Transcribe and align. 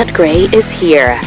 Pat 0.00 0.14
Gray 0.14 0.44
is 0.54 0.72
here 0.72 1.20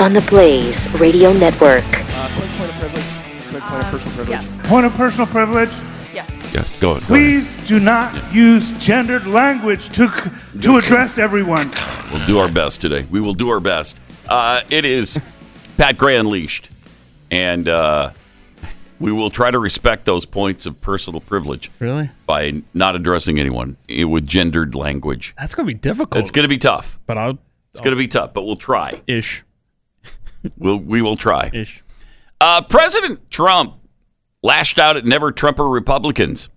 on 0.00 0.14
the 0.14 0.22
Blaze 0.30 0.88
Radio 0.98 1.30
Network. 1.34 1.84
Uh, 1.84 2.28
quick 2.32 2.48
point 2.56 2.70
of 2.70 2.76
privilege. 2.80 3.04
Quick 3.50 3.62
point 3.62 3.84
of 3.84 3.90
personal 3.90 4.14
privilege. 4.14 4.28
Yes. 4.30 4.60
Point 4.66 4.86
of 4.86 4.92
personal 4.94 5.26
privilege. 5.26 5.68
Yes. 6.14 6.54
Yeah, 6.54 6.62
go, 6.80 6.80
go 6.80 6.90
ahead. 6.92 7.02
Please 7.02 7.68
do 7.68 7.78
not 7.78 8.32
use 8.32 8.72
gendered 8.78 9.26
language 9.26 9.90
to 9.96 10.08
to 10.62 10.76
address 10.78 11.18
everyone. 11.18 11.70
We'll 12.10 12.26
do 12.26 12.38
our 12.38 12.50
best 12.50 12.80
today. 12.80 13.04
We 13.10 13.20
will 13.20 13.34
do 13.34 13.50
our 13.50 13.60
best. 13.60 13.98
Uh, 14.26 14.62
it 14.70 14.86
is 14.86 15.20
Pat 15.76 15.98
Gray 15.98 16.16
Unleashed. 16.16 16.70
And 17.30 17.68
uh, 17.68 18.12
we 18.98 19.12
will 19.12 19.28
try 19.28 19.50
to 19.50 19.58
respect 19.58 20.06
those 20.06 20.24
points 20.24 20.64
of 20.64 20.80
personal 20.80 21.20
privilege 21.20 21.70
Really? 21.78 22.10
by 22.24 22.62
not 22.72 22.96
addressing 22.96 23.38
anyone 23.38 23.76
with 23.86 24.26
gendered 24.26 24.74
language. 24.74 25.34
That's 25.38 25.54
gonna 25.54 25.66
be 25.66 25.74
difficult. 25.74 26.22
It's 26.22 26.30
going 26.30 26.44
to 26.44 26.48
be 26.48 26.56
tough. 26.56 26.98
but 27.04 27.18
I'll 27.18 27.38
It's 27.74 27.80
going 27.80 27.90
to 27.90 27.96
be 27.96 28.06
tough, 28.06 28.32
but 28.32 28.44
we'll 28.44 28.54
try. 28.54 29.02
ish 29.08 29.42
We'll, 30.56 30.76
we 30.76 31.02
will 31.02 31.16
try. 31.16 31.50
ish. 31.52 31.82
Uh, 32.40 32.62
President 32.62 33.30
Trump 33.32 33.74
lashed 34.44 34.78
out 34.78 34.96
at 34.96 35.04
never 35.04 35.32
Trumper 35.32 35.66
Republicans. 35.66 36.48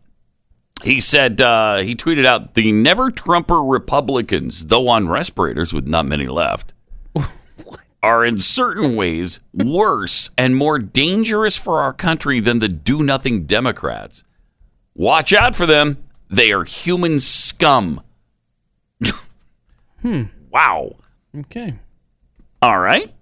He 0.84 1.00
said, 1.00 1.42
uh, 1.42 1.78
he 1.78 1.96
tweeted 1.96 2.24
out, 2.24 2.54
the 2.54 2.72
never 2.72 3.10
Trumper 3.10 3.64
Republicans, 3.64 4.68
though 4.68 4.88
on 4.90 5.08
respirators 5.08 5.74
with 5.74 5.88
not 5.88 6.06
many 6.06 6.28
left, 6.28 6.76
are 8.04 8.24
in 8.24 8.38
certain 8.38 8.96
ways 8.96 9.40
worse 9.54 10.30
and 10.38 10.56
more 10.56 10.78
dangerous 10.78 11.56
for 11.56 11.80
our 11.80 11.94
country 11.94 12.40
than 12.40 12.60
the 12.60 12.68
do 12.68 13.02
nothing 13.02 13.46
Democrats. 13.46 14.24
Watch 14.94 15.34
out 15.34 15.56
for 15.56 15.66
them. 15.66 15.98
They 16.30 16.52
are 16.52 16.64
human 16.64 17.20
scum. 17.20 18.04
hmm. 20.02 20.24
Wow. 20.52 20.98
Okay. 21.40 21.76
All 22.62 22.80
right. 22.80 23.14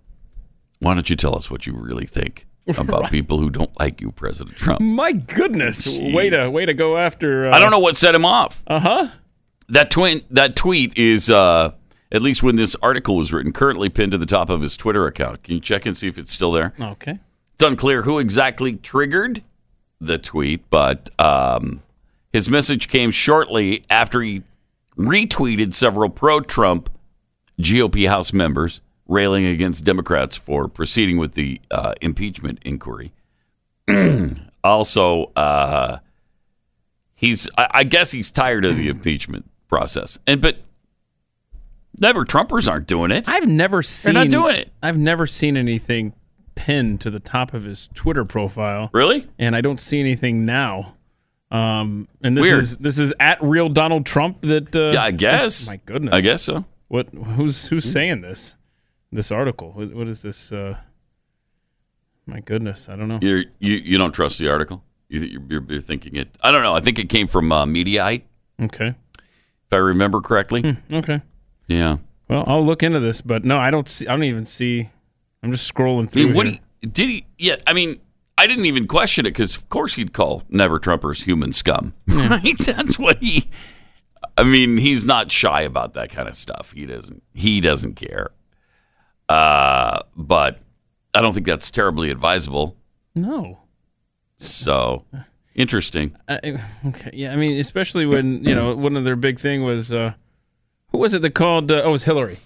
Why 0.80 0.94
don't 0.94 1.10
you 1.10 1.16
tell 1.16 1.36
us 1.36 1.50
what 1.50 1.66
you 1.66 1.74
really 1.74 2.06
think 2.06 2.46
about 2.78 3.10
people 3.12 3.40
who 3.40 3.50
don't 3.50 3.78
like 3.80 4.02
you, 4.02 4.12
President 4.12 4.56
Trump? 4.56 4.82
My 4.82 5.12
goodness. 5.12 5.88
Jeez. 5.88 6.14
Way 6.14 6.30
to 6.30 6.50
way 6.50 6.66
to 6.66 6.74
go 6.74 6.98
after. 6.98 7.50
Uh, 7.50 7.56
I 7.56 7.60
don't 7.60 7.72
know 7.72 7.80
what 7.80 7.98
set 7.98 8.16
him 8.16 8.26
off. 8.26 8.64
Uh 8.68 8.80
huh. 8.80 9.08
That 9.68 9.90
twin, 9.90 10.22
that 10.30 10.56
tweet 10.56 10.96
is, 10.98 11.30
uh, 11.30 11.72
at 12.12 12.22
least 12.22 12.44
when 12.44 12.56
this 12.56 12.76
article 12.84 13.16
was 13.16 13.34
written, 13.34 13.52
currently 13.52 13.90
pinned 13.90 14.12
to 14.12 14.18
the 14.18 14.28
top 14.28 14.50
of 14.50 14.62
his 14.62 14.78
Twitter 14.78 15.08
account. 15.08 15.44
Can 15.44 15.56
you 15.56 15.60
check 15.60 15.88
and 15.88 15.98
see 15.98 16.08
if 16.08 16.20
it's 16.20 16.32
still 16.32 16.52
there? 16.52 16.74
Okay. 16.80 17.20
It's 17.56 17.64
unclear 17.64 18.04
who 18.04 18.20
exactly 18.20 18.74
triggered 18.74 19.42
the 20.00 20.20
tweet, 20.20 20.70
but 20.70 21.10
um, 21.20 21.82
his 22.32 22.48
message 22.48 22.90
came 22.90 23.10
shortly 23.10 23.84
after 23.90 24.22
he 24.22 24.44
retweeted 24.98 25.74
several 25.74 26.10
pro-Trump 26.10 26.90
GOP 27.60 28.08
House 28.08 28.34
members 28.34 28.82
railing 29.08 29.46
against 29.46 29.84
Democrats 29.84 30.36
for 30.36 30.68
proceeding 30.68 31.18
with 31.18 31.34
the 31.34 31.62
uh, 31.72 31.94
impeachment 32.02 32.60
inquiry. 32.66 33.14
also, 34.64 35.32
uh, 35.36 36.00
he's 37.16 37.48
I, 37.58 37.68
I 37.72 37.84
guess 37.84 38.12
he's 38.12 38.32
tired 38.32 38.66
of 38.66 38.76
the 38.78 38.90
impeachment 38.90 39.50
process, 39.68 40.18
and 40.26 40.42
but 40.42 40.58
never 42.00 42.26
Trumpers 42.26 42.70
aren't 42.70 42.88
doing 42.88 43.12
it. 43.12 43.26
I've 43.28 43.48
never 43.48 43.82
seen 43.82 44.14
They're 44.14 44.24
not 44.24 44.32
doing 44.32 44.56
it. 44.56 44.72
I've 44.82 44.98
never 44.98 45.28
seen 45.28 45.56
anything 45.58 46.14
pinned 46.56 47.02
to 47.02 47.12
the 47.12 47.20
top 47.20 47.54
of 47.54 47.64
his 47.64 47.90
Twitter 47.94 48.26
profile, 48.26 48.90
Really? 48.94 49.28
and 49.38 49.56
I 49.56 49.62
don't 49.62 49.80
see 49.80 50.00
anything 50.00 50.46
now. 50.46 50.94
Um, 51.52 52.08
and 52.24 52.36
this 52.36 52.44
Weird. 52.44 52.60
is 52.60 52.78
this 52.78 52.98
is 53.00 53.14
at 53.20 53.42
real 53.44 53.70
Donald 53.70 54.06
Trump. 54.06 54.42
That 54.42 54.76
uh, 54.76 54.92
Yeah, 54.94 55.04
I 55.04 55.12
guess. 55.12 55.68
oh 55.68 55.72
my 55.74 55.80
goodness. 55.86 56.14
I 56.14 56.22
guess 56.22 56.42
so. 56.42 56.66
What? 56.88 57.14
Who's 57.14 57.68
who's 57.68 57.90
saying 57.92 58.22
this? 58.22 58.56
This 59.12 59.32
article. 59.32 59.72
What, 59.72 59.94
what 59.94 60.08
is 60.08 60.22
this? 60.22 60.52
Uh, 60.52 60.78
my 62.26 62.40
goodness. 62.40 62.90
I 62.90 62.96
don't 62.96 63.08
know. 63.08 63.20
You're, 63.22 63.46
you 63.60 63.74
you 63.76 63.98
don't 63.98 64.12
trust 64.12 64.40
the 64.40 64.50
article. 64.50 64.84
You, 65.10 65.20
th- 65.20 65.32
you're, 65.32 65.64
you're, 65.70 65.82
thinking 65.82 66.16
it. 66.16 66.36
I 66.42 66.52
don't 66.52 66.64
know. 66.64 66.74
I 66.74 66.82
think 66.82 66.98
it 66.98 67.10
came 67.10 67.28
from 67.28 67.52
uh, 67.52 67.66
Mediaite, 67.66 68.24
Okay. 68.60 68.88
if 69.20 69.72
I 69.72 69.76
remember 69.78 70.20
correctly. 70.20 70.78
Okay. 70.92 71.22
Yeah. 71.68 71.98
Well, 72.28 72.44
I'll 72.48 72.66
look 72.66 72.82
into 72.82 73.00
this, 73.00 73.22
but 73.22 73.46
no, 73.46 73.58
I 73.58 73.70
don't 73.70 73.88
see. 73.88 74.08
I 74.08 74.12
don't 74.12 74.24
even 74.24 74.46
see. 74.46 74.90
I'm 75.44 75.52
just 75.52 75.72
scrolling 75.72 76.10
through. 76.10 76.28
mean, 76.28 76.34
what 76.36 76.48
here. 76.48 76.60
he, 76.82 76.88
did 76.88 77.10
he? 77.10 77.26
Yeah. 77.38 77.58
I 77.68 77.74
mean, 77.74 78.00
I 78.38 78.48
didn't 78.48 78.66
even 78.66 78.88
question 78.88 79.26
it 79.28 79.30
because, 79.30 79.56
of 79.56 79.70
course, 79.70 79.94
he'd 79.94 80.12
call 80.12 80.44
Never 80.50 80.80
Trumpers 80.80 81.24
human 81.24 81.54
scum. 81.54 81.94
Right? 82.08 82.58
That's 82.60 82.98
what 82.98 83.20
he. 83.20 83.50
I 84.38 84.44
mean, 84.44 84.78
he's 84.78 85.06
not 85.06 85.32
shy 85.32 85.62
about 85.62 85.94
that 85.94 86.10
kind 86.10 86.28
of 86.28 86.36
stuff. 86.36 86.74
He 86.74 86.86
doesn't. 86.86 87.24
He 87.34 87.62
doesn't 87.62 87.96
care. 87.96 88.32
Uh, 89.30 90.02
but 90.16 90.60
I 91.14 91.22
don't 91.22 91.34
think 91.34 91.46
that's 91.46 91.72
terribly 91.72 92.10
advisable. 92.12 92.76
no. 93.16 93.60
So 94.38 95.06
interesting. 95.56 96.14
I, 96.28 96.60
okay. 96.88 97.10
Yeah. 97.14 97.32
I 97.32 97.38
mean, 97.38 97.58
especially 97.58 98.06
when 98.06 98.44
you 98.44 98.54
know 98.54 98.76
one 98.76 98.98
of 98.98 99.06
their 99.06 99.16
big 99.16 99.40
thing 99.40 99.64
was 99.64 99.90
uh, 99.92 100.14
who 100.92 100.98
was 100.98 101.14
it 101.14 101.22
that 101.22 101.32
called? 101.32 101.72
Uh, 101.72 101.84
oh, 101.84 101.90
it 101.90 101.92
was 101.92 102.04
Hillary. 102.04 102.40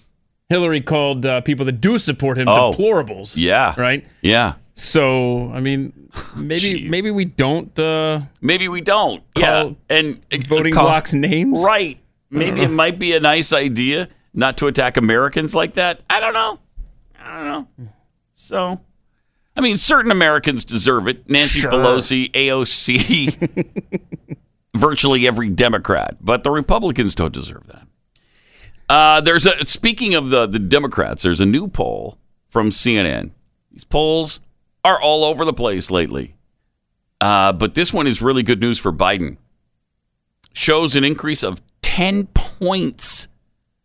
Hillary 0.48 0.80
called 0.80 1.26
uh, 1.26 1.40
people 1.40 1.66
that 1.66 1.80
do 1.80 1.98
support 1.98 2.38
him 2.38 2.46
Oh. 2.48 2.70
deplorables. 2.72 3.34
Yeah. 3.36 3.74
Right. 3.76 4.06
Yeah. 4.22 4.54
So 4.74 5.50
I 5.52 5.60
mean, 5.60 6.10
maybe 6.36 6.60
Jeez. 6.84 6.88
maybe 6.88 7.10
we 7.10 7.24
don't 7.24 7.76
uh, 7.78 8.22
Maybe 8.40 8.68
we 8.68 8.80
don't. 8.80 9.22
Yeah. 9.36 9.70
And 9.88 10.22
voting 10.46 10.72
call- 10.72 10.84
blocks 10.84 11.12
names. 11.14 11.62
Right. 11.64 11.98
Maybe 12.30 12.60
it 12.62 12.70
might 12.70 12.98
be 12.98 13.12
a 13.14 13.20
nice 13.20 13.52
idea 13.52 14.08
not 14.32 14.56
to 14.58 14.68
attack 14.68 14.96
Americans 14.96 15.54
like 15.54 15.72
that. 15.74 16.00
I 16.08 16.20
don't 16.20 16.32
know. 16.32 16.60
I 17.18 17.36
don't 17.36 17.46
know. 17.78 17.88
So, 18.36 18.80
I 19.56 19.60
mean, 19.60 19.76
certain 19.76 20.12
Americans 20.12 20.64
deserve 20.64 21.08
it. 21.08 21.28
Nancy 21.28 21.58
Sure. 21.58 21.72
Pelosi, 21.72 22.30
AOC, 22.32 24.06
virtually 24.76 25.26
every 25.26 25.48
Democrat, 25.50 26.16
but 26.20 26.44
the 26.44 26.50
Republicans 26.52 27.14
don't 27.16 27.34
deserve 27.34 27.66
that. 27.66 27.86
Uh, 28.88 29.20
there's 29.20 29.46
a 29.46 29.64
speaking 29.64 30.14
of 30.14 30.30
the 30.30 30.46
the 30.46 30.58
Democrats. 30.58 31.22
There's 31.24 31.40
a 31.40 31.46
new 31.46 31.68
poll 31.68 32.18
from 32.48 32.70
CNN. 32.70 33.30
These 33.72 33.84
polls 33.84 34.40
are 34.84 35.00
all 35.00 35.24
over 35.24 35.44
the 35.44 35.52
place 35.52 35.90
lately, 35.90 36.36
uh, 37.20 37.52
but 37.52 37.74
this 37.74 37.92
one 37.92 38.06
is 38.06 38.22
really 38.22 38.42
good 38.42 38.60
news 38.60 38.78
for 38.78 38.92
Biden 38.92 39.36
shows 40.52 40.96
an 40.96 41.04
increase 41.04 41.42
of 41.42 41.62
10 41.82 42.26
points 42.28 43.28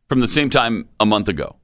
from 0.08 0.20
the 0.20 0.28
same 0.28 0.50
time 0.50 0.88
a 1.00 1.06
month 1.06 1.28
ago. 1.28 1.56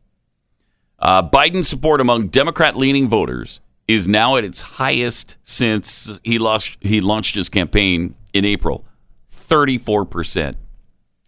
Uh, 0.99 1.27
Biden's 1.27 1.67
support 1.67 1.99
among 1.99 2.27
Democrat 2.27 2.77
leaning 2.77 3.07
voters 3.07 3.59
is 3.87 4.07
now 4.07 4.37
at 4.37 4.43
its 4.43 4.61
highest 4.61 5.37
since 5.43 6.19
he, 6.23 6.37
lost, 6.37 6.77
he 6.81 7.01
launched 7.01 7.35
his 7.35 7.49
campaign 7.49 8.15
in 8.33 8.45
April 8.45 8.85
34%. 9.33 10.55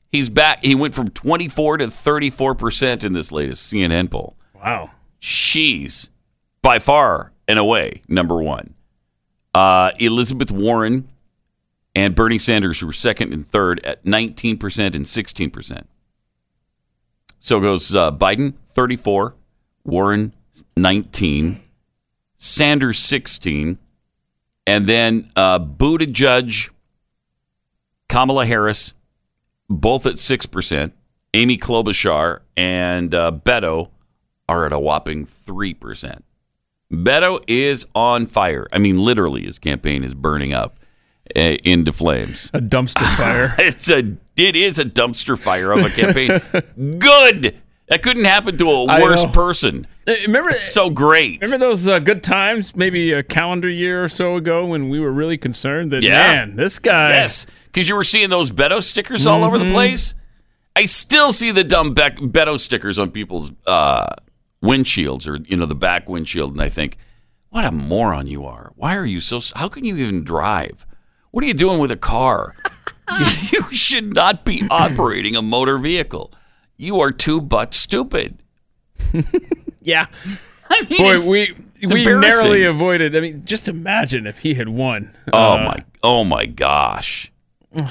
He's 0.09 0.29
back. 0.29 0.63
He 0.63 0.75
went 0.75 0.93
from 0.93 1.09
24 1.09 1.77
to 1.77 1.87
34% 1.87 3.03
in 3.03 3.13
this 3.13 3.31
latest 3.31 3.71
CNN 3.71 4.11
poll. 4.11 4.37
Wow. 4.53 4.91
She's 5.19 6.09
by 6.61 6.79
far 6.79 7.32
and 7.47 7.59
away 7.59 8.01
number 8.07 8.41
one. 8.41 8.73
Uh, 9.53 9.91
Elizabeth 9.99 10.51
Warren 10.51 11.09
and 11.95 12.15
Bernie 12.15 12.39
Sanders, 12.39 12.83
were 12.83 12.93
second 12.93 13.33
and 13.33 13.47
third 13.47 13.79
at 13.85 14.03
19% 14.03 14.59
and 14.95 15.05
16%. 15.05 15.83
So 17.39 17.59
goes 17.59 17.93
uh, 17.93 18.11
Biden, 18.11 18.55
34, 18.69 19.35
Warren, 19.83 20.33
19, 20.75 21.61
Sanders, 22.37 22.99
16, 22.99 23.77
and 24.65 24.87
then 24.87 25.29
uh, 25.35 25.59
Buttigieg, 25.59 26.69
Kamala 28.07 28.45
Harris, 28.45 28.93
both 29.69 30.05
at 30.05 30.15
6%. 30.15 30.91
Amy 31.35 31.57
Klobuchar 31.57 32.41
and 32.55 33.13
uh, 33.13 33.31
Beto 33.31 33.89
are 34.47 34.65
at 34.65 34.73
a 34.73 34.79
whopping 34.79 35.25
3%. 35.25 36.21
Beto 36.93 37.43
is 37.47 37.85
on 37.95 38.25
fire. 38.25 38.67
I 38.71 38.79
mean, 38.79 38.97
literally, 39.03 39.43
his 39.45 39.57
campaign 39.59 40.03
is 40.03 40.13
burning 40.13 40.53
up 40.53 40.77
uh, 41.35 41.39
into 41.63 41.91
flames. 41.91 42.51
A 42.53 42.59
dumpster 42.59 43.05
fire. 43.17 43.55
It's 43.57 43.89
a 43.89 44.15
it 44.35 44.55
is 44.55 44.79
a 44.79 44.85
dumpster 44.85 45.37
fire 45.37 45.71
of 45.71 45.85
a 45.85 45.89
campaign. 45.89 46.41
Good. 46.99 47.59
That 47.89 48.01
couldn't 48.01 48.25
happen 48.25 48.57
to 48.57 48.71
a 48.71 48.85
worse 49.01 49.25
person. 49.25 49.85
Uh, 50.07 50.13
remember? 50.23 50.53
So 50.53 50.89
great. 50.89 51.41
Remember 51.41 51.65
those 51.65 51.87
uh, 51.87 51.99
good 51.99 52.23
times, 52.23 52.75
maybe 52.75 53.11
a 53.11 53.21
calendar 53.23 53.69
year 53.69 54.03
or 54.03 54.07
so 54.07 54.35
ago, 54.35 54.65
when 54.65 54.89
we 54.89 54.99
were 54.99 55.11
really 55.11 55.37
concerned 55.37 55.91
that 55.91 56.01
Yeah. 56.01 56.11
man, 56.27 56.55
this 56.55 56.79
guy. 56.79 57.09
Yes, 57.09 57.45
because 57.65 57.87
you 57.89 57.95
were 57.95 58.03
seeing 58.05 58.29
those 58.29 58.51
Beto 58.51 58.81
stickers 58.81 59.27
all 59.27 59.43
over 59.43 59.59
the 59.59 59.69
place. 59.69 60.15
I 60.75 60.85
still 60.87 61.31
see 61.33 61.51
the 61.51 61.63
dumb 61.63 61.93
Be- 61.93 62.01
Beto 62.01 62.59
stickers 62.59 62.97
on 62.97 63.11
people's 63.11 63.51
uh, 63.67 64.07
windshields 64.63 65.27
or 65.27 65.37
you 65.45 65.57
know 65.57 65.65
the 65.65 65.75
back 65.75 66.07
windshield, 66.09 66.53
and 66.53 66.61
I 66.61 66.69
think, 66.69 66.97
what 67.49 67.65
a 67.65 67.71
moron 67.71 68.27
you 68.27 68.45
are! 68.45 68.71
Why 68.75 68.95
are 68.95 69.05
you 69.05 69.19
so? 69.19 69.39
How 69.55 69.67
can 69.67 69.83
you 69.85 69.97
even 69.97 70.23
drive? 70.23 70.85
What 71.31 71.43
are 71.43 71.47
you 71.47 71.53
doing 71.53 71.79
with 71.79 71.91
a 71.91 71.97
car? 71.97 72.55
you, 73.19 73.25
you 73.51 73.75
should 73.75 74.13
not 74.13 74.45
be 74.45 74.63
operating 74.71 75.35
a 75.35 75.41
motor 75.41 75.77
vehicle. 75.77 76.31
You 76.77 76.99
are 77.01 77.11
too 77.11 77.41
butt 77.41 77.73
stupid. 77.73 78.37
Yeah. 79.85 80.05
I 80.69 80.83
mean, 80.83 80.97
Boy, 81.19 81.29
we 81.29 81.53
we 81.89 82.05
narrowly 82.05 82.63
avoided. 82.63 83.17
I 83.17 83.19
mean, 83.19 83.43
just 83.43 83.67
imagine 83.67 84.25
if 84.25 84.39
he 84.39 84.53
had 84.53 84.69
won. 84.69 85.13
Oh 85.33 85.57
Uh, 85.57 85.57
my! 85.65 85.83
Oh 86.01 86.23
my 86.23 86.45
gosh! 86.45 87.29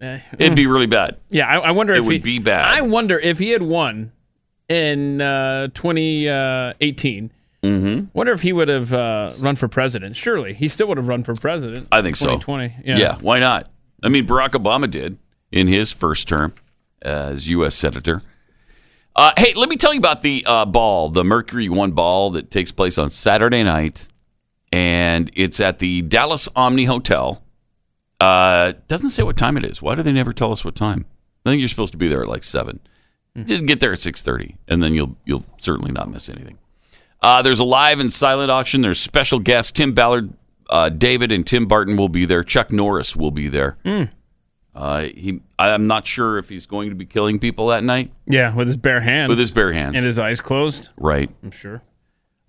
eh, 0.00 0.18
It'd 0.40 0.56
be 0.56 0.66
really 0.66 0.86
bad. 0.88 1.18
Yeah, 1.30 1.46
I, 1.46 1.68
I 1.68 1.70
wonder 1.70 1.92
if 1.94 1.98
It 1.98 2.00
if 2.00 2.06
would 2.06 2.12
he, 2.14 2.18
be 2.18 2.38
bad. 2.40 2.64
I 2.64 2.80
wonder 2.80 3.16
if 3.16 3.38
he 3.38 3.50
had 3.50 3.62
won 3.62 4.10
in 4.70 5.20
uh, 5.20 5.68
2018. 5.74 7.32
Mm-hmm. 7.62 8.06
Wonder 8.14 8.32
if 8.32 8.40
he 8.40 8.54
would 8.54 8.68
have 8.68 8.92
uh, 8.94 9.34
run 9.38 9.56
for 9.56 9.68
president. 9.68 10.16
Surely 10.16 10.54
he 10.54 10.68
still 10.68 10.86
would 10.86 10.96
have 10.96 11.08
run 11.08 11.24
for 11.24 11.34
president. 11.34 11.88
I 11.92 12.00
think 12.00 12.16
so. 12.16 12.38
2020. 12.38 12.76
Yeah. 12.84 12.96
Yeah. 12.96 13.18
why 13.20 13.38
not? 13.40 13.68
I 14.02 14.08
mean, 14.08 14.26
Barack 14.26 14.50
Obama 14.50 14.90
did 14.90 15.18
in 15.52 15.66
his 15.66 15.92
first 15.92 16.26
term 16.26 16.54
as 17.02 17.48
U.S. 17.48 17.74
senator. 17.74 18.22
Uh, 19.14 19.32
hey, 19.36 19.52
let 19.54 19.68
me 19.68 19.76
tell 19.76 19.92
you 19.92 19.98
about 19.98 20.22
the 20.22 20.42
uh, 20.46 20.64
ball, 20.64 21.10
the 21.10 21.24
Mercury 21.24 21.68
One 21.68 21.90
ball 21.90 22.30
that 22.30 22.50
takes 22.50 22.72
place 22.72 22.96
on 22.96 23.10
Saturday 23.10 23.62
night, 23.62 24.08
and 24.72 25.30
it's 25.34 25.60
at 25.60 25.80
the 25.80 26.00
Dallas 26.02 26.48
Omni 26.56 26.84
Hotel. 26.84 27.42
Uh, 28.20 28.72
doesn't 28.86 29.10
say 29.10 29.22
what 29.22 29.36
time 29.36 29.56
it 29.56 29.64
is. 29.64 29.82
Why 29.82 29.94
do 29.96 30.02
they 30.02 30.12
never 30.12 30.32
tell 30.32 30.52
us 30.52 30.64
what 30.64 30.76
time? 30.76 31.06
I 31.44 31.50
think 31.50 31.58
you're 31.58 31.68
supposed 31.68 31.92
to 31.92 31.98
be 31.98 32.08
there 32.08 32.22
at 32.22 32.28
like 32.28 32.44
7 33.34 33.46
Just 33.48 33.66
get 33.66 33.80
there 33.80 33.92
at 33.92 33.98
six 33.98 34.22
thirty, 34.22 34.56
and 34.68 34.82
then 34.82 34.94
you'll 34.94 35.16
you'll 35.24 35.44
certainly 35.58 35.92
not 35.92 36.10
miss 36.10 36.28
anything. 36.28 36.58
Uh, 37.22 37.42
there's 37.42 37.60
a 37.60 37.64
live 37.64 38.00
and 38.00 38.12
silent 38.12 38.50
auction. 38.50 38.80
There's 38.80 38.98
special 38.98 39.38
guests. 39.38 39.72
Tim 39.72 39.92
Ballard, 39.92 40.32
uh, 40.70 40.88
David, 40.88 41.30
and 41.30 41.46
Tim 41.46 41.66
Barton 41.66 41.96
will 41.96 42.08
be 42.08 42.24
there. 42.24 42.42
Chuck 42.42 42.72
Norris 42.72 43.14
will 43.14 43.30
be 43.30 43.48
there. 43.48 43.76
Uh, 44.74 45.00
he, 45.14 45.40
I'm 45.58 45.86
not 45.86 46.06
sure 46.06 46.38
if 46.38 46.48
he's 46.48 46.64
going 46.64 46.88
to 46.90 46.94
be 46.94 47.04
killing 47.04 47.38
people 47.38 47.66
that 47.68 47.84
night 47.84 48.12
Yeah, 48.26 48.54
with 48.54 48.68
his 48.68 48.76
bare 48.76 49.00
hands. 49.00 49.28
with 49.28 49.38
his 49.38 49.50
bare 49.50 49.72
hands. 49.72 49.96
and 49.96 50.04
his 50.06 50.18
eyes 50.18 50.40
closed. 50.40 50.90
right. 50.96 51.28
I'm 51.42 51.50
sure. 51.50 51.82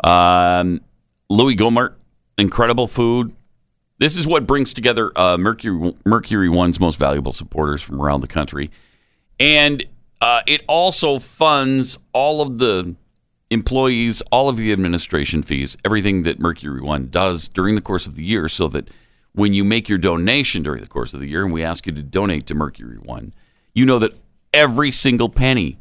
Um, 0.03 0.81
Louie 1.29 1.55
Gohmert, 1.55 1.95
incredible 2.37 2.87
food. 2.87 3.35
This 3.97 4.17
is 4.17 4.25
what 4.25 4.47
brings 4.47 4.73
together 4.73 5.11
uh, 5.15 5.37
Mercury 5.37 5.93
Mercury 6.05 6.49
One's 6.49 6.79
most 6.79 6.97
valuable 6.97 7.31
supporters 7.31 7.81
from 7.81 8.01
around 8.01 8.21
the 8.21 8.27
country, 8.27 8.71
and 9.39 9.83
uh, 10.21 10.41
it 10.45 10.61
also 10.67 11.19
funds 11.19 11.97
all 12.13 12.41
of 12.41 12.59
the 12.59 12.95
employees, 13.49 14.21
all 14.31 14.47
of 14.47 14.55
the 14.55 14.71
administration 14.71 15.41
fees, 15.41 15.75
everything 15.83 16.23
that 16.23 16.39
Mercury 16.39 16.81
One 16.81 17.09
does 17.09 17.47
during 17.47 17.75
the 17.75 17.81
course 17.81 18.07
of 18.07 18.15
the 18.15 18.23
year, 18.23 18.47
so 18.47 18.67
that 18.69 18.89
when 19.33 19.53
you 19.53 19.63
make 19.63 19.89
your 19.89 19.97
donation 19.97 20.63
during 20.63 20.81
the 20.81 20.87
course 20.87 21.13
of 21.13 21.19
the 21.19 21.27
year, 21.27 21.43
and 21.43 21.51
we 21.51 21.63
ask 21.63 21.85
you 21.85 21.91
to 21.93 22.03
donate 22.03 22.45
to 22.47 22.55
Mercury 22.55 22.97
One, 22.97 23.33
you 23.73 23.85
know 23.85 23.99
that 23.99 24.13
every 24.53 24.91
single 24.91 25.29
penny 25.29 25.79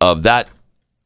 of 0.00 0.22
that 0.22 0.50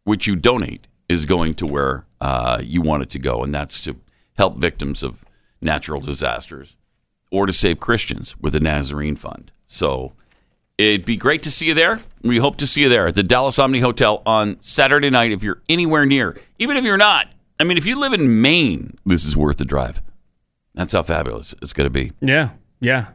which 0.04 0.26
you 0.26 0.36
donate 0.36 0.86
is 1.08 1.26
going 1.26 1.54
to 1.54 1.66
where 1.66 2.06
uh, 2.20 2.60
you 2.62 2.80
want 2.80 3.02
it 3.02 3.10
to 3.10 3.18
go, 3.18 3.42
and 3.42 3.54
that's 3.54 3.80
to 3.82 3.96
help 4.36 4.56
victims 4.58 5.02
of 5.02 5.24
natural 5.60 6.00
disasters 6.00 6.76
or 7.30 7.46
to 7.46 7.52
save 7.52 7.80
Christians 7.80 8.38
with 8.38 8.52
the 8.52 8.60
Nazarene 8.60 9.16
Fund. 9.16 9.50
So 9.66 10.12
it'd 10.78 11.04
be 11.04 11.16
great 11.16 11.42
to 11.42 11.50
see 11.50 11.66
you 11.66 11.74
there. 11.74 12.00
We 12.22 12.38
hope 12.38 12.56
to 12.58 12.66
see 12.66 12.82
you 12.82 12.88
there 12.88 13.08
at 13.08 13.14
the 13.14 13.22
Dallas 13.22 13.58
Omni 13.58 13.80
Hotel 13.80 14.22
on 14.24 14.56
Saturday 14.62 15.10
night 15.10 15.32
if 15.32 15.42
you're 15.42 15.60
anywhere 15.68 16.06
near. 16.06 16.40
Even 16.58 16.76
if 16.76 16.84
you're 16.84 16.96
not, 16.96 17.28
I 17.60 17.64
mean, 17.64 17.76
if 17.76 17.84
you 17.84 17.98
live 17.98 18.12
in 18.12 18.40
Maine, 18.40 18.94
this 19.04 19.24
is 19.24 19.36
worth 19.36 19.58
the 19.58 19.64
drive. 19.64 20.00
That's 20.74 20.92
how 20.92 21.02
fabulous 21.02 21.54
it's 21.60 21.72
going 21.72 21.86
to 21.86 21.90
be. 21.90 22.12
Yeah, 22.20 22.50
yeah. 22.80 23.08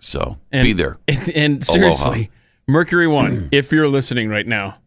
So 0.00 0.38
And, 0.52 0.64
be 0.64 0.72
there. 0.72 0.98
And, 1.08 1.30
and 1.30 1.64
seriously, 1.64 2.30
Mercury 2.66 3.06
One, 3.06 3.48
if 3.52 3.72
you're 3.72 3.88
listening 3.88 4.28
right 4.28 4.46
now, 4.46 4.78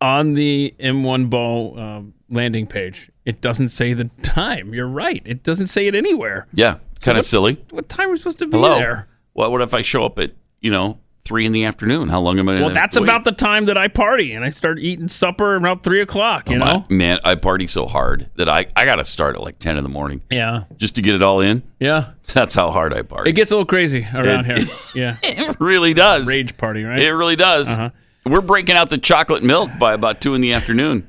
on 0.00 0.34
the 0.34 0.74
M1 0.78 1.28
ball 1.28 1.78
um, 1.78 2.14
landing 2.30 2.66
page, 2.68 3.10
it 3.24 3.40
doesn't 3.40 3.70
say 3.70 3.94
the 3.94 4.04
time. 4.22 4.72
You're 4.72 4.86
right. 4.88 5.22
It 5.26 5.42
doesn't 5.42 5.66
say 5.66 5.88
it 5.88 5.94
anywhere. 5.96 6.46
Yeah, 6.54 6.76
kind 7.00 7.18
of 7.18 7.26
silly. 7.26 7.62
What 7.70 7.88
time 7.88 8.08
are 8.08 8.12
we 8.12 8.18
supposed 8.18 8.38
to 8.38 8.46
be 8.46 8.52
Hello. 8.52 8.76
there? 8.76 9.08
What, 9.32 9.50
what 9.50 9.60
if 9.60 9.74
I 9.74 9.82
show 9.82 10.04
up 10.04 10.18
at, 10.20 10.32
you 10.60 10.70
know, 10.70 10.98
three 11.28 11.44
in 11.46 11.52
the 11.52 11.64
afternoon? 11.64 12.08
How 12.08 12.20
long 12.20 12.38
am 12.38 12.48
I 12.48 12.54
Well, 12.60 12.70
that's 12.70 12.98
wait? 12.98 13.04
about 13.08 13.24
the 13.24 13.32
time 13.32 13.66
that 13.66 13.76
I 13.76 13.86
party, 13.88 14.32
and 14.32 14.44
I 14.44 14.48
start 14.48 14.78
eating 14.78 15.06
supper 15.08 15.56
around 15.56 15.82
three 15.84 16.00
o'clock. 16.00 16.48
You 16.50 16.58
My- 16.58 16.66
know? 16.72 16.86
man, 16.88 17.18
I 17.22 17.34
party 17.34 17.66
so 17.66 17.86
hard 17.86 18.30
that 18.36 18.48
I, 18.48 18.66
I 18.74 18.84
got 18.86 18.96
to 18.96 19.04
start 19.04 19.36
at 19.36 19.42
like 19.42 19.58
10 19.58 19.76
in 19.76 19.82
the 19.84 19.90
morning 19.90 20.22
Yeah, 20.30 20.64
just 20.78 20.94
to 20.96 21.02
get 21.02 21.14
it 21.14 21.22
all 21.22 21.40
in. 21.40 21.62
yeah. 21.78 22.10
That's 22.34 22.54
how 22.54 22.70
hard 22.70 22.92
I 22.94 23.02
party. 23.02 23.30
It 23.30 23.34
gets 23.34 23.50
a 23.50 23.54
little 23.54 23.66
crazy 23.66 24.06
around 24.14 24.46
It- 24.50 24.58
here. 24.66 24.76
Yeah, 24.94 25.16
It 25.22 25.60
really 25.60 25.94
does. 25.94 26.26
rage 26.26 26.56
party, 26.56 26.82
right? 26.84 27.00
It 27.02 27.12
really 27.12 27.36
does. 27.36 27.68
Uh-huh. 27.68 27.90
We're 28.26 28.40
breaking 28.40 28.74
out 28.76 28.88
the 28.90 28.98
chocolate 28.98 29.42
milk 29.44 29.70
by 29.78 29.92
about 29.92 30.20
2 30.20 30.34
in 30.34 30.40
the 30.40 30.52
afternoon. 30.54 31.08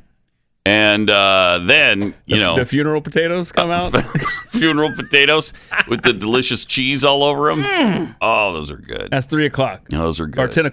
And 0.66 1.10
uh, 1.10 1.62
then, 1.64 2.14
you 2.26 2.38
know, 2.38 2.56
the 2.56 2.66
funeral 2.66 3.02
potatoes 3.02 3.52
come 3.52 3.72
out. 3.72 3.96
funeral 4.50 4.92
potatoes 4.96 5.54
with 5.88 6.04
the 6.04 6.14
delicious 6.14 6.66
cheese 6.66 7.04
all 7.04 7.24
over 7.24 7.54
them. 7.56 8.16
Oh, 8.22 8.54
those 8.54 8.70
are 8.70 8.78
good. 8.78 9.08
That's 9.10 9.26
three 9.26 9.46
o'clock 9.46 9.88
Those 9.90 10.20
are 10.20 10.26
or 10.26 10.28
good. 10.28 10.52
ten. 10.52 10.68
o- 10.68 10.72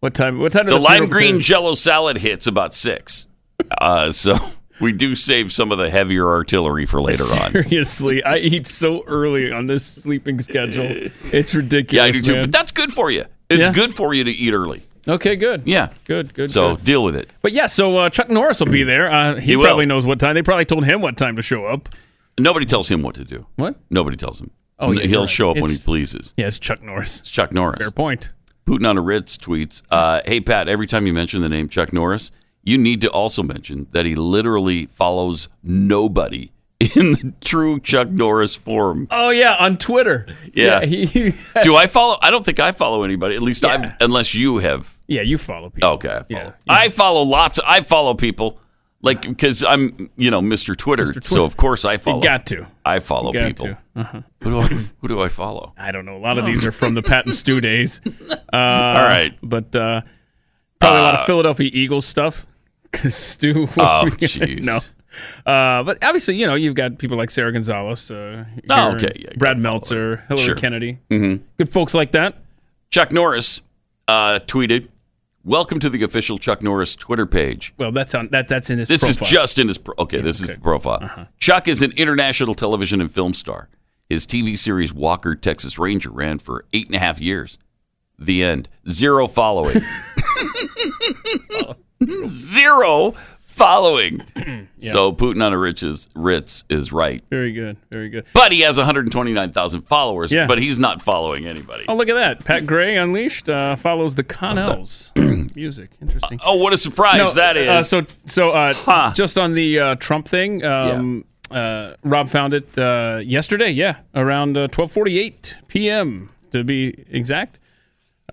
What 0.00 0.14
time? 0.14 0.38
What 0.38 0.52
time? 0.52 0.66
do 0.66 0.70
the 0.72 0.78
lime 0.78 1.06
green 1.06 1.32
potatoes- 1.32 1.46
jello 1.46 1.74
salad 1.74 2.18
hits 2.18 2.46
about 2.46 2.72
6. 2.72 3.26
Uh, 3.78 4.12
so 4.12 4.38
we 4.80 4.92
do 4.92 5.14
save 5.14 5.52
some 5.52 5.72
of 5.72 5.78
the 5.78 5.90
heavier 5.90 6.26
artillery 6.28 6.86
for 6.86 7.02
later 7.02 7.24
on. 7.24 7.52
Seriously, 7.52 8.22
I 8.24 8.36
eat 8.38 8.66
so 8.66 9.04
early 9.06 9.52
on 9.52 9.66
this 9.66 9.84
sleeping 9.84 10.38
schedule. 10.40 11.10
It's 11.32 11.54
ridiculous. 11.54 12.02
Yeah. 12.02 12.08
I 12.08 12.10
do 12.12 12.22
too. 12.22 12.32
man. 12.34 12.42
But 12.44 12.52
that's 12.52 12.72
good 12.72 12.92
for 12.92 13.10
you. 13.10 13.24
It's 13.50 13.66
Yeah. 13.66 13.72
good 13.72 13.92
for 13.94 14.14
you 14.14 14.24
to 14.24 14.30
eat 14.30 14.52
early. 14.54 14.82
Okay, 15.06 15.36
good. 15.36 15.62
Yeah. 15.66 15.88
Good, 16.04 16.28
good. 16.28 16.34
Good. 16.34 16.50
So 16.50 16.76
good. 16.76 16.84
deal 16.84 17.04
with 17.04 17.14
it. 17.16 17.28
but 17.42 17.52
yeah, 17.52 17.66
so 17.66 17.96
uh, 17.98 18.10
Chuck 18.10 18.30
Norris 18.30 18.60
will 18.60 18.68
be 18.68 18.84
there. 18.84 19.10
Uh, 19.10 19.34
he, 19.36 19.52
He 19.52 19.56
probably 19.56 19.86
knows 19.86 20.06
what 20.06 20.18
time. 20.18 20.34
They 20.34 20.42
probably 20.42 20.64
told 20.64 20.84
him 20.86 21.00
what 21.02 21.16
time 21.16 21.36
to 21.36 21.42
show 21.42 21.66
up. 21.66 21.88
Nobody 22.38 22.66
tells 22.66 22.90
him 22.90 23.02
what 23.02 23.14
to 23.16 23.24
do. 23.24 23.46
What? 23.56 23.76
Nobody 23.90 24.16
tells 24.16 24.40
him. 24.40 24.50
Oh, 24.78 24.90
yeah, 24.90 25.06
He'll 25.06 25.20
right. 25.20 25.28
show 25.30 25.50
up 25.50 25.56
when 25.58 25.70
he 25.70 25.76
pleases. 25.78 26.34
Yeah, 26.36 26.48
it's 26.48 26.58
Chuck 26.58 26.82
Norris. 26.82 27.20
It's 27.20 27.30
Chuck 27.30 27.52
Norris. 27.52 27.78
Fair 27.78 27.90
point. 27.90 28.30
Putin 28.66 28.88
on 28.88 28.96
a 28.98 29.02
Ritz 29.02 29.36
tweets, 29.36 29.82
uh, 29.90 30.20
"Hey 30.24 30.40
Pat, 30.40 30.68
every 30.68 30.86
time 30.86 31.06
you 31.06 31.12
mention 31.12 31.42
the 31.42 31.48
name 31.50 31.68
Chuck 31.68 31.92
Norris, 31.92 32.30
you 32.62 32.78
need 32.78 33.02
to 33.02 33.10
also 33.10 33.42
mention 33.42 33.86
that 33.92 34.06
he 34.06 34.14
literally 34.14 34.86
follows 34.86 35.48
nobody 35.62 36.50
in 36.80 37.12
the 37.12 37.34
true 37.42 37.78
Chuck 37.78 38.08
Norris 38.08 38.56
form. 38.56 39.06
Oh 39.10 39.28
yeah, 39.28 39.54
on 39.56 39.76
Twitter. 39.76 40.26
Yeah. 40.54 40.84
he, 40.84 41.34
Do 41.62 41.76
I 41.76 41.86
follow? 41.86 42.18
I 42.22 42.30
don't 42.30 42.44
think 42.44 42.58
I 42.58 42.72
follow 42.72 43.02
anybody. 43.04 43.36
At 43.36 43.42
least 43.42 43.62
Yeah. 43.64 43.70
I've, 43.74 43.92
unless 44.00 44.34
you 44.34 44.58
have. 44.58 44.93
Yeah, 45.06 45.22
you 45.22 45.38
follow 45.38 45.70
people. 45.70 45.88
Okay, 45.90 46.08
I 46.08 46.22
follow. 46.22 46.28
Yeah, 46.28 46.52
I 46.68 46.88
follow 46.88 47.22
lots. 47.22 47.58
I 47.66 47.80
follow 47.82 48.14
people, 48.14 48.58
like 49.02 49.22
because 49.22 49.62
I'm, 49.62 50.10
you 50.16 50.30
know, 50.30 50.40
Mr. 50.40 50.76
Twitter. 50.76 51.12
So 51.22 51.44
of 51.44 51.56
course 51.56 51.84
I 51.84 51.96
follow. 51.98 52.16
You 52.18 52.22
got 52.22 52.46
to. 52.46 52.66
I 52.84 53.00
follow 53.00 53.32
Got 53.32 53.46
people. 53.48 53.66
to. 53.66 53.78
Uh-huh. 53.96 54.22
Who 54.42 54.50
do 54.50 54.58
I? 54.60 54.66
Who 55.00 55.08
do 55.08 55.20
I 55.22 55.28
follow? 55.28 55.74
I 55.76 55.92
don't 55.92 56.06
know. 56.06 56.16
A 56.16 56.18
lot 56.18 56.38
of 56.38 56.46
these 56.46 56.64
are 56.64 56.72
from 56.72 56.94
the 56.94 57.02
Pat 57.02 57.26
and 57.26 57.34
Stu 57.34 57.60
days. 57.60 58.00
Uh, 58.52 58.56
All 58.96 59.02
right. 59.04 59.36
but 59.42 59.74
uh, 59.74 60.00
probably 60.78 61.00
a 61.00 61.02
lot 61.02 61.18
of 61.18 61.26
Philadelphia 61.26 61.68
Eagles 61.72 62.06
stuff. 62.06 62.46
Because 62.84 63.14
Stu. 63.16 63.62
Oh, 63.76 64.06
jeez. 64.20 64.62
no. 64.64 64.76
Uh, 65.44 65.82
but 65.82 66.02
obviously, 66.04 66.36
you 66.36 66.46
know, 66.46 66.54
you've 66.54 66.76
got 66.76 66.98
people 66.98 67.16
like 67.16 67.30
Sara 67.32 67.52
Gonzales. 67.52 68.10
Uh, 68.12 68.44
Oh, 68.70 68.92
okay, 68.94 69.12
yeah, 69.16 69.30
Brad 69.36 69.58
Meltzer, 69.58 70.24
Hillary 70.28 70.44
Sure. 70.44 70.54
Kennedy. 70.54 70.98
Mm-hmm. 71.10 71.42
Good 71.58 71.68
folks 71.68 71.94
like 71.94 72.12
that. 72.12 72.36
Chuck 72.90 73.10
Norris 73.10 73.60
uh, 74.06 74.38
tweeted, 74.46 74.86
"Welcome 75.44 75.78
to 75.80 75.90
the 75.90 76.02
official 76.02 76.38
Chuck 76.38 76.62
Norris 76.62 76.96
Twitter 76.96 77.26
page." 77.26 77.74
Well, 77.78 77.92
that's 77.92 78.14
on 78.14 78.28
that. 78.32 78.48
That's 78.48 78.70
in 78.70 78.78
his. 78.78 78.88
This 78.88 79.02
profile. 79.02 79.24
is 79.24 79.30
just 79.30 79.58
in 79.58 79.68
his. 79.68 79.78
Pro- 79.78 79.94
okay, 79.98 80.20
this 80.20 80.40
is 80.40 80.48
the 80.50 80.58
profile. 80.60 81.00
Uh-huh. 81.02 81.24
Chuck 81.38 81.68
is 81.68 81.82
an 81.82 81.92
international 81.92 82.54
television 82.54 83.00
and 83.00 83.10
film 83.10 83.34
star. 83.34 83.68
His 84.08 84.26
TV 84.26 84.58
series 84.58 84.92
Walker 84.92 85.34
Texas 85.34 85.78
Ranger 85.78 86.10
ran 86.10 86.38
for 86.38 86.64
eight 86.72 86.86
and 86.86 86.94
a 86.94 86.98
half 86.98 87.20
years. 87.20 87.58
The 88.18 88.42
end. 88.44 88.68
Zero 88.88 89.26
following. 89.26 89.82
Zero 92.28 93.14
following. 93.54 94.22
So 94.84 95.14
Putin 95.14 95.42
on 95.42 95.50
a 95.54 95.56
Ritz 95.58 96.08
Ritz 96.14 96.62
is 96.68 96.92
right. 96.92 97.24
very 97.30 97.52
good. 97.52 97.78
Very 97.90 98.10
good. 98.10 98.26
But 98.34 98.52
he 98.52 98.60
has 98.60 98.76
129,000 98.76 99.80
followers, 99.80 100.30
Yeah. 100.30 100.46
but 100.46 100.58
he's 100.58 100.78
not 100.78 101.00
following 101.00 101.46
anybody. 101.46 101.86
Oh, 101.88 101.96
look 101.96 102.10
at 102.10 102.14
that. 102.16 102.44
Pat 102.44 102.66
Gray 102.66 102.98
Unleashed 102.98 103.48
uh, 103.48 103.76
follows 103.76 104.14
the 104.14 104.24
Connells 104.24 105.10
music. 105.56 105.88
Interesting. 106.02 106.38
Oh, 106.44 106.56
what 106.56 106.74
a 106.74 106.76
surprise 106.76 107.32
that 107.32 107.56
is. 107.56 107.66
Uh, 107.66 107.82
so, 107.82 108.02
so 108.26 108.50
uh, 108.50 108.74
Huh. 108.74 109.12
just 109.14 109.38
on 109.38 109.54
the 109.54 109.78
uh, 109.78 109.94
Trump 109.94 110.28
thing, 110.28 110.62
um, 110.62 111.24
uh, 111.50 111.94
Rob 112.02 112.28
found 112.28 112.52
it 112.52 112.76
uh, 112.76 113.20
yesterday. 113.24 113.70
Yeah, 113.70 113.96
around 114.14 114.58
uh, 114.58 114.68
twelve 114.68 114.92
forty-eight 114.92 115.56
p.m. 115.68 116.28
to 116.50 116.62
be 116.62 117.06
exact. 117.10 117.58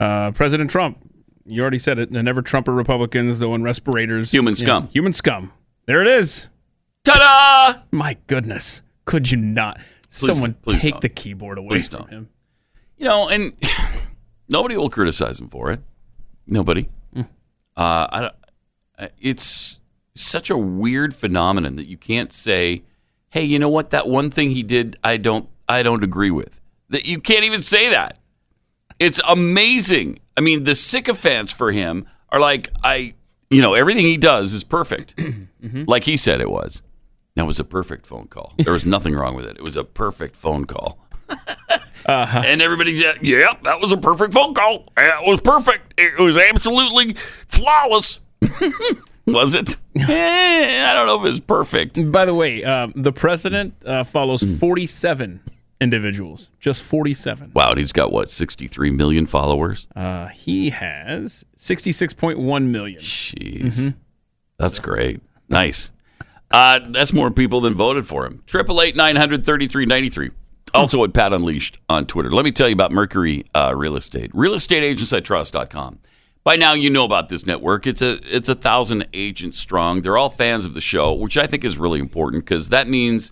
Uh, 0.02 0.32
President 0.32 0.70
Trump, 0.70 0.98
you 1.46 1.62
already 1.62 1.80
said 1.80 2.00
it. 2.00 2.12
The 2.12 2.22
never 2.24 2.42
Trumper 2.42 2.74
Republicans, 2.74 3.40
the 3.40 3.50
one 3.50 3.64
respirators, 3.64 4.32
Human 4.32 4.56
scum. 4.56 4.88
human 4.90 5.14
scum. 5.14 5.52
There 5.86 6.02
it 6.02 6.08
is. 6.08 6.48
Ta-da! 7.04 7.82
My 7.92 8.18
goodness, 8.28 8.82
could 9.06 9.32
you 9.32 9.38
not? 9.38 9.80
Someone 10.10 10.52
don't. 10.52 10.62
Please 10.62 10.82
take 10.82 10.94
don't. 10.96 11.02
the 11.02 11.10
keyboard 11.10 11.58
away 11.58 11.70
Please 11.70 11.88
from 11.88 12.00
don't. 12.02 12.10
him. 12.10 12.30
You 12.98 13.06
know, 13.08 13.28
and 13.30 13.54
nobody 14.50 14.78
will 14.78 14.90
criticize 14.90 15.40
him 15.40 15.48
for 15.48 15.72
it. 15.72 15.80
Nobody. 16.46 16.88
Hmm. 17.14 17.22
Uh, 17.76 18.08
I 18.12 18.22
don't, 18.22 18.34
I- 19.00 19.10
it's 19.20 19.80
such 20.14 20.50
a 20.50 20.58
weird 20.58 21.16
phenomenon 21.16 21.76
that 21.78 21.86
you 21.86 21.98
can't 21.98 22.32
say, 22.32 22.84
"Hey, 23.30 23.44
you 23.46 23.58
know 23.58 23.70
what? 23.70 23.90
That 23.90 24.08
one 24.08 24.30
thing 24.30 24.52
he 24.52 24.62
did, 24.62 24.98
I 25.04 25.18
don't, 25.18 25.50
I 25.68 25.82
don't 25.84 26.04
agree 26.04 26.32
with." 26.32 26.60
That 26.90 27.06
you 27.06 27.20
can't 27.20 27.46
even 27.46 27.62
say 27.62 27.90
that. 27.90 28.18
It's 29.02 29.20
amazing. 29.28 30.20
I 30.38 30.42
mean, 30.42 30.64
the 30.64 30.76
sycophants 30.76 31.52
for 31.52 31.72
him 31.72 32.06
are 32.30 32.40
like, 32.40 32.70
I, 32.84 33.16
you 33.50 33.62
know, 33.62 33.74
everything 33.74 34.06
he 34.06 34.18
does 34.18 34.54
is 34.54 34.64
perfect, 34.64 35.20
like 35.88 36.04
he 36.04 36.18
said 36.18 36.40
it 36.40 36.50
was. 36.52 36.82
That 37.36 37.46
was 37.48 37.60
a 37.60 37.64
perfect 37.64 38.06
phone 38.06 38.28
call. 38.28 38.54
There 38.58 38.74
was 38.74 38.86
nothing 38.86 39.16
wrong 39.16 39.36
with 39.36 39.46
it. 39.46 39.58
It 39.58 39.64
was 39.64 39.76
a 39.78 39.84
perfect 39.84 40.36
phone 40.36 40.66
call. 40.66 41.00
And 42.08 42.62
everybody's 42.62 43.00
yeah, 43.00 43.14
yeah, 43.22 43.54
that 43.64 43.80
was 43.80 43.92
a 43.92 43.98
perfect 43.98 44.34
phone 44.34 44.54
call. 44.54 44.86
That 44.98 45.22
was 45.24 45.40
perfect. 45.40 45.94
It 45.98 46.20
was 46.20 46.36
absolutely 46.38 47.14
flawless. 47.48 48.20
was 49.28 49.54
it? 49.56 49.78
Eh, 49.96 50.90
I 50.90 50.94
don't 50.94 51.06
know 51.06 51.16
if 51.22 51.26
it 51.28 51.30
was 51.32 51.40
perfect. 51.42 52.12
By 52.12 52.26
the 52.26 52.34
way, 52.34 52.64
um, 52.64 52.92
the 52.96 53.12
president 53.12 53.76
uh, 53.86 54.04
follows 54.04 54.42
Hmm. 54.42 54.56
47 54.56 55.40
individuals. 55.82 56.50
Just 56.60 56.82
47. 56.84 57.52
Wow, 57.54 57.72
and 57.72 57.80
he's 57.80 57.92
got 57.92 58.12
what, 58.14 58.30
63 58.30 58.92
million 58.92 59.26
followers? 59.26 59.88
Uh, 59.96 60.28
he 60.28 60.70
has 60.70 61.44
66.1 61.58 62.66
million. 62.68 63.02
Jeez. 63.02 63.96
That's 64.58 64.80
great. 64.80 65.22
Nice. 65.50 65.92
Uh, 66.52 66.80
that's 66.92 67.12
more 67.12 67.32
people 67.32 67.62
than 67.62 67.74
voted 67.74 68.06
for 68.06 68.26
him. 68.26 68.44
Triple 68.46 68.82
eight 68.82 68.96
nine 68.96 69.16
hundred 69.16 69.46
thirty 69.46 69.68
three 69.68 69.86
ninety 69.86 70.10
three. 70.10 70.32
Also 70.74 71.04
at 71.04 71.14
Pat 71.14 71.34
Unleashed 71.34 71.80
on 71.90 72.06
Twitter. 72.06 72.30
Let 72.30 72.46
me 72.46 72.52
tell 72.52 72.68
you 72.68 72.74
about 72.74 72.92
Mercury 72.92 73.46
uh, 73.56 73.74
Real 73.76 73.96
Estate. 73.96 74.32
RealestateAgentsITrust.com. 74.34 76.00
By 76.44 76.56
now 76.56 76.74
you 76.74 76.90
know 76.90 77.06
about 77.06 77.30
this 77.30 77.46
network. 77.46 77.88
It's 77.88 78.02
a 78.02 78.20
it's 78.24 78.50
a 78.50 78.56
thousand 78.56 79.08
agents 79.14 79.58
strong. 79.60 80.02
They're 80.02 80.18
all 80.18 80.30
fans 80.30 80.66
of 80.66 80.74
the 80.74 80.82
show, 80.82 81.14
which 81.14 81.38
I 81.38 81.48
think 81.48 81.64
is 81.64 81.78
really 81.78 82.00
important 82.00 82.44
because 82.44 82.70
that 82.70 82.88
means 82.88 83.32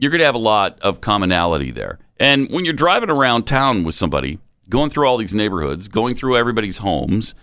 you're 0.00 0.10
going 0.10 0.20
to 0.20 0.26
have 0.26 0.34
a 0.34 0.38
lot 0.38 0.80
of 0.80 1.00
commonality 1.00 1.70
there. 1.70 1.98
And 2.18 2.50
when 2.50 2.64
you're 2.64 2.74
driving 2.74 3.10
around 3.10 3.44
town 3.44 3.84
with 3.84 3.94
somebody, 3.94 4.38
going 4.68 4.88
through 4.88 5.06
all 5.06 5.18
these 5.18 5.34
neighborhoods, 5.34 5.88
going 5.88 6.14
through 6.14 6.38
everybody's 6.38 6.78
homes, 6.78 7.34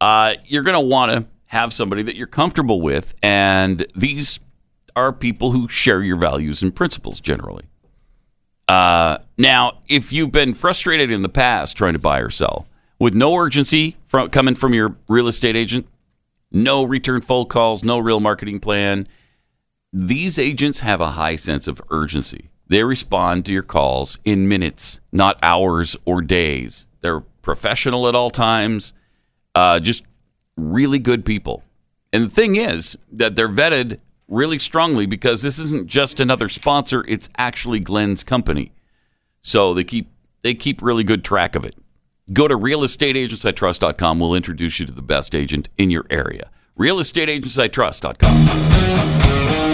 uh, 0.00 0.34
you're 0.46 0.62
going 0.62 0.74
to 0.74 0.80
want 0.80 1.12
to 1.12 1.26
have 1.46 1.72
somebody 1.72 2.02
that 2.02 2.16
you're 2.16 2.26
comfortable 2.26 2.80
with, 2.80 3.14
and 3.22 3.86
these 3.94 4.40
are 4.96 5.12
people 5.12 5.52
who 5.52 5.68
share 5.68 6.02
your 6.02 6.16
values 6.16 6.62
and 6.62 6.74
principles 6.74 7.20
generally. 7.20 7.64
Uh, 8.68 9.18
now, 9.36 9.78
if 9.86 10.14
you've 10.14 10.32
been 10.32 10.54
frustrated 10.54 11.10
in 11.10 11.20
the 11.20 11.28
past 11.28 11.76
trying 11.76 11.92
to 11.92 11.98
buy 11.98 12.20
or 12.20 12.30
sell 12.30 12.66
with 12.98 13.12
no 13.12 13.36
urgency 13.36 13.96
from 14.04 14.30
coming 14.30 14.54
from 14.54 14.72
your 14.72 14.96
real 15.08 15.28
estate 15.28 15.56
agent, 15.56 15.86
no 16.50 16.84
return 16.84 17.20
phone 17.20 17.46
calls, 17.46 17.84
no 17.84 17.98
real 17.98 18.20
marketing 18.20 18.60
plan, 18.60 19.06
these 19.92 20.38
agents 20.38 20.80
have 20.80 21.00
a 21.00 21.12
high 21.12 21.36
sense 21.36 21.68
of 21.68 21.80
urgency. 21.90 22.50
They 22.68 22.82
respond 22.82 23.44
to 23.46 23.52
your 23.52 23.62
calls 23.62 24.18
in 24.24 24.48
minutes, 24.48 25.00
not 25.12 25.38
hours 25.42 25.96
or 26.06 26.22
days. 26.22 26.86
They're 27.02 27.20
professional 27.20 28.08
at 28.08 28.14
all 28.14 28.30
times, 28.30 28.94
uh, 29.54 29.80
just 29.80 30.02
really 30.56 30.98
good 30.98 31.24
people. 31.24 31.62
And 32.12 32.24
the 32.24 32.30
thing 32.30 32.56
is 32.56 32.96
that 33.10 33.36
they're 33.36 33.48
vetted 33.48 34.00
really 34.28 34.58
strongly 34.58 35.06
because 35.06 35.42
this 35.42 35.58
isn't 35.58 35.88
just 35.88 36.20
another 36.20 36.48
sponsor; 36.48 37.04
it's 37.06 37.28
actually 37.36 37.80
Glenn's 37.80 38.24
company. 38.24 38.72
So 39.42 39.74
they 39.74 39.84
keep 39.84 40.10
they 40.42 40.54
keep 40.54 40.80
really 40.80 41.04
good 41.04 41.24
track 41.24 41.54
of 41.54 41.64
it. 41.64 41.76
Go 42.32 42.48
to 42.48 42.56
realestateagentsitrust.com. 42.56 44.20
We'll 44.20 44.34
introduce 44.34 44.80
you 44.80 44.86
to 44.86 44.92
the 44.92 45.02
best 45.02 45.34
agent 45.34 45.68
in 45.76 45.90
your 45.90 46.06
area. 46.08 46.50
Realestateagentsitrust.com. 46.78 49.71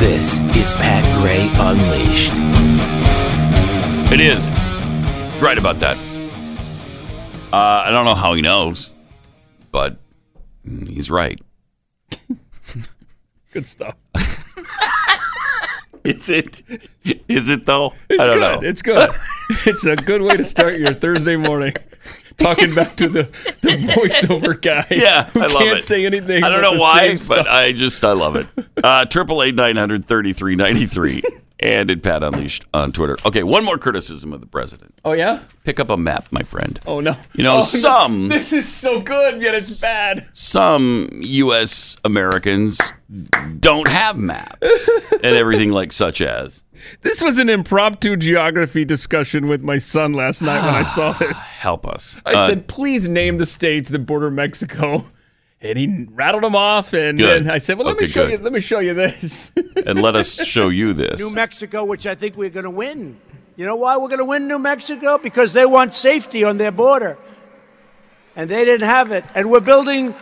This 0.00 0.40
is 0.56 0.72
Pat 0.72 1.04
Gray 1.20 1.48
Unleashed. 1.60 2.32
It 4.12 4.20
is. 4.20 4.48
He's 4.48 5.40
right 5.40 5.56
about 5.56 5.76
that. 5.76 5.96
Uh, 7.52 7.84
I 7.86 7.90
don't 7.90 8.04
know 8.04 8.16
how 8.16 8.34
he 8.34 8.42
knows, 8.42 8.90
but 9.70 9.96
he's 10.88 11.08
right. 11.08 11.40
Good 13.52 13.68
stuff. 13.68 13.96
Is 16.04 16.28
it? 16.30 16.62
Is 17.28 17.48
it 17.48 17.66
though? 17.66 17.92
It's 18.08 18.22
I 18.22 18.26
don't 18.26 18.38
good. 18.38 18.62
know. 18.62 18.68
It's 18.68 18.80
good. 18.80 19.10
it's 19.66 19.86
a 19.86 19.96
good 19.96 20.22
way 20.22 20.36
to 20.36 20.44
start 20.44 20.78
your 20.78 20.94
Thursday 20.94 21.34
morning. 21.34 21.72
Talking 22.38 22.74
back 22.74 22.96
to 22.96 23.08
the, 23.08 23.22
the 23.62 23.68
voiceover 23.94 24.60
guy. 24.60 24.86
Yeah, 24.90 25.30
I 25.34 25.38
love 25.46 25.62
can't 25.62 25.78
it. 25.78 25.84
say 25.84 26.04
anything. 26.04 26.44
I 26.44 26.48
don't 26.50 26.60
know 26.62 26.78
why, 26.80 27.16
but. 27.28 27.48
I 27.48 27.72
just 27.72 28.04
I 28.04 28.12
love 28.12 28.36
it. 28.36 28.46
Uh, 28.82 29.04
Triple 29.06 29.42
eight 29.42 29.54
nine 29.54 29.76
hundred 29.76 30.04
thirty 30.04 30.32
three 30.32 30.54
ninety 30.54 30.86
three, 30.86 31.22
and 31.66 31.90
at 31.90 32.02
Pat 32.02 32.22
Unleashed 32.22 32.64
on 32.72 32.92
Twitter. 32.92 33.16
Okay, 33.26 33.42
one 33.42 33.64
more 33.64 33.78
criticism 33.78 34.32
of 34.32 34.40
the 34.40 34.46
president. 34.46 35.00
oh 35.04 35.12
yeah. 35.12 35.40
Pick 35.64 35.80
up 35.80 35.90
a 35.90 35.96
map, 35.96 36.28
my 36.30 36.42
friend. 36.42 36.78
Oh 36.86 37.00
no. 37.00 37.16
You 37.34 37.42
know, 37.44 37.54
Oh, 37.54 37.58
no. 37.58 37.62
some- 37.62 38.28
This 38.36 38.52
is 38.52 38.72
so 38.72 39.00
good, 39.00 39.40
yet 39.42 39.54
it's 39.54 39.80
bad. 39.80 40.26
Some 40.32 41.08
U.S. 41.22 41.96
Americans 42.04 42.80
don't 43.60 43.88
have 43.88 44.16
maps 44.16 44.88
and 45.22 45.36
everything 45.36 45.70
like 45.72 45.92
such 45.92 46.20
as. 46.20 46.62
This 47.02 47.22
was 47.22 47.38
an 47.38 47.48
impromptu 47.48 48.16
geography 48.16 48.84
discussion 48.84 49.48
with 49.48 49.62
my 49.62 49.78
son 49.78 50.12
last 50.12 50.42
night 50.42 50.64
when 50.64 50.74
I 50.74 50.82
saw 50.82 51.12
this. 51.18 51.36
Help 51.36 51.86
us. 51.86 52.16
I 52.26 52.34
Uh, 52.34 52.46
said, 52.48 52.68
please 52.68 53.08
name 53.08 53.38
the 53.38 53.46
states 53.46 53.90
that 53.90 54.00
border 54.00 54.30
Mexico. 54.30 55.04
And 55.60 55.78
he 55.78 56.06
rattled 56.10 56.42
them 56.42 56.54
off, 56.54 56.92
and 56.92 57.18
Good. 57.18 57.44
then 57.46 57.50
I 57.50 57.58
said, 57.58 57.78
"Well, 57.78 57.86
let 57.86 57.96
Okay, 57.96 58.04
me 58.04 58.10
show 58.10 58.26
good. 58.26 58.32
you. 58.32 58.44
Let 58.44 58.52
me 58.52 58.60
show 58.60 58.78
you 58.80 58.92
this." 58.94 59.52
and 59.86 60.00
let 60.02 60.14
us 60.14 60.34
show 60.46 60.68
you 60.68 60.92
this. 60.92 61.18
New 61.18 61.30
Mexico, 61.32 61.84
which 61.84 62.06
I 62.06 62.14
think 62.14 62.36
we're 62.36 62.50
going 62.50 62.64
to 62.64 62.70
win. 62.70 63.18
You 63.56 63.64
know 63.64 63.76
why 63.76 63.96
we're 63.96 64.08
going 64.08 64.18
to 64.18 64.24
win 64.26 64.48
New 64.48 64.58
Mexico? 64.58 65.16
Because 65.16 65.54
they 65.54 65.64
want 65.64 65.94
safety 65.94 66.44
on 66.44 66.58
their 66.58 66.70
border. 66.72 67.16
And 68.36 68.50
they 68.50 68.66
didn't 68.66 68.86
have 68.86 69.12
it. 69.12 69.24
And 69.34 69.50
we're 69.50 69.60
building 69.60 70.14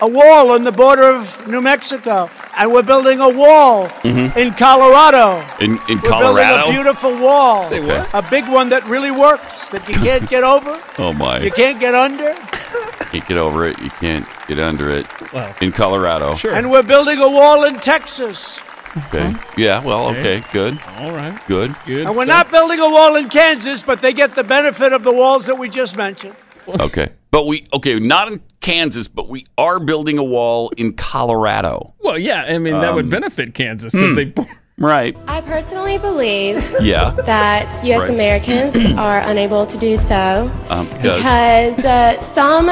a 0.00 0.08
wall 0.08 0.52
on 0.52 0.64
the 0.64 0.72
border 0.72 1.02
of 1.02 1.46
New 1.46 1.60
Mexico. 1.60 2.30
And 2.56 2.70
we're 2.72 2.82
building 2.82 3.20
a 3.20 3.28
wall 3.28 3.86
mm-hmm. 3.86 4.38
in 4.38 4.52
Colorado. 4.54 5.42
In, 5.60 5.78
in 5.88 6.00
We're 6.02 6.10
Colorado? 6.10 6.56
building 6.56 6.60
a 6.60 6.72
beautiful 6.72 7.18
wall. 7.18 7.70
what? 7.70 8.10
A 8.12 8.22
big 8.28 8.46
one 8.48 8.68
that 8.70 8.84
really 8.84 9.10
works, 9.10 9.68
that 9.68 9.88
you 9.88 9.94
can't 9.94 10.28
get 10.28 10.44
over, 10.44 10.78
oh, 10.98 11.12
my. 11.12 11.40
you 11.40 11.50
can't 11.50 11.80
get 11.80 11.94
under. 11.94 12.34
can't 13.10 13.26
get 13.26 13.38
over 13.38 13.64
it. 13.64 13.80
You 13.80 13.90
can't 13.90 14.26
get 14.48 14.58
under 14.58 14.90
it. 14.90 15.06
Well, 15.32 15.54
in 15.60 15.72
Colorado. 15.72 16.34
sure. 16.36 16.54
And 16.54 16.70
we're 16.70 16.82
building 16.82 17.18
a 17.20 17.30
wall 17.30 17.64
in 17.64 17.76
Texas. 17.76 18.60
Okay. 19.06 19.34
Yeah, 19.56 19.82
well, 19.82 20.08
okay. 20.10 20.44
Good. 20.52 20.78
All 20.98 21.12
right. 21.12 21.34
Good. 21.46 21.74
Good. 21.86 22.06
And 22.06 22.14
we're 22.14 22.26
stuff. 22.26 22.50
not 22.50 22.50
building 22.50 22.78
a 22.80 22.90
wall 22.90 23.16
in 23.16 23.30
Kansas, 23.30 23.82
but 23.82 24.02
they 24.02 24.12
get 24.12 24.34
the 24.34 24.44
benefit 24.44 24.92
of 24.92 25.02
the 25.02 25.12
walls 25.12 25.46
that 25.46 25.58
we 25.58 25.70
just 25.70 25.96
mentioned. 25.96 26.36
Okay. 26.68 27.12
But 27.30 27.46
we, 27.46 27.64
okay, 27.72 27.98
not 27.98 28.30
in 28.30 28.42
Kansas, 28.62 29.08
but 29.08 29.28
we 29.28 29.44
are 29.58 29.78
building 29.78 30.16
a 30.18 30.24
wall 30.24 30.70
in 30.76 30.94
Colorado. 30.94 31.92
Well, 32.00 32.18
yeah. 32.18 32.44
I 32.44 32.58
mean, 32.58 32.74
that 32.80 32.90
Um, 32.90 32.94
would 32.96 33.10
benefit 33.10 33.54
Kansas 33.54 33.92
because 33.92 34.14
they. 34.14 34.32
Right. 34.78 35.16
I 35.28 35.42
personally 35.42 35.98
believe 35.98 36.56
Yeah. 36.80 37.10
that 37.26 37.84
U.S. 37.84 38.00
Right. 38.00 38.10
Americans 38.10 38.74
are 38.98 39.18
unable 39.20 39.66
to 39.66 39.78
do 39.78 39.96
so 39.98 40.50
Um, 40.70 40.88
because, 40.88 41.76
because 41.76 41.84
uh, 41.84 42.34
some 42.34 42.66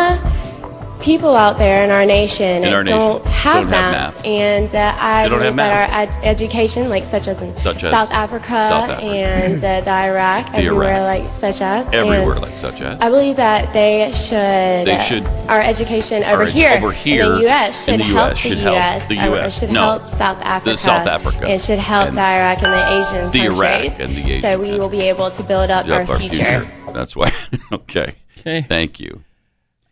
people 1.01 1.35
out 1.35 1.59
there 1.59 1.85
in 1.85 1.91
our 1.91 2.05
nation 2.07 2.65
In 2.65 2.73
our 2.73 2.83
don't 2.85 3.23
nation 3.25 3.33
have 3.33 3.55
don't 3.65 3.73
have 3.73 3.93
maps, 3.93 4.17
maps. 4.17 4.27
and 4.27 4.75
uh, 4.75 4.95
I 4.99 5.29
don't 5.29 5.39
believe 5.39 5.45
have 5.47 5.57
that 5.57 5.91
our 5.91 5.97
ed- 6.03 6.25
education, 6.25 6.89
like 6.89 7.05
such 7.11 7.29
as 7.29 7.41
in 7.41 7.55
Such 7.55 7.85
as 7.85 7.93
South 7.93 8.11
Africa, 8.13 8.49
South 8.49 8.91
Africa. 8.91 9.07
and 9.07 9.65
uh, 9.65 9.81
the 9.81 9.91
Iraq, 9.91 10.47
The 10.53 10.59
everywhere 10.59 10.97
Iraq. 10.97 11.23
like 11.25 11.41
such 11.41 11.61
as 11.63 11.87
everywhere, 11.95 12.33
and 12.33 12.43
like 12.43 12.59
such 12.59 12.81
as. 12.81 13.01
I 13.01 13.09
believe 13.09 13.37
that 13.37 13.73
they 13.73 14.11
should. 14.15 14.87
They 14.87 14.97
uh, 14.97 15.01
should- 15.01 15.27
Our 15.49 15.61
education 15.61 16.23
over 16.25 16.43
Our- 16.43 16.49
here, 16.49 16.73
over 16.77 16.93
here 16.93 17.25
in 17.25 17.33
the 17.37 17.41
U.S. 17.43 17.85
should 17.85 18.01
the 18.01 18.05
help 18.05 18.31
US 18.33 18.39
should 18.39 18.59
the 18.59 18.63
help 18.63 18.75
U.S. 18.77 19.09
the 19.09 19.19
uh, 19.19 19.35
US. 19.37 19.59
should 19.59 19.71
No. 19.71 19.81
help 19.81 20.09
South 20.11 20.39
Africa. 20.43 20.71
The 20.71 20.77
South 20.77 21.07
Africa. 21.07 21.49
It 21.51 21.61
should 21.61 21.79
help 21.79 22.09
And 22.09 22.17
the 22.19 22.23
Iraq 22.23 22.63
and 22.63 22.73
the 22.73 23.01
Asian 23.01 23.31
the 23.31 23.45
Iraq 23.47 24.01
and 24.01 24.17
the 24.17 24.31
Asian 24.31 24.43
So 24.43 24.59
we 24.61 24.79
will 24.79 24.89
be 24.89 25.03
able 25.03 25.31
to 25.31 25.43
build 25.43 25.71
up, 25.71 25.87
Up 25.89 26.09
our, 26.09 26.19
future. 26.19 26.69
That's 26.93 27.15
why. 27.17 27.33
okay. 27.73 28.15
Okay. 28.41 28.63
Thank 28.69 29.01
you. 29.01 29.23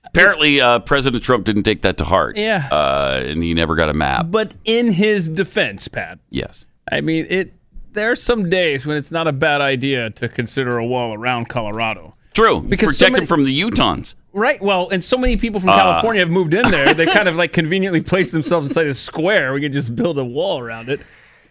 Apparently, 0.09 0.61
uh, 0.61 0.79
President 0.81 1.23
Trump 1.23 1.45
didn't 1.45 1.63
take 1.65 1.83
that 1.83 1.97
to 1.99 2.05
heart. 2.05 2.37
Yeah. 2.37 2.69
Uh, 2.71 3.23
and 3.25 3.43
he 3.43 3.55
never 3.55 3.75
got 3.75 3.89
a 3.89 3.95
map. 3.95 4.27
But 4.31 4.55
in 4.65 4.93
his 4.93 5.29
defense, 5.29 5.89
Pat, 5.89 6.19
Yes. 6.31 6.65
I 6.91 7.01
mean, 7.01 7.27
it. 7.29 7.53
There 7.93 8.11
are 8.11 8.15
some 8.17 8.49
days 8.49 8.87
when 8.87 8.97
it's 8.97 9.11
not 9.11 9.27
a 9.27 9.33
bad 9.33 9.61
idea 9.61 10.11
to 10.11 10.29
consider 10.29 10.79
a 10.79 10.87
wall 10.87 11.15
around 11.15 11.49
Colorado. 11.49 12.15
True. 12.33 12.61
Because 12.61 12.91
Protect 12.91 12.99
so 12.99 13.13
many- 13.13 13.23
him 13.23 13.27
from 13.27 13.45
the 13.45 13.61
Utahns. 13.61 14.15
Right. 14.33 14.63
Well, 14.63 14.89
and 14.91 15.03
so 15.03 15.17
many 15.19 15.37
people 15.37 15.59
Uh. 15.59 15.63
from 15.63 15.71
California 15.71 16.21
have 16.23 16.31
moved 16.31 16.55
in 16.55 16.71
there. 16.71 16.95
They 16.95 17.07
kind 17.19 17.29
of 17.29 17.35
like 17.37 17.53
conveniently 17.53 18.01
placed 18.01 18.31
themselves 18.33 18.69
inside 18.69 18.87
a 18.87 18.95
square. 18.95 19.53
We 19.53 19.61
can 19.61 19.73
just 19.73 19.97
build 19.97 20.19
a 20.19 20.25
wall 20.25 20.61
around 20.61 20.89
it. 20.91 21.01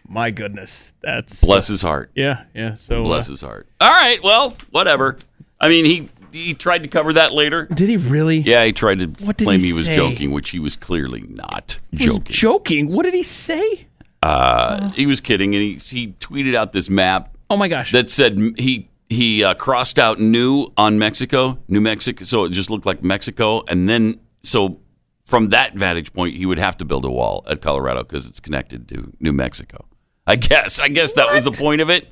My 0.08 0.32
goodness, 0.32 0.94
that's 1.02 1.42
Bless 1.42 1.68
his 1.68 1.82
heart. 1.82 2.12
Yeah, 2.16 2.44
yeah. 2.56 2.76
So 2.76 3.02
uh, 3.02 3.04
Bless 3.04 3.28
his 3.28 3.42
heart. 3.42 3.68
All 3.82 3.90
right. 3.92 4.24
Well, 4.24 4.56
whatever. 4.72 5.18
I 5.60 5.68
mean, 5.68 5.84
he 5.84 6.10
he 6.32 6.54
tried 6.54 6.84
to 6.84 6.88
cover 6.90 7.14
that 7.14 7.34
later. 7.34 7.66
Did 7.66 7.90
he 7.90 7.98
really? 7.98 8.38
Yeah, 8.40 8.66
he 8.66 8.74
tried 8.74 9.00
to 9.00 9.06
What 9.26 9.38
did 9.38 9.46
claim 9.46 9.60
he 9.60 9.68
he, 9.68 9.74
was 9.74 9.86
say? 9.86 9.96
joking, 9.96 10.32
which 10.32 10.50
he 10.52 10.60
was 10.60 10.76
clearly 10.76 11.22
not 11.22 11.80
He 11.92 12.08
was 12.08 12.18
joking. 12.18 12.34
joking. 12.34 12.88
What 12.92 13.04
did 13.04 13.14
he 13.14 13.24
say? 13.24 13.88
Uh, 14.24 14.90
he 14.92 15.06
was 15.06 15.22
kidding, 15.22 15.54
and 15.56 15.64
he 15.64 15.76
he 15.76 16.14
tweeted 16.20 16.56
out 16.56 16.72
this 16.74 16.90
map 16.90 17.36
Oh 17.50 17.56
my 17.58 17.68
gosh. 17.68 17.92
that 17.92 18.10
said 18.10 18.38
he 18.58 18.90
he 19.10 19.44
uh, 19.44 19.54
crossed 19.54 19.98
out 20.00 20.20
New 20.20 20.72
on 20.76 21.00
Mexico, 21.00 21.60
New 21.68 21.80
Mexico, 21.82 22.24
so 22.26 22.44
it 22.44 22.50
just 22.50 22.70
looked 22.70 22.86
like 22.86 23.04
Mexico, 23.04 23.64
and 23.68 23.88
then 23.88 24.20
so 24.44 24.80
from 25.26 25.50
that 25.50 25.76
vantage 25.76 26.14
point, 26.14 26.36
he 26.36 26.46
would 26.46 26.58
have 26.58 26.78
to 26.78 26.86
build 26.86 27.04
a 27.06 27.12
wall 27.12 27.44
at 27.50 27.62
Colorado 27.62 28.02
because 28.04 28.28
it's 28.28 28.40
connected 28.40 28.88
to 28.90 29.12
New 29.20 29.34
Mexico. 29.34 29.86
I 30.26 30.36
guess. 30.38 30.80
I 30.80 30.88
guess 30.88 31.14
that 31.14 31.34
was 31.34 31.44
the 31.46 31.52
point 31.52 31.80
of 31.82 31.90
it. 31.90 32.08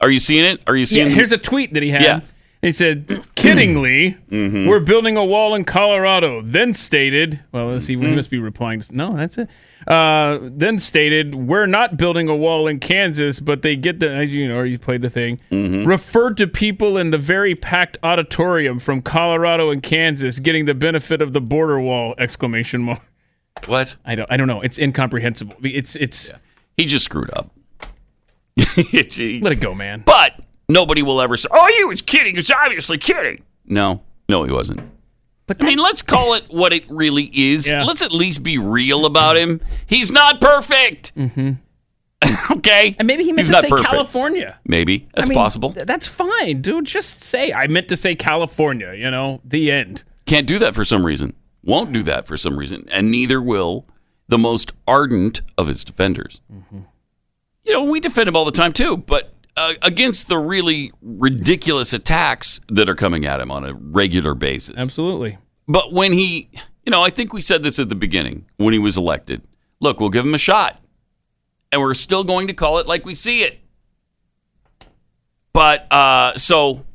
Are 0.00 0.10
you 0.10 0.18
seeing 0.20 0.44
it? 0.44 0.60
Are 0.66 0.74
you 0.76 0.80
yeah, 0.82 0.84
seeing? 0.86 1.10
here's 1.10 1.32
a 1.32 1.38
tweet 1.38 1.74
that 1.74 1.82
he 1.82 1.88
had. 1.90 2.02
Yeah. 2.02 2.20
He 2.60 2.72
said, 2.72 3.06
kiddingly, 3.36 4.16
Mm-hmm. 4.30 4.66
we're 4.68 4.80
building 4.80 5.16
a 5.16 5.24
wall 5.24 5.54
in 5.54 5.64
Colorado. 5.64 6.42
Then 6.42 6.74
stated, 6.74 7.40
well, 7.52 7.68
let's 7.68 7.84
see, 7.84 7.94
Mm-hmm. 7.94 8.04
we 8.04 8.16
must 8.16 8.30
be 8.30 8.38
replying. 8.38 8.80
To, 8.80 8.96
no, 8.96 9.16
that's 9.16 9.38
it. 9.38 9.48
Uh, 9.86 10.40
then 10.42 10.78
stated, 10.80 11.34
we're 11.36 11.66
not 11.66 11.96
building 11.96 12.28
a 12.28 12.34
wall 12.36 12.66
in 12.66 12.80
Kansas, 12.80 13.38
but 13.38 13.62
they 13.62 13.76
get 13.76 14.00
the, 14.00 14.26
you 14.26 14.48
know, 14.48 14.62
you 14.64 14.76
played 14.78 15.02
the 15.02 15.08
thing, 15.10 15.38
Mm-hmm. 15.52 15.86
referred 15.88 16.36
to 16.38 16.46
people 16.48 16.98
in 16.98 17.10
the 17.10 17.16
very 17.18 17.54
packed 17.54 17.96
auditorium 18.02 18.80
from 18.80 19.02
Colorado 19.02 19.70
and 19.70 19.80
Kansas 19.82 20.40
getting 20.40 20.64
the 20.64 20.74
benefit 20.74 21.22
of 21.22 21.32
the 21.32 21.40
border 21.40 21.78
wall! 21.80 22.14
Exclamation 22.18 22.82
mark. 22.82 23.02
what? 23.66 23.94
I 24.04 24.16
don't, 24.16 24.30
I 24.32 24.36
don't 24.36 24.48
know. 24.48 24.60
It's 24.62 24.78
incomprehensible. 24.80 25.54
It's, 25.62 25.94
it's, 25.96 26.30
He 26.76 26.86
just 26.86 27.04
screwed 27.04 27.30
up. 27.34 27.52
Let 28.56 29.52
it 29.52 29.60
go, 29.60 29.74
man. 29.76 30.02
but 30.04 30.40
nobody 30.68 31.02
will 31.02 31.20
ever 31.20 31.36
say, 31.36 31.48
"Oh, 31.50 31.66
he 31.76 31.84
was 31.84 32.02
kidding. 32.02 32.34
He 32.34 32.38
was 32.38 32.50
obviously 32.50 32.98
kidding." 32.98 33.38
No, 33.66 34.02
no, 34.28 34.44
he 34.44 34.52
wasn't. 34.52 34.80
But 35.46 35.62
I 35.64 35.68
mean, 35.68 35.78
let's 35.78 36.02
call 36.02 36.34
it 36.34 36.44
what 36.48 36.72
it 36.72 36.84
really 36.90 37.30
is. 37.32 37.70
Yeah. 37.70 37.84
Let's 37.84 38.02
at 38.02 38.12
least 38.12 38.42
be 38.42 38.58
real 38.58 39.06
about 39.06 39.36
him. 39.38 39.60
He's 39.86 40.12
not 40.12 40.40
perfect. 40.40 41.14
Mm-hmm. 41.16 41.52
okay. 42.58 42.94
And 42.98 43.06
maybe 43.06 43.24
he 43.24 43.32
meant 43.32 43.46
He's 43.46 43.48
to 43.48 43.52
not 43.52 43.62
say 43.62 43.70
perfect. 43.70 43.88
California. 43.88 44.58
Maybe 44.66 45.06
that's 45.14 45.28
I 45.28 45.30
mean, 45.30 45.38
possible. 45.38 45.72
th- 45.72 45.86
that's 45.86 46.06
fine, 46.06 46.60
dude. 46.60 46.84
Just 46.84 47.22
say 47.22 47.52
I 47.52 47.66
meant 47.66 47.88
to 47.88 47.96
say 47.96 48.14
California. 48.14 48.92
You 48.92 49.10
know, 49.10 49.40
the 49.44 49.70
end. 49.70 50.04
Can't 50.26 50.46
do 50.46 50.58
that 50.58 50.74
for 50.74 50.84
some 50.84 51.06
reason. 51.06 51.34
Won't 51.64 51.92
do 51.92 52.02
that 52.02 52.26
for 52.26 52.36
some 52.36 52.58
reason, 52.58 52.86
and 52.90 53.10
neither 53.10 53.40
will 53.40 53.86
the 54.28 54.38
most 54.38 54.72
ardent 54.86 55.40
of 55.56 55.66
his 55.66 55.84
defenders. 55.84 56.40
Mm-hmm. 56.52 56.80
You 57.64 57.72
know, 57.72 57.84
we 57.84 58.00
defend 58.00 58.28
him 58.28 58.36
all 58.36 58.44
the 58.44 58.52
time 58.52 58.72
too, 58.72 58.98
but 58.98 59.32
uh, 59.58 59.74
against 59.82 60.28
the 60.28 60.38
really 60.38 60.92
ridiculous 61.02 61.92
attacks 61.92 62.60
that 62.68 62.88
are 62.88 62.94
coming 62.94 63.26
at 63.26 63.40
him 63.40 63.50
on 63.50 63.64
a 63.64 63.74
regular 63.74 64.34
basis. 64.34 64.76
Absolutely. 64.78 65.38
But 65.66 65.92
when 65.92 66.12
he, 66.12 66.48
you 66.84 66.90
know, 66.90 67.02
I 67.02 67.10
think 67.10 67.32
we 67.32 67.42
said 67.42 67.62
this 67.62 67.78
at 67.78 67.88
the 67.88 67.94
beginning 67.94 68.46
when 68.56 68.72
he 68.72 68.78
was 68.78 68.96
elected. 68.96 69.42
Look, 69.80 70.00
we'll 70.00 70.10
give 70.10 70.24
him 70.24 70.34
a 70.34 70.38
shot. 70.38 70.80
And 71.70 71.82
we're 71.82 71.94
still 71.94 72.24
going 72.24 72.46
to 72.46 72.54
call 72.54 72.78
it 72.78 72.86
like 72.86 73.04
we 73.04 73.14
see 73.14 73.42
it. 73.42 73.58
But 75.52 75.86
uh 75.92 76.38
so, 76.38 76.86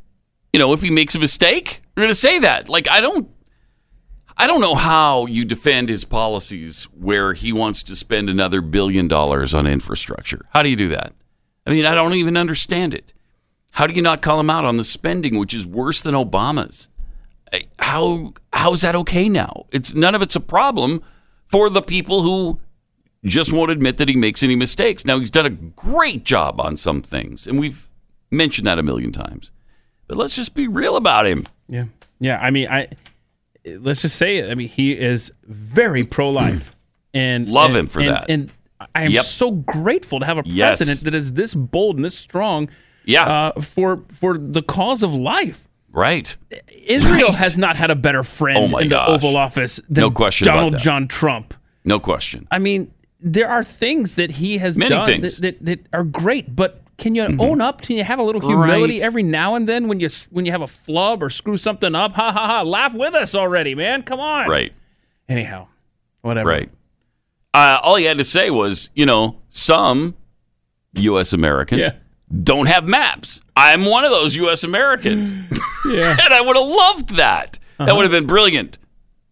you 0.52 0.60
know, 0.60 0.74
if 0.74 0.82
he 0.82 0.90
makes 0.90 1.16
a 1.16 1.20
mistake, 1.20 1.82
we're 1.96 2.04
going 2.04 2.12
to 2.12 2.16
say 2.16 2.40
that. 2.40 2.70
Like 2.70 2.90
I 2.90 3.02
don't 3.02 3.30
I 4.36 4.48
don't 4.48 4.62
know 4.62 4.76
how 4.76 5.28
you 5.28 5.46
defend 5.46 5.90
his 5.90 6.06
policies 6.06 6.86
where 6.86 7.34
he 7.34 7.54
wants 7.54 7.84
to 7.84 7.96
spend 7.96 8.30
another 8.30 8.62
billion 8.62 9.08
dollars 9.08 9.54
on 9.54 9.68
infrastructure. 9.68 10.46
How 10.52 10.64
do 10.64 10.70
you 10.70 10.76
do 10.76 10.88
that? 10.90 11.14
I 11.66 11.72
mean, 11.72 11.86
I 11.86 11.96
don't 11.96 12.14
even 12.14 12.36
understand 12.38 12.94
it. 12.94 13.14
How 13.72 13.88
do 13.88 13.94
you 13.94 14.02
not 14.02 14.22
call 14.22 14.40
him 14.40 14.50
out 14.50 14.66
on 14.66 14.78
the 14.78 14.84
spending, 14.84 15.38
which 15.40 15.54
is 15.54 15.66
worse 15.66 16.02
than 16.02 16.14
Obama's? 16.14 16.90
Eh, 17.52 17.62
How 17.80 18.34
how 18.52 18.74
is 18.74 18.82
that 18.82 18.96
okay 18.96 19.30
now? 19.30 19.66
It's 19.72 19.94
none 19.96 20.14
of 20.16 20.22
it's 20.22 20.36
a 20.36 20.40
problem 20.40 21.02
for 21.46 21.70
the 21.70 21.82
people 21.82 22.22
who 22.22 22.60
just 23.26 23.52
won't 23.54 23.72
admit 23.72 23.98
that 23.98 24.10
he 24.10 24.16
makes 24.16 24.44
any 24.44 24.56
mistakes. 24.56 25.06
Now 25.06 25.18
he's 25.20 25.32
done 25.32 25.46
a 25.46 25.50
great 25.50 26.24
job 26.26 26.60
on 26.60 26.78
some 26.78 27.02
things, 27.02 27.48
and 27.48 27.58
we've 27.60 27.88
mentioned 28.30 28.68
that 28.68 28.78
a 28.80 28.84
million 28.84 29.12
times. 29.12 29.52
But 30.08 30.18
let's 30.18 30.36
just 30.36 30.54
be 30.54 30.68
real 30.68 30.96
about 30.98 31.26
him. 31.26 31.46
Yeah. 31.70 31.86
Yeah. 32.20 32.40
I 32.42 32.52
mean, 32.52 32.68
I 32.68 32.90
let's 33.66 34.02
just 34.02 34.18
say 34.18 34.38
it. 34.38 34.52
I 34.52 34.56
mean, 34.56 34.68
he 34.68 34.92
is 34.92 35.32
very 35.46 36.04
pro-life, 36.04 36.76
and 37.14 37.48
Love 37.60 37.70
and- 37.72 37.78
him 37.80 37.88
for 37.88 38.00
and- 38.02 38.10
that. 38.10 38.30
And 38.30 38.52
I 38.96 39.04
am 39.04 39.12
Yep. 39.12 39.24
so 39.26 39.52
grateful 39.52 40.20
to 40.20 40.26
have 40.26 40.38
a 40.38 40.44
Yes. 40.46 40.78
president 40.78 41.04
that 41.06 41.14
is 41.16 41.34
this 41.34 41.54
bold 41.54 41.96
and 41.98 42.06
this 42.06 42.18
strong. 42.18 42.70
Yeah. 43.06 43.24
Uh, 43.56 43.62
for 43.62 44.04
for 44.10 44.38
the 44.38 44.62
cause 44.62 45.04
of 45.04 45.14
life. 45.14 45.68
Right. 45.92 46.36
Israel 46.88 47.28
Right. 47.30 47.36
has 47.36 47.58
not 47.58 47.76
had 47.76 47.92
a 47.92 47.96
better 47.96 48.24
friend 48.24 48.74
Oh 48.74 48.78
in 48.78 48.88
the 48.90 48.96
gosh. 48.96 49.10
Oval 49.10 49.38
Office 49.38 49.80
than 49.90 50.02
No 50.04 50.12
question 50.12 50.48
Donald. 50.48 50.78
John 50.80 51.08
Trump. 51.08 51.54
No 51.86 52.00
question. 52.00 52.48
I 52.50 52.60
mean, 52.60 52.92
there 53.22 53.50
are 53.50 53.64
things 53.64 54.16
that 54.16 54.32
he 54.32 54.58
has 54.58 54.78
Many 54.78 54.90
done. 54.90 55.22
That, 55.22 55.36
that, 55.42 55.66
that 55.66 55.80
are 55.94 56.04
great, 56.04 56.56
but 56.56 56.82
can 56.98 57.14
you 57.16 57.24
own 57.40 57.60
up? 57.62 57.82
Can 57.82 57.98
you 57.98 58.04
have 58.04 58.20
a 58.20 58.24
little 58.24 58.42
humility 58.42 58.94
Right. 58.96 59.02
every 59.02 59.24
now 59.24 59.56
and 59.56 59.68
then 59.68 59.88
when 59.88 60.00
you 60.00 60.08
when 60.30 60.46
you 60.46 60.52
have 60.52 60.62
a 60.62 60.68
flub 60.68 61.22
or 61.22 61.30
screw 61.30 61.58
something 61.58 61.94
up? 61.96 62.14
Ha 62.14 62.32
ha 62.32 62.48
ha! 62.48 62.62
Laugh 62.62 62.94
with 62.94 63.14
us 63.14 63.36
already, 63.36 63.76
man. 63.76 64.04
Come 64.04 64.20
on. 64.20 64.48
Right. 64.50 64.72
Anyhow, 65.28 65.68
whatever. 66.22 66.50
Right. 66.50 66.70
Uh, 67.54 67.80
all 67.84 67.96
he 67.98 68.06
had 68.06 68.18
to 68.18 68.24
say 68.24 68.50
was, 68.50 68.90
you 68.96 69.06
know, 69.06 69.38
some 69.50 70.16
U.S. 70.96 71.34
Americans 71.34 71.82
Yeah. 71.82 71.92
don't 72.44 72.66
have 72.68 72.86
maps. 72.86 73.42
I'm 73.56 73.86
one 73.86 74.04
of 74.04 74.12
those 74.12 74.36
U.S. 74.38 74.64
Americans. 74.64 75.38
Yeah. 75.86 76.16
and 76.18 76.34
I 76.34 76.40
would 76.40 76.56
have 76.56 76.66
loved 76.66 77.10
that. 77.18 77.60
Uh-huh. 77.78 77.86
That 77.86 77.96
would 77.98 78.04
have 78.04 78.12
been 78.12 78.26
brilliant. 78.26 78.78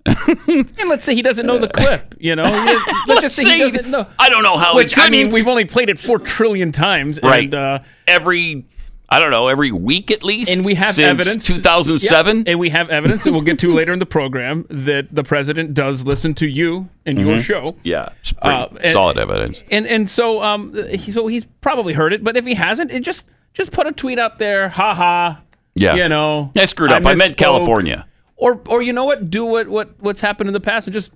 And 0.05 0.89
let's 0.89 1.05
say 1.05 1.15
he 1.15 1.21
doesn't 1.21 1.45
know 1.45 1.57
the 1.57 1.67
clip. 1.73 2.13
You 2.19 2.35
know, 2.35 2.43
He- 2.43 2.91
let's 3.07 3.21
just 3.21 3.35
say, 3.37 3.53
he 3.53 3.57
doesn't 3.59 3.87
know. 3.89 4.05
I 4.19 4.29
don't 4.29 4.43
know 4.43 4.57
how 4.57 4.75
Which 4.75 4.97
I 4.97 5.09
mean, 5.09 5.29
we've 5.29 5.47
only 5.47 5.63
played 5.65 5.89
it 5.89 5.97
four 5.97 6.19
trillion 6.19 6.71
times, 6.73 7.19
Right. 7.23 7.45
And, 7.45 7.53
uh, 7.55 7.79
every, 8.07 8.65
I 9.13 9.19
don't 9.19 9.29
know, 9.31 9.49
every 9.49 9.73
week 9.73 10.09
at 10.09 10.23
least. 10.23 10.49
and 10.49 10.63
we 10.65 10.73
have 10.75 10.95
since 10.95 11.05
evidence 11.05 11.45
2007. 11.45 12.37
Yeah, 12.37 12.43
and 12.47 12.59
we 12.59 12.69
have 12.69 12.89
evidence 12.89 13.25
that 13.25 13.33
we'll 13.33 13.41
get 13.41 13.59
to 13.59 13.73
later 13.73 13.91
in 13.91 13.99
the 13.99 14.05
program 14.05 14.65
that 14.69 15.13
the 15.13 15.23
president 15.23 15.73
does 15.73 16.05
listen 16.05 16.33
to 16.35 16.47
you 16.47 16.87
and 17.05 17.19
your 17.19 17.37
show. 17.37 17.75
Yeah, 17.83 18.09
Uh, 18.41 18.67
and- 18.81 18.93
solid 18.93 19.17
evidence. 19.17 19.63
and 19.69 19.85
and 19.85 20.09
so 20.09 20.41
um 20.41 20.73
he, 20.91 21.11
so 21.11 21.27
he's 21.27 21.45
probably 21.59 21.91
heard 21.93 22.13
it, 22.13 22.23
but 22.23 22.37
if 22.37 22.45
he 22.45 22.53
hasn't, 22.53 22.89
it 22.91 23.01
just 23.01 23.27
just 23.53 23.73
put 23.73 23.85
a 23.85 23.91
tweet 23.91 24.17
out 24.17 24.39
there, 24.39 24.69
ha 24.69 24.93
ha. 24.95 25.41
Yeah. 25.75 25.95
you 25.95 26.07
know, 26.09 26.51
I 26.55 26.65
screwed 26.65 26.91
up. 26.91 27.05
I, 27.05 27.15
meant. 27.15 27.35
California. 27.37 28.07
Or 28.37 28.61
or 28.69 28.81
you 28.81 28.93
know 28.93 29.03
what? 29.05 29.29
Do 29.29 29.45
what 29.45 29.67
what 29.67 29.91
what's 29.99 30.21
happened 30.21 30.47
in 30.49 30.53
the 30.53 30.59
past 30.61 30.87
and 30.87 30.93
just 30.93 31.13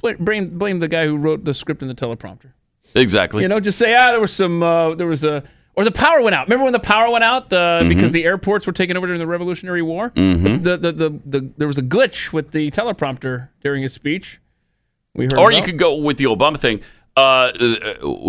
blame 0.00 0.16
blame, 0.20 0.58
blame 0.58 0.78
the 0.78 0.88
guy 0.88 1.06
who 1.06 1.16
wrote 1.16 1.44
the 1.44 1.52
script 1.54 1.82
and 1.82 1.90
the 1.90 1.94
teleprompter. 1.94 2.52
Exactly. 2.94 3.42
You 3.42 3.48
know, 3.48 3.60
just 3.60 3.78
say 3.78 3.94
ah, 3.94 4.10
there 4.12 4.20
was 4.20 4.32
some 4.32 4.62
uh, 4.62 4.94
there 4.94 5.06
was 5.06 5.22
a. 5.22 5.42
Or 5.76 5.84
the 5.84 5.90
power 5.92 6.22
went 6.22 6.34
out. 6.34 6.46
Remember 6.46 6.64
when 6.64 6.72
the 6.72 6.78
power 6.80 7.10
went 7.10 7.22
out 7.22 7.52
uh, 7.52 7.80
Mm-hmm. 7.80 7.88
because 7.90 8.12
the 8.12 8.24
airports 8.24 8.66
were 8.66 8.72
taken 8.72 8.96
over 8.96 9.06
during 9.06 9.18
the 9.20 9.26
Revolutionary 9.26 9.82
War? 9.82 10.10
The, 10.14 10.58
the, 10.62 10.76
the, 10.78 10.92
the, 10.92 11.20
the, 11.26 11.50
there 11.58 11.68
was 11.68 11.76
a 11.78 11.82
glitch 11.82 12.32
with 12.32 12.52
the 12.52 12.70
teleprompter 12.70 13.50
during 13.62 13.82
his 13.82 13.92
speech. 13.92 14.40
We 15.14 15.24
heard 15.26 15.34
Or 15.34 15.52
you 15.52 15.62
could 15.62 15.78
go 15.78 15.94
with 15.96 16.16
the 16.16 16.24
Obama 16.24 16.58
thing. 16.58 16.80
Uh, 17.16 17.20
uh, 17.20 17.54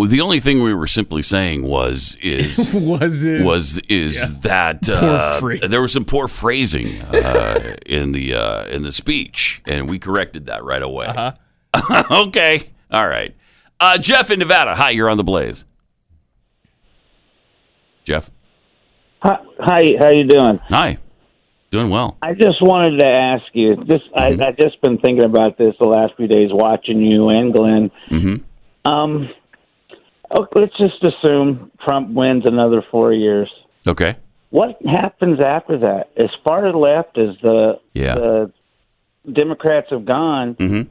the 0.06 0.20
only 0.22 0.40
thing 0.40 0.62
we 0.62 0.72
were 0.72 0.86
simply 0.86 1.20
saying 1.20 1.62
was 1.62 2.16
is 2.22 2.72
was 2.72 3.22
it 3.24 3.44
was 3.44 3.78
is 3.80 4.40
that 4.40 4.88
uh, 4.88 5.40
there 5.68 5.82
was 5.82 5.92
some 5.92 6.06
poor 6.06 6.26
phrasing 6.26 7.02
uh, 7.02 7.76
in 7.84 8.12
the 8.12 8.34
uh, 8.34 8.64
in 8.68 8.82
the 8.84 8.92
speech, 8.92 9.60
and 9.66 9.90
we 9.90 9.98
corrected 9.98 10.46
that 10.46 10.64
right 10.64 10.80
away. 10.82 11.04
Uh-huh. 11.06 12.04
okay, 12.28 12.70
all 12.90 13.06
right. 13.06 13.36
Uh, 13.78 13.98
Jeff 13.98 14.30
in 14.30 14.38
Nevada. 14.38 14.74
Hi, 14.74 14.88
you're 14.90 15.10
on 15.10 15.18
the 15.18 15.24
Blaze. 15.24 15.66
Jeff. 18.08 18.30
Hi, 19.20 19.36
hi, 19.60 19.82
how 20.00 20.10
you 20.12 20.24
doing? 20.24 20.58
Hi. 20.70 20.96
Doing 21.70 21.90
well. 21.90 22.16
I 22.22 22.32
just 22.32 22.62
wanted 22.62 23.00
to 23.00 23.06
ask 23.06 23.44
you. 23.52 23.76
This 23.76 24.00
Mm-hmm. 24.16 24.40
I 24.42 24.46
I 24.48 24.52
just 24.52 24.80
been 24.80 24.96
thinking 24.96 25.24
about 25.24 25.58
this 25.58 25.74
the 25.78 25.84
last 25.84 26.14
few 26.16 26.26
days, 26.26 26.48
watching 26.50 27.02
you 27.02 27.28
and 27.28 27.52
Glenn. 27.52 27.90
Mm-hmm. 28.10 28.88
Um, 28.90 29.28
oh, 30.30 30.46
let's 30.54 30.72
just 30.78 31.04
assume 31.04 31.70
Trump 31.84 32.08
wins 32.14 32.46
another 32.46 32.82
four 32.90 33.12
years. 33.12 33.50
Okay. 33.86 34.16
What 34.48 34.78
happens 34.86 35.38
after 35.40 35.76
that? 35.80 36.08
As 36.16 36.30
far 36.42 36.72
left 36.74 37.18
as 37.18 37.36
the 37.42 37.78
Yeah. 37.92 38.14
the 38.14 38.52
Democrats 39.30 39.88
have 39.90 40.06
gone, 40.06 40.54
Mm-hmm. 40.54 40.90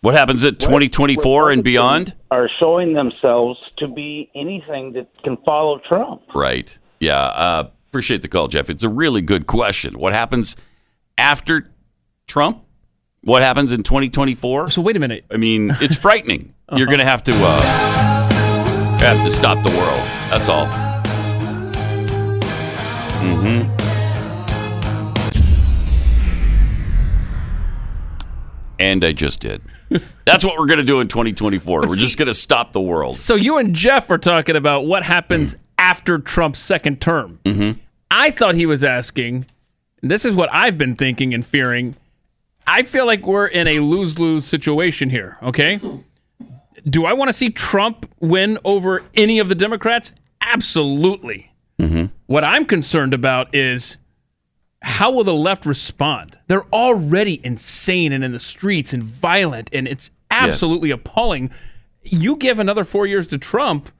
What 0.00 0.14
happens 0.14 0.44
at 0.44 0.60
2024 0.60 1.50
and 1.50 1.64
beyond? 1.64 2.14
Are 2.30 2.48
showing 2.60 2.94
themselves 2.94 3.58
to 3.78 3.88
be 3.88 4.30
anything 4.34 4.92
that 4.92 5.08
can 5.24 5.36
follow 5.44 5.80
Trump. 5.88 6.22
Right. 6.34 6.78
Yeah. 7.00 7.18
Uh, 7.18 7.70
appreciate 7.88 8.22
the 8.22 8.28
call, 8.28 8.46
Jeff. 8.46 8.70
It's 8.70 8.84
a 8.84 8.88
really 8.88 9.22
good 9.22 9.48
question. 9.48 9.98
What 9.98 10.12
happens 10.12 10.54
after 11.16 11.72
Trump? 12.28 12.62
What 13.22 13.42
happens 13.42 13.72
in 13.72 13.82
2024? 13.82 14.70
So 14.70 14.80
wait 14.82 14.96
a 14.96 15.00
minute. 15.00 15.24
I 15.32 15.36
mean, 15.36 15.76
it's 15.80 15.96
frightening. 15.96 16.54
uh-huh. 16.68 16.78
You're 16.78 16.86
going 16.86 17.00
to 17.00 17.04
have 17.04 17.24
to 17.24 17.32
uh, 17.34 18.30
have 19.00 19.24
to 19.24 19.32
stop 19.32 19.58
the 19.64 19.76
world. 19.76 20.00
That's 20.30 20.48
all. 20.48 20.66
Mm-hmm. 23.18 23.74
And 28.78 29.04
I 29.04 29.10
just 29.10 29.40
did. 29.40 29.60
That's 30.32 30.44
what 30.44 30.58
we're 30.58 30.66
going 30.66 30.78
to 30.78 30.84
do 30.84 31.00
in 31.00 31.08
2024. 31.08 31.82
We're 31.88 31.96
just 31.96 32.18
going 32.18 32.28
to 32.28 32.34
stop 32.34 32.72
the 32.72 32.80
world. 32.80 33.16
So 33.16 33.34
you 33.34 33.58
and 33.58 33.74
Jeff 33.74 34.10
are 34.10 34.18
talking 34.18 34.56
about 34.56 34.86
what 34.86 35.02
happens 35.02 35.56
after 35.78 36.18
Trump's 36.18 36.58
second 36.58 37.00
term. 37.00 37.40
Mm-hmm. 37.44 37.78
I 38.10 38.30
thought 38.30 38.54
he 38.54 38.66
was 38.66 38.84
asking, 38.84 39.46
this 40.02 40.24
is 40.24 40.34
what 40.34 40.48
I've 40.52 40.78
been 40.78 40.96
thinking 40.96 41.34
and 41.34 41.44
fearing. 41.44 41.96
I 42.66 42.82
feel 42.82 43.06
like 43.06 43.26
we're 43.26 43.46
in 43.46 43.66
a 43.66 43.80
lose 43.80 44.18
lose 44.18 44.44
situation 44.44 45.10
here, 45.10 45.38
okay? 45.42 45.80
Do 46.88 47.06
I 47.06 47.12
want 47.14 47.28
to 47.28 47.32
see 47.32 47.50
Trump 47.50 48.08
win 48.20 48.58
over 48.64 49.02
any 49.14 49.38
of 49.38 49.48
the 49.48 49.54
Democrats? 49.54 50.12
Absolutely. 50.42 51.50
Mm-hmm. 51.78 52.06
What 52.26 52.44
I'm 52.44 52.66
concerned 52.66 53.14
about 53.14 53.54
is 53.54 53.96
how 54.82 55.10
will 55.10 55.24
the 55.24 55.34
left 55.34 55.66
respond? 55.66 56.38
They're 56.46 56.66
already 56.72 57.40
insane 57.44 58.12
and 58.12 58.22
in 58.22 58.32
the 58.32 58.38
streets 58.38 58.92
and 58.92 59.02
violent, 59.02 59.70
and 59.72 59.88
it's 59.88 60.10
absolutely 60.38 60.90
appalling. 60.90 61.50
You 62.02 62.36
give 62.36 62.58
another 62.58 62.84
four 62.84 63.06
years 63.06 63.26
to 63.28 63.38
Trump, 63.38 63.90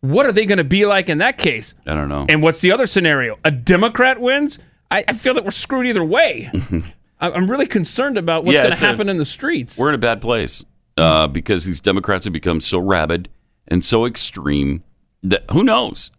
what 0.00 0.26
are 0.26 0.32
they 0.32 0.44
going 0.46 0.58
to 0.58 0.64
be 0.64 0.86
like 0.86 1.08
in 1.08 1.18
that 1.18 1.38
case? 1.38 1.74
I 1.86 1.94
don't 1.94 2.08
know. 2.08 2.26
And 2.28 2.42
what's 2.42 2.60
the 2.60 2.72
other 2.72 2.86
scenario? 2.86 3.38
A 3.44 3.50
Democrat 3.50 4.20
wins? 4.20 4.58
I, 4.90 5.04
I 5.08 5.12
feel 5.12 5.34
that 5.34 5.44
we're 5.44 5.50
screwed 5.50 5.86
either 5.86 6.04
way. 6.04 6.50
I'm 7.20 7.50
really 7.50 7.66
concerned 7.66 8.18
about 8.18 8.44
what's 8.44 8.54
Yeah, 8.56 8.64
going 8.64 8.76
to 8.76 8.84
a- 8.84 8.88
happen 8.88 9.08
in 9.08 9.16
the 9.18 9.24
streets. 9.24 9.78
We're 9.78 9.88
in 9.88 9.94
a 9.94 9.98
bad 9.98 10.20
place 10.20 10.64
uh, 10.98 11.26
because 11.28 11.64
these 11.64 11.80
Democrats 11.80 12.24
have 12.26 12.32
become 12.34 12.60
so 12.60 12.78
rabid 12.78 13.28
and 13.68 13.82
so 13.82 14.04
extreme 14.04 14.82
that 15.22 15.44
who 15.50 15.64
knows? 15.64 16.10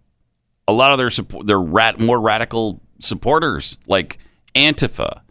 A 0.67 0.73
lot 0.73 0.91
of 0.91 0.97
their 0.97 1.11
support, 1.11 1.45
their 1.45 1.61
rat, 1.61 1.99
more 1.99 2.19
radical 2.19 2.81
supporters, 2.99 3.77
like 3.87 4.17
Antifa, 4.55 5.21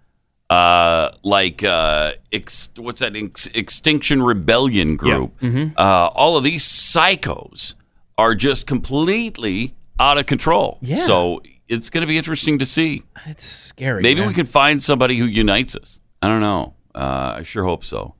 uh, 0.50 1.10
like 1.22 1.64
uh, 1.64 2.12
ex, 2.32 2.70
what's 2.76 3.00
that? 3.00 3.16
Ex, 3.16 3.46
Extinction 3.54 4.22
Rebellion 4.22 4.96
group. 4.96 5.38
Mhm. 5.40 5.74
Uh, 5.76 6.08
all 6.14 6.36
of 6.36 6.44
these 6.44 6.64
psychos 6.64 7.74
are 8.18 8.34
just 8.34 8.66
completely 8.66 9.74
out 9.98 10.18
of 10.18 10.26
control. 10.26 10.78
Yeah. 10.82 10.96
So 10.96 11.42
it's 11.68 11.90
going 11.90 12.02
to 12.02 12.06
be 12.06 12.16
interesting 12.18 12.58
to 12.58 12.66
see. 12.66 13.02
It's 13.26 13.44
scary. 13.44 14.02
Maybe 14.02 14.20
man. 14.20 14.28
we 14.28 14.34
can 14.34 14.46
find 14.46 14.82
somebody 14.82 15.16
who 15.16 15.24
unites 15.24 15.74
us. 15.76 16.00
I 16.20 16.28
don't 16.28 16.40
know. 16.40 16.74
Uh, 16.94 17.36
I 17.38 17.42
sure 17.42 17.64
hope 17.64 17.84
so. 17.84 18.14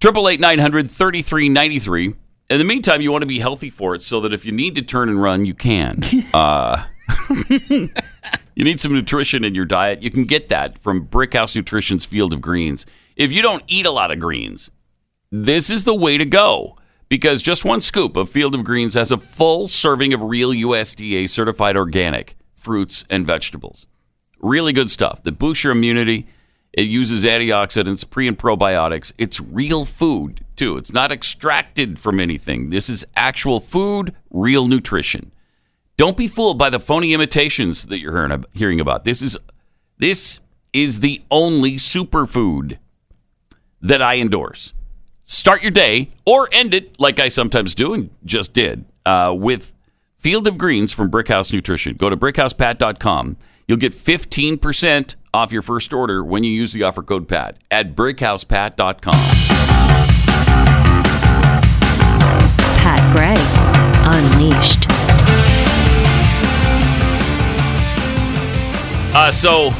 Triple 0.00 0.28
eight 0.28 0.40
nine 0.40 0.58
hundred 0.58 0.90
thirty 0.90 1.22
three 1.22 1.48
ninety 1.48 1.78
three. 1.78 2.14
In 2.50 2.58
the 2.58 2.64
meantime, 2.64 3.00
you 3.00 3.12
want 3.12 3.22
to 3.22 3.26
be 3.26 3.40
healthy 3.40 3.68
for 3.70 3.94
it, 3.94 4.02
so 4.02 4.20
that 4.20 4.32
if 4.32 4.44
you 4.46 4.52
need 4.52 4.74
to 4.76 4.82
turn 4.82 5.08
and 5.08 5.20
run, 5.20 5.44
you 5.44 5.54
can. 5.54 6.00
you 7.48 8.64
need 8.64 8.80
some 8.80 8.92
nutrition 8.92 9.44
in 9.44 9.54
your 9.54 9.64
diet. 9.64 10.02
You 10.02 10.10
can 10.10 10.24
get 10.24 10.48
that 10.48 10.78
from 10.78 11.06
Brickhouse 11.06 11.56
Nutrition's 11.56 12.04
Field 12.04 12.32
of 12.32 12.40
Greens. 12.40 12.86
If 13.16 13.32
you 13.32 13.42
don't 13.42 13.64
eat 13.66 13.86
a 13.86 13.90
lot 13.90 14.10
of 14.10 14.18
greens, 14.18 14.70
this 15.30 15.70
is 15.70 15.84
the 15.84 15.94
way 15.94 16.18
to 16.18 16.24
go 16.24 16.76
because 17.08 17.42
just 17.42 17.64
one 17.64 17.80
scoop 17.80 18.16
of 18.16 18.28
Field 18.28 18.54
of 18.54 18.64
Greens 18.64 18.94
has 18.94 19.10
a 19.10 19.16
full 19.16 19.68
serving 19.68 20.12
of 20.12 20.22
real 20.22 20.50
USDA 20.50 21.28
certified 21.28 21.76
organic 21.76 22.36
fruits 22.54 23.04
and 23.08 23.26
vegetables. 23.26 23.86
Really 24.40 24.72
good 24.72 24.90
stuff 24.90 25.22
that 25.22 25.38
boosts 25.38 25.64
your 25.64 25.72
immunity. 25.72 26.26
It 26.72 26.82
uses 26.82 27.24
antioxidants, 27.24 28.08
pre 28.08 28.28
and 28.28 28.38
probiotics. 28.38 29.12
It's 29.18 29.40
real 29.40 29.84
food, 29.84 30.44
too. 30.54 30.76
It's 30.76 30.92
not 30.92 31.10
extracted 31.10 31.98
from 31.98 32.20
anything. 32.20 32.70
This 32.70 32.88
is 32.88 33.06
actual 33.16 33.58
food, 33.58 34.14
real 34.30 34.66
nutrition. 34.66 35.32
Don't 35.98 36.16
be 36.16 36.28
fooled 36.28 36.58
by 36.58 36.70
the 36.70 36.78
phony 36.78 37.12
imitations 37.12 37.86
that 37.86 37.98
you're 37.98 38.40
hearing, 38.54 38.80
about. 38.80 39.02
This 39.02 39.20
is 39.20 39.36
this 39.98 40.38
is 40.72 41.00
the 41.00 41.20
only 41.28 41.74
superfood 41.74 42.78
that 43.82 44.00
I 44.00 44.18
endorse. 44.18 44.72
Start 45.24 45.60
your 45.60 45.72
day 45.72 46.10
or 46.24 46.48
end 46.52 46.72
it 46.72 47.00
like 47.00 47.18
I 47.18 47.28
sometimes 47.28 47.74
do 47.74 47.94
and 47.94 48.10
just 48.24 48.52
did 48.52 48.84
uh, 49.04 49.34
with 49.36 49.74
Field 50.16 50.46
of 50.46 50.56
Greens 50.56 50.92
from 50.92 51.10
Brickhouse 51.10 51.52
Nutrition. 51.52 51.96
Go 51.96 52.08
to 52.08 52.16
brickhousepat.com. 52.16 53.36
You'll 53.66 53.78
get 53.78 53.92
15% 53.92 55.16
off 55.34 55.52
your 55.52 55.62
first 55.62 55.92
order 55.92 56.22
when 56.22 56.44
you 56.44 56.52
use 56.52 56.72
the 56.72 56.84
offer 56.84 57.02
code 57.02 57.26
PAT 57.26 57.58
at 57.72 57.96
brickhousepat.com. 57.96 59.14
Pat 62.78 63.16
Gray 63.16 63.34
Unleashed. 64.04 65.07
Uh, 69.14 69.32
so, 69.32 69.70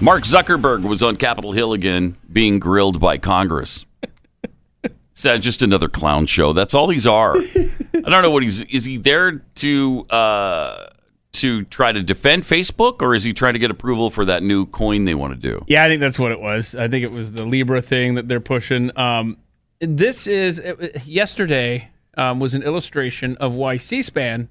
Mark 0.00 0.24
Zuckerberg 0.24 0.82
was 0.82 1.02
on 1.02 1.16
Capitol 1.16 1.52
Hill 1.52 1.72
again 1.72 2.16
being 2.30 2.58
grilled 2.58 3.00
by 3.00 3.16
Congress. 3.16 3.86
Said 5.12 5.42
just 5.42 5.62
another 5.62 5.88
clown 5.88 6.26
show. 6.26 6.52
That's 6.52 6.74
all 6.74 6.86
these 6.86 7.06
are. 7.06 7.36
I 7.94 8.10
don't 8.10 8.22
know 8.22 8.30
what 8.30 8.42
he's. 8.42 8.62
Is 8.62 8.86
he 8.86 8.96
there 8.96 9.38
to 9.56 10.06
uh, 10.10 10.86
to 11.32 11.64
try 11.64 11.92
to 11.92 12.02
defend 12.02 12.42
Facebook, 12.42 13.02
or 13.02 13.14
is 13.14 13.24
he 13.24 13.32
trying 13.32 13.52
to 13.52 13.58
get 13.58 13.70
approval 13.70 14.10
for 14.10 14.24
that 14.24 14.42
new 14.42 14.66
coin 14.66 15.04
they 15.04 15.14
want 15.14 15.34
to 15.34 15.38
do? 15.38 15.64
Yeah, 15.68 15.84
I 15.84 15.88
think 15.88 16.00
that's 16.00 16.18
what 16.18 16.32
it 16.32 16.40
was. 16.40 16.74
I 16.74 16.88
think 16.88 17.04
it 17.04 17.12
was 17.12 17.32
the 17.32 17.44
Libra 17.44 17.80
thing 17.82 18.14
that 18.14 18.28
they're 18.28 18.40
pushing. 18.40 18.90
Um, 18.98 19.36
this 19.80 20.26
is 20.26 20.58
it- 20.58 21.06
yesterday 21.06 21.90
um, 22.16 22.40
was 22.40 22.54
an 22.54 22.62
illustration 22.62 23.36
of 23.36 23.54
why 23.54 23.76
C-SPAN 23.76 24.48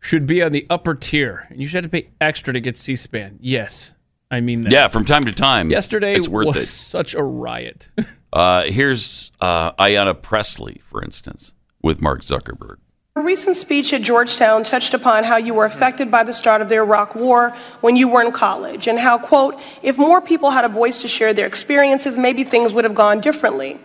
should 0.00 0.26
be 0.26 0.42
on 0.42 0.52
the 0.52 0.66
upper 0.70 0.94
tier, 0.94 1.46
and 1.50 1.60
you 1.60 1.66
should 1.66 1.84
have 1.84 1.90
to 1.90 2.02
pay 2.02 2.10
extra 2.20 2.52
to 2.52 2.60
get 2.60 2.76
C-SPAN. 2.76 3.38
Yes, 3.40 3.94
I 4.30 4.40
mean 4.40 4.62
that. 4.62 4.72
Yeah, 4.72 4.88
from 4.88 5.04
time 5.04 5.24
to 5.24 5.32
time. 5.32 5.70
Yesterday 5.70 6.14
it's 6.14 6.28
worth 6.28 6.46
was 6.46 6.56
it. 6.56 6.66
such 6.66 7.14
a 7.14 7.22
riot. 7.22 7.90
Uh, 8.32 8.64
here's 8.64 9.32
uh, 9.40 9.72
Ayanna 9.82 10.20
Pressley, 10.20 10.82
for 10.84 11.02
instance, 11.02 11.54
with 11.80 12.02
Mark 12.02 12.20
Zuckerberg. 12.20 12.76
A 13.14 13.22
recent 13.22 13.56
speech 13.56 13.94
at 13.94 14.02
Georgetown 14.02 14.62
touched 14.62 14.92
upon 14.92 15.24
how 15.24 15.38
you 15.38 15.54
were 15.54 15.64
affected 15.64 16.10
by 16.10 16.22
the 16.22 16.34
start 16.34 16.60
of 16.60 16.68
the 16.68 16.74
Iraq 16.74 17.14
War 17.14 17.50
when 17.80 17.96
you 17.96 18.08
were 18.08 18.20
in 18.20 18.32
college, 18.32 18.88
and 18.88 18.98
how, 18.98 19.16
quote, 19.16 19.54
if 19.82 19.96
more 19.96 20.20
people 20.20 20.50
had 20.50 20.66
a 20.66 20.68
voice 20.68 20.98
to 20.98 21.08
share 21.08 21.32
their 21.32 21.46
experiences, 21.46 22.18
maybe 22.18 22.44
things 22.44 22.74
would 22.74 22.84
have 22.84 22.94
gone 22.94 23.22
differently. 23.22 23.80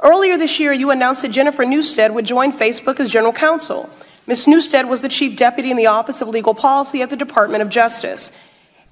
Earlier 0.00 0.36
this 0.36 0.58
year, 0.58 0.72
you 0.72 0.90
announced 0.90 1.22
that 1.22 1.28
Jennifer 1.28 1.64
Newstead 1.64 2.12
would 2.12 2.24
join 2.24 2.50
Facebook 2.52 2.98
as 2.98 3.08
general 3.08 3.32
counsel. 3.32 3.88
Ms. 4.26 4.46
Newstead 4.46 4.88
was 4.88 5.00
the 5.00 5.08
chief 5.08 5.36
deputy 5.36 5.70
in 5.70 5.76
the 5.76 5.86
Office 5.86 6.20
of 6.20 6.28
Legal 6.28 6.54
Policy 6.54 7.02
at 7.02 7.10
the 7.10 7.16
Department 7.16 7.62
of 7.62 7.68
Justice. 7.68 8.30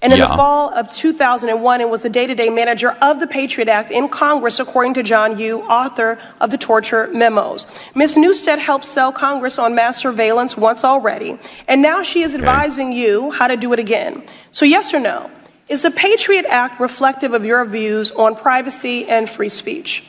And 0.03 0.14
in 0.14 0.19
Yeah. 0.19 0.29
the 0.29 0.37
fall 0.37 0.71
of 0.71 0.93
2001, 0.95 1.83
and 1.83 1.90
was 1.90 2.01
the 2.01 2.09
day 2.09 2.27
to 2.27 2.35
day 2.35 2.49
manager 2.49 2.97
of 3.03 3.21
the 3.21 3.27
Patriot 3.27 3.69
Act 3.69 3.90
in 3.90 4.09
Congress, 4.09 4.59
according 4.59 4.95
to 4.95 5.03
John 5.03 5.38
Yoo, 5.38 5.61
author 5.69 6.16
of 6.40 6.51
the 6.51 6.57
torture 6.57 7.11
memos. 7.12 7.66
Ms. 7.95 8.16
Newstead 8.16 8.59
helped 8.59 8.87
sell 8.87 9.12
Congress 9.12 9.59
on 9.59 9.75
mass 9.75 9.99
surveillance 9.99 10.57
once 10.57 10.85
already, 10.85 11.38
and 11.69 11.83
now 11.83 12.03
she 12.03 12.23
is 12.23 12.35
advising 12.35 12.93
you 12.93 13.31
how 13.33 13.47
to 13.47 13.59
do 13.59 13.75
it 13.75 13.79
again. 13.79 14.23
So, 14.53 14.64
yes 14.64 14.95
or 14.95 15.01
no? 15.01 15.31
Is 15.69 15.83
the 15.83 15.90
Patriot 15.90 16.47
Act 16.49 16.81
reflective 16.81 17.35
of 17.35 17.45
your 17.45 17.64
views 17.66 18.11
on 18.12 18.35
privacy 18.35 19.07
and 19.07 19.29
free 19.29 19.51
speech? 19.51 20.05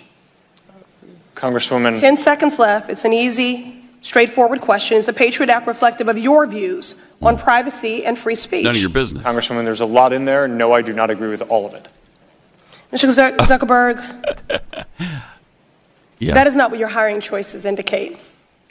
Congresswoman. 1.35 1.99
10 1.99 2.15
seconds 2.15 2.59
left. 2.59 2.89
It's 2.89 3.03
an 3.03 3.13
easy, 3.13 3.80
straightforward 4.01 4.61
question. 4.61 4.97
Is 4.97 5.05
the 5.05 5.13
Patriot 5.13 5.49
Act 5.49 5.67
reflective 5.67 6.07
of 6.07 6.17
your 6.17 6.45
views 6.47 6.95
on 7.21 7.37
privacy 7.37 8.05
and 8.05 8.17
free 8.17 8.35
speech? 8.35 8.65
None 8.65 8.75
of 8.75 8.81
your 8.81 8.89
business. 8.89 9.23
Congresswoman, 9.25 9.63
there's 9.65 9.81
a 9.81 9.85
lot 9.85 10.11
in 10.13 10.25
there. 10.25 10.47
No, 10.47 10.73
I 10.73 10.81
do 10.81 10.93
not 10.93 11.09
agree 11.09 11.29
with 11.29 11.41
all 11.43 11.65
of 11.65 11.73
it. 11.73 11.87
Mr. 12.91 13.09
Zuck- 13.09 13.37
Zuckerberg, 13.47 13.97
Yeah. 16.19 16.33
that 16.35 16.45
is 16.47 16.55
not 16.55 16.69
what 16.69 16.79
your 16.79 16.89
hiring 16.89 17.19
choices 17.21 17.65
indicate. 17.65 18.19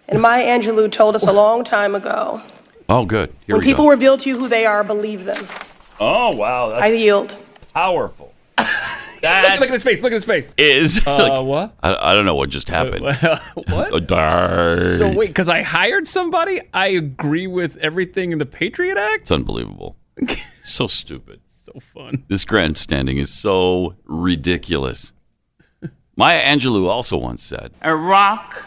And 0.09 0.21
Maya 0.21 0.45
Angelou 0.47 0.91
told 0.91 1.15
us 1.17 1.27
a 1.27 1.33
long 1.33 1.65
time 1.65 1.95
ago 1.95 2.43
Oh, 2.89 3.05
good. 3.05 3.33
Here 3.47 3.55
when 3.57 3.61
we 3.65 3.71
people 3.71 3.85
go. 3.85 3.91
reveal 3.91 4.17
to 4.19 4.29
you 4.29 4.37
who 4.39 4.49
they 4.49 4.67
are, 4.67 4.83
believe 4.83 5.25
them. 5.25 5.47
Oh, 6.01 6.35
wow. 6.37 6.71
I 6.71 6.89
yield. 6.89 7.37
powerful. 7.73 8.30
Look, 9.23 9.61
look 9.61 9.69
at 9.69 9.75
his 9.75 9.83
face. 9.83 10.03
Look 10.03 10.13
at 10.13 10.17
his 10.17 10.25
face. 10.25 10.49
Is 10.59 11.07
Uh, 11.07 11.17
like, 11.17 11.45
what? 11.45 11.75
I, 11.83 12.11
I 12.11 12.15
don't 12.15 12.25
know 12.25 12.35
what 12.35 12.51
just 12.51 12.69
happened. 12.69 13.05
what? 13.69 13.93
So 14.99 15.13
wait, 15.13 15.29
because 15.29 15.49
I 15.49 15.63
hired 15.63 16.07
somebody, 16.07 16.61
I 16.75 16.89
agree 16.89 17.47
with 17.47 17.77
everything 17.79 18.33
in 18.33 18.39
the 18.39 18.47
Patriot 18.47 18.97
Act. 18.99 19.23
It's 19.23 19.31
unbelievable. 19.31 19.97
so 20.63 20.87
stupid. 20.87 21.41
So 21.49 21.79
fun. 21.81 22.25
This 22.29 22.45
grandstanding 22.45 23.19
is 23.19 23.31
so 23.33 23.95
ridiculous. 24.05 25.13
Maya 26.17 26.43
Angelou 26.45 26.89
also 26.89 27.17
once 27.17 27.43
said, 27.43 27.73
a 27.83 27.95
rock, 27.95 28.65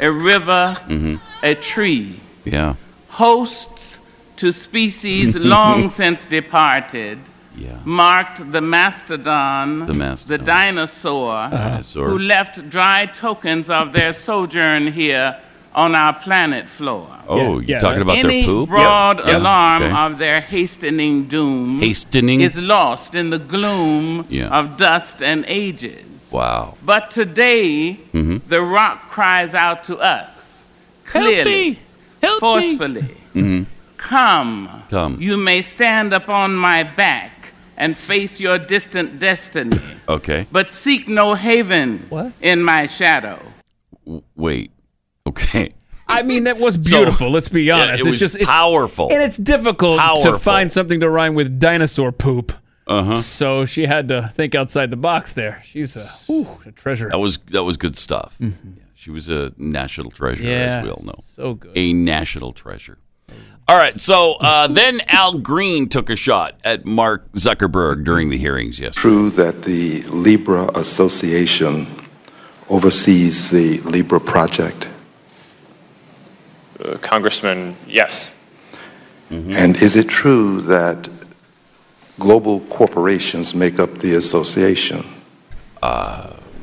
a 0.00 0.10
river, 0.10 0.74
hmm 0.86 1.16
a 1.42 1.54
tree, 1.54 2.18
yeah, 2.44 2.74
hosts 3.08 4.00
to 4.36 4.52
species 4.52 5.34
long 5.34 5.90
since 5.90 6.24
departed, 6.26 7.18
Yeah. 7.58 7.70
marked 7.84 8.52
the 8.52 8.60
mastodon, 8.60 9.86
The 9.86 9.94
mastodon. 9.94 10.38
the 10.38 10.44
dinosaur, 10.44 11.48
Dinosaur. 11.50 12.08
who 12.08 12.18
left 12.18 12.68
dry 12.70 13.06
tokens 13.06 13.68
of 13.70 13.92
their 13.92 14.12
sojourn 14.12 14.88
here 14.92 15.36
on 15.74 15.94
our 15.94 16.12
planet 16.12 16.68
floor. 16.68 17.06
Oh, 17.28 17.58
you're 17.60 17.80
talking 17.80 18.02
about 18.02 18.16
Any 18.16 18.40
their 18.40 18.46
poop? 18.46 18.68
broad 18.68 19.18
Yeah. 19.26 19.36
alarm 19.38 19.82
Okay. 19.82 19.94
of 19.96 20.18
their 20.18 20.40
hastening 20.40 21.24
doom 21.24 21.80
Hastening? 21.80 22.40
is 22.40 22.56
lost 22.56 23.14
in 23.14 23.30
the 23.30 23.38
gloom 23.38 24.24
Yeah. 24.28 24.46
of 24.58 24.76
dust 24.76 25.22
and 25.22 25.44
ages. 25.46 26.30
Wow. 26.32 26.74
But 26.84 27.10
today, 27.10 27.98
Mhm. 28.14 28.40
the 28.48 28.60
rock 28.62 29.10
cries 29.10 29.54
out 29.54 29.84
to 29.84 29.98
us 29.98 30.64
clearly, 31.04 31.78
forcefully. 32.40 33.04
hmm 33.32 33.62
Come, 33.96 34.68
Come. 34.90 35.16
you 35.18 35.36
may 35.36 35.60
stand 35.60 36.12
upon 36.12 36.54
my 36.56 36.82
back 36.82 37.32
and 37.78 37.96
face 37.96 38.38
your 38.40 38.58
distant 38.58 39.18
destiny, 39.18 39.80
Okay. 40.08 40.46
but 40.52 40.70
seek 40.70 41.08
no 41.08 41.32
haven 41.34 42.06
in 42.42 42.62
my 42.62 42.84
shadow. 42.86 43.38
W- 44.04 44.22
Wait. 44.36 44.70
Okay. 45.26 45.72
I 46.06 46.22
mean, 46.22 46.44
that 46.44 46.58
was 46.58 46.74
So- 46.82 46.98
beautiful. 46.98 47.30
let's 47.30 47.48
be 47.48 47.62
Yeah, 47.64 47.76
honest. 47.76 48.00
it 48.00 48.06
was 48.06 48.14
it's 48.16 48.20
just 48.20 48.36
it's, 48.36 48.46
powerful. 48.46 49.08
and 49.12 49.22
it's 49.22 49.36
difficult 49.36 49.98
Powerful. 50.00 50.32
to 50.32 50.38
find 50.38 50.70
something 50.72 51.00
to 51.00 51.08
rhyme 51.08 51.34
with 51.34 51.58
dinosaur 51.58 52.12
poop. 52.12 52.52
Uh 52.86 53.02
huh. 53.04 53.14
So 53.16 53.64
she 53.66 53.84
had 53.86 54.08
to 54.08 54.30
think 54.34 54.54
outside 54.54 54.90
the 54.90 54.96
box. 54.96 55.34
There, 55.34 55.62
she's 55.64 55.94
a, 55.94 56.32
ooh, 56.32 56.46
a 56.66 56.72
treasure. 56.72 57.10
That 57.10 57.18
was 57.18 57.38
that 57.50 57.62
was 57.64 57.76
good 57.76 57.96
stuff. 57.96 58.36
Yeah, 58.40 58.48
she 58.94 59.10
was 59.10 59.28
a 59.28 59.52
national 59.58 60.10
treasure, 60.10 60.42
Yeah, 60.42 60.78
as 60.78 60.84
we 60.84 60.90
all 60.90 61.02
know. 61.04 61.20
so 61.22 61.52
good. 61.54 61.72
A 61.76 61.92
national 61.92 62.52
treasure. 62.52 62.96
All 63.68 63.76
right. 63.76 64.00
So 64.00 64.34
uh, 64.34 64.66
then 64.68 65.02
Al 65.08 65.38
Green 65.38 65.88
took 65.90 66.08
a 66.08 66.16
shot 66.16 66.54
at 66.64 66.86
Mark 66.86 67.30
Zuckerberg 67.32 68.02
during 68.02 68.30
the 68.30 68.38
hearings 68.38 68.80
yesterday. 68.80 69.00
True 69.00 69.30
that 69.30 69.62
the 69.62 70.02
Libra 70.04 70.68
Association 70.74 71.86
oversees 72.70 73.50
the 73.50 73.78
Libra 73.80 74.20
project? 74.20 74.88
Uh, 76.82 76.96
Congressman, 76.98 77.76
yes. 77.86 78.30
And 79.30 79.76
is 79.82 79.96
it 79.96 80.08
true 80.08 80.62
that 80.62 81.06
global 82.18 82.60
corporations 82.60 83.54
make 83.54 83.78
up 83.78 83.98
the 83.98 84.14
association? 84.14 85.04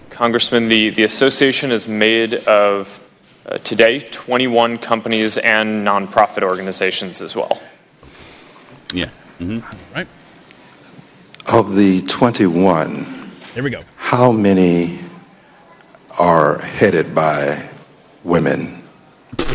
Congressman, 0.09 0.67
the, 0.69 0.89
the 0.89 1.03
association 1.03 1.71
is 1.71 1.87
made 1.87 2.33
of 2.45 2.99
uh, 3.45 3.57
today 3.59 3.99
21 3.99 4.77
companies 4.79 5.37
and 5.37 5.85
nonprofit 5.85 6.43
organizations 6.43 7.21
as 7.21 7.35
well. 7.35 7.61
Yeah. 8.93 9.09
hmm 9.37 9.59
Right. 9.93 10.07
Of 11.53 11.75
the 11.75 12.01
21, 12.03 13.31
There 13.53 13.63
we 13.63 13.69
go. 13.69 13.83
how 13.97 14.31
many 14.31 14.99
are 16.19 16.59
headed 16.59 17.13
by 17.13 17.69
women? 18.23 18.81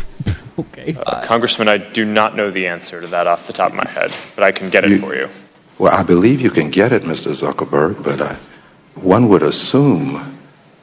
Okay. 0.59 0.95
Uh, 1.07 1.25
Congressman, 1.25 1.69
I 1.69 1.79
do 1.79 2.05
not 2.05 2.37
know 2.37 2.51
the 2.51 2.67
answer 2.67 3.01
to 3.01 3.07
that 3.07 3.27
off 3.27 3.47
the 3.47 3.53
top 3.55 3.71
of 3.71 3.77
my 3.77 3.89
head, 3.89 4.13
but 4.35 4.45
I 4.45 4.53
can 4.53 4.69
get 4.69 4.85
it 4.85 5.01
for 5.01 5.15
you. 5.15 5.31
Well, 5.79 5.91
I 5.95 6.03
believe 6.03 6.43
you 6.43 6.51
can 6.51 6.69
get 6.69 6.93
it, 6.93 7.03
Mr. 7.05 7.31
Zuckerberg, 7.33 8.05
but 8.05 8.21
I, 8.21 8.35
one 8.95 9.31
would 9.31 9.43
assume 9.43 10.37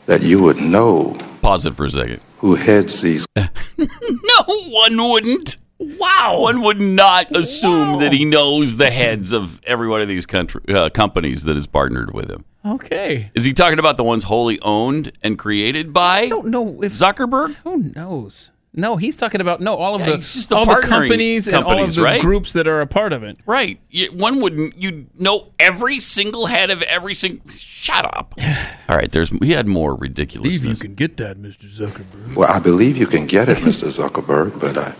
that 0.08 0.24
you 0.24 0.42
would 0.42 0.58
know 0.60 1.16
Pause 1.44 1.68
it 1.68 1.76
for 1.76 1.86
a 1.86 1.92
second. 1.92 2.22
Who 2.38 2.56
heads 2.56 3.02
these 3.02 3.26
No, 3.78 4.44
one 4.48 4.98
wouldn't. 5.12 5.58
Wow. 5.80 6.40
One 6.40 6.62
would 6.62 6.80
not 6.82 7.36
assume 7.36 8.00
that 8.00 8.12
he 8.14 8.26
knows 8.26 8.78
the 8.78 8.90
heads 8.90 9.32
of 9.32 9.62
every 9.64 9.88
one 9.88 10.02
of 10.02 10.08
these 10.08 10.26
country, 10.26 10.62
uh, 10.70 10.90
companies 10.90 11.44
that 11.44 11.56
is 11.56 11.68
partnered 11.68 12.14
with 12.14 12.32
him. 12.32 12.46
Okay. 12.66 13.32
Is 13.36 13.46
he 13.46 13.54
talking 13.54 13.80
about 13.80 13.96
the 13.98 14.04
ones 14.04 14.24
wholly 14.26 14.60
owned 14.62 15.12
and 15.22 15.38
created 15.38 15.94
by 15.94 16.22
I 16.22 16.28
don't 16.28 16.48
know 16.48 16.82
if 16.82 16.94
Zuckerberg? 16.94 17.56
Who 17.64 17.92
knows? 17.96 18.50
No, 18.80 18.96
he's 18.96 19.16
talking 19.16 19.42
about 19.42 19.60
no 19.60 19.76
all 19.76 19.96
of 19.96 20.02
Yeah, 20.02 20.12
the 20.12 20.18
just 20.20 20.50
the 20.50 20.56
all 20.56 20.66
the 20.66 20.74
partnering 20.74 20.82
companies, 20.88 21.48
and 21.48 21.64
all 21.64 21.84
of 21.84 21.96
the 21.96 22.02
right? 22.04 22.22
groups 22.22 22.54
that 22.54 22.68
are 22.68 22.80
a 22.80 22.86
part 22.88 23.12
of 23.12 23.24
it. 23.24 23.40
Right. 23.48 23.80
You, 23.90 24.12
one 24.14 24.40
wouldn't. 24.40 24.78
You 24.80 25.08
know 25.18 25.52
every 25.60 26.00
single 26.00 26.46
head 26.46 26.70
of 26.70 26.84
every 26.84 27.16
single. 27.16 27.42
Shut 27.56 28.06
up. 28.06 28.36
All 28.90 28.96
right. 28.96 29.12
There's. 29.12 29.30
He 29.42 29.52
had 29.52 29.66
more 29.68 29.96
ridiculousness. 29.96 30.62
Leave 30.64 30.78
you 30.78 30.88
can 30.90 30.94
get 30.96 31.18
that, 31.18 31.38
Mr. 31.38 31.66
Zuckerberg. 31.68 32.36
Well, 32.36 32.50
I 32.52 32.60
believe 32.60 32.98
you 32.98 33.08
can 33.08 33.26
get 33.26 33.50
it, 33.50 33.58
Mr. 33.58 33.88
Zuckerberg, 33.90 34.60
but 34.60 34.78
I, 34.78 34.94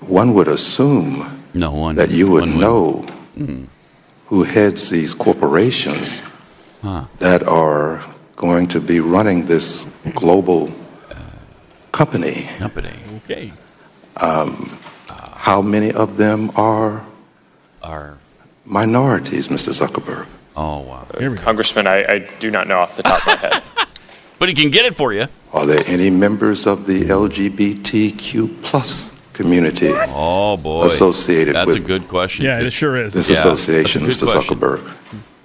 one 0.00 0.32
would 0.34 0.46
assume 0.48 1.42
no 1.52 1.72
one 1.72 1.96
that 1.96 2.10
you 2.10 2.30
would 2.30 2.42
one 2.42 2.52
would. 2.52 2.60
know 2.60 3.04
Hmm. 3.34 3.64
who 4.26 4.44
heads 4.44 4.88
these 4.90 5.12
corporations 5.14 6.22
Huh. 6.82 7.06
that 7.18 7.42
are 7.48 8.04
going 8.36 8.68
to 8.68 8.80
be 8.80 9.00
running 9.00 9.46
this 9.46 9.90
global 10.14 10.70
company. 12.00 12.46
Company. 12.58 12.92
Okay. 13.24 13.52
Um, 14.20 14.70
how 15.48 15.62
many 15.62 15.90
of 15.92 16.16
them 16.16 16.50
are 16.56 17.04
Are. 17.82 18.18
minorities, 18.64 19.48
Mr. 19.48 19.72
Zuckerberg? 19.72 20.26
Oh 20.56 20.80
wow. 20.80 21.06
Uh, 21.14 21.34
Congressman, 21.36 21.86
I, 21.86 21.98
I 22.14 22.18
do 22.40 22.50
not 22.50 22.66
know 22.68 22.78
off 22.78 22.96
the 22.96 23.02
top 23.02 23.20
of 23.20 23.26
my 23.26 23.36
head. 23.36 23.62
But 24.38 24.50
he 24.50 24.54
can 24.54 24.70
get 24.70 24.84
it 24.84 24.94
for 24.94 25.14
you. 25.14 25.24
Are 25.54 25.64
there 25.64 25.80
any 25.86 26.10
members 26.10 26.66
of 26.66 26.84
the 26.86 27.04
LGBTQ 27.04 28.60
plus 28.62 29.10
community 29.32 29.88
Oh 30.12 30.58
boy. 30.58 30.84
associated 30.84 31.54
That's 31.54 31.68
with 31.68 31.76
a 31.76 31.80
good 31.80 32.06
question. 32.06 32.44
Yeah, 32.44 32.58
it 32.58 32.64
'cause- 32.64 32.74
sure 32.74 32.96
is. 32.98 33.14
this 33.14 33.30
Yeah, 33.30 33.36
association, 33.38 34.02
Mr. 34.02 34.30
question. 34.30 34.58
Zuckerberg? 34.58 34.80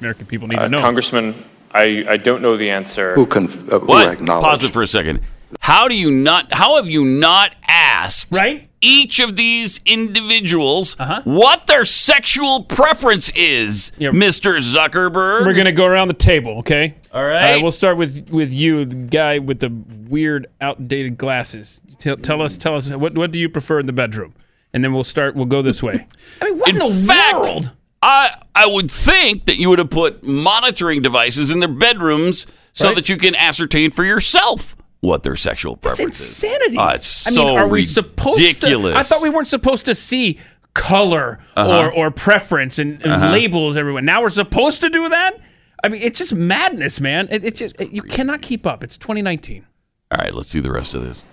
American 0.02 0.26
people 0.26 0.50
need 0.50 0.60
Uh, 0.60 0.64
to 0.64 0.70
know. 0.70 0.82
Congressman, 0.82 1.36
I, 1.72 2.04
I 2.10 2.18
don't 2.18 2.42
know 2.42 2.58
the 2.58 2.70
answer. 2.70 3.16
Who, 3.16 3.26
conf- 3.26 3.72
uh, 3.72 3.80
who 3.80 3.88
What? 3.88 4.10
acknowledge? 4.12 4.44
Pause 4.44 4.64
it 4.66 4.74
for 4.74 4.82
a 4.82 4.88
second. 4.88 5.22
How 5.60 5.88
do 5.88 5.96
you 5.96 6.10
not? 6.12 6.54
How 6.54 6.78
have 6.78 6.88
you 6.88 7.04
not 7.06 7.56
asked 7.68 8.30
right? 8.36 8.70
each 8.82 9.20
of 9.20 9.36
these 9.36 9.80
individuals 9.86 10.96
Uh-huh. 11.00 11.22
what 11.24 11.68
their 11.68 11.86
sexual 11.86 12.64
preference 12.64 13.30
is, 13.36 13.92
Mister 14.00 14.56
Zuckerberg? 14.56 15.46
We're 15.46 15.54
gonna 15.54 15.72
go 15.72 15.86
around 15.86 16.08
the 16.08 16.14
table, 16.14 16.60
okay? 16.60 16.96
All 17.14 17.26
right. 17.26 17.56
Uh, 17.58 17.62
we'll 17.62 17.72
start 17.72 17.98
with 17.98 18.30
with 18.30 18.54
you, 18.54 18.86
the 18.86 18.96
guy 18.96 19.40
with 19.40 19.60
the 19.60 19.70
weird, 20.10 20.48
outdated 20.62 21.18
glasses. 21.18 21.82
Tell, 22.00 22.18
tell 22.18 22.42
us, 22.42 22.58
tell 22.58 22.76
us, 22.76 22.90
what 22.90 23.16
what 23.16 23.32
do 23.32 23.40
you 23.40 23.50
prefer 23.50 23.80
in 23.80 23.86
the 23.86 23.94
bedroom? 23.94 24.34
And 24.74 24.84
then 24.84 24.94
we'll 24.94 25.04
start. 25.04 25.36
We'll 25.36 25.46
go 25.46 25.62
this 25.62 25.84
way. 25.84 26.08
I 26.42 26.46
mean, 26.46 26.58
what 26.60 26.70
in, 26.70 26.82
In 26.82 26.90
the 26.90 27.08
fact, 27.08 27.40
world? 27.42 27.72
I 28.02 28.42
I 28.56 28.66
would 28.66 28.90
think 28.90 29.46
that 29.46 29.58
you 29.58 29.70
would 29.70 29.80
have 29.80 29.90
put 29.90 30.24
monitoring 30.24 31.02
devices 31.02 31.52
in 31.52 31.60
their 31.60 31.70
bedrooms 31.70 32.48
so 32.74 32.88
Right. 32.88 32.96
that 32.96 33.10
you 33.10 33.18
can 33.18 33.36
ascertain 33.36 33.92
for 33.92 34.06
yourself 34.06 34.76
what 35.02 35.24
their 35.24 35.36
sexual 35.36 35.76
That's 35.82 35.98
preference 35.98 36.20
is. 36.20 36.44
insanity. 36.44 36.78
Ah, 36.78 36.94
it's 36.94 37.28
I 37.28 37.32
so 37.32 37.44
mean, 37.46 37.58
are 37.60 37.68
we 37.68 37.84
supposed 37.84 38.40
ridiculous. 38.40 38.94
to? 38.94 39.00
I 39.00 39.04
thought 39.04 39.22
we 39.22 39.30
weren't 39.30 39.48
supposed 39.48 39.86
to 39.86 39.96
see 39.96 40.40
color 40.74 41.40
Uh-huh. 41.58 41.88
or, 41.88 41.92
or 41.94 42.12
preference 42.12 42.80
and, 42.80 43.02
and 43.04 43.12
Uh-huh. 43.14 43.32
labels 43.32 43.76
everywhere. 43.78 44.02
Now 44.02 44.22
we're 44.22 44.30
supposed 44.30 44.80
to 44.82 44.90
do 44.90 45.10
that. 45.10 45.38
I 45.84 45.88
mean, 45.90 46.02
it's 46.02 46.20
just 46.20 46.34
madness, 46.34 47.00
man. 47.02 47.28
It, 47.32 47.44
it's 47.44 47.60
just 47.60 47.80
you 47.82 48.04
cannot 48.04 48.42
keep 48.42 48.66
up. 48.68 48.84
It's 48.84 48.98
2019. 48.98 49.66
All 50.12 50.18
right, 50.20 50.34
let's 50.34 50.50
see 50.50 50.60
the 50.60 50.72
rest 50.72 50.94
of 50.94 51.04
this. 51.04 51.24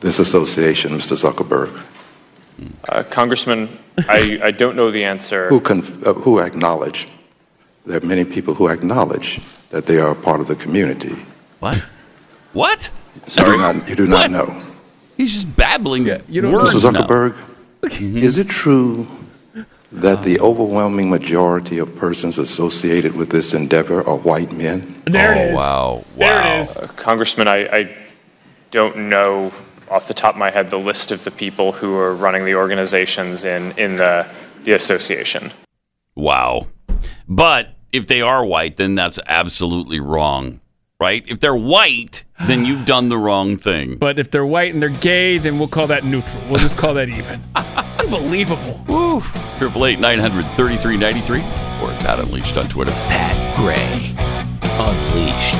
This 0.00 0.18
association, 0.18 0.92
Mr. 0.92 1.16
Zuckerberg. 1.16 1.70
Uh, 2.88 3.02
Congressman, 3.04 3.68
I, 4.08 4.38
I 4.44 4.50
don't 4.50 4.76
know 4.76 4.90
the 4.90 5.02
answer. 5.04 5.48
Who, 5.48 5.60
conf- 5.60 6.06
uh, 6.06 6.12
who 6.14 6.38
acknowledge? 6.40 7.08
There 7.86 7.96
are 7.96 8.06
many 8.06 8.24
people 8.24 8.54
who 8.54 8.68
acknowledge 8.68 9.40
that 9.70 9.86
they 9.86 9.98
are 9.98 10.10
a 10.12 10.14
part 10.14 10.40
of 10.40 10.46
the 10.46 10.54
community. 10.56 11.16
What? 11.60 11.76
What? 12.52 12.90
So 13.26 13.46
you 13.46 13.52
do 13.52 13.58
not, 13.58 13.88
you 13.88 13.96
do 13.96 14.06
not 14.06 14.30
know. 14.30 14.62
He's 15.16 15.32
just 15.32 15.54
babbling 15.56 16.06
you 16.28 16.40
don't 16.40 16.52
words 16.52 16.72
Mr. 16.74 16.92
Zuckerberg, 16.92 17.36
is 18.00 18.38
it 18.38 18.48
true 18.48 19.06
that 19.92 20.22
the 20.22 20.38
overwhelming 20.40 21.10
majority 21.10 21.78
of 21.78 21.96
persons 21.96 22.38
associated 22.38 23.16
with 23.16 23.30
this 23.30 23.52
endeavor 23.52 24.06
are 24.06 24.16
white 24.16 24.52
men? 24.52 25.02
There 25.04 25.34
oh, 25.34 25.38
it 25.38 25.50
is. 25.50 25.56
Wow. 25.56 25.94
Wow. 25.94 26.04
There 26.16 26.56
it 26.56 26.60
is. 26.60 26.76
Uh, 26.76 26.86
Congressman, 26.96 27.48
I, 27.48 27.66
I 27.66 27.96
don't 28.70 29.08
know 29.08 29.52
off 29.90 30.06
the 30.06 30.14
top 30.14 30.34
of 30.34 30.38
my 30.38 30.50
head 30.50 30.70
the 30.70 30.78
list 30.78 31.10
of 31.10 31.24
the 31.24 31.30
people 31.30 31.72
who 31.72 31.96
are 31.96 32.14
running 32.14 32.44
the 32.44 32.54
organizations 32.54 33.44
in, 33.44 33.72
in 33.72 33.96
the, 33.96 34.26
the 34.62 34.72
association. 34.72 35.52
Wow. 36.14 36.68
But 37.28 37.74
if 37.92 38.06
they 38.06 38.20
are 38.20 38.44
white, 38.44 38.76
then 38.76 38.94
that's 38.94 39.18
absolutely 39.26 39.98
wrong, 39.98 40.60
right? 41.00 41.24
If 41.26 41.40
they're 41.40 41.56
white, 41.56 42.24
then 42.46 42.64
you've 42.64 42.84
done 42.84 43.08
the 43.08 43.18
wrong 43.18 43.56
thing. 43.56 43.96
But 43.96 44.18
if 44.18 44.30
they're 44.30 44.46
white 44.46 44.72
and 44.72 44.82
they're 44.82 44.90
gay, 44.90 45.38
then 45.38 45.58
we'll 45.58 45.68
call 45.68 45.86
that 45.88 46.04
neutral. 46.04 46.42
We'll 46.48 46.60
just 46.60 46.76
call 46.76 46.94
that 46.94 47.08
even. 47.08 47.40
Unbelievable. 47.98 48.84
Woo. 48.86 49.22
Triple 49.58 49.86
eight 49.86 49.98
nine 49.98 50.18
hundred 50.18 50.44
thirty 50.56 50.76
three 50.76 50.96
ninety 50.96 51.20
three 51.20 51.40
or 51.82 51.88
Pat 52.00 52.18
Unleashed 52.20 52.56
on 52.56 52.68
Twitter. 52.68 52.92
Pat 52.92 53.56
Gray 53.56 54.14
Unleashed. 54.78 55.54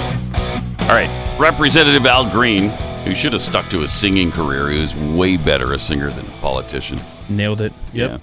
All 0.89 0.97
right, 0.97 1.37
Representative 1.39 2.05
Al 2.07 2.29
Green, 2.31 2.71
who 3.05 3.15
should 3.15 3.33
have 3.33 3.43
stuck 3.43 3.69
to 3.71 3.81
his 3.81 3.93
singing 3.93 4.33
career, 4.33 4.71
he 4.71 4.81
was 4.81 4.95
way 5.17 5.37
better 5.37 5.73
a 5.73 5.79
singer 5.79 6.11
than 6.11 6.27
a 6.27 6.31
politician. 6.41 6.99
Nailed 7.29 7.61
it. 7.61 7.73
Yep. 7.93 8.21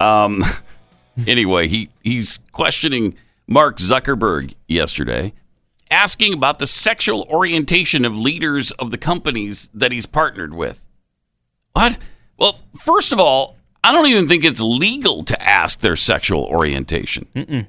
Yeah. 0.00 0.24
Um. 0.24 0.44
anyway, 1.26 1.68
he 1.68 1.90
he's 2.02 2.40
questioning 2.52 3.16
Mark 3.46 3.78
Zuckerberg 3.78 4.54
yesterday, 4.66 5.32
asking 5.90 6.34
about 6.34 6.58
the 6.58 6.66
sexual 6.66 7.26
orientation 7.30 8.04
of 8.04 8.16
leaders 8.16 8.70
of 8.72 8.90
the 8.90 8.98
companies 8.98 9.70
that 9.74 9.92
he's 9.92 10.06
partnered 10.06 10.54
with. 10.54 10.84
What? 11.72 11.98
Well, 12.38 12.60
first 12.76 13.12
of 13.12 13.20
all, 13.20 13.56
I 13.82 13.92
don't 13.92 14.06
even 14.06 14.28
think 14.28 14.44
it's 14.44 14.60
legal 14.60 15.22
to 15.24 15.42
ask 15.42 15.80
their 15.80 15.96
sexual 15.96 16.44
orientation. 16.44 17.26
Mm-mm. 17.34 17.66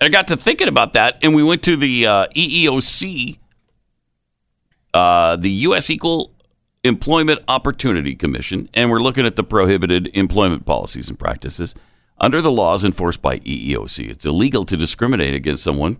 I 0.00 0.08
got 0.08 0.28
to 0.28 0.36
thinking 0.36 0.68
about 0.68 0.94
that, 0.94 1.18
and 1.22 1.34
we 1.34 1.42
went 1.42 1.62
to 1.64 1.76
the 1.76 2.06
uh, 2.06 2.26
EEOC, 2.34 3.38
uh, 4.94 5.36
the 5.36 5.50
U.S. 5.50 5.90
Equal 5.90 6.32
Employment 6.82 7.40
Opportunity 7.46 8.16
Commission, 8.16 8.68
and 8.74 8.90
we're 8.90 8.98
looking 8.98 9.26
at 9.26 9.36
the 9.36 9.44
prohibited 9.44 10.10
employment 10.14 10.64
policies 10.64 11.08
and 11.08 11.18
practices 11.18 11.74
under 12.18 12.40
the 12.40 12.50
laws 12.50 12.84
enforced 12.84 13.22
by 13.22 13.38
EEOC. 13.40 14.10
It's 14.10 14.26
illegal 14.26 14.64
to 14.64 14.76
discriminate 14.76 15.34
against 15.34 15.62
someone, 15.62 15.98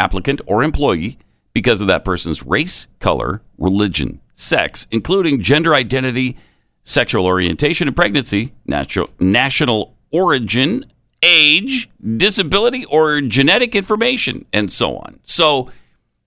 applicant 0.00 0.40
or 0.46 0.62
employee, 0.62 1.18
because 1.52 1.80
of 1.80 1.88
that 1.88 2.04
person's 2.04 2.42
race, 2.44 2.86
color, 3.00 3.42
religion, 3.58 4.20
sex, 4.34 4.86
including 4.90 5.42
gender 5.42 5.74
identity, 5.74 6.36
sexual 6.82 7.26
orientation 7.26 7.86
and 7.88 7.94
pregnancy, 7.96 8.52
natural, 8.66 9.10
national 9.18 9.94
origin, 10.10 10.84
age, 11.22 11.88
disability, 12.16 12.84
or 12.86 13.20
genetic 13.20 13.74
information, 13.74 14.46
and 14.52 14.72
so 14.72 14.96
on. 14.96 15.20
So, 15.24 15.70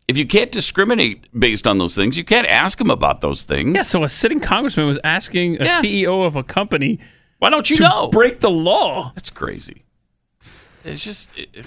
if 0.08 0.18
you 0.18 0.28
can't 0.28 0.52
discriminate 0.52 1.28
based 1.38 1.66
on 1.66 1.78
those 1.78 1.96
things, 1.96 2.18
you 2.18 2.26
can't 2.26 2.46
ask 2.48 2.78
them 2.78 2.92
about 2.92 3.22
those 3.22 3.44
things. 3.44 3.76
Yeah, 3.76 3.84
so 3.84 4.04
a 4.04 4.10
sitting 4.10 4.42
congressman 4.42 4.86
was 4.86 5.00
asking 5.04 5.62
a 5.62 5.66
Yeah. 5.66 5.82
CEO 5.82 6.24
of 6.26 6.36
a 6.36 6.44
company, 6.44 7.00
Why 7.40 7.50
don't 7.50 7.70
you 7.70 7.78
to 7.78 7.84
know? 7.84 8.08
break 8.10 8.42
the 8.42 8.50
law. 8.52 9.14
That's 9.16 9.30
crazy. 9.30 9.86
It's 10.84 11.02
just 11.02 11.30
it- 11.40 11.66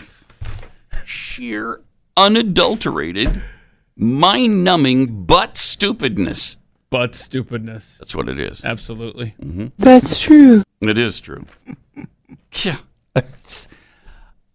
sheer, 1.06 1.80
unadulterated, 2.16 3.42
mind 3.96 4.64
numbing 4.64 5.24
butt 5.24 5.56
stupidness. 5.56 6.56
But 6.90 7.14
stupidness. 7.14 7.98
That's 7.98 8.14
what 8.14 8.28
it 8.28 8.38
is. 8.38 8.64
Absolutely. 8.64 9.34
Mm-hmm. 9.42 9.66
That's 9.78 10.20
true. 10.20 10.62
It 10.80 10.98
is 10.98 11.20
true. 11.20 11.46
yeah. 12.62 12.78
It's, 13.14 13.68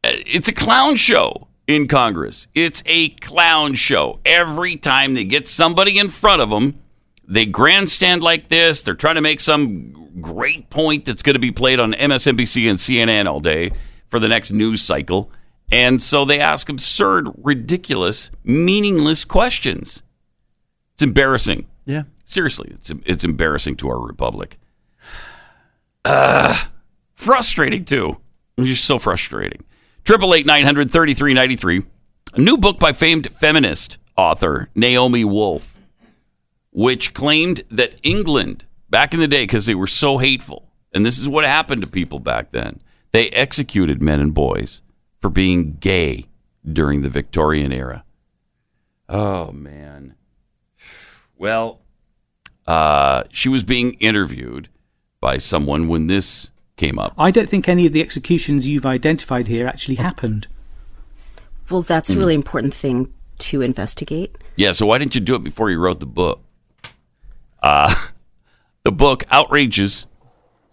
it's 0.03 0.47
a 0.47 0.53
clown 0.53 0.95
show 0.95 1.47
in 1.67 1.87
Congress. 1.87 2.47
It's 2.55 2.83
a 2.85 3.09
clown 3.09 3.75
show. 3.75 4.19
Every 4.25 4.75
time 4.77 5.13
they 5.13 5.23
get 5.23 5.47
somebody 5.47 5.97
in 5.97 6.09
front 6.09 6.41
of 6.41 6.49
them, 6.49 6.79
they 7.27 7.45
grandstand 7.45 8.23
like 8.23 8.49
this. 8.49 8.81
They're 8.83 8.95
trying 8.95 9.15
to 9.15 9.21
make 9.21 9.39
some 9.39 10.19
great 10.21 10.69
point 10.69 11.05
that's 11.05 11.23
going 11.23 11.35
to 11.35 11.39
be 11.39 11.51
played 11.51 11.79
on 11.79 11.93
MSNBC 11.93 12.69
and 12.69 12.77
CNN 12.77 13.29
all 13.29 13.39
day 13.39 13.71
for 14.07 14.19
the 14.19 14.27
next 14.27 14.51
news 14.51 14.81
cycle. 14.81 15.31
And 15.71 16.01
so 16.01 16.25
they 16.25 16.39
ask 16.39 16.67
absurd, 16.67 17.29
ridiculous, 17.37 18.29
meaningless 18.43 19.23
questions. 19.23 20.03
It's 20.93 21.03
embarrassing. 21.03 21.67
Yeah. 21.85 22.03
Seriously, 22.25 22.71
it's 22.73 22.91
it's 23.05 23.23
embarrassing 23.23 23.77
to 23.77 23.89
our 23.89 23.99
republic. 23.99 24.57
Uh, 26.03 26.57
frustrating 27.15 27.85
too. 27.85 28.17
You're 28.57 28.75
so 28.75 28.99
frustrating. 28.99 29.63
Triple 30.03 30.33
eight 30.33 30.45
nine 30.45 30.65
hundred 30.65 30.91
thirty 30.91 31.13
three 31.13 31.33
ninety 31.33 31.55
three. 31.55 31.83
A 32.33 32.39
new 32.39 32.57
book 32.57 32.79
by 32.79 32.93
famed 32.93 33.31
feminist 33.31 33.97
author 34.17 34.69
Naomi 34.75 35.23
Wolf, 35.25 35.75
which 36.71 37.13
claimed 37.13 37.63
that 37.69 37.95
England 38.03 38.65
back 38.89 39.13
in 39.13 39.19
the 39.19 39.27
day, 39.27 39.43
because 39.43 39.65
they 39.65 39.75
were 39.75 39.87
so 39.87 40.17
hateful, 40.17 40.69
and 40.93 41.05
this 41.05 41.17
is 41.17 41.27
what 41.27 41.45
happened 41.45 41.81
to 41.81 41.87
people 41.87 42.19
back 42.19 42.51
then. 42.51 42.81
They 43.11 43.29
executed 43.29 44.01
men 44.01 44.19
and 44.19 44.33
boys 44.33 44.81
for 45.21 45.29
being 45.29 45.73
gay 45.79 46.25
during 46.69 47.01
the 47.01 47.09
Victorian 47.09 47.71
era. 47.71 48.03
Oh 49.07 49.51
man. 49.51 50.15
Well, 51.37 51.81
uh, 52.67 53.23
she 53.31 53.49
was 53.49 53.63
being 53.63 53.93
interviewed 53.95 54.69
by 55.19 55.37
someone 55.37 55.87
when 55.87 56.07
this 56.07 56.49
came 56.77 56.97
up. 56.97 57.13
I 57.17 57.31
don't 57.31 57.49
think 57.49 57.67
any 57.69 57.85
of 57.85 57.93
the 57.93 58.01
executions 58.01 58.67
you've 58.67 58.85
identified 58.85 59.47
here 59.47 59.67
actually 59.67 59.95
happened. 59.95 60.47
Well, 61.69 61.81
that's 61.81 62.09
a 62.09 62.13
Hmm. 62.13 62.19
really 62.19 62.33
important 62.35 62.73
thing 62.73 63.13
to 63.39 63.61
investigate. 63.61 64.35
Yeah, 64.55 64.71
so 64.71 64.85
why 64.85 64.97
didn't 64.97 65.15
you 65.15 65.21
do 65.21 65.35
it 65.35 65.43
before 65.43 65.69
you 65.71 65.79
wrote 65.79 65.99
the 65.99 66.05
book? 66.05 66.41
Uh, 67.61 67.93
the 68.83 68.91
book 68.91 69.23
outrages 69.31 70.05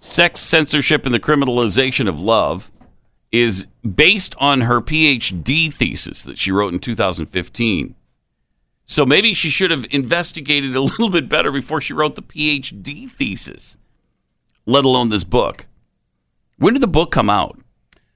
sex 0.01 0.41
censorship 0.41 1.05
and 1.07 1.15
the 1.15 1.19
criminalization 1.21 2.09
of 2.09 2.21
love 2.21 2.71
is 3.31 3.67
based 3.95 4.35
on 4.39 4.63
her 4.63 4.81
PhD 4.81 5.73
thesis 5.73 6.23
that 6.23 6.39
she 6.39 6.51
wrote 6.53 6.73
in 6.73 6.79
2015. 6.81 7.95
So 8.87 9.05
maybe 9.05 9.35
she 9.35 9.51
should 9.51 9.71
have 9.71 9.87
investigated 9.91 10.75
a 10.75 10.81
little 10.91 11.11
bit 11.11 11.29
better 11.29 11.53
before 11.53 11.81
she 11.81 11.93
wrote 11.93 12.15
the 12.15 12.23
PhD 12.23 13.11
thesis, 13.11 13.77
let 14.67 14.85
alone 14.85 15.09
this 15.09 15.25
book. 15.25 15.67
When 16.57 16.73
did 16.75 16.83
the 16.83 16.87
book 16.89 17.11
come 17.13 17.29
out? 17.31 17.59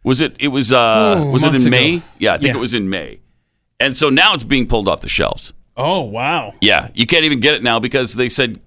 Was 0.04 0.20
it 0.20 0.34
it 0.40 0.48
was 0.48 0.72
uh 0.72 1.16
Oh, 1.18 1.30
was 1.30 1.44
it 1.44 1.54
in 1.54 1.60
ago. 1.60 1.70
May? 1.70 2.02
Yeah, 2.18 2.32
I 2.34 2.38
think 2.38 2.54
Yeah. 2.54 2.58
it 2.58 2.60
was 2.60 2.74
in 2.74 2.88
May. 2.90 3.20
And 3.78 3.96
so 3.96 4.08
now 4.08 4.34
it's 4.34 4.44
being 4.44 4.66
pulled 4.66 4.88
off 4.88 5.00
the 5.00 5.08
shelves. 5.08 5.52
Oh, 5.76 6.00
wow. 6.00 6.54
Yeah, 6.60 6.88
you 6.94 7.06
can't 7.06 7.24
even 7.24 7.40
get 7.40 7.54
it 7.54 7.62
now 7.62 7.78
because 7.80 8.14
they 8.14 8.28
said, 8.28 8.60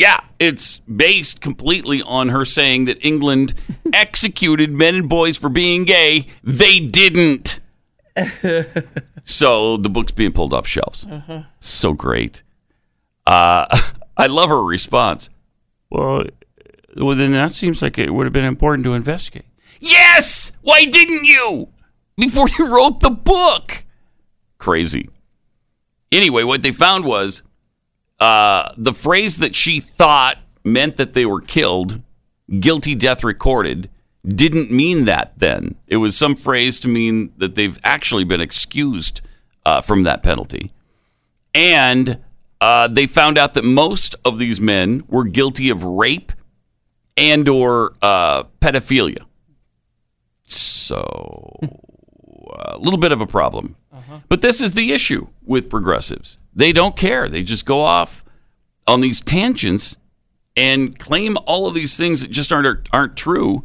yeah, 0.00 0.20
it's 0.38 0.78
based 0.78 1.42
completely 1.42 2.00
on 2.00 2.30
her 2.30 2.46
saying 2.46 2.86
that 2.86 2.96
England 3.06 3.52
executed 3.92 4.72
men 4.72 4.94
and 4.94 5.08
boys 5.10 5.36
for 5.36 5.50
being 5.50 5.84
gay. 5.84 6.26
They 6.42 6.80
didn't. 6.80 7.60
so 9.24 9.76
the 9.76 9.90
book's 9.90 10.12
being 10.12 10.32
pulled 10.32 10.54
off 10.54 10.66
shelves. 10.66 11.06
Uh-huh. 11.06 11.42
So 11.60 11.92
great. 11.92 12.42
Uh, 13.26 13.66
I 14.16 14.26
love 14.26 14.48
her 14.48 14.64
response. 14.64 15.28
Well, 15.90 16.24
well, 16.96 17.14
then 17.14 17.32
that 17.32 17.52
seems 17.52 17.82
like 17.82 17.98
it 17.98 18.14
would 18.14 18.24
have 18.24 18.32
been 18.32 18.46
important 18.46 18.84
to 18.84 18.94
investigate. 18.94 19.44
Yes! 19.80 20.50
Why 20.62 20.86
didn't 20.86 21.26
you? 21.26 21.68
Before 22.16 22.48
you 22.58 22.74
wrote 22.74 23.00
the 23.00 23.10
book. 23.10 23.84
Crazy. 24.56 25.10
Anyway, 26.10 26.42
what 26.42 26.62
they 26.62 26.72
found 26.72 27.04
was 27.04 27.42
uh, 28.20 28.72
the 28.76 28.92
phrase 28.92 29.38
that 29.38 29.54
she 29.54 29.80
thought 29.80 30.38
meant 30.64 30.96
that 30.96 31.14
they 31.14 31.24
were 31.24 31.40
killed, 31.40 32.02
guilty 32.60 32.94
death 32.94 33.24
recorded, 33.24 33.88
didn't 34.26 34.70
mean 34.70 35.06
that 35.06 35.32
then. 35.38 35.76
It 35.86 35.96
was 35.96 36.16
some 36.16 36.36
phrase 36.36 36.78
to 36.80 36.88
mean 36.88 37.32
that 37.38 37.54
they've 37.54 37.78
actually 37.82 38.24
been 38.24 38.40
excused 38.40 39.22
uh, 39.64 39.80
from 39.80 40.02
that 40.02 40.22
penalty. 40.22 40.72
And 41.54 42.18
uh, 42.60 42.88
they 42.88 43.06
found 43.06 43.38
out 43.38 43.54
that 43.54 43.64
most 43.64 44.14
of 44.24 44.38
these 44.38 44.60
men 44.60 45.02
were 45.08 45.24
guilty 45.24 45.70
of 45.70 45.82
rape 45.82 46.32
and 47.16 47.48
or 47.48 47.94
uh, 48.02 48.44
pedophilia. 48.60 49.24
So 50.44 51.58
a 52.54 52.78
little 52.78 52.98
bit 52.98 53.12
of 53.12 53.20
a 53.20 53.26
problem. 53.26 53.76
But 54.28 54.42
this 54.42 54.60
is 54.60 54.72
the 54.72 54.92
issue 54.92 55.28
with 55.42 55.70
progressives. 55.70 56.38
They 56.54 56.72
don't 56.72 56.96
care. 56.96 57.28
They 57.28 57.42
just 57.42 57.64
go 57.64 57.80
off 57.80 58.24
on 58.86 59.00
these 59.00 59.20
tangents 59.20 59.96
and 60.56 60.98
claim 60.98 61.36
all 61.46 61.66
of 61.66 61.74
these 61.74 61.96
things 61.96 62.22
that 62.22 62.30
just 62.30 62.52
aren't 62.52 62.88
aren't 62.92 63.16
true. 63.16 63.64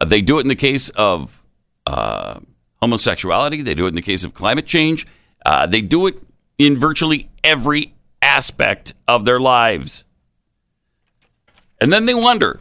Uh, 0.00 0.04
they 0.04 0.20
do 0.20 0.38
it 0.38 0.42
in 0.42 0.48
the 0.48 0.54
case 0.54 0.88
of 0.90 1.42
uh, 1.86 2.40
homosexuality. 2.80 3.62
They 3.62 3.74
do 3.74 3.86
it 3.86 3.90
in 3.90 3.94
the 3.94 4.02
case 4.02 4.24
of 4.24 4.34
climate 4.34 4.66
change. 4.66 5.06
Uh, 5.44 5.66
they 5.66 5.80
do 5.80 6.06
it 6.06 6.22
in 6.58 6.76
virtually 6.76 7.30
every 7.42 7.94
aspect 8.22 8.94
of 9.06 9.24
their 9.24 9.40
lives. 9.40 10.04
And 11.80 11.92
then 11.92 12.06
they 12.06 12.14
wonder, 12.14 12.60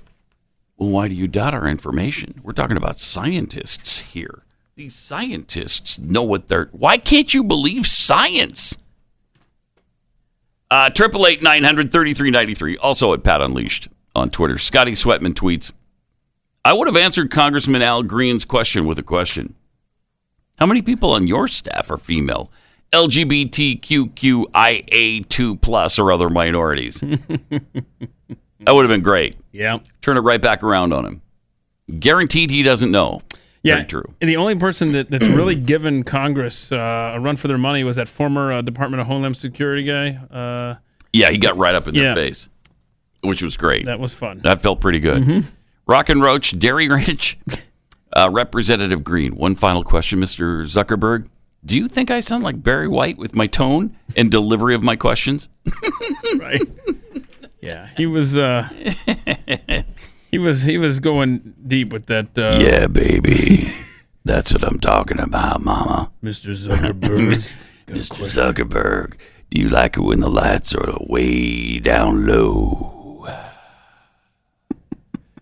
well, 0.77 0.89
why 0.89 1.07
do 1.07 1.15
you 1.15 1.27
doubt 1.27 1.53
our 1.53 1.67
information? 1.67 2.41
We're 2.43 2.53
talking 2.53 2.77
about 2.77 2.99
scientists 2.99 3.99
here. 3.99 4.43
These 4.75 4.95
scientists 4.95 5.99
know 5.99 6.23
what 6.23 6.47
they're. 6.47 6.69
Why 6.71 6.97
can't 6.97 7.33
you 7.33 7.43
believe 7.43 7.85
science? 7.85 8.75
Uh, 10.73 10.89
Triple 10.89 11.25
eight 11.27 11.43
nine 11.43 11.63
hundred 11.63 11.91
thirty 11.91 12.15
three 12.15 12.31
ninety 12.31 12.55
three. 12.55 12.75
Also 12.77 13.13
at 13.13 13.21
Pat 13.21 13.43
Unleashed 13.43 13.89
on 14.15 14.31
Twitter. 14.31 14.57
Scotty 14.57 14.93
Sweatman 14.93 15.35
tweets. 15.35 15.71
I 16.65 16.73
would 16.73 16.87
have 16.87 16.97
answered 16.97 17.29
Congressman 17.29 17.83
Al 17.83 18.01
Green's 18.01 18.43
question 18.43 18.87
with 18.87 18.97
a 18.97 19.03
question. 19.03 19.53
How 20.57 20.65
many 20.65 20.81
people 20.81 21.13
on 21.13 21.27
your 21.27 21.47
staff 21.47 21.91
are 21.91 21.97
female? 21.97 22.51
LGBTQIA2 22.91 25.61
plus 25.61 25.99
or 25.99 26.11
other 26.11 26.31
minorities. 26.31 26.99
that 27.01 27.61
would 28.67 28.83
have 28.83 28.89
been 28.89 29.03
great. 29.03 29.35
Yeah. 29.51 29.77
Turn 30.01 30.17
it 30.17 30.21
right 30.21 30.41
back 30.41 30.63
around 30.63 30.91
on 30.91 31.05
him. 31.05 31.21
Guaranteed 31.99 32.49
he 32.49 32.63
doesn't 32.63 32.89
know. 32.89 33.21
Yeah, 33.63 33.75
Very 33.75 33.87
true. 33.87 34.13
And 34.21 34.29
the 34.29 34.35
only 34.37 34.55
person 34.55 34.91
that, 34.91 35.09
that's 35.09 35.27
really 35.39 35.55
given 35.55 36.03
Congress 36.03 36.71
uh, 36.71 37.13
a 37.15 37.19
run 37.19 37.37
for 37.37 37.47
their 37.47 37.57
money 37.57 37.83
was 37.83 37.95
that 37.95 38.07
former 38.09 38.51
uh, 38.51 38.61
Department 38.61 38.99
of 39.01 39.07
Homeland 39.07 39.37
Security 39.37 39.83
guy. 39.83 40.19
Uh, 40.31 40.75
Yeah, 41.13 41.29
he 41.31 41.37
got 41.37 41.57
right 41.57 41.73
up 41.73 41.87
in 41.87 41.95
Yeah. 41.95 42.13
their 42.13 42.15
face, 42.15 42.49
which 43.21 43.41
was 43.41 43.55
great. 43.57 43.85
that 43.85 43.99
was 43.99 44.13
fun. 44.13 44.41
That 44.43 44.61
felt 44.61 44.81
pretty 44.81 44.99
good. 44.99 45.23
Mhm. 45.23 45.45
Rock 45.87 46.09
and 46.09 46.21
Roach, 46.21 46.57
Dairy 46.59 46.89
Ranch, 46.89 47.37
uh, 48.17 48.29
Representative 48.31 49.03
Green. 49.03 49.35
One 49.35 49.55
final 49.55 49.83
question, 49.83 50.19
Mr. 50.19 50.63
Zuckerberg. 50.63 51.27
Do 51.65 51.77
you 51.77 51.87
think 51.87 52.11
I 52.11 52.19
sound 52.19 52.43
like 52.43 52.61
Barry 52.61 52.89
White 52.89 53.17
with 53.17 53.35
my 53.35 53.47
tone 53.47 53.95
and 54.17 54.29
delivery 54.29 54.75
of 54.75 54.83
my 54.83 54.97
questions? 54.97 55.47
right. 56.37 56.61
Yeah, 57.61 57.87
he 57.95 58.05
was. 58.05 58.35
uh 58.35 58.67
He 60.33 60.39
was. 60.39 60.63
He 60.63 60.79
was 60.79 60.99
going 60.99 61.53
deep 61.67 61.93
with 61.93 62.07
that. 62.07 62.35
Uh, 62.35 62.59
yeah, 62.59 62.87
baby. 62.87 63.71
That's 64.25 64.51
what 64.51 64.63
I'm 64.63 64.79
talking 64.79 65.19
about, 65.19 65.63
Mama. 65.63 66.11
Mr. 66.23 66.55
Zuckerberg. 66.55 67.55
Mr. 67.87 68.25
Zuckerberg, 68.25 69.13
do 69.51 69.61
you 69.61 69.69
like 69.69 69.95
it 69.95 69.99
when 69.99 70.21
the 70.21 70.31
lights 70.31 70.73
are 70.73 70.97
way 71.01 71.77
down 71.77 72.25
low? 72.25 73.27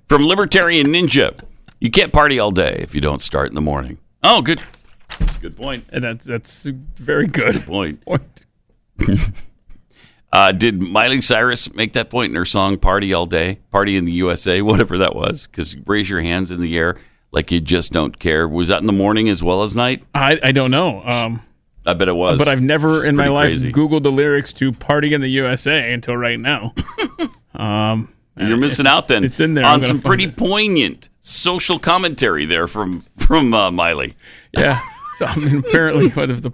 From 0.09 0.25
Libertarian 0.25 0.87
Ninja, 0.87 1.39
you 1.79 1.89
can't 1.89 2.11
party 2.11 2.37
all 2.37 2.51
day 2.51 2.75
if 2.79 2.93
you 2.93 2.99
don't 2.99 3.21
start 3.21 3.47
in 3.47 3.55
the 3.55 3.61
morning. 3.61 3.97
Oh, 4.25 4.41
good. 4.41 4.61
That's 5.19 5.37
a 5.37 5.39
good 5.39 5.55
point. 5.55 5.85
And 5.93 6.03
that's 6.03 6.25
that's 6.25 6.63
very 6.63 7.27
good. 7.27 7.63
Point. 7.63 8.03
point. 8.05 8.43
Uh, 10.33 10.51
did 10.51 10.81
Miley 10.81 11.21
Cyrus 11.21 11.73
make 11.73 11.93
that 11.93 12.09
point 12.09 12.31
in 12.31 12.35
her 12.35 12.45
song 12.45 12.77
"Party 12.77 13.13
All 13.13 13.25
Day"? 13.25 13.59
Party 13.71 13.97
in 13.97 14.05
the 14.05 14.11
USA, 14.13 14.61
whatever 14.61 14.97
that 14.97 15.15
was. 15.15 15.47
Because 15.47 15.75
raise 15.85 16.09
your 16.09 16.21
hands 16.21 16.51
in 16.51 16.61
the 16.61 16.77
air 16.77 16.97
like 17.31 17.51
you 17.51 17.59
just 17.61 17.91
don't 17.91 18.17
care. 18.19 18.47
Was 18.47 18.67
that 18.69 18.79
in 18.79 18.85
the 18.85 18.93
morning 18.93 19.29
as 19.29 19.43
well 19.43 19.63
as 19.63 19.75
night? 19.75 20.03
I 20.13 20.39
I 20.43 20.51
don't 20.51 20.71
know. 20.71 21.01
Um, 21.03 21.41
I 21.85 21.93
bet 21.93 22.07
it 22.07 22.15
was. 22.15 22.37
but 22.37 22.47
I've 22.47 22.61
never 22.61 23.03
in 23.05 23.15
my 23.15 23.27
life 23.27 23.49
crazy. 23.49 23.71
Googled 23.71 24.03
the 24.03 24.11
lyrics 24.11 24.53
to 24.53 24.71
"Party 24.71 25.13
in 25.13 25.21
the 25.21 25.29
USA" 25.29 25.91
until 25.93 26.15
right 26.15 26.39
now. 26.39 26.73
um, 27.55 28.13
You're 28.37 28.57
missing 28.57 28.87
out 28.87 29.07
then 29.07 29.23
It's 29.23 29.39
in 29.39 29.53
there. 29.55 29.65
On 29.65 29.83
some 29.83 30.01
pretty 30.01 30.29
poignant 30.29 31.09
social 31.19 31.79
commentary 31.79 32.45
there 32.45 32.67
from 32.67 33.01
from 33.17 33.53
uh, 33.53 33.71
Miley. 33.71 34.15
Yeah. 34.57 34.81
So 35.17 35.25
I 35.25 35.35
mean, 35.35 35.57
apparently, 35.57 36.09
what 36.09 36.29
if 36.31 36.41
the 36.41 36.51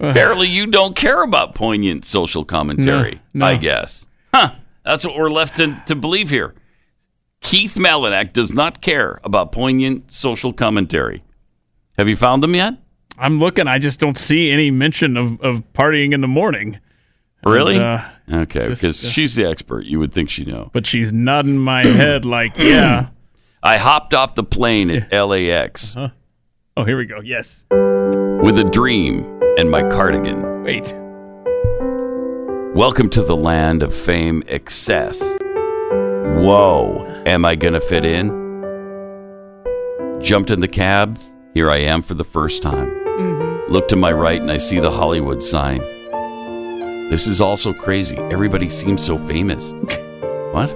Apparently, 0.00 0.48
you 0.48 0.66
don't 0.66 0.96
care 0.96 1.22
about 1.22 1.54
poignant 1.54 2.04
social 2.04 2.44
commentary. 2.44 3.20
No, 3.32 3.46
no. 3.46 3.52
I 3.52 3.56
guess. 3.56 4.06
Huh. 4.32 4.54
That's 4.84 5.04
what 5.06 5.16
we're 5.16 5.30
left 5.30 5.56
to, 5.56 5.80
to 5.86 5.94
believe 5.94 6.30
here. 6.30 6.54
Keith 7.40 7.74
Malinak 7.74 8.32
does 8.32 8.52
not 8.52 8.80
care 8.80 9.20
about 9.24 9.52
poignant 9.52 10.12
social 10.12 10.52
commentary. 10.52 11.22
Have 11.98 12.08
you 12.08 12.16
found 12.16 12.42
them 12.42 12.54
yet? 12.54 12.74
I'm 13.16 13.38
looking, 13.38 13.68
I 13.68 13.78
just 13.78 14.00
don't 14.00 14.18
see 14.18 14.50
any 14.50 14.70
mention 14.70 15.16
of, 15.16 15.40
of 15.40 15.62
partying 15.72 16.12
in 16.12 16.20
the 16.20 16.28
morning. 16.28 16.80
Really? 17.44 17.76
And, 17.76 17.84
uh, 17.84 18.08
okay, 18.42 18.66
just, 18.68 18.82
because 18.82 19.04
uh, 19.04 19.08
she's 19.10 19.34
the 19.36 19.44
expert. 19.44 19.84
You 19.84 19.98
would 20.00 20.12
think 20.12 20.30
she 20.30 20.44
know. 20.44 20.70
but 20.72 20.86
she's 20.86 21.12
nodding 21.12 21.58
my 21.58 21.86
head 21.86 22.24
like, 22.24 22.58
yeah. 22.58 23.08
I 23.62 23.76
hopped 23.78 24.12
off 24.14 24.34
the 24.34 24.44
plane 24.44 24.90
at 24.90 25.12
LAX 25.12 25.96
Oh, 26.76 26.84
here 26.84 26.98
we 26.98 27.06
go. 27.06 27.20
Yes. 27.20 27.64
with 27.70 28.58
a 28.58 28.68
dream 28.70 29.33
and 29.56 29.70
my 29.70 29.88
cardigan. 29.88 30.64
Wait. 30.64 30.92
Welcome 32.74 33.08
to 33.10 33.22
the 33.22 33.36
land 33.36 33.84
of 33.84 33.94
fame 33.94 34.42
excess. 34.48 35.20
Whoa, 35.20 37.22
am 37.24 37.44
I 37.44 37.54
gonna 37.54 37.80
fit 37.80 38.04
in? 38.04 38.28
Jumped 40.20 40.50
in 40.50 40.58
the 40.58 40.66
cab. 40.66 41.20
Here 41.54 41.70
I 41.70 41.76
am 41.76 42.02
for 42.02 42.14
the 42.14 42.24
first 42.24 42.62
time. 42.62 42.90
Mm-hmm. 42.90 43.72
Look 43.72 43.86
to 43.88 43.96
my 43.96 44.10
right 44.10 44.40
and 44.40 44.50
I 44.50 44.58
see 44.58 44.80
the 44.80 44.90
Hollywood 44.90 45.40
sign. 45.40 45.78
This 47.10 47.28
is 47.28 47.40
also 47.40 47.72
crazy. 47.72 48.16
Everybody 48.16 48.68
seems 48.68 49.04
so 49.04 49.16
famous. 49.16 49.70
what? 50.52 50.74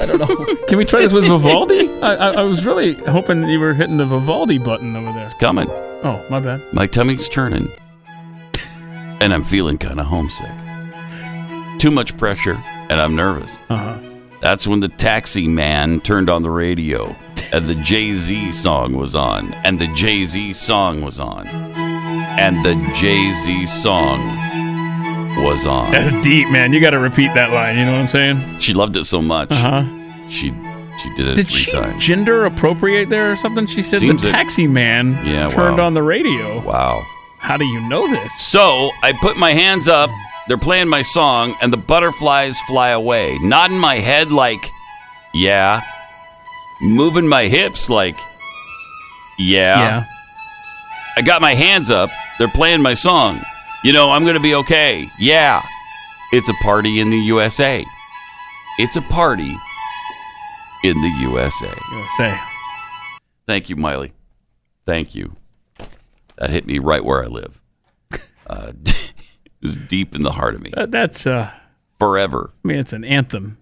I 0.00 0.06
don't 0.06 0.18
know. 0.18 0.56
Can 0.68 0.78
we 0.78 0.86
try 0.86 1.00
this 1.00 1.12
with 1.12 1.24
Vivaldi? 1.24 1.90
I, 2.00 2.14
I, 2.14 2.30
I 2.30 2.42
was 2.42 2.64
really 2.64 2.94
hoping 2.94 3.46
you 3.48 3.60
were 3.60 3.74
hitting 3.74 3.98
the 3.98 4.06
Vivaldi 4.06 4.56
button 4.56 4.96
over 4.96 5.12
there. 5.12 5.24
It's 5.24 5.34
coming. 5.34 5.68
Oh, 5.68 6.24
my 6.30 6.40
bad. 6.40 6.62
My 6.72 6.86
tummy's 6.86 7.28
turning. 7.28 7.68
And 9.20 9.32
I'm 9.32 9.42
feeling 9.42 9.78
kind 9.78 10.00
of 10.00 10.06
homesick. 10.06 10.50
Too 11.78 11.90
much 11.90 12.16
pressure, 12.16 12.54
and 12.88 13.00
I'm 13.00 13.14
nervous. 13.16 13.58
Uh 13.68 13.76
huh. 13.76 13.98
That's 14.40 14.66
when 14.66 14.80
the 14.80 14.88
taxi 14.88 15.48
man 15.48 16.00
turned 16.00 16.28
on 16.28 16.42
the 16.42 16.50
radio 16.50 17.16
and 17.52 17.66
the 17.68 17.74
Jay 17.76 18.12
Z 18.14 18.52
song 18.52 18.94
was 18.94 19.14
on, 19.14 19.52
and 19.64 19.78
the 19.78 19.86
Jay 19.88 20.24
Z 20.24 20.52
song 20.54 21.00
was 21.02 21.18
on, 21.18 21.46
and 21.46 22.64
the 22.64 22.74
Jay 22.94 23.30
Z 23.32 23.66
song 23.66 24.20
was 25.42 25.66
on. 25.66 25.90
That's 25.92 26.12
deep, 26.24 26.48
man. 26.50 26.72
You 26.72 26.80
got 26.80 26.90
to 26.90 26.98
repeat 26.98 27.32
that 27.34 27.52
line. 27.52 27.76
You 27.78 27.84
know 27.86 27.92
what 27.92 27.98
I'm 28.00 28.08
saying? 28.08 28.60
She 28.60 28.72
loved 28.74 28.96
it 28.96 29.04
so 29.04 29.20
much. 29.22 29.50
Uh 29.50 29.54
huh. 29.56 30.28
She 30.28 30.52
she 31.02 31.12
did 31.16 31.26
it 31.26 31.34
Did 31.36 31.48
three 31.48 31.56
she 31.60 31.70
times. 31.70 32.02
gender 32.02 32.44
appropriate 32.46 33.08
there 33.10 33.30
or 33.32 33.36
something? 33.36 33.66
She 33.66 33.82
said 33.82 34.00
Seems 34.00 34.22
the 34.22 34.28
it- 34.30 34.32
taxi 34.32 34.66
man 34.66 35.12
Yeah, 35.26 35.48
turned 35.48 35.78
wow. 35.78 35.86
on 35.86 35.94
the 35.94 36.02
radio. 36.02 36.60
Wow. 36.64 37.04
How 37.44 37.58
do 37.58 37.66
you 37.66 37.78
know 37.78 38.08
this? 38.08 38.32
So 38.40 38.90
I 39.02 39.12
put 39.12 39.36
my 39.36 39.52
hands 39.52 39.86
up. 39.86 40.08
They're 40.48 40.56
playing 40.56 40.88
my 40.88 41.02
song, 41.02 41.54
and 41.60 41.70
the 41.70 41.76
butterflies 41.76 42.58
fly 42.62 42.88
away. 42.88 43.38
Nodding 43.42 43.78
my 43.78 43.98
head 43.98 44.32
like, 44.32 44.70
yeah. 45.34 45.82
Moving 46.80 47.28
my 47.28 47.44
hips 47.48 47.90
like, 47.90 48.18
yeah. 49.38 49.78
Yeah. 49.78 50.04
I 51.18 51.20
got 51.20 51.42
my 51.42 51.54
hands 51.54 51.90
up. 51.90 52.08
They're 52.38 52.48
playing 52.48 52.80
my 52.80 52.94
song. 52.94 53.42
You 53.84 53.92
know, 53.92 54.10
I'm 54.10 54.22
going 54.22 54.36
to 54.36 54.40
be 54.40 54.54
okay. 54.54 55.10
Yeah. 55.18 55.62
It's 56.32 56.48
a 56.48 56.54
party 56.62 56.98
in 56.98 57.10
the 57.10 57.18
USA. 57.18 57.84
It's 58.78 58.96
a 58.96 59.02
party 59.02 59.54
in 60.82 60.98
the 60.98 61.14
USA. 61.20 61.74
USA. 61.92 62.40
Thank 63.46 63.68
you, 63.68 63.76
Miley. 63.76 64.14
Thank 64.86 65.14
you. 65.14 65.36
That 66.36 66.50
hit 66.50 66.66
me 66.66 66.78
right 66.78 67.04
where 67.04 67.22
I 67.22 67.26
live. 67.26 67.60
Uh, 68.46 68.72
it 68.84 69.12
was 69.62 69.74
deep 69.74 70.14
in 70.14 70.20
the 70.20 70.32
heart 70.32 70.54
of 70.54 70.60
me. 70.60 70.70
That, 70.74 70.90
that's, 70.90 71.26
uh, 71.26 71.50
Forever. 71.98 72.52
I 72.62 72.68
mean, 72.68 72.76
it's 72.76 72.92
an 72.92 73.02
anthem. 73.02 73.56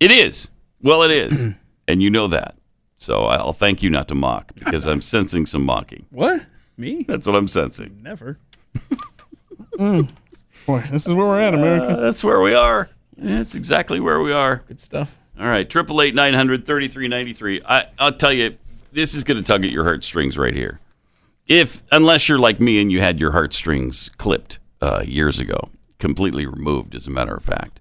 It 0.00 0.10
is. 0.10 0.50
Well, 0.80 1.02
it 1.02 1.10
is. 1.10 1.44
and 1.88 2.02
you 2.02 2.08
know 2.08 2.28
that. 2.28 2.56
So 2.96 3.24
I'll 3.26 3.52
thank 3.52 3.82
you 3.82 3.90
not 3.90 4.08
to 4.08 4.14
mock 4.14 4.54
because 4.54 4.86
I'm 4.86 5.02
sensing 5.02 5.44
some 5.44 5.64
mocking. 5.64 6.06
What? 6.08 6.46
Me? 6.78 7.04
That's 7.06 7.26
what 7.26 7.36
I'm 7.36 7.46
sensing. 7.46 8.00
Never. 8.02 8.38
Mm. 9.74 10.08
Boy, 10.66 10.84
this 10.90 11.06
is 11.06 11.14
where 11.14 11.26
we're 11.26 11.40
at, 11.40 11.52
America. 11.52 11.98
Uh, 11.98 12.00
that's 12.00 12.24
where 12.24 12.40
we 12.40 12.54
are. 12.54 12.88
That's 13.16 13.54
exactly 13.54 14.00
where 14.00 14.20
we 14.20 14.32
are. 14.32 14.64
Good 14.66 14.80
stuff. 14.80 15.16
All 15.38 15.46
right, 15.46 15.68
triple 15.68 16.02
eight 16.02 16.14
nine 16.14 16.34
hundred 16.34 16.66
thirty 16.66 16.88
three 16.88 17.06
ninety 17.06 17.32
three. 17.32 17.62
I 17.64 17.86
I'll 17.98 18.12
tell 18.12 18.32
you, 18.32 18.56
this 18.92 19.14
is 19.14 19.22
going 19.22 19.36
to 19.36 19.46
tug 19.46 19.64
at 19.64 19.70
your 19.70 19.84
heartstrings 19.84 20.36
right 20.36 20.54
here. 20.54 20.80
If 21.48 21.82
unless 21.90 22.28
you're 22.28 22.38
like 22.38 22.60
me 22.60 22.80
and 22.80 22.92
you 22.92 23.00
had 23.00 23.18
your 23.18 23.32
heartstrings 23.32 24.10
clipped 24.18 24.58
uh, 24.80 25.02
years 25.06 25.40
ago, 25.40 25.70
completely 25.98 26.46
removed, 26.46 26.94
as 26.94 27.06
a 27.06 27.10
matter 27.10 27.34
of 27.34 27.42
fact, 27.42 27.80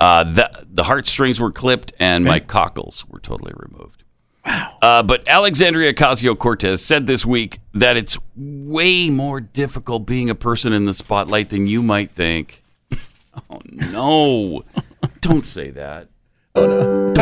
uh, 0.00 0.24
the 0.24 0.50
the 0.68 0.84
heartstrings 0.84 1.40
were 1.40 1.52
clipped 1.52 1.92
and 1.98 2.24
my 2.24 2.40
cockles 2.40 3.06
were 3.08 3.20
totally 3.20 3.52
removed. 3.56 4.02
Wow. 4.44 4.78
Uh, 4.82 5.02
but 5.02 5.26
Alexandria 5.26 5.94
Ocasio 5.94 6.36
Cortez 6.36 6.84
said 6.84 7.06
this 7.06 7.24
week 7.24 7.60
that 7.72 7.96
it's 7.96 8.18
way 8.36 9.08
more 9.08 9.40
difficult 9.40 10.04
being 10.04 10.28
a 10.28 10.34
person 10.34 10.72
in 10.72 10.84
the 10.84 10.92
spotlight 10.92 11.48
than 11.48 11.66
you 11.66 11.82
might 11.82 12.10
think. 12.10 12.62
oh 13.50 13.60
no! 13.64 14.64
Don't 15.20 15.46
say 15.46 15.70
that. 15.70 16.08
Don't 16.54 17.12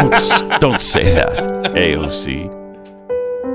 don't 0.60 0.80
say 0.80 1.04
that, 1.14 1.38
AOC. 1.74 2.61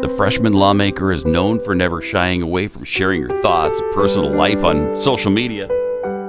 The 0.02 0.14
freshman 0.16 0.54
lawmaker 0.54 1.12
is 1.12 1.26
known 1.26 1.60
for 1.60 1.74
never 1.74 2.02
shying 2.02 2.42
away 2.42 2.68
from 2.68 2.84
sharing 2.84 3.24
her 3.24 3.42
thoughts, 3.42 3.82
personal 3.94 4.32
life 4.32 4.64
on 4.64 5.00
social 5.00 5.32
media. 5.32 5.68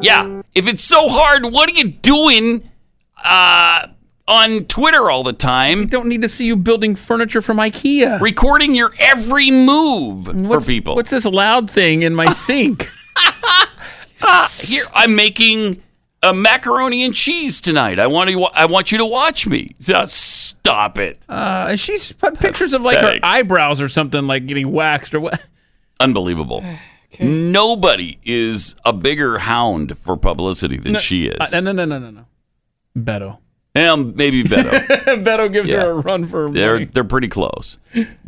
Yeah, 0.01 0.43
if 0.55 0.67
it's 0.67 0.83
so 0.85 1.09
hard, 1.09 1.45
what 1.45 1.69
are 1.71 1.75
you 1.75 1.89
doing 1.89 2.69
uh, 3.23 3.89
on 4.27 4.65
Twitter 4.65 5.11
all 5.11 5.23
the 5.23 5.33
time? 5.35 5.87
Don't 5.87 6.09
need 6.09 6.23
to 6.23 6.29
see 6.29 6.47
you 6.47 6.57
building 6.57 6.95
furniture 6.97 7.43
from 7.43 7.59
IKEA. 7.59 8.21
Recording 8.21 8.75
your 8.75 8.93
every 8.99 9.51
move 9.51 10.29
What's- 10.29 10.65
for 10.65 10.67
people. 10.71 10.95
What's 10.97 11.11
this 11.11 11.25
loud 11.27 11.71
thing 11.71 12.03
in 12.03 12.15
my 12.15 12.31
sink? 12.33 12.91
Ah, 14.23 14.51
here 14.61 14.85
I'm 14.95 15.15
making 15.15 15.83
a 16.23 16.35
macaroni 16.35 17.05
and 17.05 17.15
cheese 17.15 17.61
tonight. 17.61 17.99
I 17.99 18.07
want 18.09 18.31
to. 18.31 18.43
I 18.45 18.67
want 18.67 18.91
you 18.93 18.99
to 18.99 19.05
watch 19.07 19.47
me. 19.47 19.77
Just 19.81 20.15
stop 20.15 20.99
it. 20.99 21.19
Uh, 21.29 21.77
she's 21.77 22.13
put 22.13 22.39
pictures 22.41 22.73
of 22.73 22.83
like 22.83 22.99
her 22.99 23.19
eyebrows 23.23 23.81
or 23.81 23.89
something 23.89 24.27
like 24.27 24.47
getting 24.47 24.73
waxed 24.73 25.15
or 25.15 25.21
what? 25.21 25.41
Unbelievable. 26.01 26.65
Nobody 27.21 28.19
is 28.25 28.75
a 28.85 28.93
bigger 28.93 29.39
hound 29.39 29.97
for 29.99 30.17
publicity 30.17 30.77
than 30.79 30.93
No, 30.93 30.99
she 30.99 31.27
is. 31.27 31.53
uh, 31.55 31.61
no, 31.61 31.73
no, 31.73 31.85
no, 31.85 31.99
no, 31.99 32.11
no. 32.11 32.25
Beto. 32.97 33.39
Um, 33.75 34.15
maybe 34.17 34.43
Beto. 34.43 34.71
Beto 35.23 35.53
gives 35.53 35.71
Yeah. 35.71 35.83
her 35.83 35.91
a 35.91 35.95
run 35.95 36.27
for 36.27 36.51
their 36.51 36.75
money. 36.75 36.85
they're 36.87 37.05
pretty 37.05 37.29
close. 37.29 37.79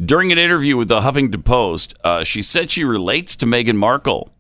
During 0.03 0.33
an 0.33 0.39
interview 0.39 0.77
with 0.77 0.89
the 0.89 1.01
Huffington 1.01 1.45
Post, 1.45 1.95
uh, 2.05 2.25
she 2.25 2.41
said 2.43 2.71
she 2.71 2.85
relates 2.85 3.37
to 3.37 3.47
Meghan 3.47 3.77
Markle. 3.77 4.33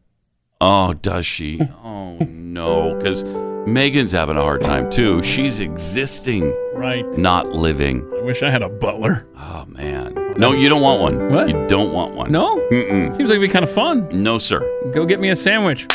Oh, 0.61 0.93
does 0.93 1.25
she? 1.25 1.61
Oh 1.83 2.19
no, 2.29 2.95
because 2.97 3.25
Megan's 3.67 4.13
having 4.13 4.37
a 4.37 4.43
hard 4.43 4.63
time 4.63 4.91
too. 4.91 5.23
She's 5.23 5.61
existing, 5.61 6.55
Right. 6.75 7.07
not 7.17 7.53
living. 7.53 8.07
I 8.19 8.23
wish 8.23 8.43
I 8.43 8.51
had 8.51 8.63
a 8.63 8.69
butler. 8.69 9.27
Oh 9.39 9.65
man, 9.69 10.35
no, 10.37 10.53
you 10.53 10.69
don't 10.69 10.83
want 10.83 11.01
one. 11.01 11.33
What? 11.33 11.49
You 11.49 11.67
don't 11.67 11.93
want 11.93 12.15
one. 12.15 12.31
No? 12.31 12.57
Mm-mm. 12.71 13.13
Seems 13.13 13.31
like 13.31 13.37
it'd 13.37 13.41
be 13.41 13.49
kind 13.49 13.63
of 13.65 13.71
fun. 13.71 14.07
No, 14.13 14.37
sir. 14.39 14.61
Go 14.93 15.07
get 15.07 15.19
me 15.21 15.31
a 15.31 15.37
sandwich. 15.37 15.87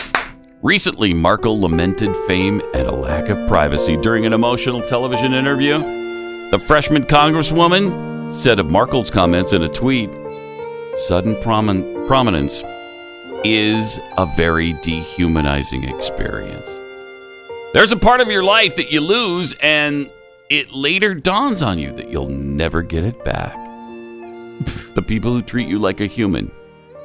Recently, 0.63 1.13
Markle 1.13 1.59
lamented 1.61 2.15
fame 2.27 2.59
and 2.73 2.87
a 2.87 2.91
lack 2.91 3.29
of 3.29 3.37
privacy 3.47 3.97
during 3.97 4.25
an 4.25 4.33
emotional 4.33 4.81
television 4.81 5.33
interview. 5.35 5.77
The 6.49 6.57
freshman 6.57 7.03
congresswoman 7.05 8.33
said 8.33 8.59
of 8.59 8.71
Markle's 8.71 9.11
comments 9.11 9.53
in 9.53 9.61
a 9.61 9.69
tweet 9.69 10.09
sudden 10.95 11.35
promin- 11.35 12.07
prominence 12.07 12.63
is 13.53 13.99
a 14.17 14.25
very 14.25 14.73
dehumanizing 14.73 15.83
experience. 15.83 16.65
There's 17.73 17.91
a 17.91 17.97
part 17.97 18.21
of 18.21 18.29
your 18.29 18.43
life 18.43 18.75
that 18.77 18.91
you 18.91 19.01
lose, 19.01 19.53
and 19.61 20.09
it 20.49 20.71
later 20.71 21.13
dawns 21.13 21.61
on 21.61 21.77
you 21.77 21.91
that 21.93 22.09
you'll 22.09 22.29
never 22.29 22.81
get 22.81 23.03
it 23.03 23.23
back. 23.23 23.53
the 24.95 25.03
people 25.05 25.31
who 25.31 25.41
treat 25.41 25.67
you 25.67 25.77
like 25.79 25.99
a 25.99 26.05
human 26.05 26.51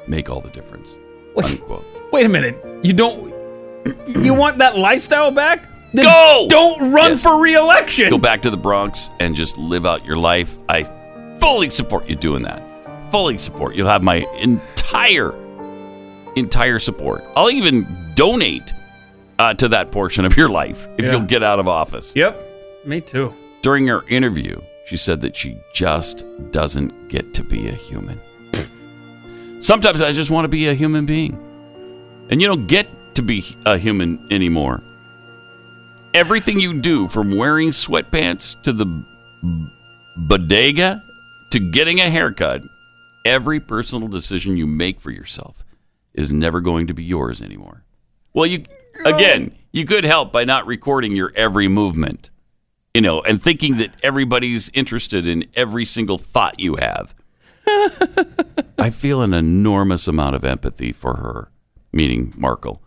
make 0.06 0.30
all 0.30 0.40
the 0.40 0.50
difference. 0.50 0.96
Unquote. 1.36 1.84
Wait 2.12 2.26
a 2.26 2.28
minute. 2.28 2.56
You 2.84 2.92
don't. 2.92 3.30
You 4.08 4.34
want 4.34 4.58
that 4.58 4.76
lifestyle 4.76 5.30
back? 5.30 5.64
Then 5.94 6.04
Go! 6.04 6.46
Don't 6.50 6.92
run 6.92 7.12
Yes. 7.12 7.22
for 7.22 7.40
re-election. 7.40 8.10
Go 8.10 8.18
back 8.18 8.42
to 8.42 8.50
the 8.50 8.56
Bronx 8.56 9.08
and 9.20 9.34
just 9.34 9.56
live 9.56 9.86
out 9.86 10.04
your 10.04 10.16
life. 10.16 10.58
I 10.68 10.84
fully 11.40 11.70
support 11.70 12.06
you 12.06 12.14
doing 12.14 12.42
that. 12.42 12.62
Fully 13.10 13.38
support. 13.38 13.74
You'll 13.74 13.88
have 13.88 14.02
my 14.02 14.16
entire, 14.38 15.32
entire 16.40 16.78
support. 16.80 17.22
I'll 17.36 17.50
even 17.50 17.86
donate 18.16 18.72
uh, 19.38 19.54
to 19.54 19.68
that 19.68 19.92
portion 19.92 20.24
of 20.24 20.36
your 20.36 20.48
life 20.48 20.86
if 20.98 21.04
Yeah. 21.04 21.12
you'll 21.12 21.20
get 21.26 21.42
out 21.42 21.60
of 21.60 21.68
office. 21.68 22.12
Yep. 22.16 22.86
Me 22.86 23.00
too. 23.00 23.32
During 23.62 23.86
her 23.86 24.06
interview, 24.08 24.60
she 24.86 24.96
said 24.96 25.20
that 25.20 25.36
she 25.36 25.56
just 25.74 26.24
doesn't 26.50 27.08
get 27.10 27.32
to 27.34 27.42
be 27.44 27.68
a 27.68 27.72
human. 27.72 28.18
Sometimes 29.60 30.00
I 30.02 30.12
just 30.12 30.30
want 30.30 30.44
to 30.44 30.48
be 30.48 30.66
a 30.68 30.74
human 30.74 31.06
being. 31.06 31.38
And 32.30 32.40
you 32.40 32.48
don't 32.48 32.66
get 32.66 32.86
to 33.14 33.22
be 33.22 33.44
a 33.66 33.76
human 33.76 34.18
anymore. 34.30 34.80
Everything 36.14 36.58
you 36.58 36.80
do, 36.80 37.06
from 37.08 37.36
wearing 37.36 37.70
sweatpants 37.70 38.60
to 38.62 38.72
the 38.72 38.86
bodega 40.28 41.00
to 41.52 41.58
getting 41.72 42.00
a 42.00 42.08
haircut, 42.10 42.62
every 43.24 43.60
personal 43.60 44.08
decision 44.08 44.56
you 44.56 44.66
make 44.66 45.00
for 45.00 45.10
yourself 45.10 45.62
is 46.14 46.32
never 46.32 46.60
going 46.60 46.86
to 46.86 46.94
be 46.94 47.04
yours 47.04 47.40
anymore. 47.40 47.84
Well, 48.32 48.46
you 48.46 48.64
again, 49.04 49.56
you 49.72 49.84
could 49.84 50.04
help 50.04 50.32
by 50.32 50.44
not 50.44 50.66
recording 50.66 51.14
your 51.14 51.32
every 51.34 51.68
movement, 51.68 52.30
you 52.94 53.00
know, 53.00 53.22
and 53.22 53.42
thinking 53.42 53.76
that 53.78 53.94
everybody's 54.02 54.70
interested 54.74 55.26
in 55.26 55.46
every 55.54 55.84
single 55.84 56.18
thought 56.18 56.60
you 56.60 56.76
have. 56.76 57.14
I 58.78 58.90
feel 58.90 59.22
an 59.22 59.34
enormous 59.34 60.08
amount 60.08 60.36
of 60.36 60.44
empathy 60.44 60.92
for 60.92 61.16
her, 61.16 61.50
meaning 61.92 62.32
Markle, 62.36 62.82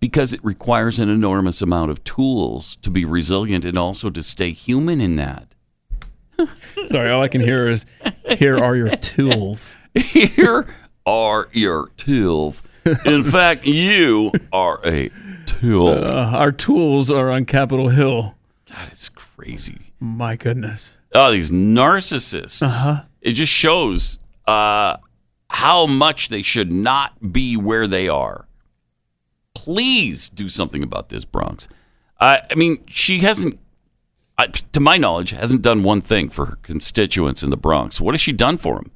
because 0.00 0.32
it 0.32 0.44
requires 0.44 0.98
an 0.98 1.08
enormous 1.08 1.62
amount 1.62 1.90
of 1.90 2.02
tools 2.04 2.76
to 2.76 2.90
be 2.90 3.04
resilient 3.04 3.64
and 3.64 3.78
also 3.78 4.10
to 4.10 4.22
stay 4.22 4.52
human 4.52 5.00
in 5.00 5.16
that. 5.16 5.54
Sorry, 6.86 7.10
all 7.10 7.22
I 7.22 7.28
can 7.28 7.40
hear 7.40 7.68
is, 7.68 7.86
"Here 8.38 8.58
are 8.58 8.74
your 8.76 8.90
tools." 8.96 9.76
Here 9.94 10.66
are 11.06 11.48
your 11.52 11.88
tools. 11.96 12.62
In 13.04 13.22
fact, 13.24 13.64
you 13.66 14.32
are 14.52 14.80
a 14.84 15.10
tool. 15.46 15.88
Uh, 15.88 16.30
our 16.34 16.52
tools 16.52 17.10
are 17.10 17.30
on 17.30 17.44
Capitol 17.44 17.88
Hill. 17.88 18.34
God, 18.70 18.88
it's 18.90 19.08
crazy. 19.08 19.92
My 20.00 20.36
goodness. 20.36 20.96
Oh, 21.14 21.32
these 21.32 21.50
narcissists. 21.50 22.62
Uh-huh. 22.62 23.02
It 23.20 23.32
just 23.32 23.52
shows 23.52 24.18
uh, 24.46 24.96
how 25.48 25.86
much 25.86 26.28
they 26.28 26.42
should 26.42 26.72
not 26.72 27.32
be 27.32 27.56
where 27.56 27.86
they 27.86 28.08
are. 28.08 28.46
Please 29.54 30.28
do 30.28 30.48
something 30.48 30.82
about 30.82 31.08
this, 31.08 31.24
Bronx. 31.24 31.68
Uh, 32.20 32.38
I 32.50 32.54
mean, 32.54 32.84
she 32.86 33.20
hasn't, 33.20 33.58
uh, 34.36 34.46
to 34.72 34.80
my 34.80 34.96
knowledge, 34.96 35.30
hasn't 35.30 35.62
done 35.62 35.82
one 35.82 36.00
thing 36.00 36.28
for 36.28 36.46
her 36.46 36.56
constituents 36.62 37.42
in 37.42 37.50
the 37.50 37.56
Bronx. 37.56 38.00
What 38.00 38.14
has 38.14 38.20
she 38.20 38.32
done 38.32 38.56
for 38.56 38.76
them? 38.76 38.90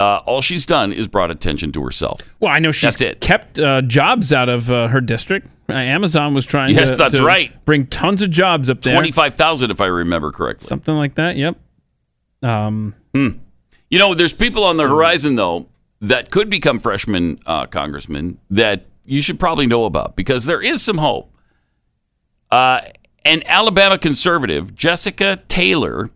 Uh, 0.00 0.20
all 0.26 0.42
she's 0.42 0.66
done 0.66 0.92
is 0.92 1.06
brought 1.06 1.30
attention 1.30 1.70
to 1.72 1.82
herself. 1.82 2.20
Well, 2.40 2.52
I 2.52 2.58
know 2.58 2.72
she's 2.72 2.96
kept 3.20 3.58
uh, 3.58 3.80
jobs 3.82 4.32
out 4.32 4.48
of 4.48 4.70
uh, 4.70 4.88
her 4.88 5.00
district. 5.00 5.46
Uh, 5.68 5.74
Amazon 5.74 6.34
was 6.34 6.44
trying 6.44 6.74
Yes, 6.74 6.90
to, 6.90 6.96
that's 6.96 7.14
to 7.14 7.24
right. 7.24 7.64
bring 7.64 7.86
tons 7.86 8.20
of 8.20 8.30
jobs 8.30 8.68
up 8.68 8.82
there. 8.82 8.94
25,000, 8.94 9.70
if 9.70 9.80
I 9.80 9.86
remember 9.86 10.32
correctly. 10.32 10.66
Something 10.66 10.96
like 10.96 11.14
that. 11.14 11.36
Yep. 11.36 11.56
Um, 12.42 12.94
Hmm. 13.14 13.28
You 13.88 13.98
know, 14.00 14.14
there's 14.14 14.34
people 14.34 14.64
on 14.64 14.76
the 14.76 14.88
horizon 14.88 15.36
though 15.36 15.68
that 16.00 16.30
could 16.32 16.50
become 16.50 16.78
freshman 16.80 17.38
uh, 17.46 17.66
congressmen 17.66 18.38
that 18.50 18.86
you 19.04 19.22
should 19.22 19.38
probably 19.38 19.66
know 19.66 19.84
about 19.84 20.16
because 20.16 20.44
there 20.46 20.60
is 20.60 20.82
some 20.82 20.98
hope. 20.98 21.32
Uh, 22.50 22.80
an 23.24 23.42
Alabama 23.46 23.96
conservative, 23.98 24.74
Jessica 24.74 25.40
Taylor, 25.48 26.10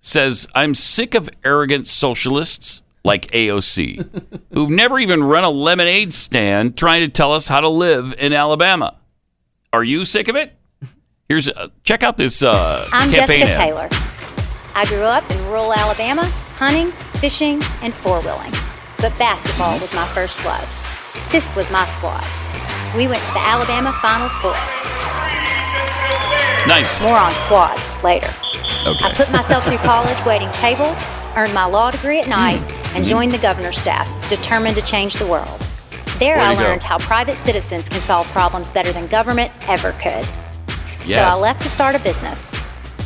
says, 0.00 0.46
"I'm 0.54 0.74
sick 0.74 1.14
of 1.14 1.28
arrogant 1.44 1.86
socialists 1.86 2.82
like 3.06 3.28
AOC, 3.28 4.40
who've 4.52 4.70
never 4.70 4.98
even 4.98 5.22
run 5.22 5.44
a 5.44 5.48
lemonade 5.50 6.12
stand 6.12 6.76
trying 6.76 7.00
to 7.02 7.08
tell 7.08 7.32
us 7.32 7.46
how 7.46 7.60
to 7.60 7.68
live 7.68 8.12
in 8.18 8.32
Alabama. 8.32 8.96
Are 9.72 9.84
you 9.84 10.04
sick 10.04 10.26
of 10.28 10.34
it? 10.34 10.52
Here's 11.28 11.48
uh, 11.48 11.68
check 11.84 12.02
out 12.02 12.16
this 12.16 12.42
uh, 12.42 12.88
I'm 12.92 13.10
campaign 13.10 13.40
Jessica 13.40 13.60
ad. 13.60 13.66
Taylor. 13.66 13.88
I 14.74 14.84
grew 14.86 15.02
up 15.04 15.28
in 15.30 15.38
rural 15.46 15.72
Alabama, 15.72 16.24
hunting, 16.56 16.90
fishing, 17.20 17.62
and 17.82 17.94
four 17.94 18.20
wheeling. 18.20 18.52
But 18.98 19.16
basketball 19.18 19.78
was 19.78 19.94
my 19.94 20.06
first 20.08 20.44
love. 20.44 20.66
This 21.30 21.54
was 21.56 21.70
my 21.70 21.86
squad. 21.86 22.24
We 22.96 23.08
went 23.08 23.24
to 23.24 23.32
the 23.32 23.40
Alabama 23.40 23.92
Final 24.02 24.28
Four. 24.40 24.56
Nice. 26.66 27.00
More 27.00 27.16
on 27.16 27.32
squads 27.34 27.80
later. 28.02 28.28
Okay. 28.86 29.04
I 29.04 29.12
put 29.14 29.30
myself 29.30 29.64
through 29.64 29.78
college 29.86 30.18
waiting 30.24 30.50
tables, 30.52 31.04
earned 31.36 31.54
my 31.54 31.64
law 31.64 31.90
degree 31.90 32.20
at 32.20 32.28
night, 32.28 32.60
and 32.60 32.68
mm-hmm. 32.68 33.04
joined 33.04 33.32
the 33.32 33.38
governor's 33.38 33.78
staff, 33.78 34.08
determined 34.28 34.76
to 34.76 34.82
change 34.82 35.14
the 35.14 35.26
world. 35.26 35.60
There 36.18 36.36
Way 36.36 36.42
I 36.44 36.54
to 36.54 36.60
go. 36.60 36.64
learned 36.64 36.82
how 36.82 36.98
private 36.98 37.36
citizens 37.36 37.88
can 37.88 38.00
solve 38.00 38.26
problems 38.28 38.70
better 38.70 38.92
than 38.92 39.06
government 39.06 39.52
ever 39.68 39.92
could. 39.92 40.26
So 41.06 41.14
I 41.22 41.36
left 41.36 41.62
to 41.62 41.68
start 41.68 41.94
a 41.94 41.98
business. 42.00 42.52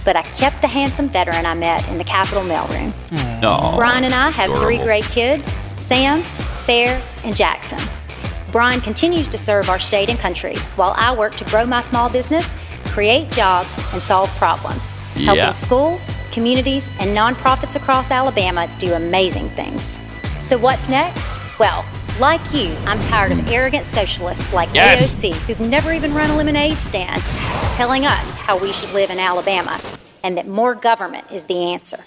But 0.05 0.17
I 0.17 0.23
kept 0.23 0.63
the 0.63 0.69
handsome 0.69 1.09
veteran 1.09 1.45
I 1.45 1.55
met 1.55 1.87
in 1.89 1.99
the 1.99 2.05
Capitol 2.05 2.43
mailroom. 2.43 2.93
Aw, 3.13 3.71
hmm. 3.71 3.77
Brian 3.77 4.05
and 4.05 4.15
I 4.15 4.31
have 4.31 4.59
three 4.61 4.79
great 4.79 5.05
kids 5.05 5.45
Sam, 5.77 6.21
Fair, 6.65 7.03
and 7.25 7.37
Jackson. 7.37 7.79
Brian 8.53 8.81
continues 8.81 9.29
to 9.29 9.39
serve 9.39 9.69
our 9.69 9.79
state 9.79 10.09
and 10.09 10.19
country 10.19 10.57
while 10.77 10.95
I 10.97 11.15
work 11.15 11.37
to 11.37 11.45
grow 11.45 11.67
my 11.67 11.83
small 11.83 12.09
business, 12.09 12.55
create 12.87 13.31
jobs, 13.33 13.81
and 13.93 14.01
solve 14.01 14.31
problems, 14.37 14.91
helping 15.15 15.37
Yeah. 15.37 15.53
schools, 15.53 16.07
communities, 16.33 16.89
and 16.99 17.17
nonprofits 17.17 17.77
across 17.77 18.11
Alabama 18.11 18.69
do 18.79 18.95
amazing 18.95 19.51
things. 19.51 19.99
So, 20.39 20.59
what's 20.59 20.89
next? 20.89 21.39
Well, 21.59 21.85
like 22.19 22.41
you, 22.53 22.75
I'm 22.87 23.01
tired 23.03 23.33
of 23.33 23.49
arrogant 23.51 23.85
socialists 23.87 24.53
like 24.53 24.69
Yes. 24.75 25.17
AOC 25.17 25.33
who've 25.47 25.61
never 25.61 25.93
even 25.93 26.13
run 26.13 26.31
a 26.31 26.37
lemonade 26.37 26.77
stand 26.77 27.23
telling 27.75 28.05
us 28.05 28.37
how 28.39 28.59
we 28.59 28.73
should 28.73 28.91
live 28.93 29.11
in 29.11 29.19
Alabama 29.19 29.81
and 30.23 30.37
that 30.37 30.47
more 30.47 30.75
government 30.75 31.25
is 31.33 31.47
the 31.47 31.57
answer. 31.73 31.99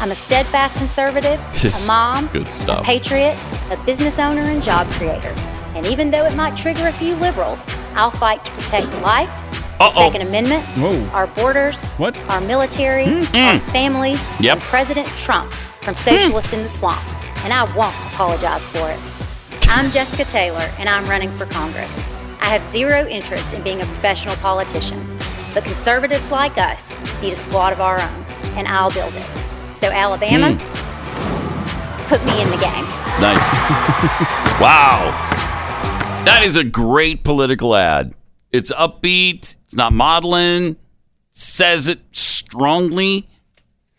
I'm 0.00 0.10
a 0.10 0.14
steadfast 0.14 0.76
conservative, 0.76 1.42
Yes. 1.62 1.84
a 1.84 1.86
mom, 1.86 2.30
a 2.68 2.82
patriot, 2.82 3.36
a 3.70 3.76
business 3.84 4.18
owner, 4.18 4.42
and 4.42 4.62
job 4.62 4.90
creator. 4.92 5.34
And 5.74 5.86
even 5.86 6.10
though 6.10 6.24
it 6.26 6.34
might 6.34 6.56
trigger 6.56 6.86
a 6.88 6.92
few 6.92 7.14
liberals, 7.16 7.66
I'll 7.94 8.10
fight 8.10 8.44
to 8.44 8.52
protect 8.52 8.86
life, 9.02 9.30
Uh-oh. 9.80 10.10
Second 10.10 10.28
Amendment, 10.28 10.62
Whoa. 10.76 11.02
our 11.14 11.26
borders, 11.28 11.88
What? 11.92 12.14
our 12.28 12.40
military, 12.42 13.06
Mm. 13.06 13.54
our 13.54 13.58
families, 13.58 14.20
Yep. 14.38 14.52
and 14.54 14.62
President 14.62 15.08
Trump 15.16 15.52
from 15.80 15.96
Socialist 15.96 16.52
in 16.52 16.62
the 16.62 16.68
Swamp. 16.68 17.00
And 17.44 17.52
I 17.52 17.64
won't 17.74 17.94
apologize 18.12 18.66
for 18.66 18.90
it. 18.90 18.98
I'm 19.70 19.90
Jessica 19.90 20.24
Taylor, 20.24 20.68
and 20.78 20.88
I'm 20.88 21.06
running 21.06 21.34
for 21.36 21.46
Congress. 21.46 21.98
I 22.42 22.46
have 22.50 22.62
zero 22.62 23.06
interest 23.06 23.54
in 23.54 23.62
being 23.62 23.80
a 23.80 23.86
professional 23.86 24.36
politician, 24.36 25.02
but 25.54 25.64
conservatives 25.64 26.30
like 26.30 26.58
us 26.58 26.94
need 27.22 27.32
a 27.32 27.36
squad 27.36 27.72
of 27.72 27.80
our 27.80 28.00
own, 28.00 28.26
and 28.56 28.68
I'll 28.68 28.90
build 28.90 29.14
it. 29.14 29.26
So, 29.72 29.88
Alabama, 29.88 30.50
put 32.08 32.22
me 32.26 32.42
in 32.42 32.50
the 32.50 32.56
game. 32.58 32.84
Nice. 33.20 33.50
wow. 34.60 35.10
That 36.26 36.42
is 36.44 36.56
a 36.56 36.64
great 36.64 37.24
political 37.24 37.74
ad. 37.74 38.12
It's 38.52 38.70
upbeat, 38.72 39.56
it's 39.70 39.76
not 39.76 39.92
maudlin, 39.92 40.76
says 41.30 41.86
it 41.86 42.00
strongly, 42.10 43.28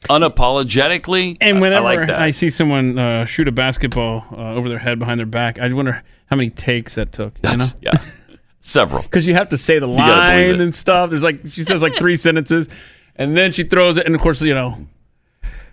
unapologetically. 0.09 1.37
And 1.39 1.59
I- 1.59 1.61
whenever 1.61 1.85
I 1.87 1.93
I, 1.93 1.95
like 1.95 2.07
that. 2.07 2.35
see 2.35 2.49
someone 2.49 2.99
uh, 2.99 3.23
shoot 3.23 3.47
a 3.47 3.53
basketball 3.53 4.25
uh, 4.33 4.53
over 4.53 4.67
their 4.67 4.79
head 4.79 4.99
behind 4.99 5.17
their 5.17 5.25
back, 5.25 5.59
I 5.59 5.71
wonder 5.71 6.03
how 6.25 6.35
many 6.35 6.49
takes 6.49 6.95
that 6.95 7.13
took. 7.13 7.33
You 7.49 7.55
know? 7.55 7.65
yeah, 7.81 7.93
several. 8.59 9.03
Because 9.03 9.25
you 9.25 9.33
have 9.33 9.47
to 9.47 9.57
say 9.57 9.79
the 9.79 9.87
You 9.87 9.95
gotta 9.95 10.33
believe 10.33 10.51
line 10.51 10.61
and 10.61 10.75
stuff. 10.75 11.09
There's 11.09 11.23
like 11.23 11.39
she 11.47 11.63
says 11.63 11.81
like 11.81 11.95
three 11.95 12.17
sentences, 12.17 12.67
and 13.15 13.37
then 13.37 13.53
she 13.53 13.63
throws 13.63 13.97
it, 13.97 14.05
and 14.05 14.13
of 14.13 14.19
course 14.19 14.41
you 14.41 14.53
know. 14.53 14.77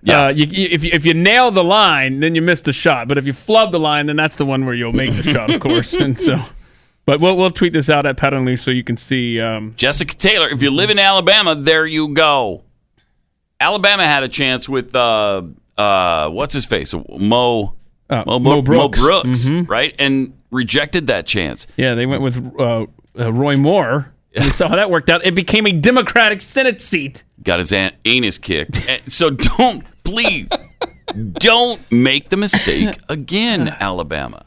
Yeah. 0.04 0.26
Uh, 0.26 0.28
you, 0.28 0.46
you, 0.46 0.68
if 0.70 0.84
you 0.84 0.90
if 0.94 1.04
you 1.04 1.12
nail 1.12 1.50
the 1.50 1.64
line, 1.64 2.20
then 2.20 2.36
you 2.36 2.40
miss 2.42 2.60
the 2.60 2.72
shot. 2.72 3.08
But 3.08 3.18
if 3.18 3.26
you 3.26 3.32
flub 3.32 3.72
the 3.72 3.80
line, 3.80 4.06
then 4.06 4.14
that's 4.14 4.36
the 4.36 4.46
one 4.46 4.64
where 4.64 4.74
you'll 4.74 4.92
make 4.92 5.10
the 5.16 5.24
shot, 5.24 5.52
of 5.52 5.60
course. 5.60 5.92
And 5.98 6.16
so 6.20 6.38
But 7.08 7.20
we'll 7.20 7.38
we'll 7.38 7.50
tweet 7.50 7.72
this 7.72 7.88
out 7.88 8.04
at 8.04 8.18
Pat 8.18 8.34
Unleashed 8.34 8.62
so 8.62 8.70
you 8.70 8.84
can 8.84 8.98
see. 8.98 9.40
Um, 9.40 9.72
Jessica 9.78 10.14
Taylor, 10.14 10.46
if 10.50 10.60
you 10.60 10.70
live 10.70 10.90
in 10.90 10.98
Alabama, 10.98 11.54
there 11.54 11.86
you 11.86 12.08
go. 12.08 12.64
Alabama 13.58 14.04
had 14.04 14.24
a 14.24 14.28
chance 14.28 14.68
with 14.68 14.94
uh, 14.94 15.40
uh, 15.78 16.28
what's 16.28 16.52
his 16.52 16.66
face, 16.66 16.92
Mo, 16.92 17.72
Uh, 18.10 18.24
Mo, 18.26 18.38
Mo 18.38 18.60
Brooks. 18.60 19.00
Mhm. 19.00 19.66
right, 19.70 19.94
and 19.98 20.34
rejected 20.50 21.06
that 21.06 21.24
chance. 21.24 21.66
yeah, 21.78 21.94
they 21.94 22.04
went 22.04 22.20
with 22.20 22.36
uh, 22.60 22.84
uh, 23.18 23.32
Roy 23.32 23.56
Moore. 23.56 24.12
You 24.34 24.50
saw 24.50 24.68
how 24.68 24.76
that 24.76 24.90
worked 24.90 25.08
out. 25.08 25.24
It 25.24 25.34
became 25.34 25.66
a 25.66 25.72
Democratic 25.72 26.42
Senate 26.42 26.82
seat. 26.82 27.24
Got 27.42 27.60
his 27.60 27.72
an- 27.72 27.94
anus 28.04 28.36
kicked. 28.36 28.86
So 29.06 29.30
don't, 29.30 29.82
please, 30.04 30.50
don't 31.38 31.80
make 31.90 32.28
the 32.28 32.36
mistake 32.36 32.98
again, 33.08 33.74
Alabama. 33.80 34.44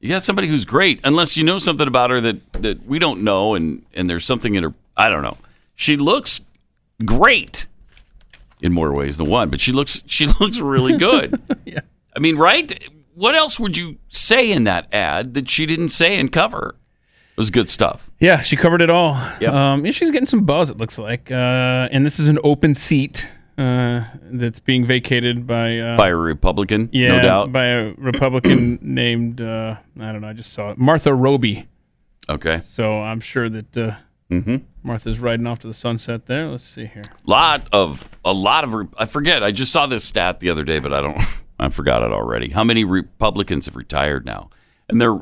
You 0.00 0.08
got 0.08 0.22
somebody 0.22 0.48
who's 0.48 0.64
great, 0.64 0.98
unless 1.04 1.36
you 1.36 1.44
know 1.44 1.58
something 1.58 1.86
about 1.86 2.10
her 2.10 2.20
that, 2.22 2.52
that 2.54 2.86
we 2.86 2.98
don't 2.98 3.22
know, 3.22 3.54
and, 3.54 3.84
and 3.92 4.08
there's 4.08 4.24
something 4.24 4.54
in 4.54 4.62
her. 4.64 4.74
I 4.96 5.10
don't 5.10 5.22
know. 5.22 5.36
She 5.74 5.96
looks 5.96 6.40
great 7.04 7.66
in 8.62 8.72
more 8.72 8.92
ways 8.94 9.18
than 9.18 9.28
one, 9.28 9.50
but 9.50 9.60
she 9.60 9.72
looks 9.72 10.02
she 10.06 10.26
looks 10.40 10.58
really 10.58 10.96
good. 10.96 11.40
yeah. 11.64 11.80
I 12.16 12.18
mean, 12.18 12.36
right? 12.36 12.90
What 13.14 13.34
else 13.34 13.60
would 13.60 13.76
you 13.76 13.98
say 14.08 14.50
in 14.50 14.64
that 14.64 14.92
ad 14.92 15.34
that 15.34 15.50
she 15.50 15.66
didn't 15.66 15.88
say 15.88 16.18
and 16.18 16.32
cover? 16.32 16.76
It 17.32 17.36
was 17.36 17.50
good 17.50 17.68
stuff. 17.68 18.10
Yeah, 18.20 18.40
she 18.40 18.56
covered 18.56 18.82
it 18.82 18.90
all. 18.90 19.14
Yep. 19.40 19.52
Um, 19.52 19.86
yeah, 19.86 19.92
she's 19.92 20.10
getting 20.10 20.26
some 20.26 20.44
buzz. 20.44 20.70
It 20.70 20.78
looks 20.78 20.98
like, 20.98 21.30
uh, 21.30 21.88
and 21.92 22.04
this 22.04 22.18
is 22.18 22.28
an 22.28 22.38
open 22.44 22.74
seat 22.74 23.30
uh, 23.60 24.04
that's 24.22 24.58
being 24.60 24.84
vacated 24.84 25.46
by 25.46 25.78
uh, 25.78 25.96
By 25.96 26.08
a 26.08 26.16
Republican, 26.16 26.88
yeah, 26.92 27.16
no 27.16 27.22
doubt. 27.22 27.52
by 27.52 27.66
a 27.66 27.92
Republican 27.96 28.78
named 28.82 29.40
uh, 29.40 29.76
I 30.00 30.12
don't 30.12 30.20
know. 30.22 30.28
I 30.28 30.32
just 30.32 30.52
saw 30.52 30.70
it, 30.70 30.78
Martha 30.78 31.14
Roby. 31.14 31.68
Okay. 32.28 32.60
So 32.64 33.00
I'm 33.00 33.20
sure 33.20 33.48
that 33.48 33.76
uh, 33.76 33.96
Mm-hmm. 34.30 34.58
Martha's 34.84 35.18
riding 35.18 35.44
off 35.48 35.58
to 35.58 35.66
the 35.66 35.74
sunset 35.74 36.26
there. 36.26 36.46
Let's 36.46 36.62
see 36.62 36.86
here. 36.86 37.02
lot 37.26 37.66
of 37.72 38.16
a 38.24 38.32
lot 38.32 38.62
of 38.62 38.88
I 38.96 39.06
forget. 39.06 39.42
I 39.42 39.50
just 39.50 39.72
saw 39.72 39.86
this 39.88 40.04
stat 40.04 40.38
the 40.38 40.50
other 40.50 40.62
day, 40.62 40.78
but 40.78 40.92
I 40.92 41.00
don't. 41.00 41.20
I 41.58 41.68
forgot 41.68 42.02
it 42.04 42.12
already. 42.12 42.50
How 42.50 42.62
many 42.64 42.84
Republicans 42.84 43.66
have 43.66 43.74
retired 43.76 44.24
now? 44.24 44.48
And 44.88 45.00
they're, 45.00 45.20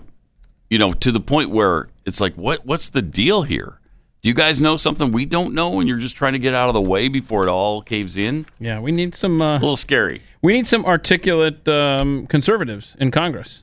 you 0.71 0.79
know, 0.79 0.93
to 0.93 1.11
the 1.11 1.21
point 1.21 1.51
where 1.51 1.89
it's 2.05 2.21
like, 2.21 2.35
what 2.35 2.67
what's 2.67 2.91
the 2.91 3.01
deal 3.01 3.43
here? 3.45 3.81
Do 4.29 4.31
you 4.31 4.35
guys 4.35 4.61
know 4.61 4.77
something 4.77 5.11
we 5.11 5.25
don't 5.25 5.55
know, 5.55 5.81
and 5.81 5.89
you're 5.89 5.97
just 5.97 6.15
trying 6.15 6.35
to 6.35 6.39
get 6.39 6.53
out 6.53 6.69
of 6.69 6.75
the 6.75 6.83
way 6.83 7.09
before 7.09 7.47
it 7.47 7.49
all 7.49 7.81
caves 7.81 8.19
in? 8.19 8.45
Yeah, 8.61 8.79
we 8.79 8.93
need 8.93 9.15
some. 9.15 9.41
Uh, 9.41 9.53
A 9.53 9.55
little 9.55 9.75
scary. 9.75 10.21
we 10.43 10.53
need 10.53 10.67
some 10.67 10.85
articulate 10.85 11.67
um, 11.67 12.27
conservatives 12.27 12.95
in 13.01 13.11
Congress. 13.11 13.63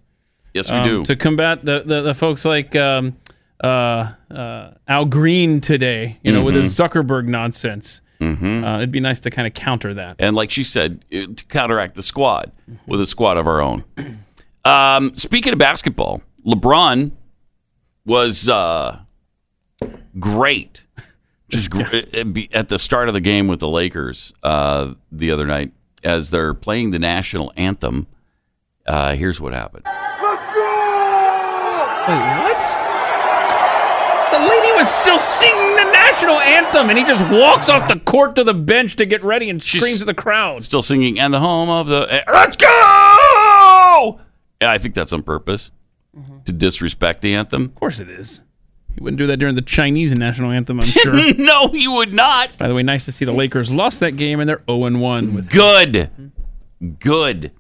Yes, 0.55 0.71
we 0.71 0.77
um, 0.79 0.87
do. 0.87 1.05
to 1.05 1.15
combat 1.15 1.63
the, 1.63 1.83
the, 1.85 2.01
the 2.01 2.13
folks 2.15 2.45
like 2.45 2.75
um, 2.75 3.15
uh, 3.63 4.13
uh, 4.31 4.71
Al 4.87 5.05
Green 5.05 5.61
today. 5.61 6.17
You 6.23 6.31
know, 6.31 6.43
with 6.43 6.55
his 6.55 6.75
Zuckerberg 6.75 7.27
nonsense. 7.27 8.01
Mm-hmm. 8.19 8.63
Uh, 8.63 8.77
it'd 8.77 8.89
be 8.89 8.99
nice 8.99 9.19
to 9.19 9.29
kind 9.29 9.45
of 9.45 9.53
counter 9.53 9.93
that. 9.93 10.15
and 10.17 10.35
like 10.35 10.49
she 10.49 10.63
said, 10.63 11.05
it- 11.11 11.37
to 11.37 11.45
counteract 11.45 11.93
the 11.93 12.01
squad 12.01 12.51
with 12.87 12.99
a 12.99 13.05
squad 13.05 13.37
of 13.37 13.45
our 13.45 13.61
own. 13.61 13.83
Um, 14.65 15.15
speaking 15.15 15.53
of 15.53 15.59
basketball, 15.59 16.23
LeBron 16.43 17.11
was 18.03 18.49
uh, 18.49 18.97
great. 20.19 20.85
Just 21.49 21.69
gr- 21.69 21.83
at 22.53 22.69
the 22.69 22.79
start 22.79 23.07
of 23.07 23.13
the 23.13 23.21
game 23.21 23.47
with 23.47 23.59
the 23.59 23.69
Lakers 23.69 24.33
uh, 24.43 24.93
the 25.11 25.31
other 25.31 25.45
night, 25.45 25.71
as 26.03 26.29
they're 26.29 26.53
playing 26.53 26.91
the 26.91 26.99
national 26.99 27.51
anthem. 27.55 28.07
Uh, 28.85 29.15
here's 29.15 29.41
what 29.41 29.53
happened. 29.53 29.83
Wait, 29.85 29.93
what? 32.17 32.81
The 34.31 34.39
lady 34.39 34.71
was 34.73 34.89
still 34.89 35.17
singing 35.17 35.75
the 35.75 35.85
national 35.91 36.39
anthem, 36.39 36.89
and 36.89 36.99
he 36.99 37.05
just 37.05 37.23
walks 37.31 37.69
off 37.69 37.87
the 37.87 37.99
court 37.99 38.35
to 38.35 38.43
the 38.43 38.53
bench 38.53 38.95
to 38.97 39.05
get 39.05 39.23
ready 39.23 39.49
and 39.49 39.61
screams 39.61 40.01
at 40.01 40.07
the 40.07 40.13
crowd. 40.13 40.63
Still 40.63 40.81
singing, 40.81 41.19
and 41.19 41.33
the 41.33 41.39
home 41.39 41.69
of 41.69 41.87
the 41.87 42.07
eh, 42.11 42.23
let's 42.31 42.57
go. 42.57 44.19
Yeah, 44.61 44.71
I 44.71 44.77
think 44.77 44.93
that's 44.93 45.13
on 45.13 45.23
purpose 45.23 45.71
to 46.45 46.51
disrespect 46.51 47.21
the 47.21 47.33
anthem. 47.33 47.65
Of 47.65 47.75
course 47.75 47.99
it 47.99 48.09
is. 48.09 48.41
He 48.95 49.01
wouldn't 49.03 49.17
do 49.17 49.27
that 49.27 49.37
during 49.37 49.55
the 49.55 49.61
Chinese 49.61 50.11
national 50.17 50.51
anthem, 50.51 50.79
I'm 50.79 50.87
sure. 50.87 51.33
no, 51.37 51.67
he 51.67 51.87
would 51.87 52.13
not. 52.13 52.57
By 52.57 52.67
the 52.69 52.73
way, 52.73 52.81
nice 52.83 53.05
to 53.05 53.11
see 53.11 53.25
the 53.25 53.33
Lakers 53.33 53.69
lost 53.69 53.99
that 53.99 54.13
game 54.17 54.39
and 54.39 54.47
they're 54.49 54.63
0 54.69 54.97
1 54.97 55.33
with 55.33 55.49
Good. 55.49 56.09
Good. 56.99 57.51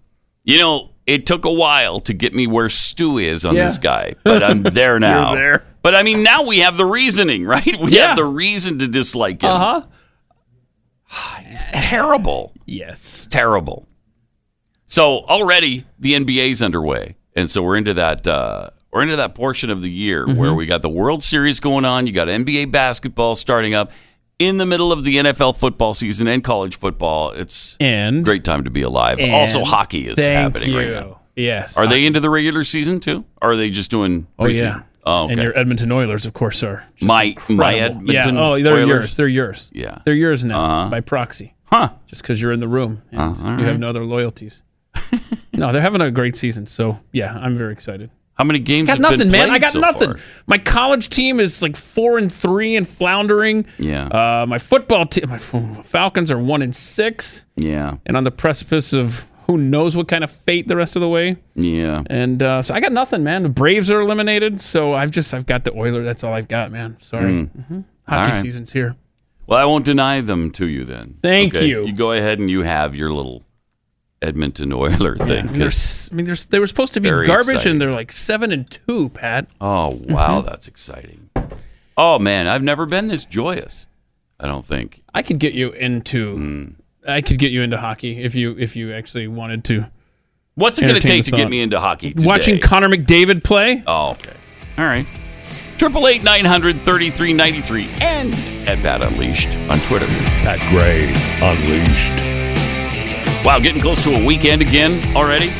You 0.43 0.59
know, 0.59 0.89
it 1.05 1.25
took 1.25 1.43
a 1.45 1.51
while 1.51 1.99
to 2.01 2.13
get 2.13 2.33
me 2.33 2.47
where 2.47 2.69
Stu 2.69 3.17
is 3.17 3.43
on 3.45 3.55
Yeah. 3.55 3.65
this 3.67 3.77
guy, 3.77 4.15
but 4.23 4.41
I'm 4.43 4.63
there 4.63 4.91
You're 4.93 4.99
now. 4.99 5.35
there. 5.35 5.65
But 5.81 5.93
I 5.95 6.03
mean, 6.03 6.23
now 6.23 6.43
we 6.43 6.59
have 6.59 6.77
the 6.77 6.85
reasoning, 6.85 7.45
right? 7.45 7.79
We 7.81 7.91
Yeah. 7.91 8.07
have 8.07 8.15
the 8.15 8.25
reason 8.25 8.79
to 8.79 8.87
dislike 8.87 9.41
him. 9.41 9.51
Uh 9.51 9.81
huh. 11.09 11.41
He's 11.47 11.65
terrible. 11.71 12.53
Yes. 12.65 12.93
It's 13.03 13.27
terrible. 13.27 13.87
So 14.87 15.19
already 15.25 15.85
the 15.99 16.13
NBA's 16.13 16.61
underway, 16.61 17.15
and 17.35 17.49
so 17.49 17.61
we're 17.63 17.75
into 17.77 17.93
that. 17.95 18.25
Uh, 18.25 18.69
we're 18.95 19.01
into 19.01 19.17
that 19.17 19.35
portion 19.35 19.69
of 19.69 19.81
the 19.81 19.91
year 19.91 20.25
where 20.25 20.51
Mhm. 20.51 20.55
we 20.55 20.65
got 20.65 20.81
the 20.81 20.89
World 20.89 21.21
Series 21.21 21.59
going 21.59 21.83
on. 21.83 22.07
You 22.07 22.13
got 22.13 22.29
NBA 22.29 22.65
basketball 22.71 23.35
starting 23.35 23.73
up 23.73 23.91
in 24.39 24.55
the 24.57 24.65
middle 24.65 24.91
of 24.93 25.03
the 25.03 25.17
NFL 25.17 25.51
football 25.53 25.93
season 25.93 26.27
and 26.27 26.41
college 26.43 26.77
football. 26.77 27.31
It's 27.31 27.75
and 27.81 28.23
great 28.23 28.45
time 28.45 28.63
to 28.63 28.69
be 28.69 28.81
alive. 28.81 29.19
Also, 29.21 29.63
hockey 29.65 30.07
is 30.07 30.17
happening 30.17 30.73
right 30.73 30.91
now. 30.91 31.19
Yes. 31.35 31.77
Are 31.77 31.85
they 31.87 32.05
into 32.05 32.21
the 32.21 32.29
regular 32.29 32.63
season 32.63 33.01
too? 33.01 33.25
Or 33.41 33.51
are 33.51 33.57
they 33.57 33.69
just 33.69 33.91
doing? 33.91 34.27
Oh, 34.39 34.45
yeah. 34.45 34.83
Oh, 35.05 35.25
okay. 35.25 35.33
And 35.33 35.41
your 35.43 35.59
Edmonton 35.59 35.91
Oilers, 35.91 36.25
of 36.25 36.31
course, 36.33 36.63
are. 36.63 36.83
my 37.01 37.35
my. 37.49 37.75
Edmonton. 37.75 38.13
Yeah. 38.15 38.25
Oh, 38.41 38.59
they're 38.61 38.73
Oilers? 38.75 38.87
yours. 38.87 39.15
They're 39.17 39.27
yours. 39.27 39.71
Yeah. 39.73 39.97
They're 40.05 40.13
yours 40.15 40.45
now 40.45 40.63
Uh-huh. 40.63 40.89
by 40.89 41.01
proxy. 41.01 41.53
Huh. 41.65 41.89
Just 42.07 42.21
because 42.21 42.41
you're 42.41 42.53
in 42.53 42.61
the 42.61 42.67
room 42.69 43.01
and 43.11 43.19
Uh, 43.19 43.43
all 43.43 43.59
you 43.59 43.65
have 43.65 43.77
no 43.77 43.89
other 43.89 44.05
loyalties. 44.05 44.61
no, 45.53 45.73
they're 45.73 45.81
having 45.81 46.01
a 46.01 46.09
great 46.11 46.37
season. 46.37 46.65
So, 46.65 46.99
yeah, 47.11 47.37
I'm 47.37 47.55
very 47.57 47.73
excited. 47.73 48.09
How 48.35 48.43
many 48.43 48.59
games? 48.59 48.89
I 48.89 48.93
got 48.97 49.01
nothing, 49.11 49.31
man. 49.31 49.49
I 49.49 49.59
got 49.59 49.71
so 49.71 49.79
nothing. 49.79 50.11
far? 50.13 50.19
My 50.45 50.57
college 50.57 51.09
team 51.09 51.39
is 51.39 51.61
like 51.61 51.75
four 51.77 52.17
and 52.17 52.31
three 52.31 52.75
and 52.75 52.87
floundering. 52.87 53.65
Yeah. 53.79 54.07
Uh, 54.07 54.45
my 54.45 54.57
football 54.57 55.05
team, 55.05 55.29
my 55.29 55.37
Falcons 55.83 56.31
are 56.31 56.37
one 56.39 56.61
and 56.61 56.75
six, 56.75 57.45
Yeah. 57.55 57.97
and 58.05 58.17
on 58.17 58.23
the 58.25 58.31
precipice 58.31 58.91
of 58.93 59.25
who 59.47 59.57
knows 59.57 59.95
what 59.95 60.07
kind 60.07 60.23
of 60.23 60.31
fate 60.31 60.67
the 60.67 60.75
rest 60.75 60.95
of 60.95 61.01
the 61.01 61.07
way. 61.07 61.37
Yeah. 61.55 62.03
And 62.07 62.41
uh, 62.43 62.61
so 62.61 62.73
I 62.73 62.79
got 62.81 62.91
nothing, 62.91 63.23
man. 63.23 63.43
The 63.43 63.49
Braves 63.49 63.89
are 63.91 64.01
eliminated, 64.01 64.59
so 64.59 64.93
I've 64.93 65.11
just 65.11 65.33
I've 65.33 65.45
got 65.45 65.63
the 65.63 65.73
Oilers. 65.73 66.03
That's 66.03 66.23
all 66.23 66.33
I've 66.33 66.47
got, 66.47 66.71
man. 66.71 66.97
Sorry. 66.99 67.31
Mm. 67.31 67.65
hmm 67.67 67.79
Hockey 68.07 68.31
right. 68.33 68.41
season's 68.41 68.73
here. 68.73 68.95
Well, 69.47 69.59
I 69.59 69.65
won't 69.65 69.85
deny 69.85 70.21
them 70.21 70.51
to 70.53 70.65
you 70.67 70.83
then. 70.83 71.19
Thank 71.21 71.55
Okay? 71.55 71.67
you. 71.67 71.85
You 71.85 71.93
go 71.93 72.11
ahead 72.11 72.39
and 72.39 72.49
you 72.49 72.63
have 72.63 72.95
your 72.95 73.11
little 73.13 73.43
Edmonton 74.25 74.73
Oiler 74.73 75.15
thing. 75.17 75.47
And 75.47 75.49
they're 75.49 75.67
'cause- 75.67 76.07
s- 76.07 76.09
I 76.11 76.15
mean, 76.15 76.25
there's, 76.25 76.45
they 76.45 76.59
were 76.59 76.67
supposed 76.67 76.93
to 76.95 76.99
be 77.01 77.09
garbage, 77.09 77.29
exciting. 77.49 77.71
and 77.73 77.81
they're 77.81 77.93
like 77.93 78.11
seven 78.11 78.51
and 78.51 78.69
two, 78.69 79.09
Pat. 79.09 79.47
oh 79.61 79.99
wow, 80.09 80.41
Mhm. 80.41 80.45
that's 80.45 80.67
exciting. 80.67 81.29
Oh 81.97 82.19
man, 82.19 82.47
I've 82.47 82.63
never 82.63 82.85
been 82.85 83.07
this 83.07 83.23
joyous. 83.25 83.87
I 84.39 84.47
don't 84.47 84.65
think. 84.65 85.01
I 85.13 85.21
could 85.21 85.39
get 85.39 85.53
you 85.53 85.71
into. 85.71 86.35
Hmm. 86.35 86.63
I 87.07 87.21
could 87.21 87.37
get 87.37 87.51
you 87.51 87.61
into 87.61 87.77
hockey 87.77 88.23
if 88.23 88.33
you 88.35 88.55
if 88.57 88.75
you 88.75 88.91
actually 88.93 89.27
wanted 89.27 89.63
to. 89.65 89.85
What's 90.55 90.79
it 90.79 90.83
going 90.83 90.95
to 90.95 91.01
take 91.01 91.25
to 91.25 91.31
get 91.31 91.49
me 91.49 91.61
into 91.61 91.79
hockey? 91.79 92.13
Today? 92.13 92.25
Watching 92.25 92.59
Connor 92.59 92.87
McDavid 92.89 93.43
play. 93.43 93.83
Oh, 93.85 94.11
okay. 94.11 94.31
All 94.77 94.85
right. 94.85 95.05
Triple 95.77 96.07
eight 96.07 96.23
nine 96.23 96.45
hundred 96.45 96.77
thirty 96.77 97.09
three 97.11 97.33
ninety 97.33 97.61
three 97.61 97.87
and 98.01 98.33
at 98.67 98.77
Pat 98.79 99.01
Unleashed 99.01 99.49
on 99.69 99.79
Twitter. 99.81 100.07
Pat 100.07 100.59
Gray 100.71 101.09
Unleashed. 101.41 102.44
Wow, 103.45 103.59
getting 103.59 103.79
close 103.79 104.03
to 104.03 104.09
a 104.15 104.25
weekend 104.25 104.63
again 104.63 105.15
already. 105.15 105.51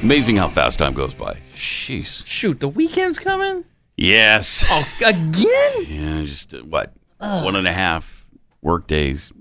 Amazing 0.00 0.36
how 0.36 0.46
fast 0.46 0.78
time 0.78 0.94
goes 0.94 1.12
by. 1.12 1.36
Jeez. 1.52 2.24
Shoot, 2.24 2.60
the 2.60 2.68
weekend's 2.68 3.18
coming. 3.18 3.64
Yes. 3.96 4.64
Oh, 4.70 4.86
again? 5.04 5.84
Yeah, 5.88 6.22
just 6.22 6.54
uh, 6.54 6.58
what 6.58 6.92
one 7.18 7.56
and 7.56 7.66
a 7.66 7.72
half 7.72 8.30
work 8.62 8.86
days 8.86 9.32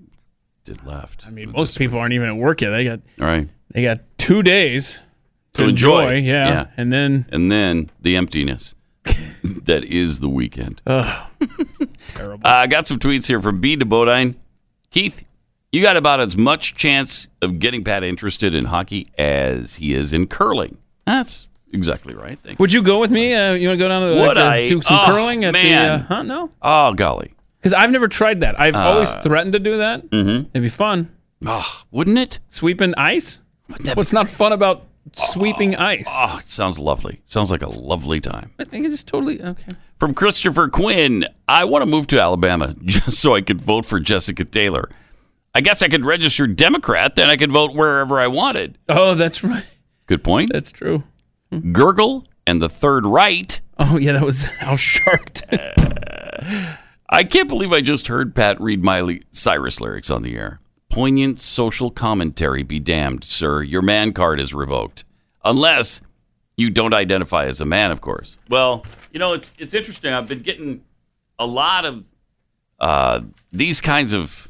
did 0.65 0.83
left. 0.83 1.27
I 1.27 1.29
mean, 1.29 1.51
most 1.51 1.77
people 1.77 1.99
aren't 1.99 2.13
even 2.13 2.27
at 2.27 2.35
work 2.37 2.61
yet. 2.61 2.71
They 2.71 2.83
got 2.85 3.01
All 3.21 3.27
right. 3.27 3.47
they 3.71 3.83
got 3.83 3.99
two 4.17 4.41
days 4.41 4.99
To 5.53 5.65
enjoy. 5.67 6.15
Yeah. 6.15 6.47
Yeah. 6.47 6.67
and 6.75 6.91
then 6.91 7.27
And 7.29 7.51
then 7.51 7.91
the 8.01 8.15
emptiness 8.15 8.73
that 9.43 9.83
is 9.83 10.21
the 10.21 10.29
weekend. 10.29 10.81
Ugh. 10.87 11.27
Terrible. 12.15 12.47
I 12.47 12.65
got 12.65 12.87
some 12.87 12.97
tweets 12.97 13.27
here 13.27 13.39
from 13.39 13.61
B 13.61 13.75
to 13.75 13.85
Bodine. 13.85 14.37
Keith, 14.89 15.26
you 15.71 15.81
got 15.81 15.97
about 15.97 16.19
as 16.19 16.37
much 16.37 16.75
chance 16.75 17.27
of 17.41 17.59
getting 17.59 17.83
Pat 17.83 18.03
interested 18.03 18.53
in 18.55 18.65
hockey 18.65 19.07
as 19.17 19.75
he 19.75 19.93
is 19.93 20.13
in 20.13 20.27
curling. 20.27 20.77
That's 21.05 21.47
exactly 21.73 22.13
right. 22.15 22.39
Thank 22.39 22.57
you. 22.57 22.63
Would 22.63 22.73
you 22.73 22.81
go 22.81 22.99
with 22.99 23.11
me? 23.11 23.33
Uh, 23.33 23.53
you 23.53 23.67
want 23.67 23.77
to 23.79 23.83
go 23.83 23.87
down 23.89 24.01
to 24.07 24.15
the, 24.15 24.21
Would 24.21 24.37
like, 24.37 24.37
uh, 24.37 24.47
I? 24.47 24.67
do 24.67 24.81
some 24.81 24.99
Oh, 25.01 25.05
curling 25.05 25.43
at 25.45 25.53
the? 25.53 25.63
man. 25.63 25.89
Uh, 26.01 26.03
huh? 26.07 26.23
No, 26.23 26.51
Oh, 26.61 26.93
golly. 26.93 27.33
because 27.59 27.73
I've 27.73 27.91
never 27.91 28.07
tried 28.07 28.39
that. 28.41 28.59
I've 28.59 28.75
always 28.75 29.09
Uh, 29.09 29.21
threatened 29.21 29.53
to 29.53 29.59
do 29.59 29.77
that. 29.77 30.09
Mm-hmm. 30.09 30.49
It'd 30.53 30.61
be 30.61 30.69
fun. 30.69 31.11
Oh, 31.45 31.83
wouldn't 31.91 32.17
it? 32.17 32.39
Sweeping 32.47 32.95
ice. 32.95 33.41
What's 33.93 34.13
not 34.13 34.29
fun 34.29 34.53
about 34.53 34.85
sweeping 35.13 35.75
ice. 35.75 36.07
Oh, 36.09 36.37
it 36.39 36.47
sounds 36.49 36.79
lovely. 36.79 37.21
Sounds 37.25 37.51
like 37.51 37.61
a 37.61 37.69
lovely 37.69 38.19
time. 38.19 38.51
I 38.59 38.63
think 38.63 38.85
it's 38.85 39.03
totally 39.03 39.41
okay. 39.41 39.71
From 39.99 40.13
Christopher 40.13 40.67
Quinn, 40.69 41.25
I 41.47 41.63
want 41.65 41.81
to 41.81 41.85
move 41.85 42.07
to 42.07 42.21
Alabama 42.21 42.75
just 42.85 43.17
so 43.19 43.35
I 43.35 43.41
could 43.41 43.59
vote 43.61 43.85
for 43.85 43.99
Jessica 43.99 44.43
Taylor. 44.43 44.89
I 45.57 45.59
guess 45.59 45.81
I 45.81 45.87
could 45.87 46.05
register 46.05 46.45
Democrat, 46.45 47.15
then 47.15 47.31
I 47.31 47.35
could 47.35 47.51
vote 47.51 47.73
wherever 47.73 48.19
I 48.19 48.27
wanted. 48.27 48.77
Oh, 48.87 49.15
that's 49.15 49.43
right. 49.43 49.65
Good 50.05 50.23
point. 50.23 50.51
That's 50.53 50.71
true. 50.71 51.01
Gurgle 51.71 52.27
and 52.45 52.61
the 52.61 52.69
Third 52.69 53.07
Right. 53.07 53.59
Oh 53.79 53.97
yeah, 53.97 54.11
that 54.11 54.21
was 54.21 54.49
Al 54.61 54.77
Sharpton. 54.77 56.77
I 57.09 57.23
can't 57.23 57.49
believe 57.49 57.73
I 57.73 57.81
just 57.81 58.05
heard 58.05 58.35
Pat 58.35 58.61
read 58.61 58.83
Miley 58.83 59.23
Cyrus 59.31 59.81
lyrics 59.81 60.11
on 60.11 60.21
the 60.21 60.37
air. 60.37 60.59
Poignant 60.91 61.41
social 61.41 61.89
commentary 61.89 62.61
be 62.61 62.79
damned, 62.79 63.23
sir. 63.23 63.63
Your 63.63 63.81
man 63.81 64.13
card 64.13 64.39
is 64.39 64.53
revoked. 64.53 65.05
Unless 65.43 66.01
you 66.55 66.69
don't 66.69 66.93
identify 66.93 67.45
as 67.45 67.59
a 67.59 67.65
man, 67.65 67.89
of 67.89 67.99
course. 67.99 68.37
Well, 68.47 68.85
you 69.11 69.17
know, 69.17 69.33
it's 69.33 69.51
it's 69.57 69.73
interesting. 69.73 70.13
I've 70.13 70.27
been 70.27 70.43
getting 70.43 70.83
a 71.39 71.47
lot 71.47 71.83
of 71.83 72.03
uh, 72.79 73.21
these 73.51 73.81
kinds 73.81 74.13
of 74.13 74.46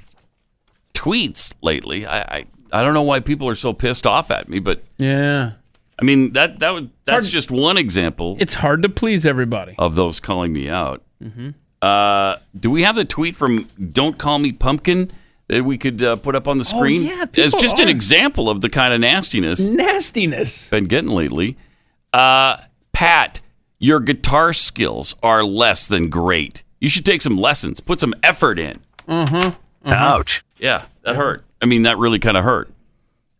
tweets 0.97 1.53
lately. 1.61 2.05
I, 2.05 2.19
I 2.21 2.45
I 2.71 2.83
don't 2.83 2.93
know 2.93 3.03
why 3.03 3.19
people 3.19 3.47
are 3.47 3.55
so 3.55 3.71
pissed 3.73 4.05
off 4.07 4.31
at 4.31 4.49
me, 4.49 4.59
but 4.59 4.83
yeah, 4.97 5.51
I 5.99 6.03
mean 6.03 6.33
that 6.33 6.59
that 6.59 6.71
would 6.73 6.89
that's 7.05 7.25
hard- 7.25 7.31
just 7.31 7.51
one 7.51 7.77
example 7.77 8.35
it's 8.39 8.55
hard 8.55 8.81
to 8.83 8.89
please 8.89 9.25
everybody. 9.25 9.75
of 9.77 9.95
those 9.95 10.19
calling 10.19 10.51
me 10.53 10.67
out. 10.69 11.03
Mm-hmm. 11.23 11.49
Uh, 11.81 12.37
do 12.59 12.71
we 12.71 12.83
have 12.83 12.95
the 12.95 13.05
tweet 13.05 13.35
from 13.35 13.69
"Don't 13.91 14.17
Call 14.17 14.39
Me 14.39 14.51
Pumpkin" 14.51 15.11
that 15.47 15.63
we 15.63 15.77
could 15.77 16.01
uh, 16.03 16.15
put 16.17 16.35
up 16.35 16.47
on 16.47 16.57
the 16.57 16.63
Oh, 16.73 16.77
screen? 16.77 17.03
yeah, 17.03 17.23
it's 17.23 17.33
people 17.35 17.59
just 17.59 17.79
an 17.79 17.87
example 17.87 18.49
of 18.49 18.61
the 18.61 18.69
kind 18.69 18.93
of 18.93 18.99
nastiness 18.99 19.59
Nastiness. 19.61 20.69
been 20.69 20.85
getting 20.85 21.11
lately. 21.11 21.55
Uh, 22.13 22.57
Pat, 22.91 23.39
your 23.79 23.99
guitar 23.99 24.51
skills 24.53 25.13
are 25.23 25.43
less 25.43 25.85
than 25.87 26.09
great. 26.09 26.63
You 26.81 26.89
should 26.89 27.05
take 27.05 27.21
some 27.21 27.37
lessons. 27.37 27.79
Put 27.79 27.99
some 27.99 28.13
effort 28.23 28.57
in. 28.59 28.79
Uh-huh. 29.07 29.51
Ouch. 29.85 30.43
Yeah, 30.59 30.85
that 31.03 31.15
hurt. 31.15 31.43
I 31.61 31.65
mean, 31.65 31.83
that 31.83 31.97
really 31.97 32.19
kind 32.19 32.37
of 32.37 32.43
hurt. 32.43 32.69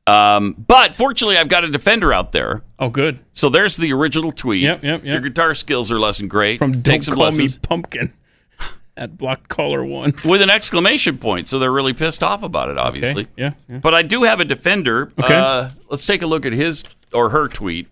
Um, 0.06 0.54
but 0.54 0.96
fortunately, 0.96 1.38
I've 1.38 1.50
got 1.50 1.64
a 1.66 1.70
defender 1.70 2.14
out 2.14 2.32
there. 2.32 2.64
Oh, 2.80 2.90
good. 2.90 3.20
So 3.34 3.50
there's 3.50 3.76
the 3.76 3.92
original 3.94 4.32
tweet. 4.32 4.62
Yep, 4.64 4.84
yep, 4.84 5.04
yep. 5.04 5.06
Your 5.06 5.20
guitar 5.30 5.54
skills 5.54 5.92
are 5.92 6.00
less 6.00 6.20
than 6.20 6.28
great. 6.30 6.60
From 6.60 6.72
Take 6.72 6.84
Don't 6.84 7.02
some 7.04 7.16
Call 7.16 7.24
lessons 7.26 7.56
Me 7.58 7.60
Pumpkin 7.64 8.14
at 8.98 9.18
Block 9.18 9.50
Caller 9.50 9.84
One. 9.84 10.14
with 10.24 10.42
an 10.42 10.50
exclamation 10.50 11.18
point. 11.18 11.50
So 11.50 11.60
they're 11.60 11.72
really 11.74 11.94
pissed 11.94 12.24
off 12.24 12.42
about 12.42 12.70
it, 12.70 12.78
obviously. 12.78 13.24
Okay, 13.24 13.32
yeah, 13.36 13.52
yeah. 13.68 13.80
But 13.80 13.94
I 13.96 14.02
do 14.02 14.24
have 14.24 14.40
a 14.40 14.46
defender. 14.46 15.12
Okay. 15.20 15.34
Uh, 15.36 15.72
let's 15.90 16.06
take 16.06 16.22
a 16.22 16.28
look 16.28 16.46
at 16.46 16.54
his 16.54 16.86
or 17.14 17.30
her 17.32 17.50
tweet. 17.50 17.88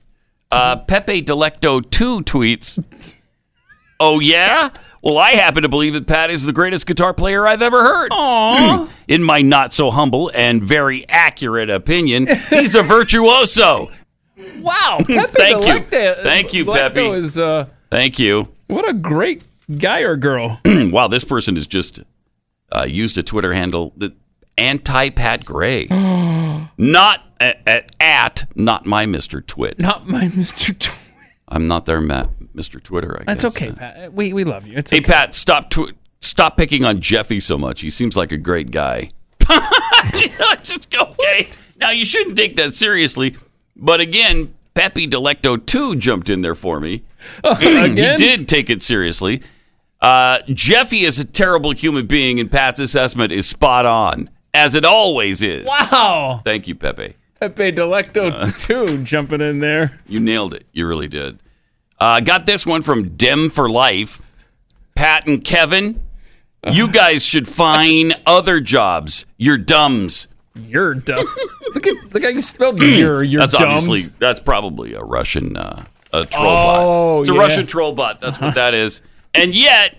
Uh, 0.51 0.77
Pepe 0.77 1.21
Delecto 1.21 1.81
2 1.89 2.21
tweets, 2.21 2.81
Oh, 3.99 4.19
yeah? 4.19 4.69
Well, 5.05 5.19
I 5.19 5.33
happen 5.33 5.61
to 5.61 5.69
believe 5.69 5.93
that 5.93 6.07
Pat 6.07 6.31
is 6.31 6.45
the 6.45 6.51
greatest 6.51 6.87
guitar 6.87 7.13
player 7.13 7.45
I've 7.45 7.61
ever 7.61 7.83
heard. 7.83 8.11
Aww. 8.11 8.89
In 9.07 9.21
my 9.21 9.43
not 9.43 9.71
so 9.71 9.91
humble 9.91 10.31
and 10.33 10.63
very 10.63 11.07
accurate 11.07 11.69
opinion, 11.69 12.27
he's 12.49 12.73
a 12.73 12.81
virtuoso. 12.81 13.91
Wow, 14.57 14.97
Thank 15.07 15.67
you. 15.67 15.79
Thank 16.23 16.53
you, 16.55 16.65
Pepe. 16.65 17.05
Is 17.05 17.37
uh, 17.37 17.67
Thank 17.91 18.17
you. 18.17 18.49
what 18.65 18.89
a 18.89 18.93
great 18.93 19.43
guy 19.77 19.99
or 19.99 20.15
girl. 20.15 20.59
wow, 20.65 21.07
this 21.07 21.23
person 21.23 21.55
has 21.55 21.67
just 21.67 21.99
uh, 22.71 22.87
used 22.89 23.15
a 23.19 23.23
Twitter 23.23 23.53
handle 23.53 23.93
that 23.97 24.13
anti 24.57 25.11
Pat 25.11 25.45
Gray. 25.45 25.85
not 26.79 27.23
at, 27.39 27.61
at, 27.67 27.95
at 27.99 28.45
not 28.55 28.87
my 28.87 29.05
Mr. 29.05 29.45
Twit. 29.45 29.77
Not 29.77 30.07
my 30.07 30.25
Mr. 30.29 30.77
Tw- 30.77 30.97
I'm 31.47 31.67
not 31.67 31.85
their 31.85 32.01
ma- 32.01 32.27
Mr. 32.55 32.81
Twitter. 32.81 33.15
I 33.19 33.23
guess. 33.23 33.41
That's 33.43 33.55
guess. 33.55 33.69
okay, 33.69 33.71
Pat. 33.77 34.13
We 34.13 34.33
we 34.33 34.43
love 34.43 34.65
you. 34.67 34.77
It's 34.77 34.91
Hey 34.91 34.97
okay. 34.97 35.05
Pat, 35.11 35.35
stop 35.35 35.69
tw- 35.69 35.93
stop 36.21 36.57
picking 36.57 36.83
on 36.85 37.01
Jeffy 37.01 37.39
so 37.39 37.57
much. 37.57 37.81
He 37.81 37.89
seems 37.89 38.15
like 38.15 38.31
a 38.31 38.37
great 38.37 38.71
guy. 38.71 39.11
Just 40.63 40.89
go. 40.89 41.01
Okay. 41.19 41.49
Now 41.77 41.91
you 41.91 42.05
shouldn't 42.05 42.37
take 42.37 42.55
that 42.55 42.73
seriously, 42.73 43.35
but 43.75 43.99
again, 43.99 44.53
Pepe 44.73 45.07
Delecto 45.07 45.63
too 45.63 45.95
jumped 45.95 46.29
in 46.29 46.41
there 46.41 46.55
for 46.55 46.79
me. 46.79 47.03
he 47.59 47.93
did 47.93 48.47
take 48.47 48.69
it 48.69 48.81
seriously. 48.81 49.41
Uh, 50.01 50.39
Jeffy 50.49 51.01
is 51.01 51.19
a 51.19 51.25
terrible 51.25 51.71
human 51.71 52.05
being, 52.07 52.39
and 52.39 52.51
Pat's 52.51 52.79
assessment 52.79 53.31
is 53.31 53.47
spot 53.47 53.85
on, 53.85 54.29
as 54.53 54.75
it 54.75 54.85
always 54.85 55.41
is. 55.41 55.65
Wow. 55.65 56.41
Thank 56.45 56.67
you, 56.67 56.75
Pepe. 56.75 57.15
Pepe 57.39 57.71
Delecto 57.71 58.31
Uh. 58.31 58.51
too 58.57 59.03
jumping 59.03 59.41
in 59.41 59.59
there. 59.59 59.99
You 60.07 60.19
nailed 60.19 60.53
it. 60.53 60.65
You 60.73 60.87
really 60.87 61.07
did. 61.07 61.39
Uh, 61.99 62.19
got 62.19 62.45
this 62.45 62.65
one 62.65 62.81
from 62.81 63.15
Dem 63.15 63.49
for 63.49 63.69
Life. 63.69 64.21
Pat 64.95 65.27
and 65.27 65.43
Kevin, 65.43 66.01
you 66.71 66.87
guys 66.87 67.23
should 67.25 67.47
find 67.47 68.13
other 68.25 68.59
jobs. 68.61 69.25
You're 69.37 69.57
dumbs. 69.57 70.27
You're 70.55 70.93
dumb. 70.95 71.25
look 71.73 71.85
at 71.85 72.13
look 72.13 72.23
how 72.23 72.29
you 72.29 72.39
spelled 72.41 72.81
you're. 72.81 73.23
You're 73.23 73.41
that's 73.41 73.53
dumbs. 73.53 73.83
obviously 73.87 74.13
that's 74.19 74.39
probably 74.39 74.93
a 74.93 75.01
Russian 75.01 75.57
uh, 75.57 75.83
a 76.13 76.25
troll 76.25 76.45
Oh, 76.47 77.13
bot. 77.15 77.19
It's 77.21 77.29
a 77.29 77.33
yeah. 77.33 77.39
Russian 77.39 77.65
troll 77.67 77.91
bot. 77.93 78.21
That's 78.21 78.39
what 78.39 78.55
that 78.55 78.73
is. 78.73 79.01
And 79.33 79.53
yet, 79.53 79.97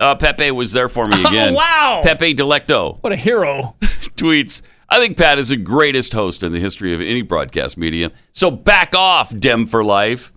uh, 0.00 0.16
Pepe 0.16 0.50
was 0.50 0.72
there 0.72 0.88
for 0.88 1.06
me 1.06 1.20
again. 1.24 1.52
Oh, 1.52 1.56
wow. 1.56 2.00
Pepe 2.02 2.34
Delecto 2.34 2.98
What 3.00 3.12
a 3.12 3.16
hero. 3.16 3.76
tweets. 4.16 4.60
I 4.88 4.98
think 4.98 5.16
Pat 5.16 5.38
is 5.38 5.48
the 5.50 5.56
greatest 5.56 6.12
host 6.12 6.42
in 6.42 6.52
the 6.52 6.58
history 6.58 6.92
of 6.92 7.00
any 7.00 7.22
broadcast 7.22 7.78
medium. 7.78 8.10
So 8.32 8.50
back 8.50 8.94
off, 8.94 9.34
Dem 9.38 9.64
for 9.66 9.84
Life. 9.84 10.32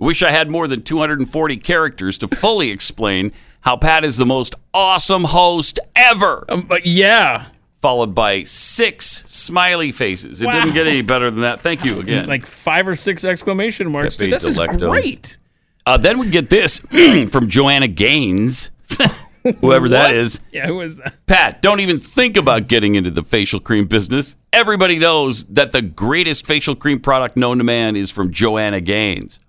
Wish 0.00 0.22
I 0.22 0.30
had 0.30 0.50
more 0.50 0.66
than 0.66 0.82
240 0.82 1.56
characters 1.58 2.18
to 2.18 2.26
fully 2.28 2.70
explain 2.70 3.32
how 3.60 3.76
Pat 3.76 4.02
is 4.04 4.16
the 4.16 4.26
most 4.26 4.54
awesome 4.74 5.24
host 5.24 5.78
ever. 5.94 6.44
Um, 6.48 6.62
but 6.62 6.86
yeah, 6.86 7.46
Followed 7.82 8.14
by 8.14 8.44
six 8.44 9.24
smiley 9.26 9.90
faces. 9.90 10.42
It 10.42 10.46
Wow. 10.46 10.52
didn't 10.52 10.74
get 10.74 10.86
any 10.86 11.00
better 11.00 11.30
than 11.30 11.40
that. 11.42 11.62
Thank 11.62 11.82
you 11.82 11.98
again. 12.00 12.26
like 12.26 12.44
five 12.44 12.86
or 12.86 12.94
six 12.94 13.24
exclamation 13.24 13.90
marks. 13.90 14.16
Dude, 14.18 14.30
this 14.30 14.44
is 14.44 14.58
great. 14.76 15.38
Uh, 15.86 15.96
then 15.96 16.18
we 16.18 16.28
get 16.28 16.50
this 16.50 16.78
from 17.30 17.48
Joanna 17.48 17.88
Gaines, 17.88 18.70
whoever 19.60 19.88
that 19.88 20.12
is. 20.12 20.40
Yeah, 20.52 20.66
who 20.66 20.82
is 20.82 20.96
that? 20.96 21.14
Pat, 21.26 21.62
don't 21.62 21.80
even 21.80 21.98
think 21.98 22.36
about 22.36 22.68
getting 22.68 22.96
into 22.96 23.10
the 23.10 23.22
facial 23.22 23.60
cream 23.60 23.86
business. 23.86 24.36
Everybody 24.52 24.98
knows 24.98 25.44
that 25.44 25.72
the 25.72 25.80
greatest 25.80 26.46
facial 26.46 26.74
cream 26.76 27.00
product 27.00 27.34
known 27.34 27.56
to 27.58 27.64
man 27.64 27.96
is 27.96 28.10
from 28.10 28.30
Joanna 28.30 28.82
Gaines. 28.82 29.40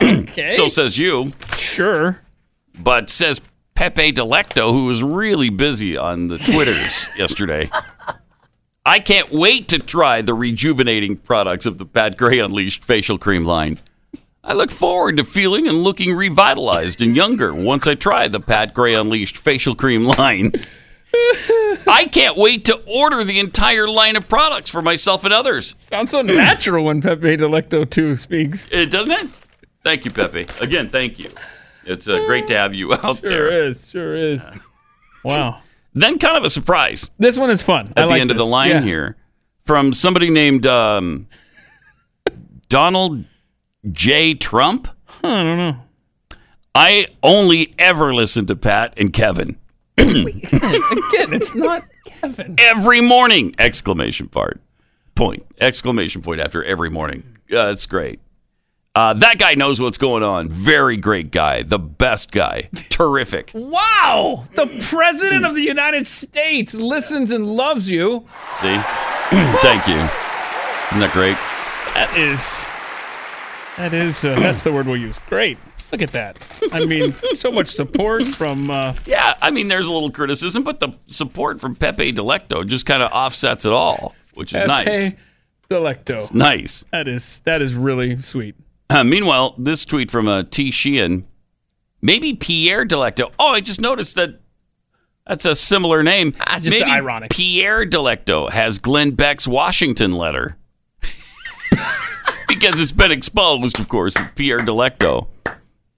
Okay. 0.00 0.50
So 0.50 0.68
says 0.68 0.98
you, 0.98 1.32
sure. 1.56 2.20
but 2.78 3.10
says 3.10 3.40
Pepe 3.74 4.12
Delecto, 4.12 4.72
who 4.72 4.86
was 4.86 5.02
really 5.02 5.50
busy 5.50 5.96
on 5.96 6.28
the 6.28 6.38
Twitters 6.38 7.06
yesterday. 7.16 7.70
I 8.86 8.98
can't 8.98 9.32
wait 9.32 9.68
to 9.68 9.78
try 9.78 10.20
the 10.20 10.34
rejuvenating 10.34 11.16
products 11.16 11.64
of 11.66 11.78
the 11.78 11.86
Pat 11.86 12.16
Gray 12.16 12.38
Unleashed 12.38 12.84
facial 12.84 13.18
cream 13.18 13.44
line. 13.44 13.78
I 14.42 14.52
look 14.52 14.70
forward 14.70 15.16
to 15.16 15.24
feeling 15.24 15.66
and 15.66 15.82
looking 15.82 16.14
revitalized 16.14 17.00
and 17.00 17.16
younger 17.16 17.54
once 17.54 17.86
I 17.86 17.94
try 17.94 18.28
the 18.28 18.40
Pat 18.40 18.74
Gray 18.74 18.92
Unleashed 18.94 19.38
facial 19.38 19.74
cream 19.74 20.04
line. 20.04 20.52
I 21.86 22.08
can't 22.10 22.36
wait 22.36 22.66
to 22.66 22.76
order 22.86 23.24
the 23.24 23.38
entire 23.38 23.88
line 23.88 24.16
of 24.16 24.28
products 24.28 24.68
for 24.68 24.82
myself 24.82 25.24
and 25.24 25.32
others. 25.32 25.74
Sounds 25.78 26.10
so 26.10 26.20
natural 26.20 26.84
when 26.84 27.00
Pepe 27.00 27.36
Delecto 27.38 27.88
too 27.88 28.16
speaks. 28.16 28.68
It 28.70 28.90
doesn't 28.90 29.12
it? 29.12 29.30
Thank 29.84 30.04
you, 30.04 30.10
Pepe. 30.10 30.46
Again, 30.60 30.88
thank 30.88 31.18
you. 31.18 31.30
It's 31.84 32.08
uh, 32.08 32.24
great 32.26 32.46
to 32.48 32.56
have 32.58 32.74
you 32.74 32.94
out 33.02 33.20
there. 33.20 33.32
Sure 33.32 33.50
there. 33.50 33.64
is. 33.64 33.90
Sure 33.90 34.14
is. 34.16 34.42
Wow. 35.22 35.60
Then, 35.92 36.18
kind 36.18 36.36
of 36.36 36.44
a 36.44 36.50
surprise 36.50 37.10
This 37.18 37.38
one 37.38 37.50
is 37.50 37.62
fun. 37.62 37.88
at 37.96 37.98
I 37.98 38.02
the 38.02 38.08
like 38.08 38.20
end 38.20 38.30
of 38.32 38.36
the 38.36 38.46
line 38.46 38.70
Yeah. 38.70 38.80
here 38.80 39.16
from 39.64 39.92
somebody 39.92 40.28
named 40.30 40.66
um, 40.66 41.28
Donald 42.68 43.24
J. 43.92 44.34
Trump. 44.34 44.88
I 45.22 45.42
don't 45.42 45.56
know. 45.58 45.76
I 46.74 47.06
only 47.22 47.72
ever 47.78 48.12
listen 48.12 48.46
to 48.46 48.56
Pat 48.56 48.94
and 48.96 49.12
Kevin 49.12 49.56
Again, 49.96 50.24
it's 51.32 51.54
not 51.54 51.84
Kevin. 52.04 52.56
every 52.58 53.00
morning! 53.00 53.54
Exclamation 53.60 54.26
part. 54.28 54.60
Point. 55.14 55.46
Exclamation 55.60 56.20
point 56.20 56.40
after 56.40 56.64
every 56.64 56.90
morning. 56.90 57.22
Uh, 57.48 57.66
that's 57.66 57.86
great. 57.86 58.18
Uh, 58.96 59.12
that 59.14 59.38
guy 59.38 59.54
knows 59.54 59.80
what's 59.80 59.98
going 59.98 60.22
on. 60.22 60.48
Very 60.48 60.96
great 60.96 61.32
guy. 61.32 61.62
The 61.62 61.80
best 61.80 62.30
guy. 62.30 62.68
Terrific. 62.90 63.50
Wow! 63.52 64.46
The 64.54 64.66
president 64.88 65.44
of 65.44 65.56
the 65.56 65.62
United 65.62 66.06
States 66.06 66.74
listens 66.74 67.32
and 67.32 67.44
loves 67.56 67.90
you. 67.90 68.24
See? 68.52 68.76
Thank 69.62 69.88
you. 69.88 69.96
Isn't 69.96 71.00
that 71.00 71.10
great? 71.12 71.36
That 71.94 72.16
is. 72.16 72.64
That 73.78 73.92
is. 73.94 74.24
Uh, 74.24 74.38
that's 74.38 74.62
the 74.62 74.72
word 74.72 74.86
we'll 74.86 74.96
use. 74.96 75.18
Great. 75.28 75.58
Look 75.90 76.00
at 76.02 76.12
that. 76.12 76.38
I 76.72 76.86
mean, 76.86 77.14
so 77.32 77.50
much 77.50 77.68
support 77.70 78.24
from. 78.24 78.70
Uh, 78.70 78.94
Yeah, 79.06 79.34
I 79.42 79.50
mean, 79.50 79.66
there's 79.66 79.86
a 79.86 79.92
little 79.92 80.10
criticism, 80.12 80.62
but 80.62 80.78
the 80.78 80.90
support 81.06 81.60
from 81.60 81.74
Pepe 81.74 82.12
Delecto 82.12 82.64
just 82.66 82.86
kind 82.86 83.02
of 83.02 83.10
offsets 83.12 83.64
it 83.64 83.72
all, 83.72 84.14
which 84.34 84.54
is 84.54 84.66
nice. 84.68 84.84
Pepe 84.86 85.16
Delecto. 85.68 86.32
Nice. 86.32 86.84
That 86.92 87.08
is 87.08 87.40
that 87.44 87.60
is 87.60 87.74
really 87.74 88.20
sweet. 88.22 88.54
Uh, 88.90 89.02
meanwhile, 89.04 89.54
this 89.58 89.84
tweet 89.84 90.10
from 90.10 90.28
uh, 90.28 90.42
T. 90.44 90.70
Sheehan, 90.70 91.26
maybe 92.02 92.34
Pierre 92.34 92.84
Delecto. 92.84 93.32
Oh, 93.38 93.48
I 93.48 93.60
just 93.60 93.80
noticed 93.80 94.14
that 94.16 94.40
that's 95.26 95.46
a 95.46 95.54
similar 95.54 96.02
name. 96.02 96.34
Ah, 96.40 96.58
just 96.60 96.70
maybe 96.78 96.90
ironic. 96.90 97.30
Pierre 97.30 97.86
Delecto 97.86 98.50
has 98.50 98.78
Glenn 98.78 99.12
Beck's 99.12 99.48
Washington 99.48 100.12
letter 100.12 100.58
because 102.46 102.78
it's 102.78 102.92
been 102.92 103.10
exposed, 103.10 103.80
of 103.80 103.88
course, 103.88 104.14
that 104.14 104.34
Pierre 104.34 104.58
Delecto 104.60 105.28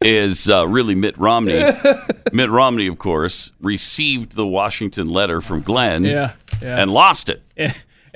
is 0.01 0.49
uh, 0.49 0.66
really 0.68 0.95
Mitt 0.95 1.18
Romney. 1.18 1.61
Mitt 2.32 2.51
Romney, 2.51 2.87
of 2.87 2.99
course, 2.99 3.51
received 3.61 4.32
the 4.32 4.47
Washington 4.47 5.09
letter 5.09 5.41
from 5.41 5.62
Glenn 5.62 6.05
Yeah, 6.05 6.32
yeah. 6.62 6.80
and 6.80 6.91
lost 6.91 7.28
it. 7.28 7.43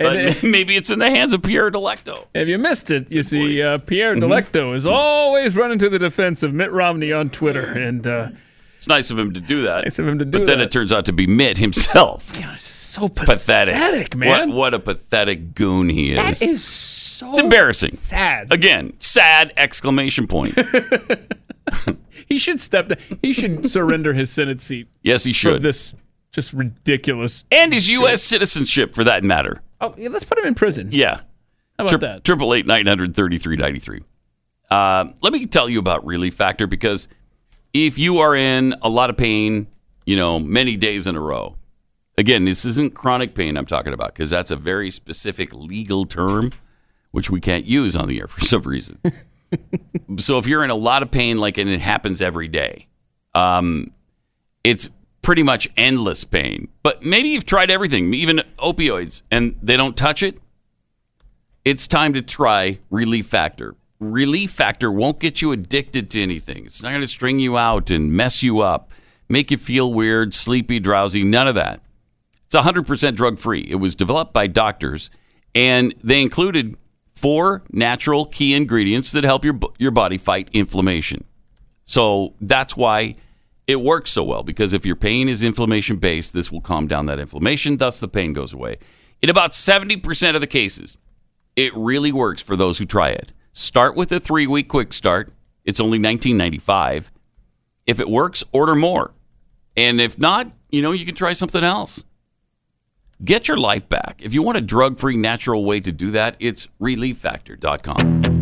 And, 0.01 0.35
But 0.35 0.45
uh, 0.45 0.47
maybe 0.49 0.75
it's 0.77 0.91
in 0.91 0.99
the 0.99 1.11
hands 1.11 1.33
of 1.33 1.43
Pierre 1.43 1.71
Delecto. 1.71 2.27
if 2.35 2.49
you 2.49 2.59
missed 2.59 2.91
it, 2.91 3.11
you 3.13 3.23
see, 3.23 3.61
uh, 3.63 3.79
Pierre 3.79 4.15
Mm-hmm. 4.17 4.25
Delecto 4.33 4.75
is 4.75 4.87
always 4.87 5.55
running 5.55 5.79
to 5.79 5.89
the 5.89 5.99
defense 5.99 6.43
of 6.43 6.53
Mitt 6.55 6.73
Romney 6.73 7.13
on 7.13 7.31
Twitter, 7.31 7.65
and 7.67 8.07
uh, 8.07 8.31
It's 8.79 8.89
nice 8.89 9.11
of 9.11 9.19
him 9.19 9.35
to 9.35 9.41
do 9.41 9.63
that. 9.63 9.85
Nice 9.85 9.99
of 9.99 10.09
him 10.09 10.19
to 10.19 10.25
do 10.25 10.31
that. 10.33 10.39
But 10.39 10.47
then 10.47 10.61
it 10.61 10.71
turns 10.73 10.91
out 10.93 11.05
to 11.07 11.13
be 11.13 11.27
Mitt 11.27 11.59
himself. 11.59 12.35
so 12.59 13.09
pathetic. 13.09 13.75
pathetic, 13.75 14.17
man. 14.17 14.49
What, 14.51 14.57
what 14.57 14.75
a 14.75 14.79
pathetic 14.81 15.55
goon 15.55 15.89
he 15.91 16.13
is. 16.13 16.17
that 16.19 16.43
is 16.43 16.65
so 16.65 17.31
it's 17.31 17.39
embarrassing. 17.41 17.91
sad. 17.91 18.53
Again, 18.53 18.95
sad 18.99 19.53
exclamation 19.57 20.27
point. 20.27 20.59
He 22.27 22.39
should 22.39 22.61
step 22.61 22.89
down. 22.89 22.99
He 23.23 23.33
should 23.33 23.69
surrender 23.69 24.13
his 24.13 24.31
Senate 24.31 24.61
seat. 24.61 24.87
Yes, 25.03 25.25
he 25.25 25.33
for 25.33 25.37
should. 25.39 25.63
this 25.63 25.95
just 26.33 26.53
ridiculous. 26.53 27.45
and 27.51 27.73
his 27.73 27.89
U.S. 27.91 28.23
citizenship, 28.23 28.95
for 28.95 29.03
that 29.05 29.25
matter. 29.25 29.63
Oh, 29.81 29.95
yeah, 29.97 30.09
let's 30.09 30.25
put 30.25 30.39
him 30.39 30.45
in 30.45 30.55
prison. 30.55 30.91
Yeah. 30.93 31.21
How 31.79 31.87
about 31.87 32.01
that? 32.01 32.25
Triple 32.25 32.53
eight 32.55 32.67
nine 32.67 32.87
hundred 32.87 33.17
thirty 33.17 33.39
three 33.39 33.57
ninety 33.57 33.79
three. 33.79 34.03
Uh, 34.71 35.07
let 35.23 35.33
me 35.33 35.47
tell 35.47 35.69
you 35.69 35.79
about 35.79 36.05
Relief 36.05 36.35
Factor 36.35 36.67
because 36.67 37.09
if 37.73 37.99
you 37.99 38.19
are 38.19 38.37
in 38.37 38.75
a 38.83 38.89
lot 38.89 39.11
of 39.11 39.17
pain, 39.17 39.67
you 40.05 40.17
know, 40.17 40.39
many 40.39 40.77
days 40.77 41.07
in 41.07 41.17
a 41.17 41.21
row. 41.21 41.57
Again, 42.19 42.45
this 42.45 42.67
isn't 42.67 42.95
chronic 42.95 43.35
pain 43.35 43.57
I'm 43.57 43.65
talking 43.65 43.95
about 43.95 44.13
because 44.13 44.29
that's 44.29 44.51
a 44.51 44.57
very 44.57 44.91
specific 44.91 45.55
legal 45.55 46.05
term 46.05 46.53
which 47.11 47.31
we 47.31 47.41
can't 47.41 47.65
use 47.65 47.97
on 47.97 48.09
the 48.09 48.21
air 48.21 48.27
for 48.29 48.41
some 48.41 48.63
reason. 48.63 49.01
so 50.19 50.39
if 50.39 50.47
you're 50.47 50.65
in 50.65 50.71
a 50.71 50.77
lot 50.77 51.03
of 51.03 51.11
pain, 51.11 51.39
like 51.39 51.59
and 51.59 51.69
it 51.69 51.81
happens 51.81 52.23
every 52.23 52.49
day, 52.49 52.87
um, 53.35 53.91
it's 54.65 54.89
pretty 55.23 55.43
much 55.43 55.69
endless 55.77 56.25
pain. 56.25 56.69
But 56.83 57.05
maybe 57.05 57.31
you've 57.31 57.47
tried 57.47 57.71
everything, 57.71 58.15
even 58.15 58.43
opioids, 58.59 59.23
and 59.31 59.59
they 59.63 59.77
don't 59.77 59.97
touch 59.97 60.23
it. 60.23 60.39
It's 61.65 61.87
time 61.87 62.15
to 62.15 62.23
try 62.23 62.79
Relief 62.91 63.27
Factor. 63.27 63.77
Relief 63.99 64.51
Factor 64.51 64.91
won't 64.91 65.21
get 65.21 65.43
you 65.43 65.53
addicted 65.53 66.11
to 66.11 66.23
anything. 66.23 66.65
It's 66.65 66.83
not 66.83 66.91
going 66.91 67.03
to 67.03 67.07
string 67.07 67.39
you 67.39 67.59
out 67.59 67.91
and 67.91 68.13
mess 68.13 68.43
you 68.43 68.61
up, 68.61 68.93
make 69.29 69.51
you 69.51 69.59
feel 69.59 69.93
weird, 69.93 70.33
sleepy, 70.33 70.81
drowsy, 70.81 71.23
none 71.23 71.47
of 71.47 71.55
that. 71.55 71.83
It's 72.47 72.57
100% 72.57 73.15
drug 73.15 73.39
free. 73.39 73.67
It 73.71 73.77
was 73.77 73.95
developed 73.95 74.33
by 74.33 74.47
doctors, 74.47 75.11
and 75.55 75.95
they 76.03 76.23
included 76.23 76.77
four 77.15 77.63
natural 77.71 78.25
key 78.25 78.55
ingredients 78.55 79.13
that 79.13 79.25
help 79.25 79.45
your, 79.45 79.59
your 79.79 79.91
body 79.91 80.17
fight 80.17 80.49
inflammation. 80.53 81.25
So 81.85 82.35
that's 82.41 82.77
why 82.77 83.17
it 83.71 83.81
works 83.81 84.11
so 84.11 84.25
well, 84.25 84.43
because 84.43 84.73
if 84.73 84.85
your 84.85 84.97
pain 84.97 85.29
is 85.29 85.43
inflammation 85.43 85.97
based, 85.97 86.33
this 86.33 86.51
will 86.51 86.61
calm 86.61 86.89
down 86.89 87.07
that 87.07 87.21
inflammation, 87.21 87.77
thus, 87.77 88.01
the 88.01 88.09
pain 88.09 88.33
goes 88.33 88.53
away. 88.53 88.79
In 89.23 89.31
about 89.31 89.53
70% 89.53 90.35
of 90.35 90.41
the 90.41 90.47
cases, 90.47 90.97
it 91.55 91.75
really 91.77 92.11
works 92.11 92.43
for 92.43 92.57
those 92.57 92.79
who 92.79 92.85
try 92.85 93.11
it. 93.11 93.33
Start 93.53 93.95
with 93.95 94.11
a 94.11 94.19
three 94.19 94.47
week 94.47 94.69
quick 94.69 94.93
start. 94.93 95.33
It's 95.65 95.79
only 95.79 95.99
$19.95. 95.99 97.11
If 97.87 98.01
it 98.01 98.09
works, 98.09 98.43
order 98.51 98.75
more. 98.75 99.13
And 99.77 100.01
if 100.01 100.19
not, 100.19 100.51
you 100.71 100.83
know, 100.83 100.93
you 100.93 101.07
can 101.07 101.15
try 101.15 101.33
something 101.33 101.63
else. 101.63 102.05
Get 103.23 103.47
your 103.47 103.59
life 103.59 103.89
back. 103.89 104.21
If 104.23 104.33
you 104.35 104.43
want 104.43 104.59
a 104.59 104.63
drug 104.63 104.99
free, 104.99 105.17
natural 105.17 105.65
way 105.65 105.81
to 105.81 105.93
do 105.93 106.11
that, 106.13 106.37
it's 106.41 106.67
relieffactor.com. 106.81 108.40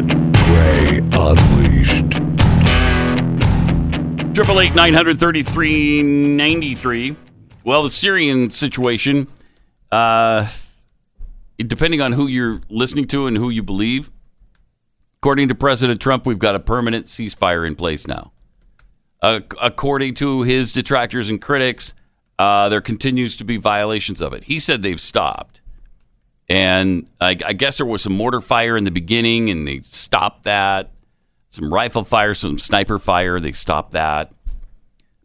Pat 0.00 0.32
Gray 0.32 0.98
Unleashed. 1.12 2.10
Triple 4.34 4.60
eight 4.60 4.74
nine 4.74 4.94
hundred 4.94 5.18
thirty 5.18 5.42
three 5.42 6.02
ninety 6.02 6.74
three. 6.74 7.16
Well, 7.64 7.82
the 7.82 7.90
Syrian 7.90 8.48
situation, 8.50 9.28
uh, 9.92 10.48
depending 11.58 12.00
on 12.00 12.12
who 12.12 12.26
you're 12.26 12.60
listening 12.70 13.06
to 13.08 13.26
and 13.26 13.36
who 13.36 13.50
you 13.50 13.62
believe, 13.62 14.10
according 15.18 15.48
to 15.48 15.54
President 15.54 16.00
Trump, 16.00 16.24
we've 16.24 16.38
got 16.38 16.54
a 16.54 16.60
permanent 16.60 17.06
ceasefire 17.06 17.66
in 17.66 17.76
place 17.76 18.06
now. 18.06 18.32
Uh, 19.20 19.40
according 19.60 20.14
to 20.14 20.42
his 20.42 20.72
detractors 20.72 21.28
and 21.28 21.42
critics, 21.42 21.92
uh, 22.38 22.70
there 22.70 22.80
continues 22.80 23.36
to 23.36 23.44
be 23.44 23.58
violations 23.58 24.22
of 24.22 24.32
it. 24.32 24.44
He 24.44 24.58
said 24.58 24.80
they've 24.80 25.00
stopped. 25.00 25.59
And 26.50 27.06
I, 27.20 27.36
I 27.46 27.52
guess 27.52 27.76
there 27.76 27.86
was 27.86 28.02
some 28.02 28.12
mortar 28.12 28.40
fire 28.40 28.76
in 28.76 28.82
the 28.82 28.90
beginning, 28.90 29.48
and 29.50 29.66
they 29.68 29.80
stopped 29.80 30.42
that. 30.42 30.90
Some 31.50 31.72
rifle 31.72 32.02
fire, 32.04 32.34
some 32.34 32.58
sniper 32.58 32.98
fire, 32.98 33.38
they 33.40 33.52
stopped 33.52 33.92
that. 33.92 34.32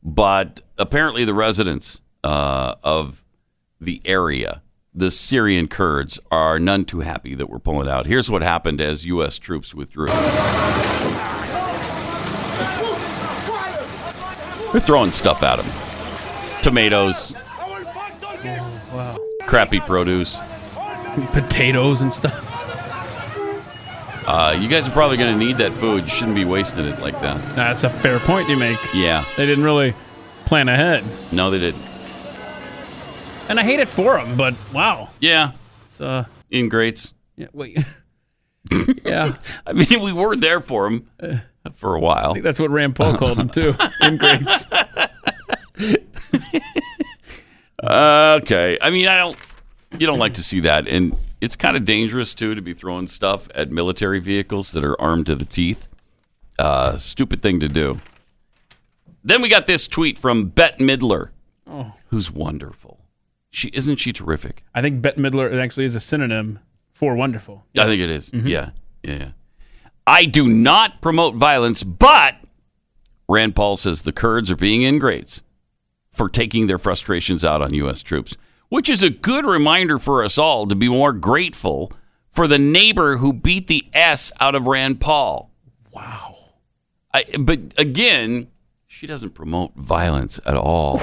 But 0.04 0.62
apparently, 0.78 1.26
the 1.26 1.34
residents 1.34 2.02
uh, 2.24 2.76
of 2.84 3.24
the 3.82 4.02
area, 4.06 4.62
the 4.94 5.10
Syrian 5.10 5.68
Kurds, 5.68 6.20
are 6.32 6.60
none 6.60 6.86
too 6.86 7.00
happy 7.00 7.34
that 7.36 7.50
we're 7.50 7.60
pulling 7.60 7.88
out. 7.90 8.06
Here's 8.06 8.30
what 8.30 8.44
happened 8.44 8.80
as 8.80 9.06
U.S. 9.06 9.40
troops 9.40 9.74
withdrew. 9.74 10.08
They're 14.72 14.82
throwing 14.82 15.12
stuff 15.12 15.42
at 15.42 15.56
them 15.58 16.62
tomatoes, 16.62 17.34
Wow. 18.94 19.18
crappy 19.42 19.80
produce. 19.80 20.40
Potatoes 21.32 22.02
and 22.02 22.14
stuff. 22.14 22.52
Uh, 24.28 24.58
you 24.60 24.68
guys 24.68 24.88
are 24.88 24.92
probably 24.92 25.18
going 25.18 25.38
to 25.38 25.46
need 25.46 25.58
that 25.58 25.72
food. 25.72 26.04
You 26.04 26.10
shouldn't 26.10 26.36
be 26.36 26.46
wasting 26.46 26.86
it 26.86 27.00
like 27.00 27.20
that. 27.22 27.40
That's 27.56 27.84
a 27.84 27.90
fair 27.90 28.18
point 28.20 28.50
you 28.50 28.58
make. 28.58 28.78
Yeah. 28.94 29.24
They 29.38 29.46
didn't 29.46 29.64
really 29.64 29.94
plan 30.46 30.68
ahead. 30.68 31.04
No, 31.32 31.52
they 31.52 31.60
didn't. 31.60 31.82
And 33.48 33.60
I 33.60 33.64
hate 33.64 33.80
it 33.80 33.88
for 33.88 34.18
them, 34.18 34.36
but 34.36 34.56
wow. 34.74 35.12
Yeah. 35.20 35.52
It's, 35.84 36.02
uh, 36.02 36.26
Ingrates. 36.50 37.14
yeah, 37.38 37.48
wait. 37.54 37.78
yeah. 39.06 39.36
I 39.68 39.74
mean, 39.74 40.02
we 40.02 40.12
were 40.12 40.36
there 40.36 40.60
for 40.60 40.90
them 40.90 41.08
for 41.76 41.94
a 41.94 42.00
while. 42.00 42.32
I 42.32 42.34
think 42.34 42.44
that's 42.44 42.60
what 42.60 42.72
Rand 42.72 42.96
Paul 42.96 43.16
called 43.18 43.38
them, 43.38 43.50
too. 43.50 43.76
Ingrates. 44.02 44.66
Okay. 47.84 48.78
I 48.82 48.90
mean, 48.90 49.08
I 49.08 49.18
don't. 49.18 49.38
You 50.00 50.08
don't 50.08 50.20
like 50.20 50.34
to 50.36 50.44
see 50.44 50.60
that, 50.62 50.88
and 50.88 51.18
it's 51.42 51.56
kind 51.56 51.76
of 51.78 51.86
dangerous 51.86 52.34
too 52.34 52.56
to 52.56 52.62
be 52.62 52.74
throwing 52.74 53.08
stuff 53.08 53.48
at 53.56 53.72
military 53.72 54.20
vehicles 54.20 54.72
that 54.74 54.84
are 54.84 55.00
armed 55.02 55.26
to 55.28 55.36
the 55.36 55.46
teeth. 55.46 55.88
Uh, 56.58 56.98
stupid 56.98 57.42
thing 57.42 57.60
to 57.60 57.68
do. 57.68 58.00
Then 59.24 59.42
we 59.42 59.50
got 59.50 59.66
this 59.68 59.88
tweet 59.88 60.18
from 60.18 60.48
Bette 60.50 60.84
Midler, 60.84 61.30
Oh. 61.68 61.94
who's 62.10 62.32
wonderful. 62.32 63.00
She 63.50 63.70
isn't 63.70 63.98
she 63.98 64.12
terrific? 64.14 64.64
I 64.74 64.82
think 64.82 65.02
Bette 65.02 65.20
Midler 65.20 65.60
actually 65.62 65.86
is 65.86 65.96
a 65.96 66.00
synonym 66.00 66.60
for 66.92 67.16
wonderful. 67.16 67.66
I 67.78 67.86
think 67.86 68.02
it 68.02 68.10
is. 68.10 68.32
Mhm. 68.32 68.48
Yeah, 68.48 68.70
yeah. 69.04 69.14
yeah. 69.18 69.30
I 70.08 70.26
do 70.26 70.48
not 70.48 71.02
promote 71.02 71.36
violence, 71.36 71.82
but 71.84 72.36
Rand 73.28 73.56
Paul 73.56 73.76
says 73.76 74.04
the 74.04 74.12
Kurds 74.12 74.52
are 74.52 74.56
being 74.56 74.84
ingrates 74.84 75.42
for 76.12 76.30
taking 76.30 76.68
their 76.68 76.78
frustrations 76.78 77.44
out 77.44 77.62
on 77.62 77.74
U.S. 77.74 78.02
troops, 78.04 78.38
which 78.76 78.90
is 78.90 79.02
a 79.02 79.10
good 79.10 79.46
reminder 79.46 79.98
for 79.98 80.22
us 80.22 80.38
all 80.38 80.68
to 80.68 80.76
be 80.76 80.90
more 80.90 81.14
grateful 81.14 81.94
for 82.30 82.46
the 82.46 82.58
neighbor 82.60 83.16
who 83.16 83.32
beat 83.32 83.68
the 83.68 83.88
S 83.94 84.34
out 84.42 84.54
of 84.54 84.68
Rand 84.68 85.00
Paul. 85.00 85.50
Wow. 85.94 86.36
I, 87.14 87.24
but 87.40 87.60
again, 87.78 88.48
she 88.86 89.08
doesn't 89.08 89.30
promote 89.30 89.74
violence 89.76 90.42
at 90.46 90.58
all. 90.58 91.00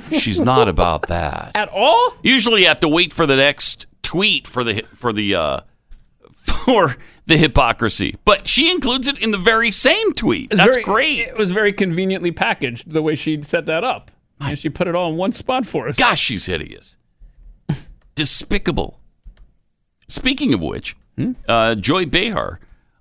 She's 0.12 0.40
not 0.40 0.68
about 0.68 1.08
that 1.08 1.50
At 1.56 1.68
all? 1.70 2.14
Usually, 2.22 2.60
you 2.62 2.68
have 2.68 2.78
to 2.80 2.88
wait 2.88 3.12
for 3.12 3.26
the 3.26 3.34
next 3.34 3.86
tweet 4.02 4.46
for 4.46 4.62
the 4.62 4.84
for 4.94 5.12
the 5.12 5.34
uh, 5.34 5.60
for 6.64 6.96
the 7.26 7.36
hypocrisy, 7.36 8.16
but 8.24 8.46
she 8.46 8.70
includes 8.70 9.08
it 9.08 9.18
in 9.18 9.32
the 9.32 9.38
very 9.38 9.72
same 9.72 10.12
tweet. 10.12 10.50
That's 10.50 10.76
very- 10.76 10.84
great. 10.84 11.18
It 11.18 11.36
was 11.36 11.50
very 11.50 11.72
conveniently 11.72 12.30
packaged 12.30 12.92
the 12.92 13.02
way 13.02 13.16
she'd 13.16 13.44
set 13.44 13.66
that 13.66 13.82
up. 13.82 14.12
And 14.40 14.56
she 14.56 14.68
put 14.68 14.86
it 14.86 14.94
all 14.94 15.10
in 15.10 15.16
one 15.16 15.32
spot 15.32 15.66
for 15.66 15.88
us. 15.88 15.96
Gosh, 15.96 16.20
she's 16.20 16.46
hideous, 16.46 16.96
despicable. 18.18 18.98
Speaking 20.08 20.52
of 20.52 20.60
which, 20.60 20.96
uh, 21.48 21.76
Joy 21.76 22.04
Behar 22.04 22.58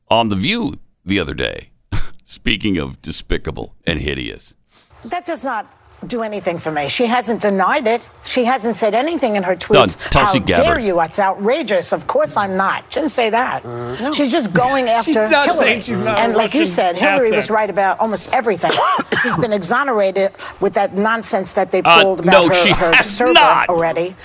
on 0.10 0.28
the 0.28 0.36
View 0.36 0.78
the 1.04 1.20
other 1.20 1.34
day. 1.34 1.70
Speaking 2.24 2.78
of 2.78 3.02
despicable 3.02 3.74
and 3.88 4.00
hideous, 4.00 4.54
That 5.04 5.26
does 5.26 5.44
not 5.44 5.66
do 6.06 6.22
anything 6.22 6.60
for 6.60 6.72
me. 6.72 6.88
She 6.90 7.08
hasn't 7.08 7.42
denied 7.42 7.88
it. 7.88 8.06
She 8.24 8.44
hasn't 8.46 8.76
said 8.76 8.94
anything 8.94 9.36
in 9.36 9.44
her 9.44 9.56
tweets. 9.56 9.98
Tulsi 10.12 10.40
How 10.40 10.46
dare 10.46 10.80
you? 10.80 11.02
It's 11.02 11.18
outrageous. 11.18 11.92
Of 11.92 12.06
course 12.06 12.38
I'm 12.38 12.56
not. 12.56 12.84
She 12.94 13.00
didn't 13.00 13.12
say 13.12 13.30
that. 13.32 14.14
She's 14.14 14.32
just 14.32 14.54
going 14.54 14.88
after 14.98 15.12
She's 15.12 15.32
not 15.32 15.46
Hillary. 15.48 15.82
she's 15.82 15.98
not 15.98 16.20
and 16.20 16.36
like 16.36 16.54
you 16.54 16.66
said, 16.68 16.96
Hillary 16.96 17.32
was 17.32 17.50
right 17.50 17.70
about 17.70 18.00
almost 18.00 18.32
everything. 18.32 18.72
she's 19.24 19.38
been 19.38 19.54
exonerated 19.54 20.34
with 20.60 20.74
that 20.74 20.94
nonsense 20.94 21.54
that 21.54 21.72
they 21.72 21.82
Uh, 21.82 22.02
pulled 22.04 22.20
about 22.20 22.32
no, 22.44 22.48
her, 22.50 22.54
she 22.54 22.72
her 22.72 22.94
has 22.94 23.10
server 23.18 23.34
not. 23.34 23.68
already. 23.70 24.16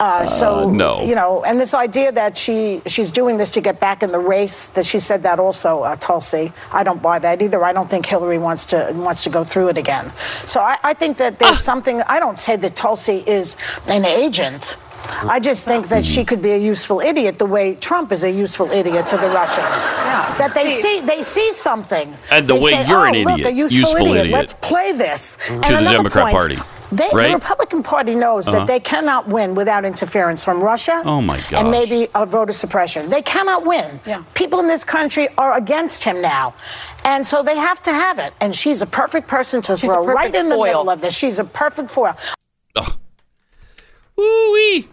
Uh, 0.00 0.24
so 0.24 0.70
no. 0.70 1.04
you 1.04 1.14
know, 1.14 1.44
and 1.44 1.60
this 1.60 1.74
idea 1.74 2.10
that 2.12 2.38
she 2.38 2.80
she's 2.86 3.10
doing 3.10 3.36
this 3.36 3.50
to 3.50 3.60
get 3.60 3.78
back 3.80 4.02
in 4.02 4.12
the 4.12 4.18
race. 4.18 4.68
That 4.68 4.86
she 4.86 4.98
said 4.98 5.22
that 5.24 5.38
also, 5.38 5.82
uh, 5.82 5.96
Tulsi. 5.96 6.52
I 6.72 6.84
don't 6.84 7.02
buy 7.02 7.18
that 7.18 7.42
either. 7.42 7.62
I 7.64 7.72
don't 7.74 7.90
think 7.90 8.06
Hillary 8.06 8.38
wants 8.38 8.64
to 8.66 8.92
wants 8.94 9.24
to 9.24 9.30
go 9.30 9.44
through 9.44 9.68
it 9.68 9.76
again. 9.76 10.10
So 10.46 10.60
I, 10.60 10.78
I 10.82 10.94
think 10.94 11.17
that 11.18 11.34
Ah. 11.34 11.36
there's 11.46 11.60
something. 11.60 12.02
I 12.06 12.18
don't 12.18 12.38
say 12.38 12.56
that 12.56 12.74
Tulsi 12.74 13.22
is 13.26 13.56
an 13.86 14.04
agent. 14.04 14.76
I 15.22 15.38
just 15.40 15.64
think 15.64 15.88
that 15.88 16.04
she 16.04 16.24
could 16.24 16.42
be 16.42 16.50
a 16.52 16.56
useful 16.72 17.00
idiot, 17.00 17.38
the 17.38 17.46
way 17.46 17.76
Trump 17.76 18.10
is 18.12 18.24
a 18.24 18.30
useful 18.30 18.70
idiot 18.72 19.06
to 19.06 19.16
the 19.16 19.28
Russians. 19.28 19.80
That 20.38 20.52
they 20.54 20.70
see 20.70 21.00
they 21.00 21.22
see 21.22 21.50
something. 21.52 22.16
And 22.30 22.46
the 22.48 22.54
They 22.54 22.60
way 22.64 22.70
say, 22.72 22.86
you're 22.88 23.06
oh, 23.06 23.12
an 23.12 23.14
look, 23.24 23.38
idiot, 23.38 23.46
a 23.46 23.52
useful, 23.52 23.78
useful 23.78 24.06
idiot. 24.06 24.18
idiot. 24.26 24.36
Let's 24.38 24.52
play 24.60 24.92
this. 24.92 25.38
To 25.46 25.52
And 25.52 25.86
the 25.86 25.90
Democrat 25.90 26.24
point, 26.24 26.36
Party, 26.38 26.58
They, 26.90 27.08
right? 27.12 27.28
The 27.28 27.34
Republican 27.34 27.82
Party 27.82 28.14
knows 28.14 28.48
Uh-huh. 28.48 28.58
that 28.60 28.66
they 28.66 28.80
cannot 28.80 29.28
win 29.28 29.54
without 29.54 29.84
interference 29.84 30.42
from 30.42 30.62
Russia. 30.62 31.02
Oh, 31.04 31.20
my 31.20 31.38
And 31.52 31.70
maybe 31.70 32.08
a 32.14 32.24
voter 32.24 32.52
suppression. 32.52 33.10
They 33.10 33.22
cannot 33.22 33.66
win. 33.66 34.00
People 34.34 34.60
in 34.60 34.68
this 34.68 34.84
country 34.84 35.28
are 35.36 35.54
against 35.56 36.02
him 36.04 36.20
now. 36.22 36.54
And 37.04 37.26
so 37.26 37.42
they 37.42 37.56
have 37.56 37.80
to 37.82 37.92
have 37.92 38.18
it. 38.18 38.32
And 38.40 38.54
she's 38.54 38.82
a 38.82 38.86
perfect 38.86 39.28
person 39.28 39.60
to 39.62 39.76
She's 39.76 39.88
throw 39.90 40.04
right 40.04 40.16
perfect 40.32 40.36
in 40.36 40.48
the 40.48 40.56
middle 40.56 40.88
of 40.90 41.00
this. 41.00 41.14
She's 41.14 41.38
a 41.38 41.44
perfect 41.44 41.90
foil. 41.90 42.16
Woo-wee. 44.16 44.88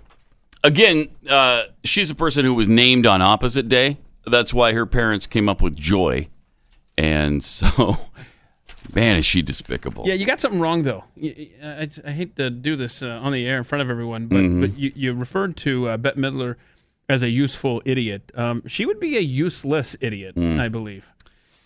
Again, 0.64 1.10
uh, 1.30 1.64
she's 1.84 2.10
a 2.10 2.16
person 2.16 2.46
who 2.46 2.54
was 2.54 2.68
named 2.68 3.06
on 3.08 3.22
opposite 3.22 3.68
day. 3.70 3.98
That's 4.26 4.54
why 4.54 4.74
her 4.74 4.86
parents 4.86 5.28
came 5.28 5.48
up 5.50 5.62
with 5.62 5.76
Joy. 5.78 6.30
And 6.98 7.43
so, 7.43 7.98
man, 8.96 9.18
is 9.18 9.26
she 9.26 9.41
despicable. 9.41 10.06
Yeah, 10.08 10.14
you 10.14 10.26
got 10.26 10.39
something 10.39 10.60
wrong 10.60 10.84
though. 10.84 11.04
I 11.22 11.88
hate 12.12 12.36
to 12.38 12.50
do 12.50 12.76
this 12.76 13.02
uh, 13.04 13.08
on 13.22 13.32
the 13.34 13.46
air 13.46 13.58
in 13.58 13.64
front 13.64 13.82
of 13.82 13.89
everyone, 13.89 14.28
but, 14.28 14.38
Mhm. 14.38 14.62
but 14.62 14.78
you, 14.80 14.91
you 14.96 15.14
referred 15.14 15.58
to 15.58 15.89
uh, 15.89 15.98
Bette 15.98 16.20
Midler 16.20 16.56
as 17.08 17.22
a 17.22 17.30
useful 17.30 17.82
idiot. 17.86 18.32
Um, 18.36 18.64
she 18.66 18.86
would 18.86 19.00
be 19.00 19.18
a 19.18 19.22
useless 19.22 19.96
idiot, 20.02 20.36
Mm. 20.36 20.60
I 20.60 20.70
believe. 20.70 21.12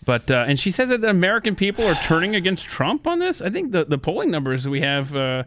But 0.04 0.30
uh, 0.30 0.44
and 0.48 0.58
she 0.58 0.70
says 0.70 0.88
that 0.88 1.00
the 1.02 1.10
American 1.10 1.54
people 1.54 1.86
are 1.86 1.94
turning 1.96 2.34
against 2.34 2.68
Trump 2.68 3.06
on 3.06 3.18
this. 3.18 3.40
I 3.42 3.50
think 3.50 3.72
the, 3.72 3.84
the 3.84 3.98
polling 3.98 4.30
numbers 4.30 4.66
we 4.66 4.80
have 4.80 5.14
uh, 5.14 5.44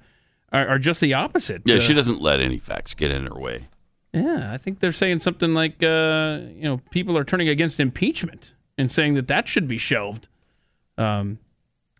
are, 0.51 0.67
are 0.67 0.79
just 0.79 1.01
the 1.01 1.13
opposite. 1.15 1.63
Yeah, 1.65 1.75
Uh, 1.75 1.79
she 1.79 1.93
doesn't 1.93 2.21
let 2.21 2.39
any 2.39 2.59
facts 2.59 2.93
get 2.93 3.11
in 3.11 3.25
her 3.25 3.39
way. 3.39 3.67
Yeah, 4.13 4.49
I 4.53 4.57
think 4.59 4.79
they're 4.79 4.91
saying 4.91 5.19
something 5.19 5.55
like, 5.55 5.81
uh, 5.81 6.39
you 6.55 6.63
know, 6.63 6.81
people 6.91 7.17
are 7.17 7.23
turning 7.23 7.49
against 7.49 7.79
impeachment 7.79 8.53
and 8.77 8.91
saying 8.91 9.15
that 9.15 9.27
that 9.27 9.47
should 9.47 9.67
be 9.67 9.79
shelved. 9.79 10.27
Um, 10.99 11.39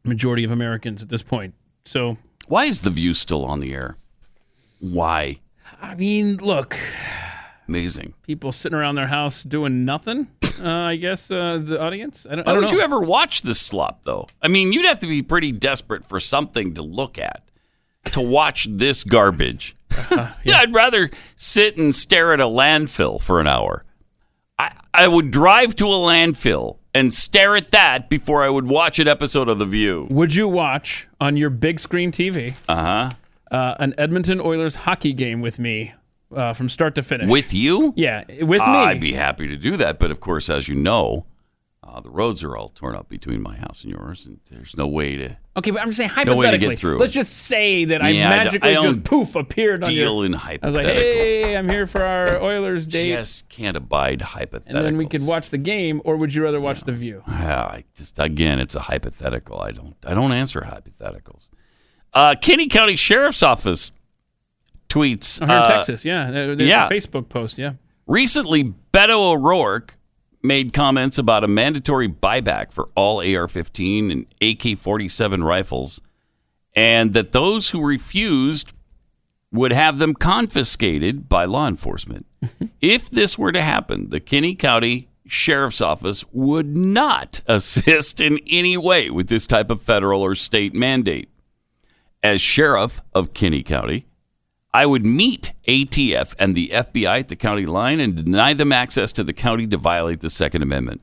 majority 0.04 0.44
of 0.44 0.52
Americans 0.52 1.02
at 1.02 1.10
this 1.10 1.24
point. 1.24 1.54
So 1.86 2.18
Why 2.48 2.66
is 2.66 2.82
The 2.82 2.90
View 2.90 3.14
still 3.14 3.46
on 3.46 3.60
the 3.60 3.74
air? 3.74 3.98
Why? 4.80 5.40
I 5.82 5.96
mean, 5.96 6.38
look, 6.38 6.78
Amazing. 7.68 8.14
people 8.24 8.52
sitting 8.52 8.78
around 8.78 8.96
their 8.96 9.08
house 9.08 9.44
doing 9.44 9.86
nothing. 9.86 10.28
Uh, 10.62 10.70
I 10.70 10.96
guess 10.98 11.32
uh, 11.32 11.60
the 11.62 11.82
audience. 11.82 12.28
I 12.30 12.36
don't, 12.36 12.48
I 12.48 12.52
don't 12.52 12.62
would 12.62 12.72
know. 12.72 12.78
you 12.78 12.84
ever 12.84 13.00
watch 13.00 13.42
this 13.42 13.60
slop, 13.60 14.04
though? 14.04 14.28
I 14.42 14.48
mean, 14.50 14.72
you'd 14.72 14.86
have 14.86 15.00
to 15.00 15.08
be 15.08 15.22
pretty 15.22 15.52
desperate 15.52 16.06
for 16.06 16.20
something 16.20 16.74
to 16.76 16.82
look 16.82 17.18
at 17.18 17.44
to 18.12 18.22
watch 18.22 18.68
this 18.70 19.04
garbage. 19.04 19.76
yeah. 20.44 20.60
I'd 20.60 20.74
rather 20.74 21.10
sit 21.36 21.78
and 21.78 21.96
stare 21.96 22.34
at 22.34 22.40
a 22.40 22.46
landfill 22.46 23.22
for 23.22 23.40
an 23.40 23.48
hour. 23.48 23.84
I, 24.60 24.74
I 24.94 25.08
would 25.08 25.32
drive 25.32 25.76
to 25.78 25.86
a 25.86 25.98
landfill 25.98 26.78
and 26.94 27.14
stare 27.14 27.56
at 27.56 27.72
that 27.72 28.10
before 28.10 28.44
I 28.44 28.50
would 28.50 28.68
watch 28.68 29.00
an 29.00 29.08
episode 29.08 29.50
of 29.50 29.60
The 29.60 29.66
View. 29.66 30.08
Would 30.10 30.36
you 30.36 30.48
watch 30.48 31.08
on 31.20 31.38
your 31.38 31.50
big 31.50 31.80
screen 31.80 32.12
TV 32.12 32.56
Uh-huh. 32.68 33.10
uh, 33.52 33.76
an 33.80 33.94
Edmonton 33.98 34.40
Oilers 34.40 34.76
hockey 34.76 35.14
game 35.14 35.42
with 35.42 35.60
me 35.60 35.94
uh, 36.36 36.54
from 36.54 36.70
start 36.70 36.96
to 36.96 37.04
finish? 37.04 37.30
With 37.30 37.54
you? 37.54 37.94
Yeah, 37.96 38.24
with 38.42 38.60
me. 38.62 38.66
I'd 38.66 39.00
be 39.02 39.14
happy 39.14 39.48
to 39.48 39.56
do 39.58 39.78
that. 39.78 40.00
But 40.00 40.12
of 40.12 40.20
course, 40.20 40.50
as 40.50 40.68
you 40.68 40.76
know, 40.76 41.26
uh, 41.86 42.00
the 42.00 42.10
roads 42.10 42.44
are 42.44 42.56
all 42.56 42.70
torn 42.70 42.96
up 42.96 43.10
between 43.10 43.42
my 43.42 43.58
house 43.58 43.84
and 43.84 43.92
yours, 43.92 44.26
and 44.26 44.40
there's 44.50 44.76
no 44.78 44.88
way 44.88 45.18
to 45.18 45.38
Okay, 45.58 45.70
but 45.72 45.82
I'm 45.82 45.90
just 45.90 45.98
saying 45.98 46.10
No 46.26 46.36
way 46.36 46.46
to 46.46 46.52
hypothetically. 46.52 46.70
get 46.76 46.80
through. 46.80 46.98
Let's 46.98 47.12
just 47.12 47.34
say 47.34 47.86
that 47.86 48.02
I 48.02 48.10
Yeah, 48.10 48.28
I 48.28 48.30
don't- 48.38 48.46
magically 48.46 48.70
I 48.70 48.74
don't 48.74 48.86
just 48.86 49.04
poof 49.04 49.36
appeared 49.36 49.84
on 49.84 49.90
deal 49.94 50.16
your. 50.16 50.26
in 50.26 50.34
I 50.36 50.58
was 50.64 50.74
like, 50.74 50.86
hey, 50.88 51.56
I'm 51.56 51.70
here 51.70 51.86
for 51.86 52.02
our 52.04 52.42
Oilers 52.44 52.88
date, 52.88 53.10
just 53.16 53.50
can't 53.50 53.76
abide 53.78 54.20
hypotheticals. 54.22 54.64
and 54.68 54.78
then 54.86 54.98
we 54.98 55.06
could 55.06 55.26
watch 55.26 55.50
the 55.50 55.58
game, 55.58 56.02
or 56.06 56.16
would 56.16 56.34
you 56.34 56.44
rather 56.44 56.62
watch 56.62 56.82
the 56.82 56.92
View? 56.94 57.22
Yeah, 57.28 57.62
I 57.62 57.84
just 57.96 58.18
again, 58.18 58.60
it's 58.60 58.76
a 58.76 58.82
hypothetical. 58.82 59.60
I 59.60 59.72
don't 59.72 59.96
I 60.06 60.14
don't 60.14 60.32
answer 60.32 60.62
hypotheticals. 60.62 61.50
Uh, 62.14 62.36
Kinney 62.40 62.68
County 62.68 62.96
Sheriff's 62.96 63.44
Office 63.44 63.92
tweets. 64.90 65.40
Oh, 65.42 65.46
here 65.46 65.56
in 65.56 65.62
uh, 65.62 65.68
Texas, 65.68 66.06
yeah. 66.06 66.32
There's 66.32 66.60
yeah. 66.62 66.88
a 66.88 66.90
Facebook 66.90 67.30
post, 67.30 67.58
yeah. 67.58 67.74
Recently, 68.08 68.74
Beto 68.94 69.16
O'Rourke 69.34 69.98
made 70.44 70.74
comments 70.74 71.18
about 71.18 71.44
a 71.44 71.48
mandatory 71.48 72.10
buyback 72.10 72.72
for 72.72 72.90
all 72.96 73.20
AR-15 73.20 74.12
and 74.12 74.26
AK-47 74.42 75.44
rifles, 75.44 76.02
and 76.76 77.14
that 77.14 77.32
those 77.32 77.70
who 77.70 77.82
refused 77.82 78.74
would 79.52 79.72
have 79.72 80.00
them 80.00 80.14
confiscated 80.14 81.30
by 81.30 81.46
law 81.46 81.68
enforcement. 81.68 82.26
if 82.82 83.10
this 83.10 83.38
were 83.38 83.52
to 83.52 83.62
happen, 83.62 84.10
the 84.10 84.20
Kinney 84.20 84.56
County 84.56 85.10
Sheriff's 85.26 85.82
Office 85.82 86.26
would 86.34 86.76
not 86.76 87.42
assist 87.48 88.20
in 88.20 88.40
any 88.50 88.76
way 88.76 89.10
with 89.10 89.28
this 89.28 89.48
type 89.48 89.70
of 89.70 89.82
federal 89.82 90.22
or 90.22 90.36
state 90.36 90.74
mandate. 90.74 91.30
As 92.22 92.42
sheriff 92.42 93.02
of 93.14 93.34
Kinney 93.34 93.64
County, 93.64 94.06
I 94.74 94.86
would 94.86 95.06
meet 95.06 95.52
ATF 95.68 96.34
and 96.40 96.56
the 96.56 96.70
FBI 96.70 97.20
at 97.20 97.28
the 97.28 97.36
county 97.36 97.66
line 97.66 98.00
and 98.00 98.16
deny 98.16 98.54
them 98.54 98.72
access 98.72 99.12
to 99.14 99.24
the 99.24 99.34
county 99.34 99.68
to 99.68 99.78
violate 99.78 100.22
the 100.22 100.30
Second 100.32 100.64
Amendment. 100.64 101.02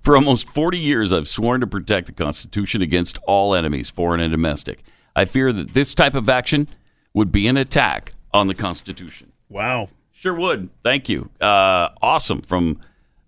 For 0.00 0.16
almost 0.16 0.48
40 0.48 0.78
years, 0.78 1.12
I've 1.12 1.28
sworn 1.28 1.60
to 1.60 1.66
protect 1.66 2.06
the 2.06 2.12
Constitution 2.12 2.80
against 2.80 3.18
all 3.26 3.54
enemies, 3.54 3.90
foreign 3.90 4.20
and 4.20 4.30
domestic. 4.30 4.82
I 5.14 5.24
fear 5.24 5.52
that 5.52 5.74
this 5.74 5.94
type 5.94 6.14
of 6.14 6.28
action 6.28 6.68
would 7.12 7.30
be 7.30 7.46
an 7.46 7.56
attack 7.56 8.12
on 8.32 8.46
the 8.46 8.54
Constitution. 8.54 9.32
Wow. 9.48 9.88
Sure 10.12 10.34
would. 10.34 10.70
Thank 10.82 11.08
you. 11.08 11.30
Uh, 11.40 11.90
awesome. 12.00 12.40
From 12.40 12.80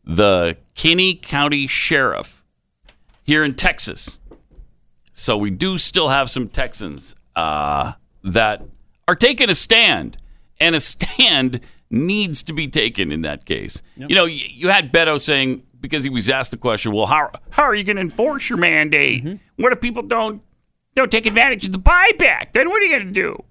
the 0.04 0.56
Kinney 0.74 1.14
County 1.14 1.66
Sheriff 1.66 2.42
here 3.24 3.44
in 3.44 3.54
Texas. 3.54 4.18
So 5.12 5.36
we 5.36 5.50
do 5.50 5.76
still 5.76 6.08
have 6.08 6.30
some 6.30 6.48
Texans 6.48 7.14
uh, 7.36 7.94
that 8.24 8.62
are 9.08 9.16
taking 9.16 9.50
a 9.50 9.54
stand, 9.54 10.18
and 10.60 10.76
a 10.76 10.80
stand 10.80 11.60
needs 11.90 12.42
to 12.44 12.52
be 12.52 12.68
taken 12.68 13.10
in 13.10 13.22
that 13.22 13.46
case. 13.46 13.82
You 13.96 14.14
know, 14.14 14.26
you, 14.26 14.46
you 14.48 14.68
had 14.68 14.92
Beto 14.92 15.18
saying 15.20 15.62
because 15.80 16.04
he 16.04 16.10
was 16.10 16.28
asked 16.28 16.50
the 16.50 16.58
question, 16.58 16.92
"Well, 16.92 17.06
how 17.06 17.30
how 17.50 17.64
are 17.64 17.74
you 17.74 17.82
going 17.82 17.96
to 17.96 18.02
enforce 18.02 18.48
your 18.48 18.58
mandate? 18.58 19.40
What 19.56 19.72
if 19.72 19.80
people 19.80 20.02
don't 20.02 20.42
don't 20.94 21.10
take 21.10 21.26
advantage 21.26 21.64
of 21.64 21.72
the 21.72 21.78
buyback? 21.78 22.52
Then 22.52 22.68
what 22.68 22.82
are 22.82 22.84
you 22.84 22.96
going 22.96 23.06
to 23.06 23.12
do?" 23.12 23.42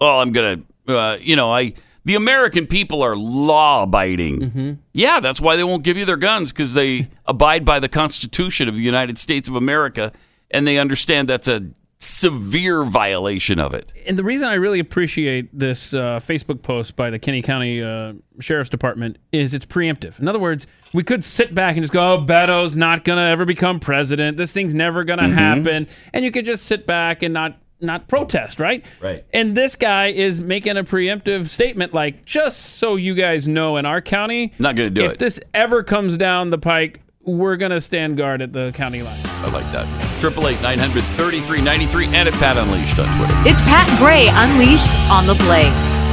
Well, 0.00 0.20
I'm 0.20 0.32
gonna, 0.32 0.62
uh, 0.88 1.18
you 1.20 1.36
know, 1.36 1.52
I 1.52 1.74
the 2.04 2.14
American 2.14 2.66
people 2.66 3.02
are 3.02 3.16
law 3.16 3.82
abiding. 3.82 4.78
Yeah, 4.92 5.20
that's 5.20 5.40
why 5.40 5.56
they 5.56 5.64
won't 5.64 5.82
give 5.82 5.96
you 5.96 6.04
their 6.04 6.16
guns 6.16 6.52
because 6.52 6.72
they 6.74 7.10
abide 7.26 7.64
by 7.64 7.80
the 7.80 7.88
Constitution 7.88 8.68
of 8.68 8.76
the 8.76 8.82
United 8.82 9.18
States 9.18 9.48
of 9.48 9.56
America, 9.56 10.12
and 10.50 10.66
they 10.66 10.78
understand 10.78 11.28
that's 11.28 11.48
a 11.48 11.62
severe 11.98 12.84
violation 12.84 13.58
of 13.58 13.72
it. 13.74 13.92
And 14.06 14.18
the 14.18 14.24
reason 14.24 14.48
I 14.48 14.54
really 14.54 14.80
appreciate 14.80 15.48
this 15.58 15.94
uh, 15.94 16.20
Facebook 16.22 16.62
post 16.62 16.94
by 16.96 17.10
the 17.10 17.18
Kinney 17.18 17.42
County 17.42 17.82
uh, 17.82 18.12
Sheriff's 18.40 18.68
Department 18.70 19.18
is 19.32 19.54
it's 19.54 19.64
preemptive. 19.66 20.18
In 20.20 20.28
other 20.28 20.38
words, 20.38 20.66
we 20.92 21.02
could 21.02 21.24
sit 21.24 21.54
back 21.54 21.76
and 21.76 21.82
just 21.82 21.92
go, 21.92 22.14
oh, 22.14 22.18
Beto's 22.18 22.76
not 22.76 23.04
going 23.04 23.16
to 23.16 23.22
ever 23.22 23.44
become 23.44 23.80
president. 23.80 24.36
This 24.36 24.52
thing's 24.52 24.74
never 24.74 25.04
going 25.04 25.18
to 25.18 25.24
Mhm. 25.26 25.32
happen. 25.34 25.86
And 26.12 26.24
you 26.24 26.30
could 26.30 26.44
just 26.44 26.64
sit 26.66 26.86
back 26.86 27.22
and 27.22 27.32
not 27.34 27.58
not 27.78 28.08
protest, 28.08 28.58
right? 28.58 28.82
Right. 29.02 29.22
And 29.34 29.54
this 29.54 29.76
guy 29.76 30.06
is 30.06 30.40
making 30.40 30.78
a 30.78 30.82
preemptive 30.82 31.50
statement 31.50 31.92
like, 31.92 32.24
just 32.24 32.58
so 32.78 32.96
you 32.96 33.14
guys 33.14 33.46
know, 33.46 33.76
in 33.76 33.84
our 33.84 34.00
county, 34.00 34.54
Not 34.58 34.76
going 34.76 34.94
to 34.94 35.00
do 35.00 35.04
if 35.04 35.12
it. 35.12 35.18
this 35.18 35.38
ever 35.52 35.82
comes 35.82 36.16
down 36.16 36.48
the 36.48 36.56
pike, 36.56 37.02
we're 37.26 37.56
going 37.56 37.72
to 37.72 37.80
stand 37.80 38.16
guard 38.16 38.40
at 38.40 38.52
the 38.52 38.72
county 38.72 39.02
line. 39.02 39.20
I 39.24 39.50
like 39.50 39.70
that. 39.72 40.20
Triple 40.20 40.48
eight 40.48 40.62
nine 40.62 40.78
hundred 40.78 41.02
thirty 41.18 41.40
three 41.40 41.60
ninety 41.60 41.86
three 41.86 42.06
and 42.06 42.28
at 42.28 42.34
Pat 42.34 42.56
Unleashed 42.56 42.98
on 42.98 43.06
Twitter. 43.18 43.34
It's 43.44 43.60
Pat 43.62 43.98
Gray 43.98 44.28
Unleashed 44.30 44.92
on 45.10 45.26
the 45.26 45.34
Blaze. 45.34 46.10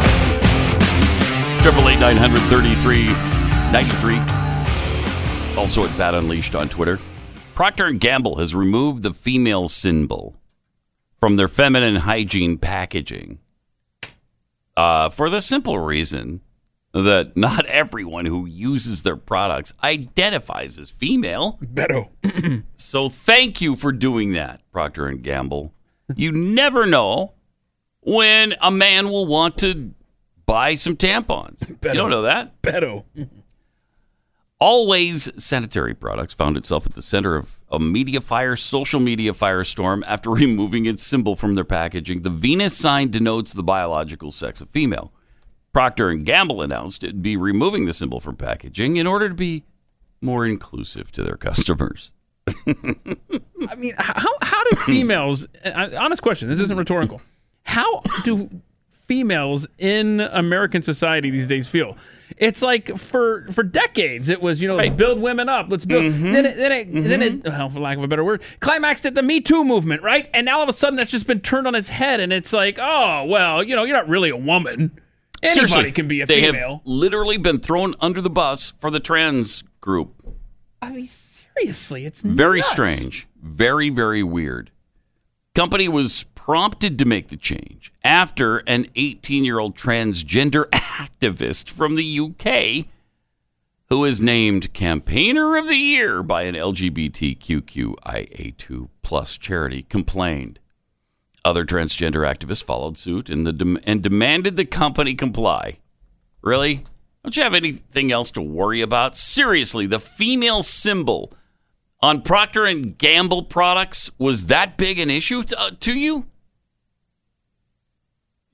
Triple 1.64 1.88
eight 1.88 2.00
nine 2.00 2.18
hundred 2.18 2.42
thirty 2.50 2.76
three 2.76 3.08
ninety 3.72 3.96
three. 4.02 4.20
Also 5.58 5.86
at 5.86 5.92
Pat 5.92 6.16
Unleashed 6.16 6.56
on 6.56 6.68
Twitter. 6.68 7.00
Procter 7.56 7.86
and 7.86 8.00
Gamble 8.00 8.38
has 8.38 8.56
removed 8.56 9.04
the 9.04 9.14
female 9.14 9.70
symbol 9.70 10.36
from 11.16 11.36
their 11.36 11.48
feminine 11.48 11.98
hygiene 11.98 12.58
packaging 12.58 13.40
uh, 14.76 15.10
for 15.10 15.30
the 15.30 15.40
simple 15.40 15.78
reason 15.78 16.42
that 16.94 17.36
not 17.36 17.66
everyone 17.68 18.26
who 18.26 18.46
uses 18.46 19.04
their 19.04 19.18
products 19.18 19.74
identifies 19.84 20.78
as 20.80 20.90
female. 20.90 21.60
Beto. 21.64 22.10
so 22.76 23.10
thank 23.10 23.62
you 23.62 23.76
for 23.76 23.92
doing 23.92 24.34
that, 24.34 24.62
Procter 24.72 25.08
and 25.08 25.24
Gamble. 25.24 25.74
You 26.16 26.32
never 26.32 26.86
know 26.86 27.34
when 28.02 28.56
a 28.62 28.70
man 28.70 29.10
will 29.10 29.26
want 29.26 29.58
to 29.60 29.94
buy 30.46 30.76
some 30.76 30.96
tampons. 30.96 31.68
You 31.70 31.94
don't 31.94 32.10
know 32.10 32.24
that? 32.24 32.62
Beto. 32.62 33.06
Always 34.60 35.30
Sanitary 35.38 35.94
Products 35.94 36.34
found 36.34 36.56
itself 36.56 36.86
at 36.86 36.96
the 36.96 37.02
center 37.02 37.36
of 37.36 37.60
a 37.70 37.80
media 37.80 38.22
fire, 38.22 38.56
social 38.56 39.00
media 39.00 39.34
firestorm 39.34 40.04
after 40.06 40.30
removing 40.32 40.86
its 40.86 41.04
symbol 41.04 41.36
from 41.36 41.56
their 41.56 41.66
packaging. 41.66 42.22
The 42.22 42.30
Venus 42.30 42.78
sign 42.78 43.10
denotes 43.10 43.52
the 43.52 43.64
biological 43.64 44.32
sex 44.32 44.62
of 44.62 44.70
female. 44.70 45.12
Procter 45.74 46.10
and 46.10 46.24
Gamble 46.26 46.62
announced 46.62 47.04
it'd 47.04 47.24
be 47.24 47.36
removing 47.36 47.86
the 47.86 47.94
symbol 47.94 48.20
from 48.20 48.36
packaging 48.36 48.98
in 48.98 49.08
order 49.08 49.28
to 49.28 49.36
be 49.36 49.64
more 50.22 50.46
inclusive 50.46 51.12
to 51.14 51.24
their 51.24 51.36
customers. 51.36 52.14
I 52.68 53.76
mean, 53.76 53.94
how 53.98 54.30
how 54.42 54.64
do 54.66 54.76
females? 54.78 55.48
honest 55.66 56.22
question. 56.22 56.48
This 56.48 56.60
isn't 56.60 56.78
rhetorical. 56.78 57.22
How 57.64 58.02
do 58.24 58.50
females 58.92 59.68
in 59.80 60.20
American 60.22 60.82
society 60.82 61.30
these 61.30 61.48
days 61.48 61.68
feel? 61.68 61.98
It's 62.38 62.62
like 62.62 62.98
for 62.98 63.48
for 63.52 63.64
decades 63.64 64.30
it 64.30 64.42
was 64.42 64.62
you 64.62 64.68
know 64.68 64.76
let's 64.76 64.90
build 64.90 65.20
women 65.20 65.50
up. 65.50 65.68
Let's 65.70 65.86
build. 65.86 66.04
Mhm. 66.14 66.34
Then 66.34 66.46
it 66.46 66.58
then 66.58 66.72
it, 66.72 66.94
then 66.94 67.22
it 67.22 67.44
well, 67.46 67.70
for 67.70 67.80
lack 67.80 67.98
of 67.98 68.04
a 68.04 68.08
better 68.08 68.24
word 68.24 68.42
climaxed 68.60 69.06
at 69.06 69.16
the 69.16 69.24
Me 69.24 69.40
Too 69.40 69.64
movement, 69.64 70.02
right? 70.04 70.30
And 70.34 70.46
now 70.46 70.58
all 70.58 70.64
of 70.64 70.70
a 70.70 70.74
sudden 70.74 70.98
that's 70.98 71.12
just 71.12 71.28
been 71.28 71.42
turned 71.42 71.66
on 71.68 71.76
its 71.76 71.90
head, 71.90 72.20
and 72.20 72.32
it's 72.34 72.52
like 72.54 72.78
oh 72.80 73.26
well 73.26 73.64
you 73.64 73.76
know 73.76 73.84
you're 73.84 73.98
not 73.98 74.08
really 74.08 74.30
a 74.30 74.38
woman. 74.38 74.92
Anybody 75.44 75.68
Seriously, 75.68 75.92
can 75.92 76.08
be 76.08 76.22
a 76.22 76.26
they 76.26 76.44
female. 76.46 76.78
have 76.78 76.82
literally 76.86 77.38
been 77.38 77.60
thrown 77.60 77.96
under 78.00 78.22
the 78.22 78.30
bus 78.30 78.72
for 78.72 78.90
the 78.90 79.00
trans 79.00 79.64
group. 79.82 80.14
I 80.82 80.90
mean 80.92 81.06
seriously, 81.08 82.06
it's 82.06 82.22
Very 82.22 82.60
nuts. 82.60 82.72
strange. 82.72 83.28
Very, 83.42 83.90
very 83.90 84.24
weird. 84.24 84.72
Company 85.54 85.88
was 85.90 86.24
prompted 86.34 86.98
to 87.00 87.06
make 87.06 87.28
the 87.28 87.38
change 87.38 87.92
after 88.04 88.58
an 88.60 88.88
18 88.96 89.44
year 89.46 89.60
old 89.60 89.76
transgender 89.78 90.66
activist 90.72 91.70
from 91.70 91.96
the 91.96 92.20
UK, 92.20 92.88
who 93.90 94.04
is 94.06 94.20
named 94.22 94.74
Campaigner 94.74 95.56
of 95.58 95.68
the 95.68 95.76
Year 95.78 96.24
by 96.24 96.44
an 96.44 96.56
LGBTQIA2 96.56 98.88
plus 99.04 99.38
charity, 99.38 99.84
complained. 99.84 100.58
Other 101.46 101.66
transgender 101.66 102.26
activists 102.26 102.64
followed 102.64 102.98
suit 102.98 103.30
and, 103.30 103.46
the 103.46 103.82
and 103.84 104.02
demanded 104.02 104.56
the 104.56 104.66
company 104.66 105.14
comply. 105.14 105.80
Really? 106.42 106.84
Don't 107.24 107.36
you 107.36 107.44
have 107.44 107.54
anything 107.54 108.12
else 108.12 108.32
to 108.32 108.42
worry 108.42 108.82
about? 108.82 109.18
Seriously, 109.18 109.86
the 109.86 110.00
female 110.00 110.64
symbol 110.64 111.34
on 112.02 112.22
Procter 112.22 112.66
and 112.66 112.98
Gamble 112.98 113.44
products 113.44 114.10
was 114.18 114.46
that 114.46 114.78
big 114.78 115.00
an 115.00 115.10
issue 115.10 115.44
to, 115.44 115.60
uh, 115.60 115.72
to 115.82 115.94
you? 115.94 116.26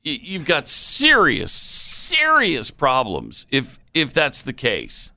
Y- 0.05 0.19
You've 0.21 0.45
got 0.45 0.67
serious, 0.67 1.51
serious 1.51 2.71
problems 2.71 3.45
if 3.51 3.79
if 3.93 4.13
that's 4.13 4.41
the 4.41 4.53
case. 4.53 5.11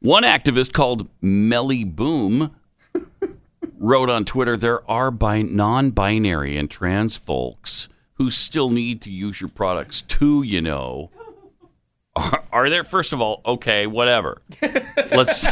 One 0.00 0.22
activist 0.22 0.72
called 0.72 1.08
Melly 1.20 1.84
Boom 1.84 2.54
wrote 3.78 4.10
on 4.10 4.24
Twitter, 4.24 4.56
"There 4.56 4.88
are 4.90 5.10
bi- 5.10 5.42
non-binary 5.42 6.56
and 6.56 6.70
trans 6.70 7.16
folks 7.16 7.88
who 8.14 8.30
still 8.30 8.68
need 8.70 9.00
to 9.02 9.10
use 9.10 9.40
your 9.40 9.48
products 9.48 10.02
too. 10.02 10.42
You 10.42 10.60
know, 10.60 11.10
are, 12.16 12.44
are 12.52 12.70
there? 12.70 12.84
First 12.84 13.12
of 13.12 13.20
all, 13.20 13.40
okay, 13.46 13.86
whatever. 13.86 14.42
Let's 15.10 15.46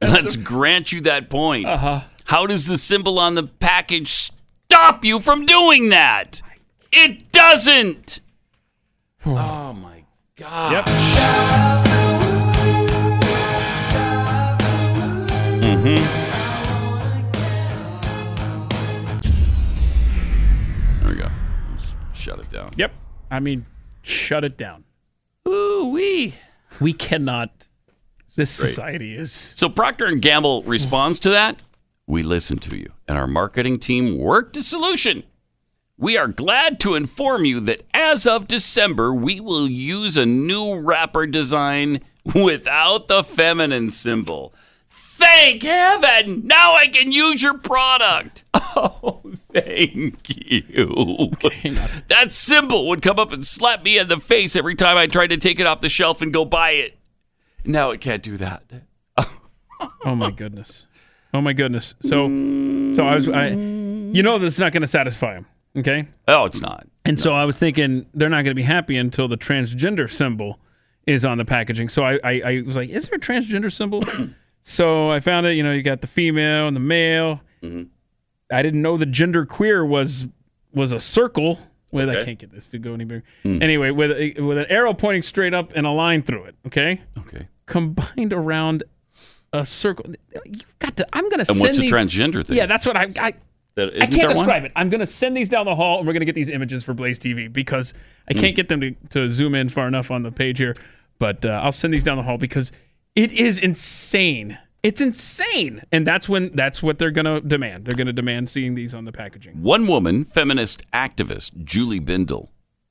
let's 0.00 0.36
grant 0.36 0.92
you 0.92 1.00
that 1.02 1.28
point. 1.30 1.66
Uh-huh. 1.66 2.00
How 2.24 2.46
does 2.46 2.66
the 2.66 2.78
symbol 2.78 3.18
on 3.18 3.34
the 3.34 3.42
package 3.44 4.10
stop 4.10 5.04
you 5.04 5.18
from 5.20 5.44
doing 5.46 5.88
that? 5.90 6.40
It 6.92 7.32
doesn't. 7.32 8.20
oh 9.26 9.72
my 9.72 10.04
god. 10.36 10.72
Yep. 10.72 10.84
Mm-hmm. 15.64 16.23
Down. 22.54 22.72
Yep. 22.76 22.92
I 23.30 23.40
mean, 23.40 23.66
shut 24.02 24.44
it 24.44 24.56
down. 24.56 24.84
Ooh 25.46 25.90
wee. 25.92 26.34
We 26.80 26.92
cannot. 26.92 27.50
This 28.36 28.58
Great. 28.58 28.70
society 28.70 29.14
is. 29.14 29.30
So 29.30 29.68
Procter 29.68 30.06
and 30.06 30.20
Gamble 30.20 30.62
responds 30.64 31.18
to 31.20 31.30
that. 31.30 31.60
We 32.06 32.22
listen 32.22 32.58
to 32.58 32.76
you, 32.76 32.92
and 33.08 33.16
our 33.16 33.26
marketing 33.28 33.78
team 33.78 34.18
worked 34.18 34.56
a 34.56 34.62
solution. 34.62 35.22
We 35.96 36.18
are 36.18 36.26
glad 36.26 36.80
to 36.80 36.96
inform 36.96 37.44
you 37.44 37.60
that 37.60 37.82
as 37.94 38.26
of 38.26 38.48
December, 38.48 39.14
we 39.14 39.38
will 39.38 39.68
use 39.68 40.16
a 40.16 40.26
new 40.26 40.74
wrapper 40.74 41.26
design 41.26 42.00
without 42.34 43.06
the 43.06 43.22
feminine 43.22 43.90
symbol. 43.90 44.52
Thank 44.90 45.62
heaven! 45.62 46.44
Now 46.44 46.74
I 46.74 46.88
can 46.88 47.12
use 47.12 47.42
your 47.42 47.58
product. 47.58 48.44
Oh, 48.76 49.22
thank 49.54 50.50
you. 50.50 51.30
that 52.08 52.32
symbol 52.32 52.88
would 52.88 53.02
come 53.02 53.18
up 53.18 53.32
and 53.32 53.46
slap 53.46 53.82
me 53.82 53.98
in 53.98 54.08
the 54.08 54.18
face 54.18 54.56
every 54.56 54.74
time 54.74 54.96
I 54.96 55.06
tried 55.06 55.28
to 55.28 55.36
take 55.36 55.60
it 55.60 55.66
off 55.66 55.80
the 55.80 55.88
shelf 55.88 56.20
and 56.20 56.32
go 56.32 56.44
buy 56.44 56.70
it. 56.72 56.98
Now 57.64 57.90
it 57.90 58.00
can't 58.00 58.22
do 58.22 58.36
that. 58.36 58.62
Oh 60.04 60.14
my 60.14 60.30
goodness. 60.30 60.86
Oh 61.32 61.40
my 61.40 61.52
goodness. 61.52 61.94
So, 62.02 62.28
so 62.94 63.06
I 63.06 63.14
was, 63.14 63.28
I, 63.28 63.48
you 63.48 64.22
know, 64.22 64.38
that's 64.38 64.58
not 64.58 64.72
going 64.72 64.82
to 64.82 64.86
satisfy 64.86 65.34
him. 65.34 65.46
Okay. 65.76 66.06
Oh, 66.28 66.44
it's 66.44 66.60
not. 66.60 66.86
And 67.04 67.18
so 67.18 67.32
I 67.32 67.44
was 67.44 67.58
thinking 67.58 68.06
they're 68.14 68.28
not 68.28 68.42
going 68.42 68.52
to 68.52 68.54
be 68.54 68.62
happy 68.62 68.96
until 68.96 69.28
the 69.28 69.36
transgender 69.36 70.10
symbol 70.10 70.60
is 71.06 71.24
on 71.24 71.38
the 71.38 71.44
packaging. 71.44 71.88
So 71.88 72.04
I, 72.04 72.20
I, 72.22 72.42
I 72.44 72.62
was 72.64 72.76
like, 72.76 72.88
is 72.88 73.08
there 73.08 73.16
a 73.16 73.20
transgender 73.20 73.72
symbol? 73.72 74.04
so 74.62 75.10
I 75.10 75.20
found 75.20 75.46
it. 75.46 75.54
You 75.54 75.62
know, 75.62 75.72
you 75.72 75.82
got 75.82 76.00
the 76.00 76.06
female 76.06 76.68
and 76.68 76.76
the 76.76 76.80
male. 76.80 77.40
Mm-hmm. 77.62 77.84
I 78.52 78.62
didn't 78.62 78.82
know 78.82 78.96
the 78.96 79.06
gender 79.06 79.46
queer 79.46 79.84
was 79.84 80.26
was 80.72 80.92
a 80.92 81.00
circle. 81.00 81.58
With 81.90 82.08
I 82.10 82.24
can't 82.24 82.38
get 82.40 82.50
this 82.52 82.66
to 82.70 82.78
go 82.78 82.92
any 82.94 83.04
bigger. 83.04 83.22
Hmm. 83.44 83.62
Anyway, 83.62 83.90
with 83.92 84.10
a, 84.10 84.32
with 84.40 84.58
an 84.58 84.66
arrow 84.68 84.92
pointing 84.94 85.22
straight 85.22 85.54
up 85.54 85.72
and 85.76 85.86
a 85.86 85.90
line 85.90 86.22
through 86.24 86.44
it. 86.44 86.56
Okay. 86.66 87.00
Okay. 87.18 87.46
Combined 87.66 88.32
around 88.32 88.82
a 89.52 89.64
circle. 89.64 90.06
You've 90.44 90.78
got 90.80 90.96
to. 90.96 91.06
I'm 91.12 91.28
going 91.28 91.38
to 91.38 91.44
send 91.44 91.56
these. 91.60 91.64
And 91.66 91.74
send 91.74 91.90
what's 91.92 92.10
the 92.10 92.16
these- 92.16 92.32
transgender 92.34 92.44
thing? 92.44 92.56
Yeah, 92.56 92.66
that's 92.66 92.84
what 92.84 92.96
I. 92.96 93.02
I 93.18 93.34
That- 93.76 93.94
I 93.94 93.98
can't 94.06 94.12
there 94.12 94.26
one? 94.26 94.34
describe 94.34 94.64
it. 94.64 94.72
I'm 94.74 94.88
going 94.88 95.00
to 95.00 95.06
send 95.06 95.36
these 95.36 95.48
down 95.48 95.66
the 95.66 95.76
hall, 95.76 95.98
and 95.98 96.06
we're 96.06 96.12
going 96.14 96.20
to 96.22 96.26
get 96.26 96.34
these 96.34 96.48
images 96.48 96.82
for 96.82 96.94
Blaze 96.94 97.20
TV 97.20 97.50
because 97.52 97.94
I 98.28 98.34
Hmm. 98.34 98.40
can't 98.40 98.56
get 98.56 98.68
them 98.68 98.80
to, 98.80 98.90
to 99.10 99.30
zoom 99.30 99.54
in 99.54 99.68
far 99.68 99.86
enough 99.86 100.10
on 100.10 100.22
the 100.24 100.32
page 100.32 100.58
here. 100.58 100.74
But 101.20 101.44
uh, 101.44 101.60
I'll 101.62 101.70
send 101.72 101.94
these 101.94 102.02
down 102.02 102.16
the 102.16 102.24
hall 102.24 102.38
because 102.38 102.72
it 103.14 103.30
is 103.30 103.60
insane. 103.60 104.58
It's 104.84 105.00
insane, 105.00 105.82
and 105.90 106.06
that's 106.06 106.28
when 106.28 106.54
that's 106.54 106.82
what 106.82 106.98
they're 106.98 107.10
going 107.10 107.24
to 107.24 107.40
demand. 107.40 107.86
They're 107.86 107.96
going 107.96 108.06
to 108.06 108.12
demand 108.12 108.50
seeing 108.50 108.74
these 108.74 108.92
on 108.92 109.06
the 109.06 109.12
packaging. 109.12 109.62
One 109.62 109.86
woman, 109.86 110.24
feminist 110.24 110.88
activist 110.92 111.64
Julie 111.64 112.02
Bindel, 112.02 112.48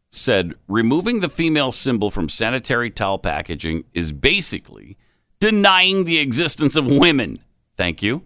said 0.09 0.55
removing 0.67 1.19
the 1.19 1.29
female 1.29 1.71
symbol 1.71 2.09
from 2.09 2.29
sanitary 2.29 2.89
towel 2.89 3.19
packaging 3.19 3.83
is 3.93 4.11
basically 4.11 4.97
denying 5.39 6.05
the 6.05 6.17
existence 6.17 6.75
of 6.75 6.87
women. 6.87 7.37
Thank 7.77 8.01
you. 8.01 8.23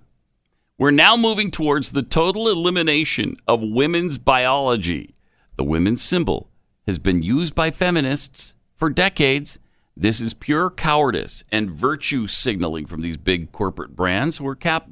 We're 0.78 0.92
now 0.92 1.18
moving 1.18 1.52
towards 1.52 1.92
the 1.92 2.04
total 2.04 2.48
elimination 2.48 3.36
of 3.50 3.62
women's 3.62 4.18
biology. 4.18 5.14
The 5.58 5.66
women's 5.66 6.02
symbol 6.02 6.50
has 6.86 7.00
been 7.00 7.22
used 7.22 7.54
by 7.54 7.72
feminists 7.72 8.56
for 8.76 8.90
decades. 8.90 9.60
This 10.00 10.22
is 10.22 10.36
pure 10.36 10.70
cowardice 10.70 11.44
and 11.52 11.70
virtue 11.70 12.28
signaling 12.28 12.86
from 12.86 13.02
these 13.02 13.18
big 13.18 13.52
corporate 13.52 13.96
brands 13.96 14.38
who 14.38 14.48
are 14.48 14.56
cap- 14.56 14.90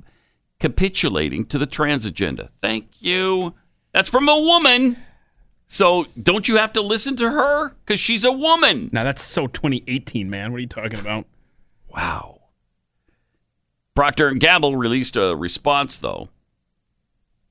capitulating 0.60 1.46
to 1.46 1.60
the 1.60 1.68
trans 1.68 2.08
agenda. 2.08 2.50
Thank 2.60 3.04
you. 3.04 3.54
That's 3.94 4.10
from 4.10 4.28
a 4.28 4.40
woman. 4.40 4.98
So 5.68 6.06
don't 6.22 6.48
you 6.48 6.58
have 6.58 6.74
to 6.74 6.82
listen 6.82 7.16
to 7.18 7.30
her? 7.30 7.76
Because 7.86 8.00
she's 8.00 8.26
a 8.26 8.32
woman. 8.32 8.90
Now 8.92 9.04
that's 9.04 9.24
so 9.24 9.46
2018, 9.46 10.28
man. 10.28 10.52
What 10.52 10.58
are 10.58 10.62
you 10.62 10.68
talking 10.68 11.00
about? 11.00 11.28
Wow. 11.88 12.42
Procter 13.94 14.28
and 14.28 14.40
Gamble 14.40 14.76
released 14.76 15.16
a 15.16 15.36
response 15.36 16.00
though. 16.00 16.30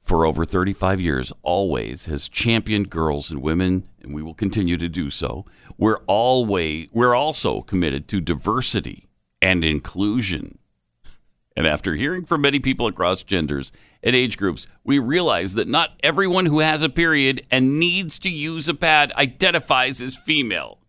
For 0.05 0.27
over 0.27 0.45
35 0.45 1.01
years, 1.01 1.33
always 1.43 2.05
has 2.07 2.29
championed 2.29 2.91
girls 2.91 3.31
and 3.31 3.41
women, 3.41 3.89
and 4.03 4.15
we 4.15 4.23
will 4.23 4.35
continue 4.35 4.77
to 4.77 4.89
do 4.89 5.09
so. 5.09 5.47
We're 5.79 6.01
always 6.07 6.89
we're 6.93 7.15
also 7.15 7.63
committed 7.63 8.07
to 8.09 8.21
diversity 8.21 9.09
and 9.41 9.65
inclusion. 9.65 10.59
And 11.57 11.67
after 11.67 11.95
hearing 11.95 12.27
from 12.27 12.43
many 12.43 12.59
people 12.59 12.87
across 12.87 13.23
genders 13.23 13.73
and 14.03 14.15
age 14.15 14.37
groups, 14.37 14.67
we 14.83 14.99
realize 14.99 15.55
that 15.55 15.69
not 15.69 15.99
everyone 16.03 16.47
who 16.47 16.59
has 16.59 16.83
a 16.83 16.91
period 16.91 17.47
and 17.51 17.79
needs 17.79 18.19
to 18.21 18.29
use 18.29 18.69
a 18.69 18.75
pad 18.75 19.11
identifies 19.13 20.03
as 20.03 20.17
female. 20.17 20.81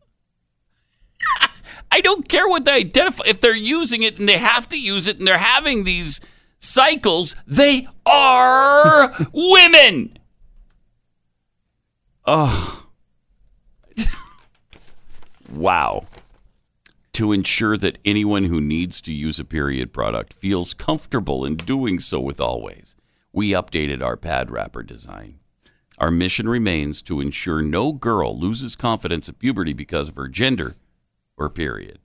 I 1.91 2.01
don't 2.01 2.27
care 2.27 2.49
what 2.49 2.65
they 2.65 2.71
identify. 2.71 3.23
If 3.27 3.39
they're 3.39 3.55
using 3.55 4.03
it 4.03 4.19
and 4.19 4.27
they 4.27 4.39
have 4.39 4.67
to 4.69 4.77
use 4.77 5.07
it 5.07 5.19
and 5.19 5.27
they're 5.27 5.37
having 5.37 5.85
these 5.85 6.19
cycles, 6.65 7.35
they 7.47 7.87
are 8.05 9.15
women. 9.31 10.17
Oh. 12.25 12.87
wow. 15.51 16.05
To 17.13 17.31
ensure 17.31 17.77
that 17.77 17.97
anyone 18.03 18.45
who 18.45 18.59
needs 18.59 18.99
to 19.01 19.13
use 19.13 19.39
a 19.39 19.45
period 19.45 19.93
product 19.93 20.33
feels 20.33 20.73
comfortable 20.73 21.45
in 21.45 21.55
doing 21.55 21.99
so 21.99 22.19
with 22.19 22.41
Always, 22.41 22.95
we 23.31 23.51
updated 23.51 24.03
our 24.03 24.17
pad 24.17 24.51
wrapper 24.51 24.83
design. 24.83 25.39
Our 25.97 26.11
mission 26.11 26.49
remains 26.49 27.01
to 27.03 27.21
ensure 27.21 27.61
no 27.61 27.93
girl 27.93 28.37
loses 28.37 28.75
confidence 28.75 29.29
at 29.29 29.39
puberty 29.39 29.71
because 29.71 30.09
of 30.09 30.17
her 30.17 30.27
gender 30.27 30.75
or 31.37 31.49
period. 31.49 31.99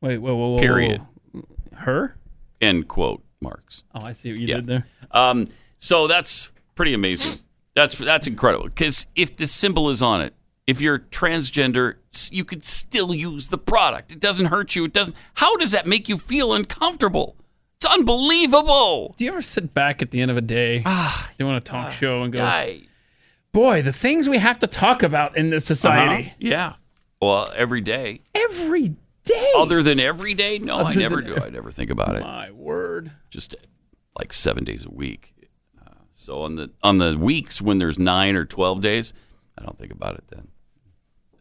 Wait, 0.00 0.18
whoa, 0.18 0.36
whoa, 0.36 0.50
whoa. 0.50 0.58
Period. 0.58 1.00
whoa. 1.32 1.44
Her? 1.74 2.16
End 2.60 2.86
quote 2.86 3.24
marks. 3.42 3.82
Oh, 3.94 4.02
I 4.02 4.12
see 4.12 4.30
what 4.30 4.40
you 4.40 4.46
Yeah. 4.46 4.56
did 4.56 4.66
there. 4.66 4.86
Um, 5.10 5.46
so 5.78 6.06
that's 6.06 6.50
pretty 6.74 6.94
amazing. 6.94 7.40
That's 7.74 7.96
that's 7.96 8.26
incredible 8.26 8.64
because 8.66 9.06
if 9.16 9.36
the 9.36 9.46
symbol 9.46 9.88
is 9.90 10.02
on 10.02 10.20
it, 10.22 10.34
if 10.66 10.80
you're 10.80 10.98
transgender, 10.98 11.94
you 12.30 12.44
could 12.44 12.64
still 12.64 13.14
use 13.14 13.48
the 13.48 13.58
product. 13.58 14.12
It 14.12 14.20
doesn't 14.20 14.46
hurt 14.46 14.76
you. 14.76 14.84
It 14.84 14.92
doesn't. 14.92 15.16
How 15.34 15.56
does 15.56 15.72
that 15.72 15.86
make 15.86 16.08
you 16.08 16.18
feel 16.18 16.52
uncomfortable? 16.52 17.36
It's 17.76 17.86
unbelievable. 17.86 19.14
Do 19.18 19.24
you 19.24 19.32
ever 19.32 19.42
sit 19.42 19.74
back 19.74 20.02
at 20.02 20.10
the 20.10 20.20
end 20.20 20.30
of 20.30 20.36
a 20.36 20.40
day 20.40 20.84
doing 21.38 21.54
a 21.56 21.60
talk 21.60 21.90
show 21.92 22.22
and 22.22 22.32
go, 22.32 22.38
Guy. 22.38 22.82
boy, 23.52 23.82
the 23.82 23.92
things 23.92 24.28
we 24.28 24.38
have 24.38 24.58
to 24.60 24.66
talk 24.66 25.02
about 25.02 25.36
in 25.36 25.50
this 25.50 25.64
society. 25.64 26.26
Uh-huh. 26.26 26.34
Yeah. 26.38 26.72
Well, 27.20 27.52
every 27.56 27.80
day. 27.80 28.20
Every 28.34 28.94
day. 29.24 29.52
Other 29.56 29.82
than 29.82 30.00
every 30.00 30.34
day, 30.34 30.58
no, 30.58 30.78
I 30.78 30.94
never 30.94 31.20
do. 31.20 31.36
I 31.36 31.50
never 31.50 31.70
think 31.70 31.90
about 31.90 32.16
it. 32.16 32.20
My 32.20 32.50
word. 32.50 33.12
Just 33.30 33.54
like 34.18 34.32
seven 34.32 34.64
days 34.64 34.84
a 34.84 34.90
week. 34.90 35.34
Uh, 35.80 35.90
so 36.12 36.42
on 36.42 36.56
the 36.56 36.70
on 36.82 36.98
the 36.98 37.16
weeks 37.18 37.60
when 37.62 37.78
there's 37.78 37.98
nine 37.98 38.36
or 38.36 38.44
twelve 38.44 38.80
days, 38.80 39.12
I 39.58 39.64
don't 39.64 39.78
think 39.78 39.92
about 39.92 40.14
it 40.16 40.24
then. 40.28 40.48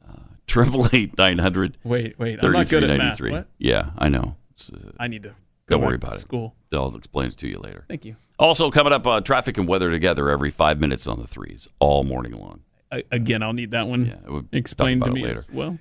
Uh, 0.07 0.13
Triple 0.47 0.87
eight 0.93 1.17
nine 1.17 1.37
hundred. 1.39 1.77
Wait, 1.83 2.17
wait, 2.19 2.39
I'm 2.43 2.51
not 2.51 2.69
good 2.69 2.83
at 2.83 2.97
math. 2.97 3.19
What? 3.19 3.47
Yeah, 3.57 3.91
I 3.97 4.09
know. 4.09 4.35
Uh, 4.73 4.77
I 4.99 5.07
need 5.07 5.23
to 5.23 5.29
go 5.65 5.77
don't 5.77 5.81
worry 5.81 5.95
about 5.95 6.11
to 6.11 6.15
it. 6.15 6.19
school. 6.19 6.55
I'll 6.73 6.95
explain 6.95 7.27
it 7.29 7.37
to 7.37 7.47
you 7.47 7.57
later. 7.59 7.85
Thank 7.87 8.05
you. 8.05 8.15
Also 8.39 8.71
coming 8.71 8.93
up, 8.93 9.05
uh, 9.05 9.21
traffic 9.21 9.57
and 9.57 9.67
weather 9.67 9.91
together 9.91 10.29
every 10.29 10.49
five 10.49 10.79
minutes 10.79 11.05
on 11.05 11.19
the 11.19 11.27
threes 11.27 11.67
all 11.79 12.03
morning 12.03 12.33
long. 12.33 12.61
I, 12.91 13.03
again, 13.11 13.41
I'll 13.43 13.53
need 13.53 13.71
that 13.71 13.87
one 13.87 14.17
we'll 14.27 14.45
explained 14.51 15.03
to 15.03 15.11
me 15.11 15.23
later. 15.23 15.39
as 15.39 15.49
well. 15.49 15.77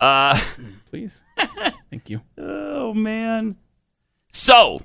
Uh, 0.00 0.40
Please. 0.88 1.22
Thank 1.90 2.10
you. 2.10 2.20
Oh 2.82 2.94
man. 2.94 3.56
So, 4.32 4.82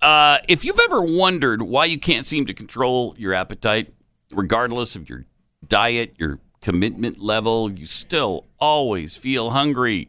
uh, 0.00 0.38
if 0.48 0.64
you've 0.64 0.78
ever 0.78 1.02
wondered 1.02 1.60
why 1.60 1.84
you 1.84 1.98
can't 1.98 2.24
seem 2.24 2.46
to 2.46 2.54
control 2.54 3.14
your 3.18 3.34
appetite, 3.34 3.92
regardless 4.30 4.96
of 4.96 5.10
your 5.10 5.26
diet, 5.66 6.14
your 6.18 6.38
commitment 6.62 7.18
level, 7.18 7.70
you 7.70 7.84
still 7.84 8.46
always 8.58 9.16
feel 9.16 9.50
hungry. 9.50 10.08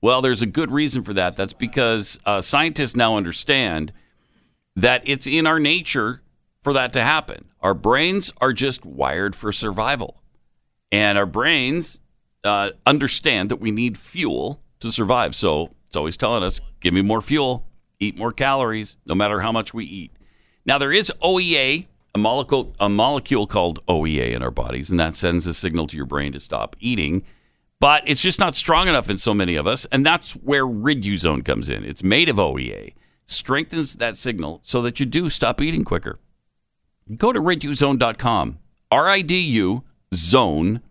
Well, 0.00 0.22
there's 0.22 0.42
a 0.42 0.46
good 0.46 0.70
reason 0.70 1.02
for 1.02 1.12
that. 1.14 1.36
That's 1.36 1.52
because 1.52 2.18
uh, 2.24 2.40
scientists 2.40 2.94
now 2.94 3.16
understand 3.16 3.92
that 4.76 5.02
it's 5.04 5.26
in 5.26 5.46
our 5.46 5.58
nature 5.58 6.22
for 6.62 6.72
that 6.74 6.92
to 6.92 7.02
happen. 7.02 7.46
Our 7.60 7.74
brains 7.74 8.30
are 8.40 8.52
just 8.52 8.84
wired 8.84 9.34
for 9.34 9.50
survival. 9.50 10.22
And 10.92 11.18
our 11.18 11.26
brains 11.26 12.00
uh, 12.44 12.70
understand 12.86 13.50
that 13.50 13.56
we 13.60 13.70
need 13.70 13.98
fuel 13.98 14.60
to 14.80 14.90
survive. 14.90 15.34
So 15.34 15.70
it's 15.86 15.96
always 15.96 16.16
telling 16.16 16.42
us, 16.42 16.60
give 16.80 16.94
me 16.94 17.02
more 17.02 17.20
fuel, 17.20 17.66
eat 17.98 18.16
more 18.16 18.32
calories, 18.32 18.96
no 19.06 19.14
matter 19.14 19.40
how 19.40 19.52
much 19.52 19.74
we 19.74 19.84
eat. 19.84 20.12
Now, 20.64 20.78
there 20.78 20.92
is 20.92 21.10
OEA, 21.22 21.86
a 22.14 22.18
molecule, 22.18 22.74
a 22.78 22.88
molecule 22.88 23.46
called 23.46 23.84
OEA 23.86 24.32
in 24.32 24.42
our 24.42 24.50
bodies, 24.50 24.90
and 24.90 25.00
that 25.00 25.16
sends 25.16 25.46
a 25.46 25.54
signal 25.54 25.86
to 25.86 25.96
your 25.96 26.06
brain 26.06 26.32
to 26.32 26.40
stop 26.40 26.76
eating. 26.78 27.24
But 27.80 28.02
it's 28.06 28.20
just 28.20 28.40
not 28.40 28.54
strong 28.54 28.88
enough 28.88 29.08
in 29.08 29.18
so 29.18 29.32
many 29.32 29.54
of 29.54 29.66
us, 29.66 29.86
and 29.86 30.04
that's 30.04 30.32
where 30.32 30.66
Riduzone 30.66 31.44
comes 31.44 31.68
in. 31.68 31.84
It's 31.84 32.02
made 32.02 32.28
of 32.28 32.36
OEA, 32.36 32.94
strengthens 33.24 33.94
that 33.94 34.16
signal 34.18 34.60
so 34.62 34.82
that 34.82 35.00
you 35.00 35.06
do 35.06 35.30
stop 35.30 35.60
eating 35.60 35.84
quicker. 35.84 36.18
Go 37.16 37.32
to 37.32 37.40
riduzone.com, 37.40 38.58
R 38.90 39.08
I 39.08 39.22
D 39.22 39.38
U 39.38 39.84
zone.com, 40.14 40.82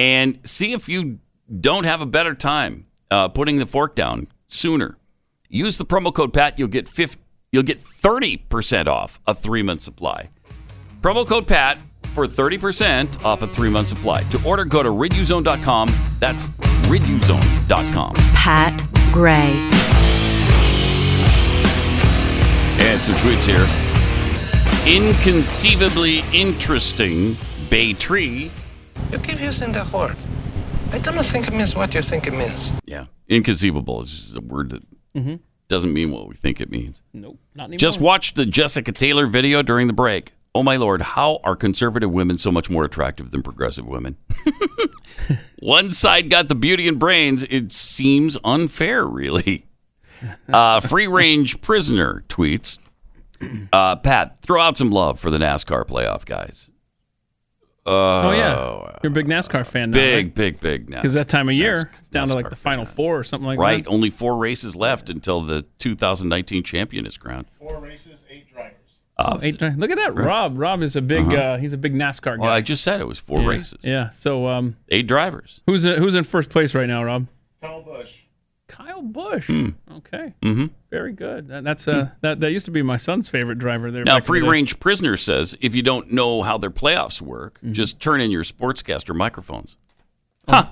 and 0.00 0.38
see 0.44 0.72
if 0.72 0.88
you 0.88 1.18
don't 1.60 1.84
have 1.84 2.00
a 2.00 2.06
better 2.06 2.34
time 2.34 2.86
uh, 3.10 3.28
putting 3.28 3.56
the 3.56 3.66
fork 3.66 3.94
down 3.94 4.28
sooner. 4.48 4.96
Use 5.50 5.76
the 5.76 5.84
promo 5.84 6.14
code 6.14 6.32
PAT, 6.32 6.58
you'll 6.58 6.68
get 6.68 6.88
50, 6.88 7.20
you'll 7.52 7.64
get 7.64 7.82
30% 7.82 8.88
off 8.88 9.20
a 9.26 9.34
three 9.34 9.62
month 9.62 9.82
supply. 9.82 10.30
Promo 11.02 11.26
code 11.26 11.46
PAT 11.46 11.78
for 12.14 12.26
30% 12.26 13.22
off 13.22 13.42
a 13.42 13.46
three 13.46 13.68
month 13.68 13.88
supply. 13.88 14.22
To 14.24 14.42
order, 14.42 14.64
go 14.64 14.82
to 14.82 14.88
riduzone.com. 14.88 15.94
That's 16.18 16.48
riduzone.com. 16.88 18.14
Pat 18.14 19.12
Gray. 19.12 19.68
And 22.82 23.00
some 23.02 23.14
tweets 23.16 23.44
here. 23.44 23.66
Inconceivably 24.90 26.20
interesting 26.32 27.36
bay 27.68 27.92
tree. 27.92 28.50
You 29.10 29.18
keep 29.18 29.40
using 29.40 29.72
that 29.72 29.92
word. 29.92 30.16
I 30.92 30.98
don't 30.98 31.24
think 31.26 31.48
it 31.48 31.54
means 31.54 31.74
what 31.74 31.94
you 31.94 32.02
think 32.02 32.26
it 32.26 32.32
means. 32.32 32.72
Yeah. 32.86 33.06
Inconceivable 33.28 34.02
is 34.02 34.10
just 34.10 34.36
a 34.36 34.40
word 34.40 34.70
that 34.70 34.82
Mhm. 35.16 35.40
doesn't 35.68 35.92
mean 35.92 36.10
what 36.10 36.28
we 36.28 36.34
think 36.34 36.60
it 36.60 36.70
means. 36.70 37.02
Nope, 37.12 37.38
not 37.54 37.64
anymore. 37.64 37.78
Just 37.78 38.00
watched 38.00 38.34
the 38.36 38.46
Jessica 38.46 38.92
Taylor 38.92 39.26
video 39.26 39.62
during 39.62 39.86
the 39.86 39.92
break. 39.92 40.32
Oh 40.54 40.64
my 40.64 40.76
lord, 40.76 41.00
how 41.02 41.38
are 41.44 41.54
conservative 41.54 42.10
women 42.10 42.36
so 42.38 42.50
much 42.50 42.68
more 42.68 42.84
attractive 42.84 43.30
than 43.30 43.42
progressive 43.42 43.86
women? 43.86 44.16
One 45.60 45.90
side 45.90 46.30
got 46.30 46.48
the 46.48 46.54
beauty 46.54 46.88
and 46.88 46.98
brains. 46.98 47.44
It 47.44 47.72
seems 47.72 48.36
unfair, 48.44 49.04
really. 49.06 49.64
Uh, 50.52 50.80
free 50.80 51.06
range 51.06 51.62
prisoner 51.62 52.24
tweets. 52.28 52.76
Uh, 53.72 53.96
Pat, 53.96 54.36
throw 54.42 54.60
out 54.60 54.76
some 54.76 54.90
love 54.90 55.18
for 55.18 55.30
the 55.30 55.38
NASCAR 55.38 55.86
playoff 55.86 56.26
guys. 56.26 56.68
Uh, 57.90 58.28
Oh, 58.28 58.32
yeah. 58.32 58.98
You're 59.02 59.10
a 59.10 59.14
big 59.14 59.26
NASCAR 59.26 59.66
fan 59.66 59.90
now. 59.90 59.96
Big, 59.96 60.34
big, 60.34 60.60
big 60.60 60.86
NASCAR. 60.86 60.96
Because 60.96 61.14
that 61.14 61.28
time 61.28 61.48
of 61.48 61.54
year, 61.54 61.76
NASCAR 61.84 61.98
it's 61.98 62.08
down 62.08 62.28
to 62.28 62.34
like 62.34 62.50
the 62.50 62.56
final 62.56 62.84
four 62.84 63.18
or 63.18 63.24
something 63.24 63.46
like 63.46 63.58
right. 63.58 63.84
that. 63.84 63.90
Right, 63.90 63.94
only 63.94 64.10
four 64.10 64.36
races 64.36 64.76
left 64.76 65.10
until 65.10 65.40
the 65.42 65.64
2019 65.78 66.62
champion 66.62 67.06
is 67.06 67.16
crowned. 67.16 67.48
Four 67.48 67.80
races, 67.80 68.26
eight 68.30 68.52
drivers. 68.52 68.76
Oh, 69.18 69.38
eight, 69.42 69.60
look 69.60 69.90
at 69.90 69.96
that, 69.96 70.14
right. 70.14 70.26
Rob. 70.26 70.58
Rob 70.58 70.82
is 70.82 70.96
a 70.96 71.02
big. 71.02 71.26
Uh-huh. 71.26 71.36
Uh, 71.36 71.58
he's 71.58 71.72
a 71.72 71.78
big 71.78 71.94
NASCAR 71.94 72.36
guy. 72.36 72.42
Well, 72.42 72.52
I 72.52 72.62
just 72.62 72.82
said 72.82 73.00
it 73.00 73.06
was 73.06 73.18
four 73.18 73.40
yeah. 73.40 73.48
races. 73.48 73.84
Yeah. 73.84 74.10
So, 74.10 74.46
um, 74.46 74.76
Eight 74.88 75.06
drivers. 75.06 75.60
who's 75.66 75.84
uh, 75.84 75.96
who's 75.96 76.14
in 76.14 76.24
first 76.24 76.48
place 76.48 76.74
right 76.74 76.88
now, 76.88 77.04
Rob? 77.04 77.26
Kyle 77.60 77.82
Busch. 77.82 78.22
Kyle 78.70 79.02
Busch. 79.02 79.46
Hmm. 79.48 79.68
Okay. 79.98 80.34
Mm-hmm. 80.42 80.66
Very 80.90 81.12
good. 81.12 81.48
That, 81.48 81.64
that's 81.64 81.86
uh, 81.88 82.10
that 82.22 82.40
that 82.40 82.50
used 82.52 82.64
to 82.66 82.70
be 82.70 82.82
my 82.82 82.96
son's 82.96 83.28
favorite 83.28 83.58
driver 83.58 83.90
there. 83.90 84.04
Now, 84.04 84.14
back 84.16 84.22
the 84.22 84.26
Free. 84.26 84.40
Range 84.42 84.78
Prisoner 84.80 85.16
says 85.16 85.56
if 85.60 85.74
you 85.74 85.82
don't 85.82 86.12
know 86.12 86.42
how 86.42 86.56
their 86.58 86.70
playoffs 86.70 87.20
work, 87.20 87.58
Mm-hmm. 87.58 87.72
just 87.72 88.00
turn 88.00 88.20
in 88.20 88.30
your 88.30 88.44
sportscaster 88.44 89.14
microphones. 89.14 89.76
Oh. 90.48 90.52
Huh. 90.54 90.66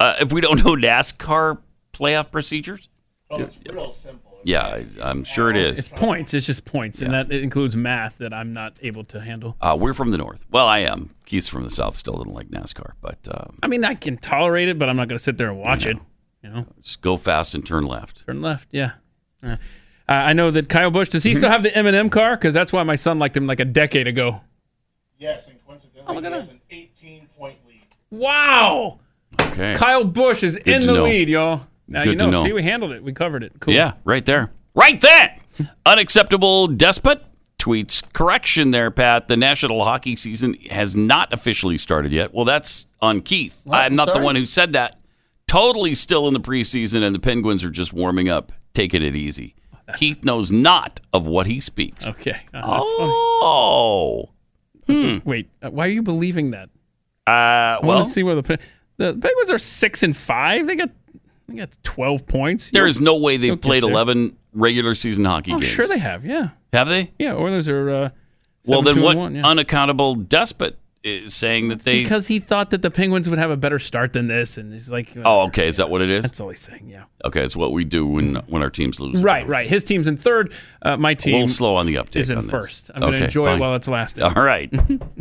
Uh, 0.00 0.14
if 0.20 0.32
we 0.32 0.40
don't 0.40 0.64
know 0.64 0.72
NASCAR 0.74 1.58
playoff 1.92 2.30
procedures, 2.32 2.88
Oh, 3.30 3.40
it's 3.40 3.58
real 3.70 3.90
simple. 3.90 4.38
yeah, 4.44 4.62
I, 4.66 4.86
I'm 5.00 5.24
sure 5.24 5.48
it 5.50 5.56
is. 5.56 5.78
It's 5.78 5.88
points. 5.88 6.34
It's 6.34 6.44
just 6.46 6.64
points, 6.64 7.00
and 7.00 7.14
that 7.14 7.30
includes 7.32 7.74
math 7.74 8.18
that 8.18 8.34
I'm 8.34 8.52
not 8.52 8.74
able 8.82 9.04
to 9.04 9.20
handle. 9.20 9.56
Uh, 9.60 9.76
we're 9.80 9.94
from 9.94 10.10
the 10.10 10.18
north. 10.18 10.44
Well, 10.50 10.66
I 10.66 10.80
am. 10.80 11.14
Keith's 11.24 11.48
from 11.48 11.62
the 11.64 11.70
south. 11.70 11.96
Still 11.96 12.14
doesn't 12.14 12.32
like 12.34 12.48
NASCAR, 12.48 12.92
but 13.00 13.18
um, 13.30 13.58
I 13.62 13.66
mean, 13.68 13.82
I 13.84 13.94
can 13.94 14.18
tolerate 14.18 14.68
it, 14.68 14.78
but 14.78 14.88
I'm 14.90 14.96
not 14.96 15.08
going 15.08 15.16
to 15.16 15.22
sit 15.24 15.38
there 15.38 15.48
and 15.48 15.58
watch 15.58 15.86
it. 15.86 15.96
You 16.44 16.50
know, 16.50 16.66
just 16.82 17.00
go 17.00 17.16
fast 17.16 17.54
and 17.54 17.64
turn 17.66 17.86
left. 17.86 18.26
turn 18.26 18.42
left. 18.42 18.68
Yeah. 18.70 18.92
Uh, 19.42 19.56
I 20.06 20.34
know 20.34 20.50
that 20.50 20.68
Kyle 20.68 20.90
Busch. 20.90 21.08
Does 21.08 21.24
he 21.24 21.34
still 21.34 21.48
have 21.48 21.62
the 21.62 21.74
M&M 21.74 22.10
car? 22.10 22.36
Because 22.36 22.52
that's 22.52 22.70
why 22.70 22.82
my 22.82 22.96
son 22.96 23.18
liked 23.18 23.34
him 23.34 23.46
like 23.46 23.60
a 23.60 23.64
decade 23.64 24.06
ago. 24.06 24.42
Yes, 25.16 25.48
and 25.48 25.56
coincidentally, 25.66 26.04
Oh, 26.06 26.20
he 26.20 26.26
has 26.36 26.50
an 26.50 26.60
18 26.70 27.28
point 27.38 27.56
lead. 27.66 27.86
Wow. 28.10 28.98
Okay. 29.40 29.72
Kyle 29.74 30.04
Busch 30.04 30.42
is 30.42 30.58
Good 30.58 30.66
in 30.82 30.86
the 30.86 30.92
know. 30.94 31.04
lead, 31.04 31.30
y'all. 31.30 31.66
Now 31.88 32.02
you 32.02 32.10
Good 32.10 32.18
to 32.18 32.24
know. 32.26 32.30
know. 32.32 32.44
See, 32.44 32.52
we 32.52 32.62
handled 32.62 32.92
it. 32.92 33.02
We 33.02 33.14
covered 33.14 33.42
it. 33.42 33.52
Cool. 33.60 33.72
Yeah, 33.72 33.94
right 34.04 34.24
there. 34.26 34.50
Right 34.74 35.00
there. 35.00 35.38
Unacceptable 35.86 36.66
despot 36.66 37.24
tweets 37.58 38.02
correction 38.12 38.70
there, 38.70 38.90
Pat. 38.90 39.28
The 39.28 39.36
National 39.38 39.82
Hockey 39.84 40.16
season 40.16 40.54
has 40.70 40.94
not 40.94 41.32
officially 41.32 41.78
started 41.78 42.12
yet. 42.12 42.34
Well, 42.34 42.44
that's 42.44 42.84
on 43.00 43.22
Keith. 43.22 43.58
What? 43.64 43.76
I'm 43.78 43.94
not 43.94 44.12
the 44.12 44.20
one 44.20 44.36
who 44.36 44.44
said 44.44 44.74
that. 44.74 44.98
Totally 45.54 45.94
still 45.94 46.26
in 46.26 46.34
the 46.34 46.40
preseason, 46.40 47.04
and 47.04 47.14
the 47.14 47.20
Penguins 47.20 47.62
are 47.64 47.70
just 47.70 47.92
warming 47.92 48.28
up. 48.28 48.50
taking 48.72 49.02
it 49.04 49.14
easy. 49.14 49.54
Keith 49.96 50.24
knows 50.24 50.50
not 50.50 51.00
of 51.12 51.26
what 51.28 51.46
he 51.46 51.60
speaks. 51.60 52.08
Okay. 52.08 52.32
Uh, 52.52 52.78
that's 52.78 52.90
Oh. 52.90 54.30
funny. 54.84 55.22
Wait, 55.24 55.48
uh, 55.62 55.70
why 55.70 55.86
are 55.86 55.90
you 55.90 56.02
believing 56.02 56.50
that? 56.50 56.70
Uh, 57.24 57.78
well, 57.86 58.02
to 58.02 58.10
see 58.10 58.24
where 58.24 58.34
the 58.34 58.42
the 58.96 59.12
Penguins 59.14 59.50
are 59.52 59.58
six 59.58 60.02
and 60.02 60.16
five. 60.16 60.66
They 60.66 60.74
got 60.74 60.90
they 61.46 61.54
got 61.54 61.70
twelve 61.84 62.26
points. 62.26 62.72
there 62.72 62.88
is 62.88 63.00
no 63.00 63.14
way 63.16 63.36
they've 63.36 63.60
played 63.60 63.84
11 63.84 64.36
regular 64.52 64.96
season 64.96 65.24
hockey 65.24 65.52
Oh, 65.52 65.60
games. 65.60 65.70
sure 65.70 65.86
they 65.86 65.98
have. 65.98 66.24
Yeah, 66.26 66.48
Have 66.72 66.88
they? 66.88 67.12
yeah. 67.18 67.34
Oilers 67.34 67.68
are. 67.68 67.90
Uh, 67.90 68.08
Well, 68.66 68.82
then 68.82 69.00
what 69.02 69.16
one, 69.16 69.34
yeah. 69.36 69.46
unaccountable 69.46 70.16
despot 70.16 70.78
saying 71.26 71.68
that 71.68 71.80
they. 71.84 72.02
because 72.02 72.28
he 72.28 72.40
thought 72.40 72.70
that 72.70 72.82
the 72.82 72.90
Penguins 72.90 73.28
would 73.28 73.38
have 73.38 73.50
a 73.50 73.56
better 73.56 73.78
start 73.78 74.12
than 74.14 74.26
this, 74.26 74.56
and 74.56 74.72
he's 74.72 74.90
like, 74.90 75.12
oh, 75.24 75.42
okay. 75.48 75.68
Is 75.68 75.76
that 75.76 75.90
what 75.90 76.00
it 76.02 76.10
is? 76.10 76.22
That's 76.22 76.40
all 76.40 76.48
he's 76.48 76.60
saying. 76.60 76.88
Yeah. 76.88 77.04
Okay, 77.24 77.42
it's 77.44 77.54
what 77.56 77.72
we 77.72 77.84
do 77.84 78.06
when 78.06 78.36
when 78.46 78.62
our 78.62 78.70
teams 78.70 79.00
lose. 79.00 79.22
Right, 79.22 79.46
right. 79.46 79.68
His 79.68 79.84
team's 79.84 80.06
in 80.06 80.16
third. 80.16 80.52
Uh, 80.82 80.96
my 80.96 81.10
A 81.10 81.14
team 81.14 81.32
little 81.34 81.48
slow 81.48 81.76
on 81.76 81.86
the 81.86 81.98
uptake. 81.98 82.20
is 82.22 82.30
in 82.30 82.40
first. 82.48 82.90
I'm 82.94 83.00
going 83.00 83.14
to 83.14 83.24
enjoy 83.24 83.46
fine. 83.46 83.56
it 83.58 83.60
while 83.60 83.74
it's 83.74 83.88
lasting. 83.88 84.24
All 84.24 84.32
right. 84.42 84.72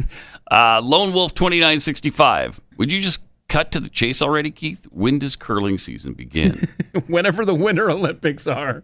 uh, 0.51 0.81
Lone 0.83 1.13
Wolf 1.13 1.33
twenty 1.33 1.59
nine 1.59 1.79
sixty 1.79 2.09
five. 2.09 2.61
Would 2.77 2.91
you 2.91 2.99
just 3.01 3.25
cut 3.49 3.71
to 3.73 3.79
the 3.79 3.89
chase 3.89 4.21
already, 4.21 4.51
Keith? 4.51 4.85
When 4.89 5.19
does 5.19 5.35
curling 5.35 5.77
season 5.77 6.13
begin? 6.13 6.67
Whenever 7.07 7.43
the 7.45 7.53
Winter 7.55 7.91
Olympics 7.91 8.47
are. 8.47 8.83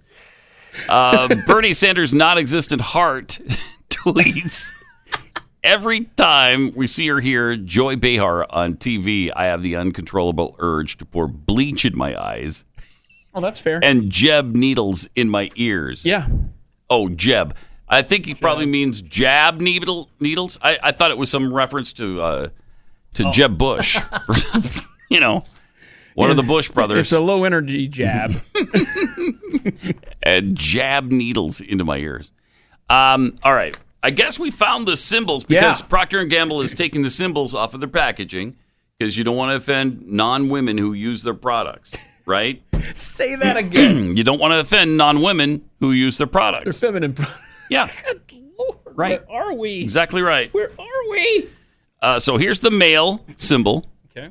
uh, 0.87 1.33
Bernie 1.47 1.73
Sanders' 1.73 2.13
non-existent 2.13 2.81
heart 2.81 3.39
tweets. 3.89 4.71
Every 5.63 6.05
time 6.15 6.71
we 6.75 6.87
see 6.87 7.09
or 7.09 7.19
hear 7.19 7.55
Joy 7.57 7.95
Behar 7.97 8.45
on 8.49 8.75
TV, 8.75 9.29
I 9.35 9.45
have 9.45 9.61
the 9.61 9.75
uncontrollable 9.75 10.55
urge 10.59 10.97
to 10.99 11.05
pour 11.05 11.27
bleach 11.27 11.83
in 11.85 11.97
my 11.97 12.15
eyes 12.21 12.63
Oh, 13.35 13.41
that's 13.41 13.59
fair. 13.59 13.79
and 13.83 14.09
Jeb 14.09 14.55
needles 14.55 15.07
in 15.15 15.29
my 15.29 15.51
ears. 15.55 16.05
yeah. 16.05 16.27
Oh, 16.89 17.09
Jeb. 17.09 17.55
I 17.87 18.01
think 18.03 18.25
he 18.25 18.33
probably 18.35 18.65
means 18.67 19.01
jab 19.01 19.59
needle 19.61 20.09
needles. 20.19 20.57
I, 20.61 20.79
I 20.81 20.91
thought 20.91 21.11
it 21.11 21.17
was 21.17 21.29
some 21.29 21.53
reference 21.53 21.91
to 21.93 22.21
uh, 22.21 22.49
to 23.15 23.27
Oh. 23.27 23.31
Jeb 23.31 23.57
Bush. 23.57 23.97
you 25.09 25.19
know, 25.19 25.43
one 26.15 26.29
of 26.31 26.37
the 26.37 26.43
Bush 26.43 26.69
brothers. 26.69 26.99
It's 27.07 27.11
a 27.11 27.19
low 27.19 27.43
energy 27.43 27.87
jab. 27.87 28.41
and 30.23 30.55
jab 30.55 31.05
needles 31.11 31.61
into 31.61 31.83
my 31.83 31.97
ears. 31.97 32.31
Um, 32.89 33.35
all 33.43 33.53
right. 33.53 33.77
I 34.01 34.11
guess 34.11 34.39
we 34.39 34.49
found 34.51 34.87
the 34.87 34.95
symbols 34.97 35.43
because 35.43 35.81
Yeah. 35.81 35.85
Procter 35.87 36.19
and 36.19 36.29
Gamble 36.29 36.61
is 36.61 36.73
taking 36.73 37.01
the 37.01 37.09
symbols 37.09 37.53
off 37.53 37.73
of 37.73 37.79
their 37.81 37.89
packaging 37.89 38.55
because 38.97 39.17
you 39.17 39.23
don't 39.23 39.35
want 39.35 39.51
to 39.51 39.55
offend 39.55 40.07
non-women 40.07 40.77
who 40.77 40.93
use 40.93 41.23
their 41.23 41.33
products, 41.33 41.95
right? 42.25 42.61
Say 42.95 43.35
that 43.35 43.57
again. 43.57 44.15
you 44.15 44.23
don't 44.23 44.39
want 44.39 44.51
to 44.53 44.59
offend 44.59 44.95
non-women 44.97 45.63
who 45.79 45.91
use 45.91 46.17
their 46.17 46.27
They're 46.27 46.31
products. 46.31 46.79
feminine. 46.79 47.13
pro- 47.13 47.25
Yeah, 47.69 47.91
right. 48.95 49.27
Where 49.29 49.41
are 49.43 49.53
we? 49.53 49.81
Exactly 49.81 50.21
right. 50.21 50.51
Where 50.53 50.71
are 50.79 51.09
we? 51.11 51.49
Uh, 52.01 52.19
so 52.19 52.37
here's 52.37 52.61
the 52.61 52.71
male 52.71 53.23
symbol. 53.37 53.85
Okay. 54.11 54.29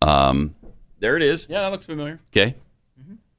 Um, 0.00 0.54
there 0.98 1.16
it 1.16 1.22
is. 1.22 1.46
Yeah, 1.50 1.60
that 1.62 1.70
looks 1.70 1.86
familiar. 1.86 2.18
Okay. 2.34 2.56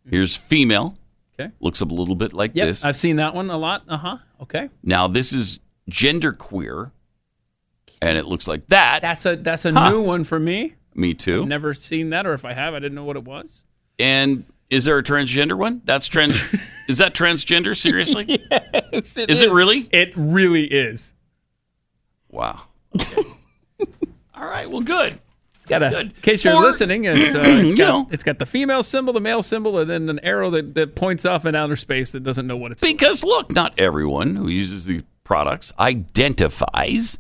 Here's 0.10 0.36
female. 0.36 0.94
Okay. 1.40 1.52
Looks 1.60 1.82
a 1.82 1.86
little 1.86 2.16
bit 2.16 2.32
like 2.34 2.52
Yep, 2.54 2.68
this. 2.68 2.86
I've 2.86 2.96
seen 2.98 3.16
that 3.18 3.34
one 3.34 3.50
a 3.50 3.58
lot. 3.58 3.84
Uh 3.88 3.98
huh. 3.98 4.18
Okay. 4.42 4.70
Now 4.84 5.08
this 5.08 5.34
is 5.34 5.60
genderqueer, 5.90 6.92
and 8.02 8.18
it 8.18 8.26
looks 8.26 8.48
like 8.48 8.68
that. 8.68 9.02
That's 9.02 9.26
a 9.26 9.36
that's 9.36 9.66
a 9.66 9.74
Huh. 9.74 9.90
new 9.92 10.02
one 10.02 10.24
for 10.24 10.40
me. 10.40 10.76
Me 10.96 11.14
too. 11.14 11.46
Never 11.46 11.74
seen 11.74 12.10
that, 12.12 12.26
or 12.28 12.34
if 12.34 12.46
I 12.46 12.54
have, 12.54 12.74
I 12.74 12.80
didn't 12.80 12.96
know 12.96 13.04
what 13.06 13.16
it 13.16 13.24
was. 13.26 13.66
And 14.00 14.46
is 14.70 14.86
there 14.86 14.98
a 14.98 15.04
transgender 15.04 15.58
one? 15.58 15.82
That's 15.86 16.08
trans. 16.08 16.36
is 16.88 16.98
that 17.00 17.14
transgender? 17.16 17.76
Seriously? 17.76 18.44
Yes, 18.94 19.18
it 19.18 19.30
Is 19.32 19.42
it 19.42 19.50
really? 19.52 19.90
It 19.92 20.14
really 20.16 20.66
is. 20.66 21.14
Wow. 22.30 22.62
Okay. 22.96 23.24
All 24.36 24.46
right. 24.46 24.70
Well, 24.70 24.82
good. 24.82 25.20
Got 25.68 25.82
a, 25.82 25.90
Good. 25.90 26.06
in 26.08 26.22
case 26.22 26.44
you're 26.44 26.60
listening, 26.62 27.06
it's, 27.06 27.34
uh, 27.36 27.42
it's 27.44 27.76
You 27.76 27.84
know. 27.86 28.08
it's 28.12 28.24
got 28.24 28.38
the 28.38 28.46
female 28.46 28.84
symbol, 28.84 29.14
the 29.14 29.20
male 29.22 29.42
symbol, 29.42 29.80
and 29.80 29.90
then 29.90 30.10
an 30.10 30.20
arrow 30.22 30.50
that, 30.52 30.76
that 30.76 30.94
points 30.96 31.26
off 31.26 31.46
in 31.46 31.56
outer 31.56 31.76
space 31.76 32.12
that 32.12 32.20
doesn't 32.24 32.46
know 32.46 32.58
what 32.58 32.72
it's. 32.74 32.82
Because 32.82 33.24
look, 33.24 33.52
not 33.52 33.74
everyone 33.80 34.36
who 34.36 34.48
uses 34.50 34.86
these 34.86 35.04
products 35.24 35.72
identifies 35.80 37.20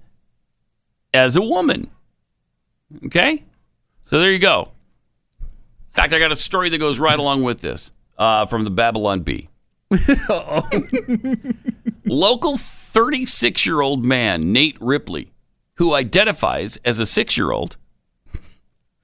as 1.13 1.35
a 1.35 1.41
woman. 1.41 1.89
Okay? 3.05 3.43
So 4.03 4.19
there 4.19 4.31
you 4.31 4.39
go. 4.39 4.71
In 5.39 5.47
fact, 5.93 6.13
I 6.13 6.19
got 6.19 6.31
a 6.31 6.35
story 6.35 6.69
that 6.69 6.77
goes 6.77 6.99
right 6.99 7.17
along 7.17 7.43
with 7.43 7.61
this 7.61 7.91
uh, 8.17 8.45
from 8.45 8.63
the 8.63 8.69
Babylon 8.69 9.21
Bee. 9.21 9.49
Local 12.05 12.57
36 12.57 13.65
year 13.65 13.81
old 13.81 14.03
man, 14.03 14.51
Nate 14.51 14.77
Ripley, 14.81 15.31
who 15.75 15.93
identifies 15.93 16.77
as 16.77 16.99
a 16.99 17.05
six 17.05 17.37
year 17.37 17.51
old, 17.51 17.77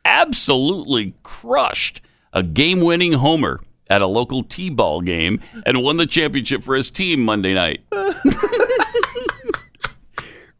absolutely 0.03 1.13
crushed 1.23 2.01
a 2.33 2.41
game 2.43 2.81
winning 2.81 3.13
homer 3.13 3.61
at 3.89 4.01
a 4.01 4.07
local 4.07 4.43
T 4.43 4.69
ball 4.69 5.01
game 5.01 5.41
and 5.65 5.81
won 5.81 5.97
the 5.97 6.05
championship 6.05 6.63
for 6.63 6.75
his 6.75 6.91
team 6.91 7.21
Monday 7.23 7.53
night. 7.53 7.81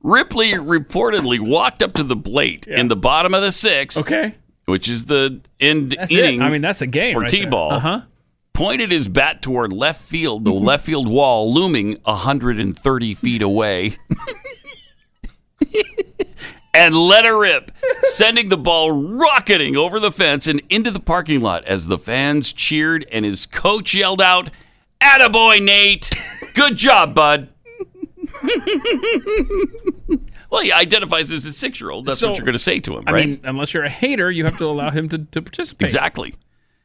Ripley 0.01 0.53
reportedly 0.53 1.39
walked 1.39 1.84
up 1.84 1.93
to 1.93 2.03
the 2.03 2.15
plate 2.15 2.65
in 2.68 2.88
the 2.88 2.95
bottom 2.95 3.34
of 3.34 3.41
the 3.41 3.51
sixth, 3.51 3.97
Okay. 3.99 4.34
which 4.65 4.88
is 4.88 5.06
the 5.06 5.41
end 5.60 5.93
That's 5.97 6.10
inning 6.11 6.39
it. 6.41 6.43
I 6.43 6.49
mean, 6.49 6.61
that's 6.61 6.81
a 6.81 6.88
game 6.88 7.15
for 7.15 7.22
right 7.22 7.30
T 7.30 7.45
ball. 7.45 7.73
Uh 7.73 7.80
huh. 7.80 8.01
Pointed 8.53 8.91
his 8.91 9.07
bat 9.07 9.41
toward 9.41 9.72
left 9.73 10.01
field, 10.01 10.45
the 10.45 10.53
left 10.53 10.85
field 10.85 11.07
wall 11.07 11.53
looming 11.53 11.97
130 12.03 13.14
feet 13.14 13.41
away. 13.41 13.97
and 16.73 16.95
let 16.95 17.25
her 17.25 17.37
rip, 17.39 17.71
sending 18.03 18.49
the 18.49 18.57
ball 18.57 18.91
rocketing 18.91 19.75
over 19.77 19.99
the 19.99 20.11
fence 20.11 20.47
and 20.47 20.61
into 20.69 20.91
the 20.91 20.99
parking 20.99 21.41
lot 21.41 21.63
as 21.65 21.87
the 21.87 21.97
fans 21.97 22.53
cheered 22.53 23.05
and 23.11 23.25
his 23.25 23.45
coach 23.45 23.93
yelled 23.93 24.21
out, 24.21 24.49
Attaboy, 25.01 25.63
Nate! 25.63 26.09
Good 26.53 26.75
job, 26.75 27.13
bud. 27.13 27.49
well, 30.49 30.61
he 30.61 30.71
identifies 30.71 31.31
as 31.31 31.45
a 31.45 31.53
six 31.53 31.79
year 31.79 31.89
old. 31.91 32.05
That's 32.05 32.19
So, 32.19 32.29
what 32.29 32.37
you're 32.37 32.45
going 32.45 32.53
to 32.53 32.59
say 32.59 32.79
to 32.81 32.97
him, 32.97 33.03
right? 33.05 33.23
I 33.23 33.25
mean, 33.25 33.41
unless 33.43 33.73
you're 33.73 33.83
a 33.83 33.89
hater, 33.89 34.29
you 34.31 34.45
have 34.45 34.57
to 34.57 34.65
allow 34.65 34.89
him 34.89 35.09
to, 35.09 35.17
to 35.19 35.41
participate. 35.41 35.85
Exactly. 35.85 36.35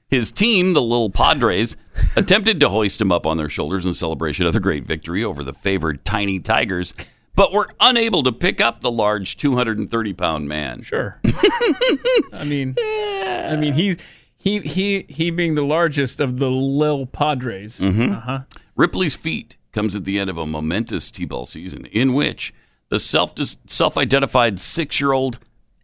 His 0.09 0.31
team, 0.31 0.75
the 0.75 0.83
little 0.83 1.11
Padres, 1.11 1.77
attempted 2.17 2.61
to 2.61 2.69
hoist 2.69 3.01
him 3.01 3.11
up 3.11 3.27
on 3.27 3.37
their 3.37 3.49
shoulders 3.49 3.85
in 3.87 3.95
celebration 3.95 4.47
of 4.47 4.53
the 4.53 4.61
great 4.61 4.85
victory 4.85 5.25
over 5.25 5.43
the 5.43 5.53
favored 5.55 6.05
Tiny 6.05 6.39
Tigers, 6.39 6.95
but 7.37 7.51
we 7.53 7.59
were 7.59 7.69
unable 7.81 8.23
to 8.23 8.33
pick 8.33 8.61
up 8.61 8.81
the 8.81 8.91
large 8.91 9.37
230 9.37 10.13
pound 10.15 10.49
man. 10.49 10.83
Sure. 10.83 11.21
I 12.33 12.45
mean, 12.45 12.75
I 12.79 13.57
mean, 13.59 13.75
he's 13.75 13.97
he 14.37 14.61
he 14.61 15.07
he 15.09 15.31
being 15.31 15.55
the 15.55 15.65
largest 15.65 16.21
of 16.21 16.39
the 16.39 16.51
Lil 16.51 17.07
Padres. 17.07 17.81
Mhm. 17.81 18.17
Uh 18.17 18.21
huh. 18.21 18.39
Ripley's 18.77 19.17
feat 19.17 19.57
comes 19.73 19.97
at 19.97 20.05
the 20.05 20.19
end 20.19 20.31
of 20.31 20.39
a 20.39 20.47
momentous 20.47 21.11
T-ball 21.11 21.47
season 21.47 21.87
in 21.87 22.15
which 22.15 22.53
the 22.91 22.99
self 22.99 23.33
self-identified 23.67 24.61
six-year-old 24.61 25.39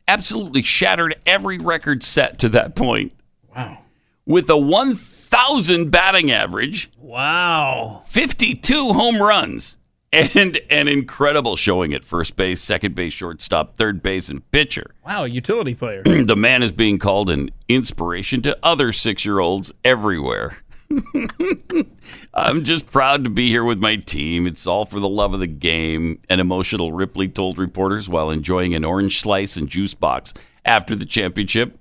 absolutely 0.06 0.62
shattered 0.62 1.14
every 1.26 1.58
record 1.58 2.02
set 2.02 2.38
to 2.38 2.48
that 2.50 2.74
point. 2.74 3.12
Wow. 3.56 3.78
With 4.26 4.48
a 4.50 4.56
1,000 4.56 5.90
batting 5.90 6.30
average, 6.30 6.90
Wow. 6.98 8.02
52 8.06 8.92
home 8.92 9.20
runs, 9.22 9.76
and 10.12 10.60
an 10.70 10.88
incredible 10.88 11.56
showing 11.56 11.94
at 11.94 12.04
first 12.04 12.36
base, 12.36 12.60
second 12.60 12.94
base, 12.94 13.12
shortstop, 13.12 13.76
third 13.76 14.02
base, 14.02 14.28
and 14.28 14.48
pitcher. 14.50 14.94
Wow. 15.06 15.24
Utility 15.24 15.74
player. 15.74 16.02
the 16.24 16.36
man 16.36 16.62
is 16.62 16.72
being 16.72 16.98
called 16.98 17.30
an 17.30 17.50
inspiration 17.68 18.42
to 18.42 18.58
other 18.62 18.92
six-year-olds 18.92 19.72
everywhere. 19.84 20.58
I'm 22.34 22.64
just 22.64 22.88
proud 22.88 23.22
to 23.22 23.30
be 23.30 23.48
here 23.48 23.64
with 23.64 23.78
my 23.78 23.94
team. 23.96 24.46
It's 24.46 24.66
all 24.66 24.84
for 24.84 24.98
the 24.98 25.08
love 25.08 25.32
of 25.34 25.40
the 25.40 25.46
game. 25.46 26.20
An 26.28 26.40
emotional 26.40 26.92
Ripley 26.92 27.28
told 27.28 27.58
reporters 27.58 28.08
while 28.08 28.30
enjoying 28.30 28.74
an 28.74 28.84
orange 28.84 29.20
slice 29.20 29.56
and 29.56 29.68
juice 29.68 29.94
box 29.94 30.34
after 30.64 30.96
the 30.96 31.06
championship. 31.06 31.78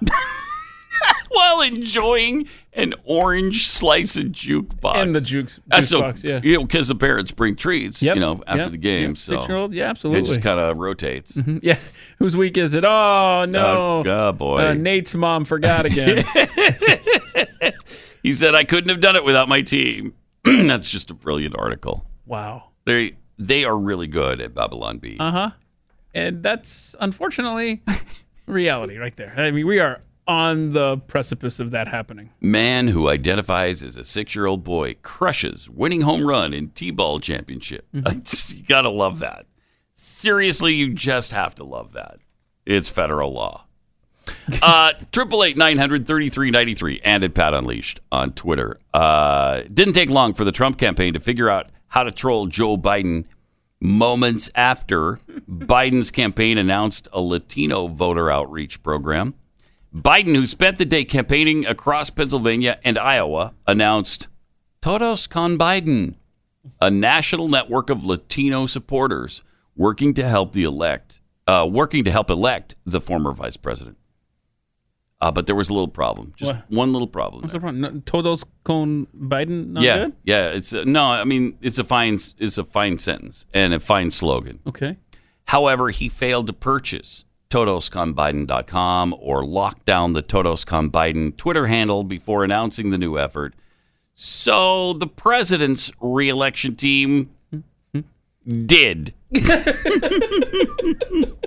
while 1.30 1.60
enjoying 1.60 2.48
an 2.74 2.94
orange 3.04 3.68
slice 3.68 4.16
and 4.16 4.34
jukebox. 4.34 4.96
And 4.96 5.14
the 5.14 5.20
jukes- 5.20 5.60
juice 5.72 5.88
so, 5.90 6.00
box, 6.00 6.24
yeah. 6.24 6.40
You 6.42 6.56
know, 6.58 6.62
because 6.64 6.88
the 6.88 6.94
parents 6.94 7.30
bring 7.30 7.54
treats, 7.56 8.02
Yep, 8.02 8.14
you 8.16 8.20
know, 8.20 8.42
after 8.46 8.62
yep, 8.62 8.70
the 8.70 8.78
game. 8.78 9.08
yep. 9.10 9.18
So 9.18 9.34
Six-year-old? 9.36 9.74
Yeah, 9.74 9.90
absolutely, 9.90 10.22
It 10.22 10.26
just 10.26 10.42
kind 10.42 10.58
of 10.58 10.76
rotates. 10.78 11.32
Mhm. 11.32 11.60
Yeah. 11.62 11.78
Whose 12.18 12.36
week 12.36 12.56
is 12.56 12.72
it? 12.74 12.84
Oh 12.84 13.44
no. 13.48 14.02
Oh, 14.06 14.10
oh, 14.10 14.32
boy. 14.32 14.60
Uh, 14.68 14.74
Nate's 14.74 15.14
mom 15.14 15.44
forgot 15.44 15.84
again. 15.86 16.24
He 18.22 18.32
said, 18.34 18.54
I 18.54 18.62
couldn't 18.62 18.88
have 18.90 19.00
done 19.00 19.16
it 19.16 19.24
without 19.24 19.48
my 19.48 19.62
team. 19.62 20.14
That's 20.44 20.88
just 20.88 21.10
a 21.10 21.14
brilliant 21.14 21.56
article. 21.58 22.06
wow. 22.26 22.68
They 22.84 23.14
they 23.38 23.64
are 23.64 23.76
really 23.76 24.06
good 24.08 24.40
at 24.40 24.54
Babylon 24.54 24.98
Bee. 24.98 25.16
Uh 25.18 25.30
huh. 25.30 25.50
And 26.14 26.42
that's 26.42 26.94
unfortunately 27.00 27.82
reality 28.46 28.96
right 28.96 29.16
there. 29.16 29.32
I 29.36 29.50
mean, 29.52 29.66
we 29.66 29.78
are 29.80 30.00
on 30.26 30.72
the 30.72 30.98
precipice 30.98 31.58
of 31.60 31.70
that 31.72 31.88
happening. 31.88 32.30
Man 32.40 32.88
who 32.88 33.08
identifies 33.08 33.82
as 33.82 33.96
a 33.96 34.04
six 34.04 34.34
year 34.34 34.46
old 34.46 34.62
boy 34.64 34.96
crushes 35.02 35.68
winning 35.68 36.02
home 36.02 36.26
run 36.26 36.52
in 36.54 36.68
T 36.70 36.90
ball 36.90 37.20
championship. 37.20 37.86
Mm-hmm. 37.94 38.56
You 38.56 38.64
got 38.64 38.82
to 38.82 38.90
love 38.90 39.18
that. 39.20 39.46
Seriously, 39.94 40.74
you 40.74 40.94
just 40.94 41.32
have 41.32 41.54
to 41.56 41.64
love 41.64 41.92
that. 41.92 42.18
It's 42.66 42.88
federal 42.88 43.32
law. 43.32 43.66
Uh, 44.60 44.92
Triple 45.12 45.42
eight 45.44 45.56
nine 45.56 45.78
hundred 45.78 46.06
thirty 46.06 46.28
three 46.30 46.50
ninety 46.50 46.74
three 46.74 47.00
and 47.04 47.22
at 47.24 47.34
Pat 47.34 47.54
Unleashed 47.54 48.00
on 48.10 48.32
Twitter. 48.32 48.78
Uh, 48.94 49.62
didn't 49.72 49.94
take 49.94 50.10
long 50.10 50.34
for 50.34 50.44
the 50.44 50.52
Trump 50.52 50.78
campaign 50.78 51.12
to 51.14 51.20
figure 51.20 51.48
out 51.48 51.70
how 51.88 52.02
to 52.02 52.10
troll 52.10 52.46
Joe 52.46 52.76
Biden. 52.76 53.24
Moments 53.80 54.48
after 54.54 55.18
Biden's 55.50 56.10
campaign 56.12 56.56
announced 56.56 57.08
a 57.12 57.20
Latino 57.20 57.88
voter 57.88 58.30
outreach 58.30 58.80
program, 58.82 59.34
Biden, 59.94 60.34
who 60.34 60.46
spent 60.46 60.78
the 60.78 60.84
day 60.84 61.04
campaigning 61.04 61.66
across 61.66 62.08
Pennsylvania 62.10 62.78
and 62.84 62.96
Iowa, 62.98 63.54
announced 63.66 64.28
Todos 64.80 65.26
con 65.26 65.58
Biden, 65.58 66.14
a 66.80 66.90
national 66.90 67.48
network 67.48 67.90
of 67.90 68.04
Latino 68.04 68.66
supporters 68.66 69.42
working 69.76 70.14
to 70.14 70.26
help 70.26 70.52
the 70.52 70.62
elect, 70.62 71.20
uh, 71.46 71.68
working 71.70 72.04
to 72.04 72.10
help 72.10 72.30
elect 72.30 72.74
the 72.86 73.00
former 73.00 73.32
vice 73.32 73.56
president. 73.56 73.98
Uh, 75.20 75.30
but 75.30 75.46
there 75.46 75.54
was 75.54 75.68
a 75.68 75.72
little 75.72 75.86
problem, 75.88 76.32
just 76.36 76.52
What? 76.52 76.70
one 76.70 76.92
little 76.92 77.06
problem. 77.06 77.42
What's 77.42 77.52
the 77.52 77.60
problem? 77.60 77.80
No- 77.80 78.02
Todos 78.04 78.42
con 78.64 79.06
Biden? 79.16 79.68
Not 79.68 79.84
yeah, 79.84 79.96
good? 79.98 80.12
yeah. 80.24 80.48
It's 80.48 80.72
uh, 80.72 80.82
no. 80.84 81.04
I 81.04 81.22
mean, 81.22 81.56
it's 81.60 81.78
a 81.78 81.84
fine. 81.84 82.18
It's 82.38 82.58
a 82.58 82.64
fine 82.64 82.98
sentence 82.98 83.46
and 83.54 83.72
a 83.72 83.78
fine 83.78 84.10
slogan. 84.10 84.58
Okay. 84.66 84.96
However, 85.46 85.90
he 85.90 86.08
failed 86.08 86.48
to 86.48 86.52
purchase 86.52 87.24
TodosConBiden.com 87.52 89.14
or 89.20 89.44
lock 89.44 89.84
down 89.84 90.14
the 90.14 90.22
TodosCon 90.22 90.90
Biden 90.90 91.36
Twitter 91.36 91.66
handle 91.66 92.02
before 92.02 92.44
announcing 92.44 92.88
the 92.88 92.96
new 92.96 93.18
effort. 93.18 93.54
So 94.14 94.94
the 94.94 95.06
president's 95.06 95.92
reelection 96.00 96.76
team 96.76 97.28
did. 98.46 99.12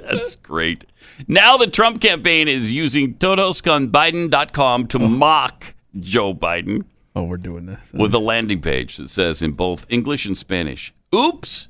That's 0.03 0.35
great. 0.37 0.85
Now 1.27 1.57
the 1.57 1.65
Trump 1.67 2.01
campaign 2.01 2.47
is 2.47 2.71
using 2.71 3.15
TodosConBiden.com 3.15 4.87
to 4.87 4.97
oh. 4.99 5.07
mock 5.07 5.73
Joe 5.99 6.35
Biden 6.35 6.85
Oh, 7.15 7.23
we're 7.23 7.37
doing 7.37 7.65
this. 7.65 7.93
with 7.93 8.13
a 8.13 8.19
landing 8.19 8.61
page 8.61 8.97
that 8.97 9.09
says 9.09 9.41
in 9.41 9.53
both 9.53 9.87
English 9.89 10.27
and 10.27 10.37
Spanish, 10.37 10.93
"Oops, 11.15 11.69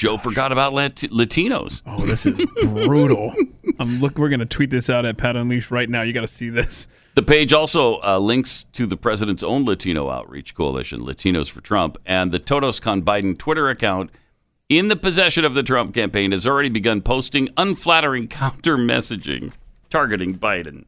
Joe 0.00 0.16
forgot 0.16 0.50
about 0.52 0.72
Lat- 0.72 0.96
Latinos." 0.96 1.82
Oh, 1.86 2.04
this 2.06 2.24
is 2.26 2.38
brutal. 2.64 3.34
I'm 3.78 4.00
look. 4.00 4.18
We're 4.18 4.30
gonna 4.30 4.46
tweet 4.46 4.70
this 4.70 4.88
out 4.88 5.04
at 5.04 5.16
Pat 5.18 5.36
Unleashed 5.36 5.70
right 5.70 5.88
now. 5.88 6.02
You 6.02 6.12
got 6.12 6.22
to 6.22 6.26
see 6.26 6.48
this. 6.48 6.88
The 7.14 7.22
page 7.22 7.52
also 7.52 8.00
uh, 8.02 8.18
links 8.18 8.64
to 8.72 8.86
the 8.86 8.96
president's 8.96 9.42
own 9.42 9.64
Latino 9.64 10.08
outreach 10.10 10.54
coalition, 10.54 11.00
Latinos 11.00 11.50
for 11.50 11.60
Trump, 11.60 11.98
and 12.06 12.30
the 12.30 12.38
TodosCon 12.40 13.02
Biden 13.02 13.36
Twitter 13.36 13.68
account 13.68 14.10
in 14.70 14.88
the 14.88 14.96
possession 14.96 15.44
of 15.44 15.54
the 15.54 15.62
Trump 15.62 15.92
campaign 15.94 16.32
has 16.32 16.46
already 16.46 16.68
begun 16.68 17.00
posting 17.02 17.48
unflattering 17.56 18.26
counter 18.40 18.78
messaging 18.78 19.52
targeting 19.90 20.38
Biden. 20.38 20.84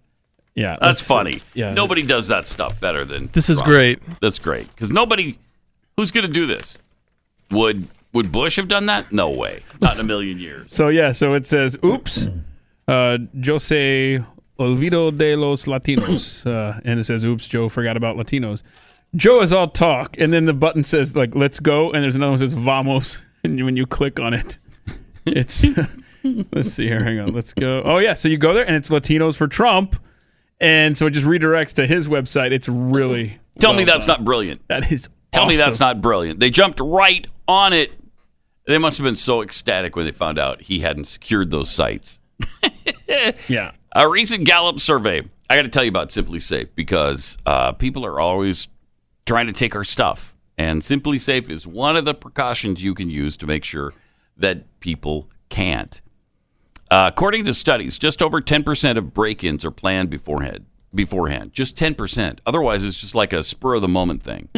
Yeah, 0.55 0.77
That's, 0.81 1.07
funny. 1.07 1.41
Yeah, 1.55 1.73
nobody 1.73 2.07
does 2.07 2.29
that 2.29 2.47
stuff 2.47 2.79
better 2.79 3.05
than 3.05 3.31
This 3.33 3.49
is 3.51 3.59
Trump. 3.59 3.71
great. 3.71 4.21
That's 4.21 4.39
great 4.39 4.69
because 4.69 4.91
nobody 4.91 5.39
who's 5.97 6.11
going 6.11 6.27
to 6.27 6.33
do 6.33 6.47
this 6.47 6.77
would 7.51 7.89
would 8.13 8.31
Bush 8.33 8.57
have 8.57 8.69
done 8.69 8.87
that? 8.87 9.11
No 9.13 9.31
way, 9.31 9.63
not 9.81 9.95
in 9.97 10.05
a 10.05 10.07
million 10.07 10.39
years. 10.39 10.75
So 10.75 10.89
yeah, 10.89 11.13
so 11.13 11.35
it 11.35 11.47
says, 11.47 11.77
"Oops, 11.85 12.29
uh, 12.89 13.19
Jose 13.45 14.21
olvido 14.59 15.17
de 15.17 15.37
los 15.37 15.67
Latinos," 15.67 16.47
uh, 16.51 16.81
and 16.85 17.01
it 17.01 17.05
says, 17.05 17.25
"Oops, 17.25 17.47
Joe 17.47 17.69
forgot 17.69 17.97
about 17.97 18.17
Latinos." 18.17 18.63
Joe 19.15 19.41
is 19.43 19.53
all 19.53 19.69
talk, 19.69 20.19
and 20.19 20.33
then 20.33 20.47
the 20.47 20.53
button 20.55 20.85
says 20.85 21.17
like 21.17 21.35
"Let's 21.35 21.61
go," 21.61 21.91
and 21.91 22.03
there's 22.03 22.17
another 22.17 22.33
one 22.33 22.41
that 22.41 22.51
says 22.51 22.55
"Vamos," 22.55 23.23
and 23.45 23.65
when 23.65 23.77
you 23.77 23.87
click 23.87 24.21
on 24.21 24.35
it, 24.35 24.59
it's 25.27 25.65
let's 26.53 26.73
see 26.73 26.87
here. 26.87 27.03
Hang 27.03 27.19
on, 27.19 27.33
let's 27.33 27.55
go. 27.55 27.83
Oh 27.85 27.99
yeah, 27.99 28.15
so 28.15 28.29
you 28.29 28.37
go 28.39 28.53
there, 28.55 28.65
and 28.67 28.77
it's 28.77 28.91
Latinos 28.91 29.37
for 29.37 29.49
Trump, 29.49 29.97
and 30.61 30.97
so 30.97 31.07
it 31.07 31.11
just 31.11 31.27
redirects 31.27 31.75
to 31.75 31.87
his 31.87 32.09
website. 32.09 32.53
It's 32.53 32.69
really 32.69 33.39
Tell 33.59 33.75
me 33.75 33.85
that's 33.85 34.07
done. 34.07 34.19
not 34.19 34.25
brilliant. 34.25 34.67
That 34.69 34.91
is. 34.91 35.09
Tell 35.31 35.47
me 35.47 35.57
that's 35.57 35.81
not 35.81 36.03
brilliant. 36.03 36.41
They 36.41 36.51
jumped 36.51 36.79
right 36.81 37.27
on 37.49 37.73
it. 37.73 37.93
They 38.67 38.79
must 38.79 38.99
have 38.99 39.05
been 39.05 39.17
so 39.17 39.43
ecstatic 39.43 39.97
when 39.97 40.05
they 40.05 40.13
found 40.13 40.39
out 40.39 40.63
he 40.63 40.81
hadn't 40.81 41.05
secured 41.05 41.51
those 41.51 41.71
sites. 41.71 42.19
Yeah. 43.49 43.73
A 43.95 44.09
recent 44.09 44.45
Gallup 44.45 44.81
survey. 44.81 45.23
I 45.51 45.57
got 45.57 45.63
to 45.63 45.69
tell 45.69 45.85
you 45.85 45.91
about 45.91 46.09
SimpliSafe 46.09 46.71
because 46.75 47.37
uh, 47.45 47.73
people 47.73 48.07
are 48.07 48.19
always 48.19 48.69
trying 49.27 49.47
to 49.47 49.53
take 49.53 49.77
our 49.77 49.85
stuff, 49.85 50.35
and 50.57 50.81
SimpliSafe 50.81 51.51
is 51.51 51.67
one 51.67 51.97
of 51.97 52.05
the 52.07 52.15
precautions 52.15 52.83
you 52.83 52.95
can 52.95 53.11
use 53.11 53.37
to 53.37 53.47
make 53.47 53.65
sure 53.65 53.93
that 54.37 54.81
people 54.81 55.29
can't. 55.51 56.01
Uh, 56.91 57.11
according 57.13 57.45
to 57.45 57.53
studies, 57.55 57.99
just 57.99 58.23
over 58.23 58.41
10% 58.41 58.97
of 58.97 59.13
break-ins 59.13 59.65
are 59.65 59.71
planned 59.71 60.09
beforehand. 60.11 60.65
Beforehand, 60.95 61.53
just 61.53 61.77
10%. 61.77 62.39
Otherwise, 62.47 62.83
it's 62.85 62.99
just 62.99 63.15
like 63.15 63.33
a 63.33 63.43
spur 63.43 63.75
of 63.75 63.83
the 63.83 63.89
moment 63.89 64.23
thing. 64.23 64.49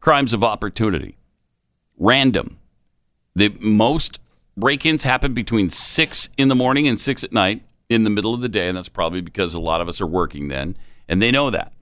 Crimes 0.00 0.32
of 0.32 0.42
opportunity, 0.44 1.18
random. 1.98 2.58
The 3.34 3.54
most 3.60 4.20
break-ins 4.56 5.02
happen 5.02 5.34
between 5.34 5.70
six 5.70 6.28
in 6.38 6.48
the 6.48 6.54
morning 6.54 6.86
and 6.86 6.98
six 6.98 7.24
at 7.24 7.32
night 7.32 7.62
in 7.88 8.04
the 8.04 8.10
middle 8.10 8.34
of 8.34 8.40
the 8.40 8.48
day, 8.48 8.68
and 8.68 8.76
that's 8.76 8.88
probably 8.88 9.20
because 9.20 9.54
a 9.54 9.60
lot 9.60 9.80
of 9.80 9.88
us 9.88 10.00
are 10.00 10.06
working 10.06 10.48
then, 10.48 10.76
and 11.08 11.20
they 11.20 11.30
know 11.30 11.50
that. 11.50 11.72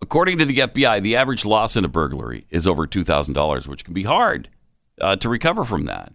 According 0.00 0.38
to 0.38 0.44
the 0.44 0.58
FBI, 0.58 1.00
the 1.02 1.14
average 1.14 1.44
loss 1.44 1.76
in 1.76 1.84
a 1.84 1.88
burglary 1.88 2.46
is 2.50 2.66
over 2.66 2.86
two 2.86 3.04
thousand 3.04 3.34
dollars, 3.34 3.68
which 3.68 3.84
can 3.84 3.94
be 3.94 4.02
hard 4.02 4.48
uh, 5.00 5.16
to 5.16 5.28
recover 5.28 5.64
from 5.64 5.84
that. 5.84 6.12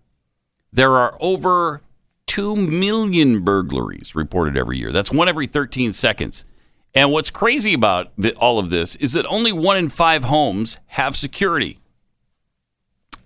There 0.73 0.97
are 0.97 1.17
over 1.21 1.81
two 2.25 2.55
million 2.55 3.45
burglaries 3.45 4.13
reported 4.13 4.57
every 4.57 4.77
year. 4.77 4.91
That's 4.91 5.11
one 5.11 5.29
every 5.29 5.47
thirteen 5.47 5.93
seconds. 5.93 6.43
And 6.93 7.11
what's 7.11 7.29
crazy 7.29 7.73
about 7.73 8.11
the, 8.17 8.33
all 8.35 8.59
of 8.59 8.71
this 8.71 8.95
is 8.97 9.13
that 9.13 9.25
only 9.27 9.51
one 9.53 9.77
in 9.77 9.87
five 9.87 10.25
homes 10.25 10.77
have 10.87 11.15
security. 11.15 11.77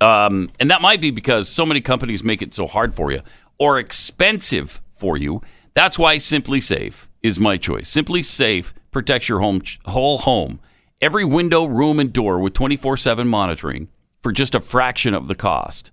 Um, 0.01 0.49
and 0.59 0.69
that 0.71 0.81
might 0.81 0.99
be 0.99 1.11
because 1.11 1.47
so 1.47 1.65
many 1.65 1.79
companies 1.79 2.23
make 2.23 2.41
it 2.41 2.53
so 2.53 2.67
hard 2.67 2.93
for 2.93 3.11
you 3.11 3.21
or 3.59 3.77
expensive 3.77 4.81
for 4.89 5.15
you. 5.15 5.41
That's 5.75 5.99
why 5.99 6.17
SimpliSafe 6.17 7.07
is 7.21 7.39
my 7.39 7.57
choice. 7.57 7.93
SimpliSafe 7.93 8.73
protects 8.89 9.29
your 9.29 9.39
home, 9.39 9.61
whole 9.85 10.17
home, 10.17 10.59
every 10.99 11.23
window, 11.23 11.65
room, 11.65 11.99
and 11.99 12.11
door 12.11 12.39
with 12.39 12.53
24 12.53 12.97
7 12.97 13.27
monitoring 13.27 13.87
for 14.19 14.31
just 14.31 14.55
a 14.55 14.59
fraction 14.59 15.13
of 15.13 15.27
the 15.27 15.35
cost. 15.35 15.91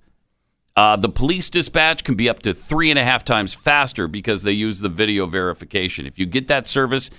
Uh, 0.74 0.97
the 0.97 1.09
police 1.09 1.51
dispatch 1.51 2.05
can 2.05 2.14
be 2.14 2.28
up 2.28 2.39
to 2.40 2.55
three 2.55 2.89
and 2.89 2.98
a 2.98 3.05
half 3.05 3.24
times 3.24 3.52
faster 3.52 4.09
because 4.09 4.43
they 4.43 4.52
use 4.52 4.80
the 4.80 4.89
video 4.89 5.26
verification. 5.26 6.06
If 6.06 6.18
you 6.18 6.24
get 6.24 6.48
that 6.48 6.68
service, 6.68 7.10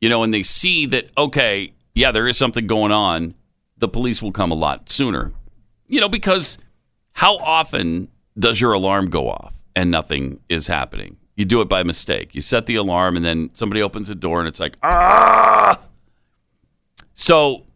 you 0.00 0.08
know, 0.08 0.22
and 0.22 0.32
they 0.32 0.44
see 0.44 0.86
that, 0.86 1.10
okay, 1.18 1.72
yeah, 1.94 2.12
there 2.12 2.28
is 2.28 2.38
something 2.38 2.66
going 2.66 2.92
on, 2.92 3.34
the 3.76 3.88
police 3.88 4.22
will 4.22 4.32
come 4.32 4.52
a 4.52 4.54
lot 4.54 4.88
sooner. 4.88 5.32
You 5.90 6.00
know, 6.00 6.08
because 6.08 6.56
how 7.14 7.36
often 7.38 8.08
does 8.38 8.60
your 8.60 8.72
alarm 8.72 9.10
go 9.10 9.28
off 9.28 9.54
and 9.74 9.90
nothing 9.90 10.38
is 10.48 10.68
happening? 10.68 11.16
You 11.36 11.44
do 11.44 11.60
it 11.60 11.68
by 11.68 11.82
mistake. 11.82 12.32
You 12.32 12.40
set 12.40 12.66
the 12.66 12.76
alarm 12.76 13.16
and 13.16 13.24
then 13.24 13.50
somebody 13.54 13.82
opens 13.82 14.06
the 14.06 14.14
door 14.14 14.38
and 14.38 14.46
it's 14.46 14.60
like, 14.60 14.76
ah! 14.84 15.80
So, 17.12 17.66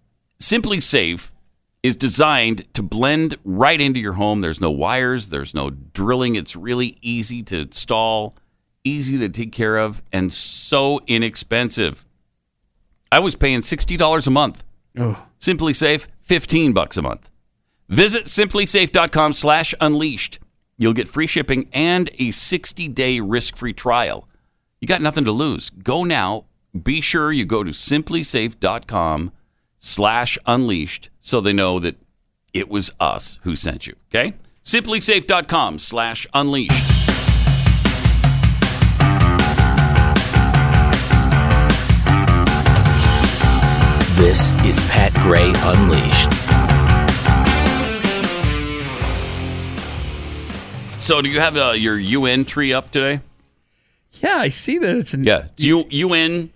SimpliSafe 0.41 1.32
is 1.82 1.97
designed 1.97 2.73
to 2.74 2.85
blend 2.85 3.36
right 3.45 3.81
into 3.81 3.99
your 3.99 4.12
home. 4.12 4.41
There's 4.41 4.61
no 4.61 4.70
wires, 4.70 5.31
there's 5.31 5.53
no 5.53 5.70
drilling. 5.70 6.36
It's 6.36 6.55
really 6.55 6.99
easy 7.03 7.43
to 7.45 7.62
install, 7.62 8.36
easy 8.85 9.19
to 9.19 9.28
take 9.28 9.51
care 9.51 9.77
of, 9.77 10.03
and 10.12 10.32
so 10.32 11.01
inexpensive. 11.09 12.07
I 13.11 13.19
was 13.19 13.35
paying 13.35 13.61
$60 13.61 14.27
a 14.27 14.31
month. 14.31 14.62
SimpliSafe, 15.41 16.07
15 16.20 16.73
bucks 16.73 16.97
a 16.97 17.03
month. 17.03 17.28
Visit 17.89 18.24
simplisafe.com 18.24 19.32
slash 19.32 19.74
unleashed. 19.81 20.39
You'll 20.78 20.93
get 20.93 21.09
free 21.09 21.27
shipping 21.27 21.69
and 21.73 22.09
a 22.15 22.28
60-day 22.28 23.20
risk-free 23.20 23.74
trial. 23.74 24.28
You 24.81 24.89
got 24.89 25.02
nothing 25.02 25.24
to 25.24 25.32
lose. 25.32 25.70
Go 25.70 26.05
now. 26.05 26.47
Be 26.82 27.01
sure 27.01 27.31
you 27.31 27.44
go 27.44 27.62
to 27.62 27.70
simplisafe.com 27.70 29.32
slash 29.78 30.39
unleashed 30.47 31.11
so 31.20 31.40
they 31.40 31.52
know 31.52 31.78
that 31.78 31.97
it 32.52 32.69
was 32.69 32.90
us 32.98 33.39
who 33.43 33.55
sent 33.55 33.86
you. 33.86 33.94
Okay? 34.12 34.35
Simplisafe.com 34.65 35.78
slash 35.78 36.27
unleashed. 36.35 36.73
This 44.16 44.52
is 44.65 44.81
Pat 44.89 45.12
Gray 45.15 45.52
Unleashed. 45.56 46.64
So 51.05 51.20
do 51.20 51.28
you 51.28 51.39
have 51.39 51.55
uh, 51.56 51.72
your 51.72 51.98
UN 51.98 52.47
tree 52.47 52.72
up 52.72 52.90
today? 52.90 53.20
Yeah, 54.22 54.39
I 54.39 54.48
see 54.48 54.78
that 54.78 54.97
it's 54.97 55.12
in 55.12 55.24
Yeah, 55.24 55.47
it's 55.52 55.62
U- 55.64 55.85
UN 55.90 56.51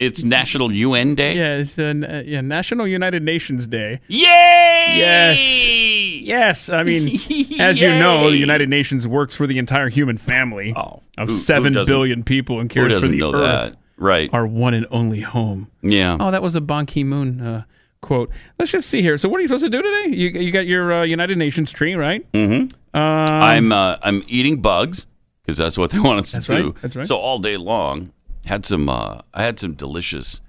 It's 0.00 0.24
National 0.24 0.72
UN 0.72 1.14
Day. 1.14 1.36
Yeah, 1.36 1.56
it's 1.58 1.78
uh, 1.78 1.82
n- 1.84 2.02
uh, 2.04 2.22
yeah, 2.26 2.40
National 2.40 2.88
United 2.88 3.22
Nations 3.22 3.68
Day. 3.68 4.00
Yay! 4.08 4.94
Yes. 4.98 5.68
Yes. 5.68 6.68
I 6.68 6.82
mean, 6.82 7.14
as 7.60 7.80
you 7.80 7.90
know, 7.96 8.28
the 8.30 8.36
United 8.38 8.68
Nations 8.68 9.06
works 9.06 9.36
for 9.36 9.46
the 9.46 9.58
entire 9.58 9.88
human 9.88 10.16
family 10.16 10.72
of 10.74 11.02
who- 11.16 11.26
who 11.26 11.38
seven 11.38 11.72
doesn't- 11.74 11.92
billion 11.92 12.24
people 12.24 12.58
and 12.58 12.68
who 12.72 12.74
cares 12.80 12.86
for 12.86 12.88
doesn't 13.00 13.12
the 13.12 13.18
know 13.18 13.34
Earth. 13.34 13.70
that? 13.72 13.78
Right. 13.98 14.28
Our 14.32 14.46
one 14.48 14.74
and 14.74 14.86
only 14.90 15.20
home. 15.20 15.68
Yeah. 15.82 16.16
Oh, 16.18 16.32
that 16.32 16.42
was 16.42 16.56
a 16.56 16.60
Ban 16.60 16.86
Ki 16.86 17.04
Moon 17.04 17.40
uh, 17.40 17.62
quote. 18.02 18.30
Let's 18.58 18.72
just 18.72 18.90
see 18.90 19.00
here. 19.00 19.16
So, 19.16 19.28
what 19.28 19.38
are 19.38 19.42
you 19.42 19.48
supposed 19.48 19.64
to 19.64 19.70
do 19.70 19.80
today? 19.80 20.16
You, 20.16 20.28
you 20.28 20.50
got 20.50 20.66
your 20.66 20.92
uh, 20.92 21.02
United 21.04 21.38
Nations 21.38 21.70
tree, 21.70 21.94
right? 21.94 22.30
Mm-hmm. 22.32 22.76
Um, 22.96 23.28
I'm 23.28 23.72
uh, 23.72 23.98
I'm 24.02 24.24
eating 24.26 24.62
bugs 24.62 25.06
because 25.42 25.58
that's 25.58 25.76
what 25.76 25.90
they 25.90 25.98
want 26.00 26.20
us 26.20 26.32
to 26.32 26.40
do. 26.40 26.74
that's 26.80 26.96
right. 26.96 27.06
So 27.06 27.16
all 27.16 27.38
day 27.38 27.56
long, 27.56 28.12
had 28.46 28.64
some. 28.64 28.88
Uh, 28.88 29.20
I 29.34 29.44
had 29.44 29.60
some 29.60 29.74
delicious 29.74 30.40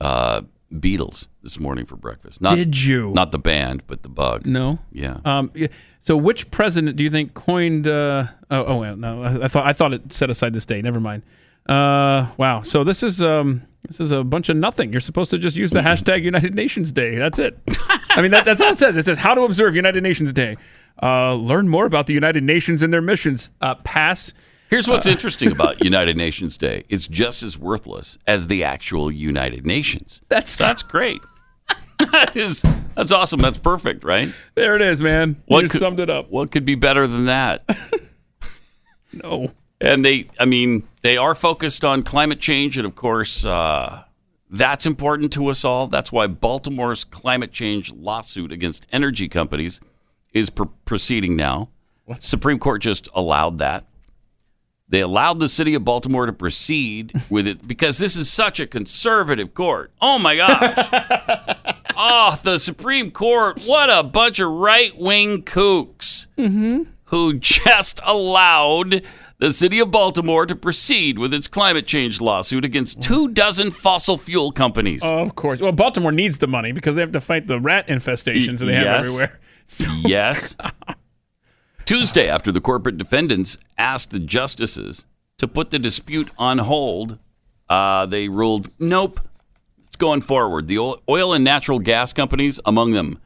uh, 0.00 0.42
beetles 0.80 1.28
this 1.42 1.58
morning 1.58 1.86
for 1.86 1.96
breakfast. 1.96 2.40
Not, 2.40 2.56
Did 2.56 2.82
you? 2.82 3.10
Not 3.12 3.30
the 3.30 3.38
band, 3.38 3.84
but 3.86 4.02
the 4.02 4.08
bug. 4.08 4.46
No. 4.46 4.78
Yeah. 4.92 5.18
Um. 5.24 5.50
So, 6.00 6.16
which 6.16 6.50
president 6.50 6.96
do 6.96 7.04
you 7.04 7.10
think 7.10 7.34
coined? 7.34 7.86
Uh, 7.86 8.26
oh, 8.50 8.64
oh, 8.64 8.76
well, 8.76 8.96
no. 8.96 9.22
I, 9.22 9.44
I 9.44 9.48
thought 9.48 9.66
I 9.66 9.72
thought 9.72 9.94
it 9.94 10.12
set 10.12 10.30
aside 10.30 10.52
this 10.52 10.66
day. 10.66 10.82
Never 10.82 11.00
mind. 11.00 11.22
Uh, 11.68 12.28
wow. 12.36 12.62
So 12.62 12.84
this 12.84 13.02
is 13.02 13.22
um, 13.22 13.62
this 13.86 14.00
is 14.00 14.10
a 14.10 14.24
bunch 14.24 14.48
of 14.48 14.56
nothing. 14.56 14.90
You're 14.92 15.00
supposed 15.00 15.30
to 15.30 15.38
just 15.38 15.56
use 15.56 15.70
the 15.70 15.80
hashtag 15.88 16.22
United 16.22 16.54
Nations 16.54 16.92
Day. 16.92 17.16
That's 17.16 17.38
it. 17.38 17.58
I 18.10 18.20
mean, 18.20 18.30
that, 18.32 18.44
that's 18.44 18.60
all 18.60 18.72
it 18.72 18.78
says. 18.78 18.96
It 18.96 19.04
says 19.04 19.18
how 19.18 19.34
to 19.34 19.42
observe 19.42 19.74
United 19.74 20.02
Nations 20.02 20.32
Day. 20.32 20.56
Uh, 21.00 21.34
learn 21.34 21.68
more 21.68 21.86
about 21.86 22.06
the 22.06 22.14
United 22.14 22.42
Nations 22.42 22.82
and 22.82 22.92
their 22.92 23.00
missions. 23.02 23.50
Uh, 23.60 23.74
pass. 23.76 24.32
Here's 24.70 24.88
what's 24.88 25.06
Uh, 25.06 25.10
interesting 25.12 25.52
about 25.52 25.84
United 25.84 26.16
Nations 26.16 26.56
Day. 26.56 26.84
It's 26.88 27.06
just 27.06 27.42
as 27.42 27.58
worthless 27.58 28.18
as 28.26 28.46
the 28.48 28.64
actual 28.64 29.10
United 29.12 29.64
Nations. 29.66 30.22
That's 30.28 30.56
that's 30.56 30.82
great. 30.82 31.20
that 31.98 32.36
is 32.36 32.62
that's 32.96 33.12
awesome. 33.12 33.40
That's 33.40 33.58
perfect, 33.58 34.02
right? 34.04 34.32
There 34.54 34.74
it 34.76 34.82
is, 34.82 35.00
man. 35.02 35.42
What 35.46 35.62
you 35.62 35.68
could- 35.68 35.80
summed 35.80 36.00
it 36.00 36.10
up. 36.10 36.30
What 36.30 36.50
could 36.50 36.64
be 36.64 36.74
better 36.74 37.06
than 37.06 37.26
that? 37.26 37.62
No. 39.12 39.52
And 39.80 40.04
they, 40.04 40.28
I 40.38 40.44
mean, 40.44 40.88
they 41.02 41.16
are 41.16 41.34
focused 41.34 41.84
on 41.84 42.02
climate 42.02 42.40
change, 42.40 42.78
and 42.78 42.86
of 42.86 42.94
course, 42.94 43.44
uh, 43.44 44.04
that's 44.48 44.86
important 44.86 45.32
to 45.34 45.48
us 45.48 45.64
all. 45.64 45.86
That's 45.88 46.12
why 46.12 46.28
Baltimore's 46.28 47.04
climate 47.04 47.52
change 47.52 47.92
lawsuit 47.92 48.52
against 48.52 48.86
energy 48.92 49.28
companies 49.28 49.80
is 50.32 50.50
pr- 50.50 50.64
proceeding 50.84 51.36
now. 51.36 51.68
Supreme 52.20 52.58
Court 52.58 52.82
just 52.82 53.08
allowed 53.14 53.58
that. 53.58 53.84
They 54.88 55.00
allowed 55.00 55.38
the 55.38 55.48
city 55.48 55.72
of 55.74 55.84
Baltimore 55.84 56.26
to 56.26 56.32
proceed 56.32 57.12
with 57.30 57.46
it 57.46 57.66
because 57.66 57.98
this 57.98 58.16
is 58.16 58.30
such 58.30 58.60
a 58.60 58.66
conservative 58.66 59.54
court. 59.54 59.90
Oh 60.02 60.18
my 60.18 60.36
gosh. 60.36 60.88
oh, 61.96 62.38
the 62.42 62.58
Supreme 62.58 63.10
Court, 63.10 63.62
what 63.64 63.88
a 63.90 64.02
bunch 64.02 64.38
of 64.40 64.50
right 64.50 64.96
wing 64.98 65.42
kooks 65.42 66.26
Mm-hmm. 66.38 66.82
who 67.06 67.34
just 67.34 68.00
allowed 68.04 69.02
the 69.38 69.52
city 69.52 69.78
of 69.80 69.90
Baltimore 69.90 70.46
to 70.46 70.54
proceed 70.56 71.18
with 71.18 71.34
its 71.34 71.46
climate 71.48 71.86
change 71.86 72.20
lawsuit 72.20 72.64
against 72.64 73.02
two 73.02 73.28
dozen 73.28 73.70
fossil 73.70 74.16
fuel 74.16 74.50
companies. 74.52 75.02
Of 75.04 75.34
course. 75.34 75.60
Well, 75.60 75.72
Baltimore 75.72 76.12
needs 76.12 76.38
the 76.38 76.46
money 76.46 76.72
because 76.72 76.94
they 76.96 77.00
have 77.02 77.12
to 77.12 77.20
fight 77.20 77.46
the 77.48 77.60
rat 77.60 77.88
infestations 77.88 78.58
that 78.60 78.66
they 78.66 78.74
have 78.74 79.04
everywhere. 79.04 79.40
Yes. 79.80 80.56
Tuesday, 81.84 82.28
after 82.28 82.52
the 82.52 82.60
corporate 82.60 82.96
defendants 82.96 83.58
asked 83.76 84.10
the 84.10 84.18
justices 84.18 85.04
to 85.38 85.48
put 85.48 85.70
the 85.70 85.78
dispute 85.78 86.30
on 86.38 86.58
hold, 86.58 87.18
uh, 87.68 88.06
they 88.06 88.28
ruled 88.28 88.70
nope, 88.78 89.20
it's 89.86 89.96
going 89.96 90.20
forward. 90.20 90.68
The 90.68 90.78
oil- 90.78 91.02
oil 91.08 91.32
and 91.32 91.44
natural 91.44 91.78
gas 91.78 92.12
companies, 92.12 92.60
among 92.64 92.92
them 92.92 93.18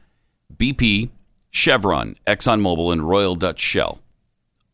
BP, 0.55 1.09
Chevron, 1.51 2.15
ExxonMobil, 2.25 2.91
and 2.91 3.07
Royal 3.07 3.35
Dutch 3.35 3.59
Shell, 3.59 3.99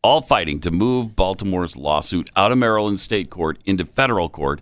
all 0.03 0.21
fighting 0.21 0.59
to 0.61 0.71
move 0.71 1.15
Baltimore's 1.15 1.75
lawsuit 1.77 2.29
out 2.35 2.51
of 2.51 2.57
Maryland 2.57 2.99
state 2.99 3.29
court 3.29 3.57
into 3.65 3.85
federal 3.85 4.29
court. 4.29 4.61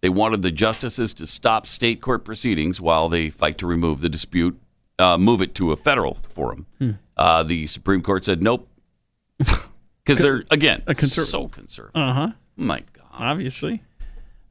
They 0.00 0.08
wanted 0.08 0.42
the 0.42 0.50
justices 0.50 1.14
to 1.14 1.26
stop 1.26 1.66
state 1.66 2.00
court 2.00 2.24
proceedings 2.24 2.80
while 2.80 3.08
they 3.08 3.30
fight 3.30 3.58
to 3.58 3.66
remove 3.66 4.00
the 4.00 4.08
dispute, 4.08 4.60
uh, 4.98 5.18
move 5.18 5.40
it 5.42 5.54
to 5.56 5.72
a 5.72 5.76
federal 5.76 6.18
forum. 6.34 6.66
Hmm. 6.78 6.90
Uh, 7.16 7.42
the 7.42 7.66
Supreme 7.66 8.02
Court 8.02 8.24
said 8.24 8.42
nope, 8.42 8.68
because 9.38 10.18
they're 10.20 10.44
again 10.50 10.82
A 10.86 10.94
conser- 10.94 11.24
so 11.26 11.48
conservative. 11.48 12.00
Uh 12.00 12.12
huh. 12.12 12.28
My 12.56 12.80
God. 12.92 13.06
Obviously. 13.12 13.82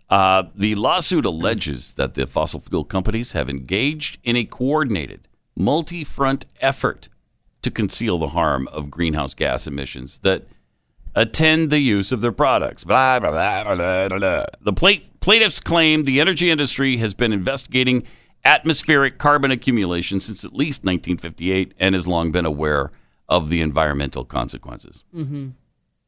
Uh, 0.09 0.43
the 0.55 0.75
lawsuit 0.75 1.23
alleges 1.25 1.93
that 1.93 2.15
the 2.15 2.27
fossil 2.27 2.59
fuel 2.59 2.83
companies 2.83 3.31
have 3.31 3.49
engaged 3.49 4.17
in 4.23 4.35
a 4.35 4.43
coordinated, 4.43 5.27
multi 5.55 6.03
front 6.03 6.45
effort 6.59 7.07
to 7.61 7.71
conceal 7.71 8.17
the 8.17 8.29
harm 8.29 8.67
of 8.69 8.89
greenhouse 8.91 9.33
gas 9.33 9.67
emissions 9.67 10.17
that 10.19 10.45
attend 11.15 11.69
the 11.69 11.79
use 11.79 12.11
of 12.11 12.19
their 12.21 12.31
products. 12.31 12.83
Blah, 12.83 13.19
blah, 13.19 13.31
blah, 13.31 13.63
blah, 13.63 14.07
blah, 14.09 14.17
blah. 14.19 14.45
The 14.61 14.73
pla- 14.73 15.03
plaintiffs 15.21 15.59
claim 15.61 16.03
the 16.03 16.19
energy 16.19 16.49
industry 16.49 16.97
has 16.97 17.13
been 17.13 17.31
investigating 17.31 18.03
atmospheric 18.43 19.17
carbon 19.17 19.51
accumulation 19.51 20.19
since 20.19 20.43
at 20.43 20.53
least 20.53 20.83
1958 20.83 21.73
and 21.79 21.95
has 21.95 22.07
long 22.07 22.31
been 22.31 22.45
aware 22.45 22.91
of 23.29 23.49
the 23.49 23.61
environmental 23.61 24.25
consequences. 24.25 25.03
Mm-hmm. 25.15 25.49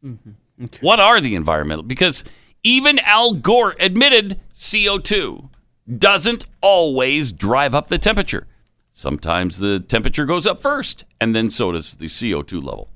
Mm-hmm. 0.06 0.66
What 0.82 1.00
are 1.00 1.22
the 1.22 1.36
environmental? 1.36 1.84
Because 1.84 2.24
even 2.64 3.00
Al 3.00 3.34
Gore 3.34 3.76
admitted 3.80 4.40
CO2 4.54 5.50
doesn't 5.98 6.46
always 6.62 7.32
drive 7.32 7.76
up 7.76 7.88
the 7.88 7.98
temperature. 7.98 8.48
Sometimes 8.92 9.58
the 9.58 9.80
temperature 9.80 10.26
goes 10.26 10.46
up 10.46 10.62
first, 10.62 11.04
and 11.20 11.36
then 11.36 11.50
so 11.50 11.72
does 11.72 11.96
the 11.96 12.06
CO2 12.06 12.64
level. 12.64 12.90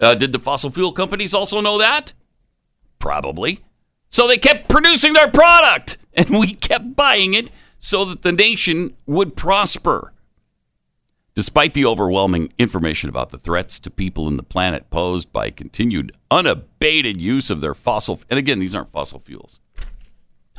Uh, 0.00 0.14
did 0.14 0.32
the 0.32 0.38
fossil 0.38 0.70
fuel 0.70 0.92
companies 0.92 1.34
also 1.34 1.60
know 1.60 1.78
that? 1.78 2.12
Probably. 2.98 3.64
So 4.08 4.26
they 4.26 4.38
kept 4.38 4.68
producing 4.68 5.12
their 5.12 5.30
product, 5.30 5.98
and 6.14 6.30
we 6.30 6.54
kept 6.54 6.94
buying 6.94 7.34
it 7.34 7.50
so 7.78 8.04
that 8.04 8.22
the 8.22 8.32
nation 8.32 8.96
would 9.06 9.36
prosper. 9.36 10.12
Despite 11.34 11.74
the 11.74 11.84
overwhelming 11.84 12.52
information 12.58 13.08
about 13.08 13.30
the 13.30 13.38
threats 13.38 13.78
to 13.80 13.90
people 13.90 14.26
and 14.26 14.38
the 14.38 14.42
planet 14.44 14.90
posed 14.90 15.32
by 15.32 15.50
continued 15.50 16.10
unabated 16.32 17.20
use 17.20 17.48
of 17.48 17.60
their 17.60 17.74
fossil, 17.74 18.20
and 18.28 18.38
again, 18.38 18.58
these 18.58 18.74
aren't 18.74 18.90
fossil 18.90 19.20
fuels. 19.20 19.60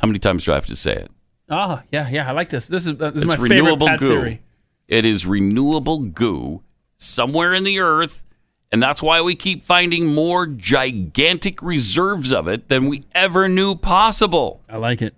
How 0.00 0.06
many 0.06 0.18
times 0.18 0.44
do 0.44 0.52
I 0.52 0.54
have 0.54 0.66
to 0.66 0.76
say 0.76 0.94
it? 0.94 1.10
Ah, 1.50 1.82
yeah, 1.92 2.08
yeah. 2.08 2.26
I 2.26 2.32
like 2.32 2.48
this. 2.48 2.66
This 2.68 2.86
is, 2.86 3.00
uh, 3.00 3.10
this 3.10 3.16
is 3.16 3.22
it's 3.24 3.26
my 3.26 3.36
favorite 3.36 3.50
renewable 3.50 3.88
Pat 3.88 3.98
goo. 3.98 4.06
theory. 4.06 4.42
It 4.88 5.04
is 5.04 5.26
renewable 5.26 5.98
goo 5.98 6.62
somewhere 6.96 7.52
in 7.52 7.64
the 7.64 7.80
earth, 7.80 8.24
and 8.72 8.82
that's 8.82 9.02
why 9.02 9.20
we 9.20 9.34
keep 9.34 9.62
finding 9.62 10.06
more 10.06 10.46
gigantic 10.46 11.60
reserves 11.60 12.32
of 12.32 12.48
it 12.48 12.68
than 12.68 12.86
we 12.86 13.04
ever 13.12 13.48
knew 13.48 13.74
possible. 13.74 14.62
I 14.68 14.78
like 14.78 15.02
it. 15.02 15.14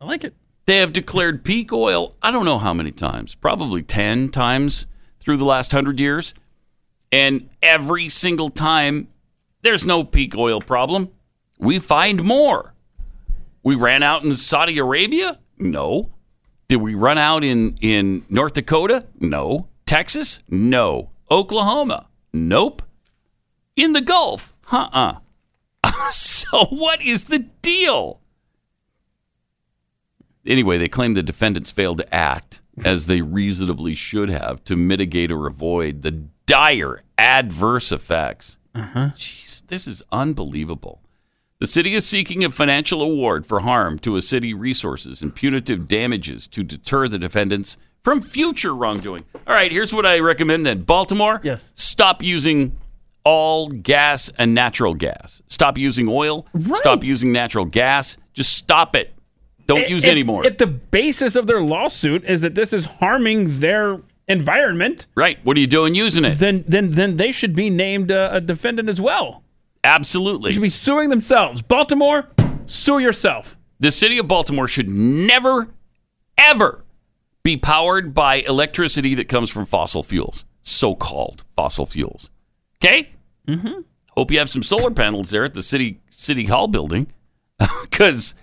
I 0.00 0.04
like 0.04 0.22
it. 0.22 0.34
They 0.66 0.78
have 0.78 0.92
declared 0.92 1.44
peak 1.44 1.72
oil, 1.72 2.14
I 2.22 2.30
don't 2.30 2.44
know 2.44 2.58
how 2.58 2.72
many 2.72 2.92
times, 2.92 3.34
probably 3.34 3.82
10 3.82 4.28
times 4.28 4.86
through 5.18 5.38
the 5.38 5.44
last 5.44 5.72
100 5.72 5.98
years. 5.98 6.34
And 7.10 7.48
every 7.62 8.08
single 8.08 8.48
time, 8.48 9.08
there's 9.62 9.84
no 9.84 10.04
peak 10.04 10.36
oil 10.36 10.60
problem. 10.60 11.10
We 11.58 11.78
find 11.78 12.22
more. 12.22 12.74
We 13.62 13.74
ran 13.74 14.02
out 14.02 14.24
in 14.24 14.34
Saudi 14.36 14.78
Arabia? 14.78 15.38
No. 15.58 16.10
Did 16.68 16.76
we 16.76 16.94
run 16.94 17.18
out 17.18 17.44
in, 17.44 17.76
in 17.80 18.24
North 18.28 18.54
Dakota? 18.54 19.06
No. 19.20 19.68
Texas? 19.84 20.40
No. 20.48 21.10
Oklahoma? 21.30 22.06
Nope. 22.32 22.82
In 23.76 23.92
the 23.92 24.00
Gulf? 24.00 24.54
Uh 24.70 24.88
uh 25.84 26.08
so, 26.10 26.66
what 26.70 27.02
is 27.02 27.24
the 27.24 27.40
deal? 27.40 28.21
Anyway, 30.46 30.78
they 30.78 30.88
claim 30.88 31.14
the 31.14 31.22
defendants 31.22 31.70
failed 31.70 31.98
to 31.98 32.14
act 32.14 32.60
as 32.84 33.06
they 33.06 33.20
reasonably 33.20 33.94
should 33.94 34.28
have 34.28 34.64
to 34.64 34.76
mitigate 34.76 35.30
or 35.30 35.46
avoid 35.46 36.02
the 36.02 36.10
dire 36.46 37.02
adverse 37.18 37.92
effects. 37.92 38.58
Uh-huh. 38.74 39.10
Jeez, 39.16 39.62
this 39.66 39.86
is 39.86 40.02
unbelievable. 40.10 41.00
The 41.60 41.66
city 41.66 41.94
is 41.94 42.04
seeking 42.04 42.42
a 42.42 42.50
financial 42.50 43.02
award 43.02 43.46
for 43.46 43.60
harm 43.60 43.98
to 44.00 44.16
a 44.16 44.20
city 44.20 44.52
resources 44.52 45.22
and 45.22 45.32
punitive 45.32 45.86
damages 45.86 46.48
to 46.48 46.64
deter 46.64 47.06
the 47.06 47.18
defendants 47.18 47.76
from 48.02 48.20
future 48.20 48.74
wrongdoing. 48.74 49.24
All 49.46 49.54
right, 49.54 49.70
here's 49.70 49.94
what 49.94 50.04
I 50.04 50.18
recommend 50.18 50.66
then. 50.66 50.82
Baltimore, 50.82 51.40
yes. 51.44 51.70
stop 51.74 52.20
using 52.20 52.76
all 53.24 53.68
gas 53.68 54.28
and 54.38 54.54
natural 54.54 54.94
gas. 54.94 55.40
Stop 55.46 55.78
using 55.78 56.08
oil. 56.08 56.46
Stop 56.74 57.04
using 57.04 57.30
natural 57.30 57.64
gas. 57.64 58.16
Just 58.32 58.54
stop 58.54 58.96
it. 58.96 59.14
Don't 59.66 59.88
use 59.88 60.04
If- 60.04 60.10
any 60.10 60.22
more. 60.22 60.46
If 60.46 60.58
the 60.58 60.66
basis 60.66 61.36
of 61.36 61.46
their 61.46 61.60
lawsuit 61.62 62.24
is 62.24 62.40
that 62.40 62.54
this 62.54 62.72
is 62.72 62.84
harming 62.84 63.60
their 63.60 64.00
environment, 64.28 65.06
right? 65.14 65.38
What 65.44 65.56
are 65.56 65.60
you 65.60 65.66
doing 65.66 65.94
using 65.94 66.24
it? 66.24 66.34
Then, 66.38 66.64
then, 66.66 66.90
then 66.92 67.16
they 67.16 67.32
should 67.32 67.54
be 67.54 67.70
named 67.70 68.10
uh, 68.10 68.30
a 68.32 68.40
defendant 68.40 68.88
as 68.88 69.00
well. 69.00 69.42
Absolutely. 69.84 70.50
They 70.50 70.54
should 70.54 70.62
be 70.62 70.68
suing 70.68 71.10
themselves. 71.10 71.62
Baltimore, 71.62 72.28
sue 72.66 72.98
yourself. 72.98 73.58
The 73.80 73.90
city 73.90 74.18
of 74.18 74.28
Baltimore 74.28 74.68
should 74.68 74.88
never, 74.88 75.68
ever 76.38 76.84
be 77.42 77.56
powered 77.56 78.14
by 78.14 78.36
electricity 78.36 79.14
that 79.16 79.28
comes 79.28 79.50
from 79.50 79.64
fossil 79.66 80.02
fuels, 80.04 80.44
so 80.62 80.94
called 80.94 81.42
fossil 81.56 81.86
fuels. 81.86 82.30
Okay? 82.82 83.10
Mm-hmm. 83.48 83.80
Hope 84.12 84.30
you 84.30 84.38
have 84.38 84.48
some 84.50 84.62
solar 84.62 84.92
panels 84.92 85.30
there 85.30 85.44
at 85.44 85.54
the 85.54 85.62
city 85.62 86.00
city 86.10 86.44
hall 86.46 86.68
building 86.68 87.08
because 87.82 88.34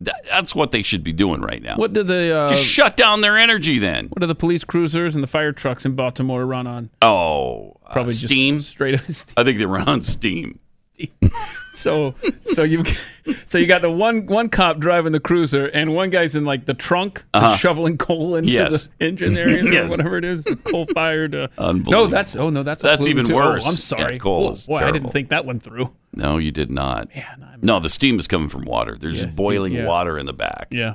that's 0.00 0.54
what 0.54 0.72
they 0.72 0.82
should 0.82 1.02
be 1.02 1.12
doing 1.12 1.40
right 1.40 1.62
now. 1.62 1.76
What 1.76 1.92
do 1.92 2.02
the 2.02 2.36
uh, 2.36 2.48
Just 2.50 2.64
shut 2.64 2.96
down 2.96 3.22
their 3.22 3.38
energy 3.38 3.78
then. 3.78 4.08
what 4.08 4.20
do 4.20 4.26
the 4.26 4.34
police 4.34 4.62
cruisers 4.64 5.14
and 5.14 5.22
the 5.22 5.28
fire 5.28 5.52
trucks 5.52 5.86
in 5.86 5.94
Baltimore 5.94 6.44
run 6.44 6.66
on? 6.66 6.90
Oh, 7.02 7.78
uh, 7.86 7.92
Probably 7.92 8.12
just 8.12 8.26
steam. 8.26 8.60
straight 8.60 8.94
up 8.96 9.02
I 9.36 9.44
think 9.44 9.58
they 9.58 9.66
run 9.66 9.88
on 9.88 10.02
steam. 10.02 10.58
So 11.72 12.14
so 12.40 12.62
you 12.62 12.84
so 13.46 13.58
you 13.58 13.66
got 13.66 13.82
the 13.82 13.90
one 13.90 14.24
one 14.26 14.48
cop 14.48 14.78
driving 14.78 15.12
the 15.12 15.20
cruiser 15.20 15.66
and 15.66 15.94
one 15.94 16.08
guy's 16.08 16.34
in 16.34 16.46
like 16.46 16.64
the 16.64 16.72
trunk 16.72 17.22
Uh-huh. 17.34 17.54
shoveling 17.56 17.98
coal 17.98 18.34
into 18.34 18.50
Yes. 18.50 18.88
the 18.98 19.04
engine 19.06 19.36
area 19.36 19.84
or 19.84 19.88
whatever 19.90 20.16
it 20.16 20.24
is, 20.24 20.42
coal 20.64 20.86
fired. 20.94 21.34
Uh, 21.34 21.48
no, 21.72 22.06
that's 22.06 22.34
oh 22.34 22.48
no, 22.48 22.62
that's 22.62 22.82
That's 22.82 23.06
even 23.06 23.26
too. 23.26 23.34
Oh, 23.34 23.36
worse. 23.36 23.66
I'm 23.66 23.72
Yeah, 23.72 23.76
sorry. 23.76 24.18
coal 24.18 24.48
Oh, 24.48 24.52
is 24.52 24.66
boy, 24.66 24.78
I 24.78 24.90
didn't 24.90 25.10
think 25.10 25.28
that 25.28 25.44
one 25.44 25.60
through. 25.60 25.92
No, 26.14 26.38
you 26.38 26.50
did 26.50 26.70
not. 26.70 27.14
Man, 27.14 27.58
no, 27.60 27.78
the 27.78 27.90
steam 27.90 28.18
is 28.18 28.26
coming 28.26 28.48
from 28.48 28.64
water. 28.64 28.96
There's 28.98 29.26
boiling 29.26 29.74
yeah. 29.74 29.86
water 29.86 30.18
in 30.18 30.24
the 30.24 30.32
back. 30.32 30.68
Yeah, 30.70 30.94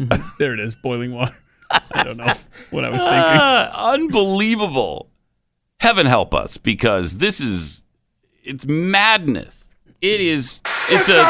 Mhm. 0.00 0.36
there 0.38 0.52
it 0.52 0.58
is, 0.58 0.74
boiling 0.74 1.12
water. 1.14 1.36
I 1.92 2.02
don't 2.02 2.16
know 2.16 2.34
what 2.70 2.84
I 2.84 2.90
was 2.90 3.02
thinking. 3.02 3.22
Ah, 3.22 3.92
unbelievable. 3.92 5.10
Heaven 5.78 6.06
help 6.06 6.34
us 6.34 6.56
because 6.56 7.18
this 7.18 7.40
is 7.40 7.82
it's 8.48 8.66
madness. 8.66 9.68
It 10.00 10.20
is 10.20 10.62
it's 10.88 11.08
a 11.08 11.22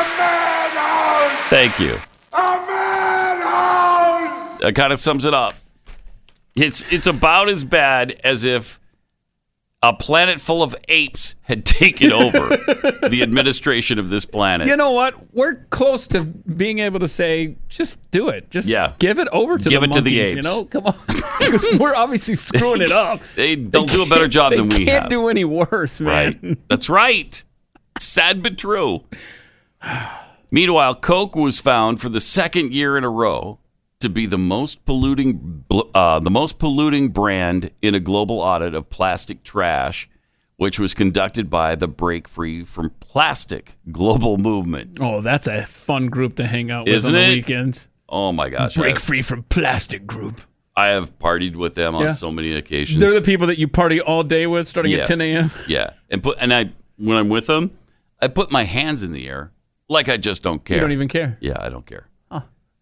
Thank 1.51 1.79
you. 1.81 1.95
A 2.33 2.39
That 4.61 4.75
kind 4.75 4.93
of 4.93 5.01
sums 5.01 5.25
it 5.25 5.35
up. 5.35 5.55
It's 6.55 6.85
it's 6.93 7.07
about 7.07 7.49
as 7.49 7.65
bad 7.65 8.21
as 8.23 8.45
if 8.45 8.78
a 9.81 9.93
planet 9.93 10.41
full 10.41 10.61
of 10.63 10.75
apes 10.89 11.37
had 11.43 11.65
taken 11.65 12.13
over 12.13 12.49
the 13.09 13.21
administration 13.23 13.99
of 14.01 14.11
this 14.11 14.25
planet. 14.25 14.67
You 14.67 14.77
know 14.77 14.91
what? 14.91 15.33
We're 15.33 15.67
close 15.71 16.09
to 16.09 16.25
being 16.25 16.81
able 16.81 16.99
to 16.99 17.07
say, 17.07 17.57
just 17.69 17.99
do 18.11 18.29
it. 18.29 18.51
Just 18.51 18.69
Yeah. 18.69 18.95
give 18.99 19.21
it 19.21 19.29
over 19.31 19.57
to 19.57 19.69
Give 19.71 19.81
the 19.83 19.87
it 19.87 19.93
to 19.93 20.01
the 20.01 20.17
monkeys, 20.19 20.35
You 20.35 20.43
know, 20.43 20.65
come 20.65 20.87
on, 20.87 20.97
because 21.39 21.65
we're 21.79 21.95
obviously 21.95 22.35
screwing 22.35 22.83
it 22.83 22.91
up. 22.91 23.21
They 23.37 23.55
they'll 23.55 23.85
do 23.87 24.03
a 24.03 24.07
better 24.09 24.27
job 24.27 24.53
than 24.53 24.69
we 24.69 24.85
can't 24.85 25.03
have. 25.03 25.09
do 25.11 25.29
any 25.29 25.45
worse, 25.45 26.01
man. 26.01 26.39
Right. 26.43 26.69
That's 26.69 26.89
right. 26.91 27.43
Sad 28.01 28.43
but 28.43 28.59
true. 28.59 29.05
Meanwhile, 30.51 30.97
Coke 30.97 31.37
was 31.37 31.61
found 31.61 32.01
for 32.01 32.09
the 32.09 32.21
second 32.21 32.73
year 32.73 32.97
in 32.97 33.05
a 33.05 33.11
row 33.11 33.59
to 34.01 34.09
be 34.09 34.27
the 34.27 34.39
most 34.39 34.85
polluting 34.85 35.65
uh, 35.95 36.21
the 36.21 36.31
most 36.31 36.59
polluting 36.59 37.09
brand 37.09 37.71
in 37.83 37.95
a 37.95 38.01
global 38.01 38.41
audit 38.41 38.75
of 38.75 38.89
plastic 38.91 39.43
trash, 39.43 40.09
which 40.57 40.79
was 40.79 40.95
conducted 40.95 41.51
by 41.51 41.75
the 41.75 41.89
Break 41.89 42.29
Free 42.29 42.65
from 42.65 42.91
Plastic 43.01 43.77
global 43.91 44.39
movement. 44.39 44.99
Oh, 45.01 45.21
that's 45.21 45.47
a 45.49 45.67
fun 45.67 46.07
group 46.09 46.37
to 46.37 46.47
hang 46.47 46.71
out 46.71 46.87
with 46.87 46.95
Isn't 46.95 47.15
on 47.15 47.21
the 47.21 47.27
it? 47.27 47.31
weekends. 47.35 47.89
Oh 48.09 48.33
my 48.33 48.49
gosh. 48.49 48.75
Break 48.77 48.95
have, 48.95 49.03
free 49.03 49.21
from 49.23 49.43
plastic 49.45 50.07
group. 50.07 50.41
I 50.77 50.87
have 50.89 51.19
partied 51.19 51.57
with 51.57 51.75
them 51.75 51.95
on 51.97 52.05
Yeah. 52.05 52.11
so 52.13 52.31
many 52.31 52.53
occasions. 52.55 53.01
They're 53.01 53.13
the 53.13 53.21
people 53.21 53.49
that 53.49 53.59
you 53.59 53.67
party 53.69 54.01
all 54.01 54.23
day 54.23 54.47
with, 54.47 54.67
starting 54.69 54.93
Yes. 54.93 55.11
at 55.11 55.19
10 55.19 55.21
a.m. 55.21 55.51
Yeah. 55.69 55.91
And 56.09 56.23
put 56.23 56.39
and 56.41 56.53
I 56.55 56.71
when 56.97 57.17
I'm 57.19 57.29
with 57.29 57.47
them, 57.49 57.77
I 58.21 58.29
put 58.29 58.51
my 58.53 58.63
hands 58.65 59.03
in 59.03 59.13
the 59.13 59.29
air 59.29 59.53
like 59.89 60.09
I 60.09 60.17
just 60.17 60.43
don't 60.43 60.65
care. 60.65 60.77
You 60.77 60.81
don't 60.83 60.93
even 60.93 61.09
care. 61.09 61.37
Yeah, 61.41 61.57
I 61.59 61.69
don't 61.69 61.85
care. 61.85 62.07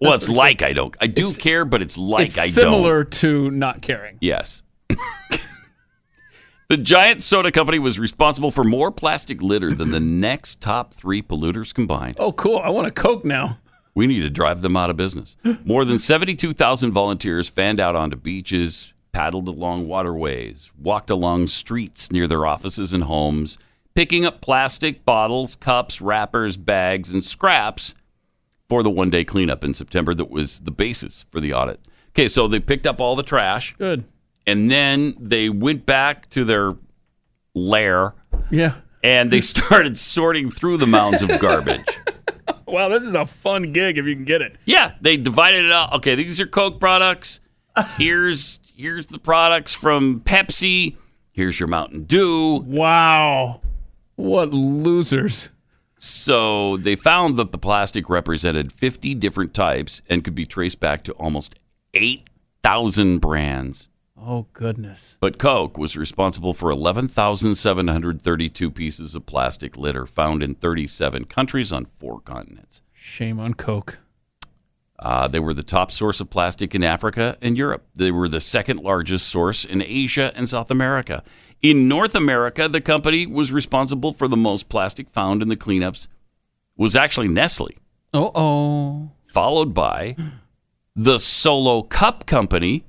Well, 0.01 0.13
it's 0.13 0.29
like 0.29 0.63
I 0.63 0.73
don't. 0.73 0.95
I 1.01 1.07
do 1.07 1.33
care, 1.33 1.65
but 1.65 1.81
it's 1.81 1.97
like 1.97 2.29
it's 2.29 2.39
I 2.39 2.49
similar 2.49 3.05
don't. 3.05 3.15
Similar 3.15 3.49
to 3.49 3.57
not 3.57 3.83
caring. 3.83 4.19
Yes. 4.21 4.63
the 6.69 6.77
giant 6.77 7.23
soda 7.23 7.51
company 7.51 7.79
was 7.79 7.99
responsible 7.99 8.51
for 8.51 8.63
more 8.63 8.91
plastic 8.91 9.41
litter 9.41 9.73
than 9.73 9.91
the 9.93 10.01
next 10.01 10.61
top 10.61 10.93
three 10.93 11.23
polluters 11.23 11.73
combined. 11.73 12.17
Oh, 12.19 12.33
cool. 12.33 12.59
I 12.59 12.69
want 12.69 12.89
a 12.89 12.91
Coke 12.91 13.25
now. 13.25 13.59
We 13.95 14.07
need 14.07 14.21
to 14.21 14.31
drive 14.31 14.61
them 14.61 14.77
out 14.77 14.91
of 14.91 14.99
business. 14.99 15.39
More 15.65 15.87
than 15.87 15.99
72,000 15.99 16.93
volunteers 16.93 17.49
fanned 17.49 17.81
out 17.81 17.97
onto 17.97 18.17
beaches, 18.17 18.93
paddled 19.13 19.49
along 19.49 19.89
waterways, 19.89 20.71
walked 20.79 21.09
along 21.09 21.47
streets 21.47 22.13
near 22.13 22.27
their 22.27 22.45
offices 22.45 22.93
and 22.93 23.05
homes, 23.05 23.57
picking 23.95 24.27
up 24.27 24.43
plastic 24.43 25.07
bottles, 25.07 25.57
cups, 25.57 26.03
wrappers, 26.03 26.59
bags, 26.59 27.11
and 27.15 27.25
scraps 27.25 27.95
for 28.69 28.83
the 28.83 28.91
one 28.91 29.11
day 29.11 29.25
cleanup 29.25 29.63
in 29.65 29.75
September 29.75 30.15
that 30.15 30.31
was 30.31 30.61
the 30.61 30.71
basis 30.71 31.25
for 31.31 31.41
the 31.41 31.53
audit. 31.53 31.81
Okay, 32.11 32.29
so 32.29 32.49
they 32.49 32.61
picked 32.61 32.87
up 32.87 33.01
all 33.01 33.15
the 33.17 33.23
trash. 33.23 33.75
Good. 33.79 34.05
And 34.47 34.71
then 34.71 35.15
they 35.19 35.49
went 35.49 35.85
back 35.87 36.29
to 36.31 36.45
their 36.45 36.75
lair 37.55 38.15
Yeah. 38.51 38.75
and 39.03 39.31
they 39.31 39.41
started 39.43 39.99
sorting 39.99 40.51
through 40.51 40.79
the 40.79 40.87
mounds 40.87 41.23
of 41.23 41.39
garbage. 41.41 41.87
Wow, 42.69 42.89
this 42.89 43.05
is 43.05 43.15
a 43.15 43.25
fun 43.27 43.73
gig 43.73 43.97
if 43.97 44.07
you 44.07 44.17
can 44.17 44.25
get 44.25 44.43
it. 44.43 44.57
Yeah, 44.65 44.95
they 45.01 45.17
divided 45.17 45.65
it 45.65 45.71
up. 45.71 45.93
Okay, 45.95 46.17
these 46.17 46.41
are 46.41 46.47
Coke 46.49 46.81
products. 46.81 47.39
Here's 47.97 48.59
here's 48.75 49.07
the 49.07 49.19
products 49.21 49.73
from 49.73 50.21
Pepsi. 50.21 50.97
Here's 51.33 51.61
your 51.61 51.69
Mountain 51.69 52.05
Dew. 52.05 52.57
Wow. 52.67 53.61
What 54.17 54.51
losers. 54.53 55.51
So 55.99 56.77
they 56.77 56.97
found 56.97 57.39
that 57.39 57.53
the 57.53 57.59
plastic 57.59 58.11
represented 58.11 58.73
50 58.73 59.15
different 59.15 59.55
types 59.55 60.03
and 60.09 60.23
could 60.23 60.35
be 60.35 60.47
traced 60.47 60.81
back 60.81 61.03
to 61.05 61.13
almost 61.13 61.55
8,000 61.95 63.19
brands. 63.19 63.89
Oh, 64.19 64.47
goodness. 64.53 65.17
But 65.21 65.39
Coke 65.39 65.79
was 65.79 65.97
responsible 65.97 66.55
for 66.55 66.71
11,732 66.71 68.71
pieces 68.71 69.15
of 69.15 69.27
plastic 69.27 69.77
litter 69.77 70.07
found 70.07 70.43
in 70.43 70.55
37 70.55 71.27
countries 71.27 71.73
on 71.73 71.85
four 71.85 72.21
continents. 72.21 72.83
Shame 72.93 73.39
on 73.39 73.55
Coke. 73.55 73.99
Uh, 74.99 75.29
they 75.29 75.39
were 75.39 75.53
the 75.53 75.63
top 75.63 75.93
source 75.93 76.21
of 76.21 76.31
plastic 76.31 76.75
in 76.75 76.83
Africa 76.83 77.37
and 77.43 77.59
Europe. 77.59 77.87
They 77.95 78.11
were 78.11 78.29
the 78.29 78.41
second 78.41 78.81
largest 78.81 79.29
source 79.29 79.65
in 79.65 79.83
Asia 79.83 80.33
and 80.35 80.49
South 80.49 80.71
America. 80.71 81.23
In 81.63 81.89
North 81.89 82.15
America, 82.15 82.69
the 82.69 82.81
company 82.81 83.27
was 83.27 83.51
responsible 83.53 84.13
for 84.13 84.29
the 84.29 84.37
most 84.37 84.69
plastic 84.69 85.09
found 85.11 85.43
in 85.43 85.49
the 85.49 85.57
cleanups. 85.57 86.07
Was 86.77 86.95
actually 86.95 87.29
Nestle, 87.29 87.71
Uh 88.13 88.31
oh. 88.35 89.11
followed 89.25 89.73
by 89.73 90.15
the 90.95 91.19
Solo 91.19 91.83
Cup 91.83 92.27
Company, 92.27 92.85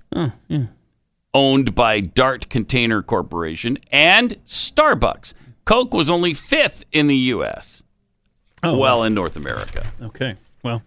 owned 1.34 1.73
by 1.76 1.99
Dart 2.02 2.49
Container 2.49 3.02
Corporation, 3.02 3.77
and 3.91 4.38
Starbucks. 4.45 5.34
Coke 5.65 5.94
was 5.94 6.10
only 6.10 6.34
fifth 6.34 6.84
in 6.91 7.07
the 7.07 7.15
U.S. 7.15 7.84
Oh, 8.64 8.77
well, 8.77 9.03
in 9.03 9.14
North 9.14 9.35
America. 9.38 9.89
Okay. 10.02 10.35
Well, 10.64 10.81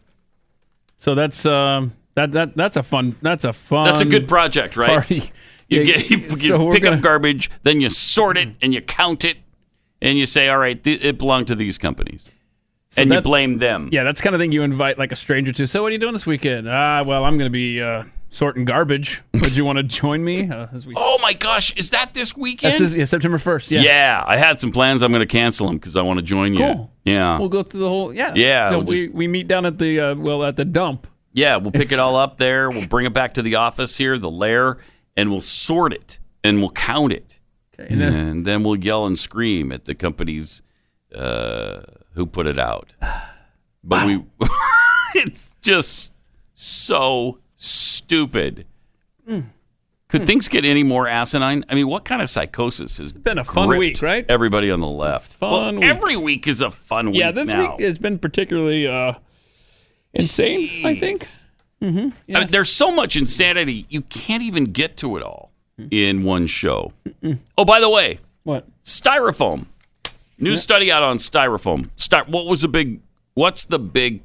so 0.98 1.14
that's 1.14 1.46
um 1.46 1.92
that 2.16 2.32
that 2.32 2.54
that's 2.56 2.76
a 2.76 2.82
fun 2.82 3.16
that's 3.22 3.44
a 3.44 3.52
fun 3.54 3.84
That's 3.86 4.00
a 4.02 4.04
good 4.06 4.28
project, 4.28 4.76
right? 4.76 4.90
party. 4.90 5.30
You, 5.70 5.80
Yeah, 5.82 5.92
get, 5.98 6.10
you, 6.10 6.16
you 6.18 6.36
so 6.36 6.64
we're 6.64 6.74
pick 6.74 6.82
gonna- 6.82 6.96
up 6.96 7.02
garbage, 7.02 7.50
then 7.62 7.80
you 7.80 7.88
sort 7.88 8.36
it 8.36 8.48
and 8.60 8.74
you 8.74 8.80
count 8.82 9.24
it, 9.24 9.38
and 10.02 10.18
you 10.18 10.26
say, 10.26 10.48
"All 10.48 10.58
right, 10.58 10.82
th- 10.82 11.02
it 11.02 11.18
belonged 11.18 11.46
to 11.46 11.54
these 11.54 11.78
companies," 11.78 12.30
So 12.90 13.02
and 13.02 13.10
you 13.12 13.20
blame 13.20 13.58
them. 13.58 13.88
Yeah, 13.92 14.02
that's 14.02 14.20
the 14.20 14.24
kind 14.24 14.34
of 14.34 14.40
thing 14.40 14.50
you 14.52 14.62
invite 14.62 14.98
like 14.98 15.12
a 15.12 15.16
stranger 15.16 15.52
to. 15.52 15.66
So 15.66 15.82
what 15.82 15.88
are 15.88 15.92
you 15.92 15.98
doing 15.98 16.12
this 16.12 16.26
weekend? 16.26 16.68
Ah, 16.68 17.02
well, 17.06 17.24
I'm 17.24 17.38
going 17.38 17.46
to 17.46 17.52
be 17.52 17.80
uh, 17.80 18.02
sorting 18.30 18.64
garbage. 18.64 19.22
Would 19.34 19.54
you 19.56 19.64
want 19.64 19.76
to 19.76 19.82
join 19.84 20.24
me? 20.24 20.50
Uh, 20.50 20.66
as 20.72 20.86
we 20.86 20.94
Oh 20.98 21.18
my 21.22 21.34
gosh, 21.34 21.72
is 21.76 21.90
that 21.90 22.14
this 22.14 22.36
weekend? 22.36 22.80
This, 22.82 22.94
yeah, 22.94 23.04
September 23.04 23.38
1st. 23.38 23.70
Yeah. 23.70 23.80
yeah. 23.82 24.24
I 24.26 24.36
had 24.38 24.58
some 24.60 24.72
plans. 24.72 25.02
I'm 25.02 25.12
going 25.12 25.20
to 25.20 25.26
cancel 25.26 25.66
them 25.68 25.76
because 25.76 25.94
I 25.96 26.02
want 26.02 26.18
to 26.18 26.24
join 26.24 26.52
you. 26.54 26.60
Cool. 26.60 26.90
Yeah, 27.04 27.38
We'll 27.38 27.48
go 27.48 27.62
through 27.62 27.80
the 27.80 27.88
whole 27.88 28.12
yeah. 28.12 28.32
Yeah, 28.34 28.70
we'll 28.70 28.82
we 28.84 29.08
we 29.08 29.28
meet 29.28 29.46
down 29.48 29.66
at 29.66 29.78
the 29.78 30.00
uh, 30.00 30.14
well 30.16 30.42
at 30.44 30.56
the 30.56 30.64
dump. 30.64 31.06
yeah. 31.32 31.56
We'll 31.58 31.70
pick 31.72 31.92
it 31.92 31.98
all 32.00 32.16
up 32.16 32.38
there. 32.38 32.70
We'll 32.70 32.86
bring 32.88 33.06
it 33.06 33.12
back 33.12 33.34
to 33.34 33.42
the 33.42 33.54
office 33.56 33.96
here, 33.96 34.18
the 34.18 34.30
lair, 34.30 34.78
and 35.20 35.30
we'll 35.30 35.40
sort 35.40 35.92
it 35.92 36.18
and 36.42 36.60
we'll 36.60 36.70
count 36.70 37.12
it, 37.12 37.38
Okay. 37.80 37.92
And 37.92 38.02
and, 38.02 38.14
then, 38.14 38.42
then 38.44 38.64
we'll 38.64 38.76
yell 38.76 39.06
and 39.06 39.18
scream 39.18 39.72
at 39.72 39.84
the 39.84 39.94
companies 39.94 40.62
uh, 41.14 41.80
who 42.14 42.26
put 42.26 42.46
it 42.46 42.58
out. 42.58 42.94
But 43.82 44.06
we, 44.06 44.22
it's 45.14 45.50
just 45.62 46.12
so 46.52 47.38
stupid. 47.56 48.66
Hmm. 49.26 49.40
Could 50.08 50.26
things 50.26 50.48
get 50.48 50.66
any 50.66 50.82
more 50.82 51.08
asinine? 51.08 51.64
I 51.66 51.74
mean, 51.74 51.88
what 51.88 52.04
kind 52.04 52.20
of 52.20 52.28
psychosis 52.28 52.98
has 52.98 53.14
been 53.14 53.38
a 53.38 53.44
fun 53.44 53.68
week, 53.78 54.02
right? 54.02 54.26
Everybody 54.28 54.70
on 54.70 54.80
the 54.80 54.86
left. 54.86 55.32
Fun 55.32 55.50
well, 55.50 55.74
week. 55.76 55.84
every 55.84 56.16
week 56.18 56.46
is 56.46 56.60
a 56.60 56.70
fun 56.70 57.12
week. 57.12 57.20
yeah, 57.20 57.30
this 57.30 57.46
now. 57.46 57.70
week 57.70 57.80
has 57.80 57.98
been 57.98 58.18
particularly 58.18 58.86
uh, 58.86 59.14
insane. 60.12 60.84
I 60.84 60.94
think. 60.94 61.26
Mm-hmm. 61.82 62.34
I 62.36 62.40
mean, 62.40 62.50
there's 62.50 62.70
so 62.70 62.90
much 62.90 63.16
insanity, 63.16 63.86
you 63.88 64.02
can't 64.02 64.42
even 64.42 64.64
get 64.66 64.96
to 64.98 65.16
it 65.16 65.22
all 65.22 65.50
in 65.90 66.24
one 66.24 66.46
show. 66.46 66.92
Oh, 67.56 67.64
by 67.64 67.80
the 67.80 67.88
way, 67.88 68.18
What? 68.42 68.66
styrofoam. 68.84 69.66
New 70.38 70.50
Yeah. 70.50 70.56
study 70.56 70.92
out 70.92 71.02
on 71.02 71.16
styrofoam. 71.18 71.88
Sty- 71.96 72.22
what 72.24 72.46
was 72.46 72.62
the 72.62 72.68
big? 72.68 73.00
What's 73.34 73.64
the 73.64 73.78
big 73.78 74.22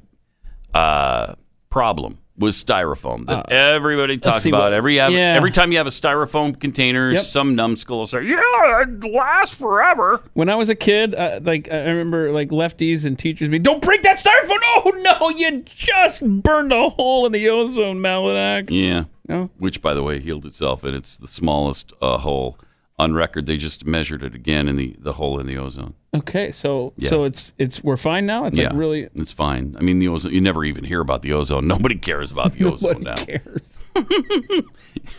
uh, 0.74 1.34
problem 1.70 2.18
was 2.38 2.62
styrofoam 2.62 3.24
that 3.26 3.46
Uh, 3.50 3.54
everybody 3.54 4.18
talks 4.18 4.44
about. 4.44 4.64
what- 4.64 4.72
every 4.74 4.96
have, 4.96 5.12
yeah. 5.12 5.34
every 5.36 5.50
time 5.50 5.72
you 5.72 5.78
have 5.78 5.86
a 5.86 5.90
styrofoam 5.90 6.58
container, 6.58 7.12
Yep. 7.12 7.22
some 7.22 7.54
numbskull 7.54 7.98
will 7.98 8.06
say, 8.06 8.22
"Yeah, 8.24 8.82
it 8.82 9.04
lasts 9.10 9.54
forever." 9.56 10.22
When 10.34 10.48
I 10.50 10.54
was 10.54 10.68
a 10.68 10.74
kid, 10.74 11.14
uh, 11.14 11.40
like 11.42 11.70
I 11.72 11.84
remember, 11.84 12.30
like 12.32 12.50
lefties 12.50 13.06
and 13.06 13.18
teachers 13.18 13.48
me, 13.48 13.58
"Don't 13.58 13.80
break 13.82 14.02
that 14.02 14.18
styrofoam!" 14.18 14.58
Oh 14.78 14.92
no, 15.20 15.30
you 15.30 15.62
just 15.64 16.24
burned 16.26 16.72
a 16.72 16.90
hole 16.90 17.24
in 17.26 17.32
the 17.32 17.48
ozone, 17.48 17.98
Malinak. 18.00 18.68
Yeah. 18.70 19.04
No? 19.28 19.50
Which, 19.58 19.80
by 19.82 19.94
the 19.94 20.02
way, 20.02 20.20
healed 20.20 20.44
itself, 20.46 20.84
and 20.84 20.94
it's 20.94 21.16
the 21.16 21.26
smallest 21.26 21.92
uh, 22.02 22.18
hole 22.18 22.58
on 22.98 23.14
record. 23.14 23.46
They 23.46 23.56
just 23.56 23.84
measured 23.86 24.22
it 24.22 24.34
again 24.34 24.68
in 24.68 24.76
the, 24.76 24.94
the 24.98 25.14
hole 25.14 25.40
in 25.40 25.46
the 25.46 25.56
ozone. 25.58 25.94
Okay, 26.18 26.52
so 26.52 26.92
Yeah. 26.96 27.08
so 27.08 27.24
it's 27.24 27.52
it's 27.58 27.82
we're 27.84 27.96
fine 27.96 28.26
now. 28.26 28.44
It's 28.46 28.56
yeah, 28.56 28.68
like 28.68 28.76
really 28.78 29.08
it's 29.14 29.32
fine. 29.32 29.76
I 29.78 29.82
mean, 29.82 29.98
the 29.98 30.08
ozone. 30.08 30.32
You 30.32 30.40
never 30.40 30.64
even 30.64 30.84
hear 30.84 31.00
about 31.00 31.22
the 31.22 31.32
ozone. 31.32 31.66
Nobody 31.74 31.96
cares 31.96 32.30
about 32.30 32.52
the 32.54 32.64
ozone 32.64 33.02
now. 33.02 33.14
nobody 33.14 33.32
now. 33.32 33.40
cares. 33.40 33.80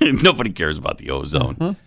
Nobody 0.02 0.52
cares 0.52 0.78
about 0.78 0.98
the 0.98 1.10
ozone. 1.11 1.78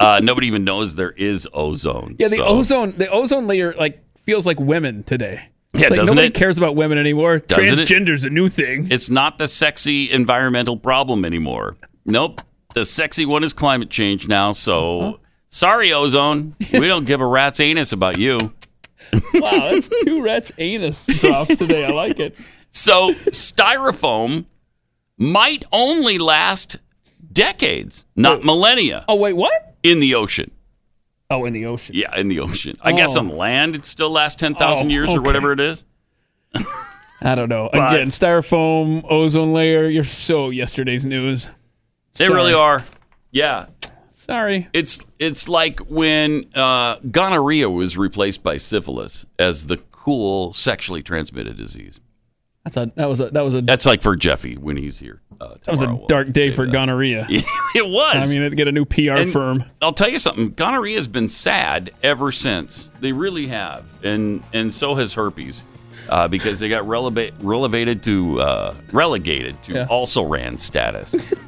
uh 0.00 0.20
nobody 0.22 0.46
even 0.46 0.64
knows 0.64 0.94
there 0.94 1.10
is 1.12 1.46
ozone. 1.52 2.16
Yeah, 2.18 2.28
the 2.28 2.36
so- 2.38 2.46
ozone 2.46 2.94
the 2.96 3.08
ozone 3.10 3.46
layer 3.46 3.74
like 3.74 4.02
feels 4.18 4.46
like 4.46 4.58
women 4.60 5.02
today. 5.04 5.48
Yeah, 5.74 5.80
It's 5.82 5.90
like 5.90 5.98
doesn't 6.00 6.14
nobody 6.16 6.28
it? 6.28 6.34
cares 6.34 6.56
about 6.56 6.76
women 6.76 6.96
anymore. 6.98 7.40
Doesn't 7.40 7.78
it? 7.78 7.86
Transgender's 7.88 8.24
a 8.24 8.30
new 8.30 8.48
thing. 8.48 8.88
It's 8.90 9.10
not 9.10 9.36
the 9.38 9.46
sexy 9.46 10.10
environmental 10.10 10.78
problem 10.78 11.24
anymore. 11.26 11.76
Nope. 12.06 12.40
The 12.74 12.84
sexy 12.86 13.26
one 13.26 13.44
is 13.44 13.52
climate 13.52 13.90
change 13.90 14.26
now. 14.28 14.52
So 14.52 15.20
sorry, 15.48 15.92
ozone. 15.92 16.54
We 16.72 16.86
don't 16.86 17.04
give 17.04 17.20
a 17.20 17.26
rat's 17.26 17.60
anus 17.60 17.92
about 17.92 18.18
you. 18.18 18.52
wow, 19.34 19.70
that's 19.72 19.88
two 20.04 20.20
rats 20.22 20.52
anus 20.58 21.04
drops 21.06 21.56
today. 21.56 21.84
I 21.84 21.90
like 21.90 22.18
it. 22.20 22.36
So 22.70 23.12
styrofoam 23.12 24.44
might 25.16 25.64
only 25.72 26.18
last 26.18 26.76
decades, 27.32 28.04
not 28.16 28.40
oh. 28.40 28.44
millennia. 28.44 29.04
Oh 29.08 29.14
wait, 29.14 29.32
what? 29.34 29.76
In 29.82 30.00
the 30.00 30.14
ocean. 30.14 30.50
Oh, 31.30 31.44
in 31.44 31.52
the 31.52 31.66
ocean. 31.66 31.94
Yeah, 31.94 32.14
in 32.16 32.28
the 32.28 32.40
ocean. 32.40 32.76
I 32.82 32.92
guess 32.92 33.16
Oh. 33.16 33.20
on 33.20 33.28
land 33.28 33.74
it 33.74 33.84
still 33.84 34.10
lasts 34.10 34.38
ten 34.38 34.54
thousand 34.54 34.88
Oh, 34.88 34.90
years 34.90 35.10
or 35.10 35.20
whatever 35.20 35.52
it 35.52 35.60
is. 35.60 35.84
I 37.20 37.34
don't 37.34 37.48
know. 37.48 37.68
But- 37.72 37.94
Again, 37.94 38.10
styrofoam, 38.10 39.04
ozone 39.10 39.52
layer. 39.52 39.88
You're 39.88 40.04
so 40.04 40.50
yesterday's 40.50 41.04
news. 41.04 41.50
They 42.16 42.26
Sorry. 42.26 42.36
really 42.36 42.52
are. 42.54 42.84
Yeah. 43.30 43.66
Sorry. 44.28 44.68
It's 44.72 45.04
it's 45.18 45.48
like 45.48 45.80
when 45.88 46.46
uh, 46.54 46.96
gonorrhea 47.10 47.70
was 47.70 47.96
replaced 47.96 48.42
by 48.42 48.56
syphilis 48.58 49.24
as 49.38 49.68
the 49.68 49.78
cool 49.90 50.52
sexually 50.52 51.02
transmitted 51.02 51.56
disease. 51.56 52.00
That's 52.64 52.76
a 52.76 52.92
that 52.96 53.08
was 53.08 53.20
a 53.20 53.30
that 53.30 53.40
was 53.40 53.54
a 53.54 53.62
That's 53.62 53.86
like 53.86 54.02
for 54.02 54.16
Jeffy 54.16 54.56
when 54.58 54.76
he's 54.76 54.98
here. 54.98 55.22
Uh, 55.40 55.54
that 55.64 55.70
was 55.70 55.80
a 55.80 55.86
tomorrow. 55.86 56.06
dark 56.08 56.32
day 56.32 56.50
for 56.50 56.66
gonorrhea. 56.66 57.24
it 57.74 57.86
was. 57.88 58.16
I 58.16 58.26
mean, 58.26 58.50
to 58.50 58.54
get 58.56 58.68
a 58.68 58.72
new 58.72 58.84
PR 58.84 59.12
And 59.12 59.32
firm. 59.32 59.64
I'll 59.80 59.92
tell 59.92 60.08
you 60.10 60.18
something. 60.18 60.50
Gonorrhea 60.50 60.96
has 60.96 61.06
been 61.08 61.28
sad 61.28 61.92
ever 62.02 62.32
since. 62.32 62.90
They 63.00 63.12
really 63.12 63.46
have, 63.46 63.84
and 64.04 64.42
and 64.52 64.74
so 64.74 64.94
has 64.96 65.14
herpes, 65.14 65.64
uh, 66.10 66.28
because 66.28 66.58
they 66.58 66.68
got 66.68 66.84
releva- 66.84 67.32
relegated 67.40 68.02
to 68.02 68.40
uh, 68.40 68.74
relegated 68.92 69.62
to 69.62 69.72
Yeah. 69.74 69.86
also 69.88 70.22
ran 70.24 70.58
status. 70.58 71.14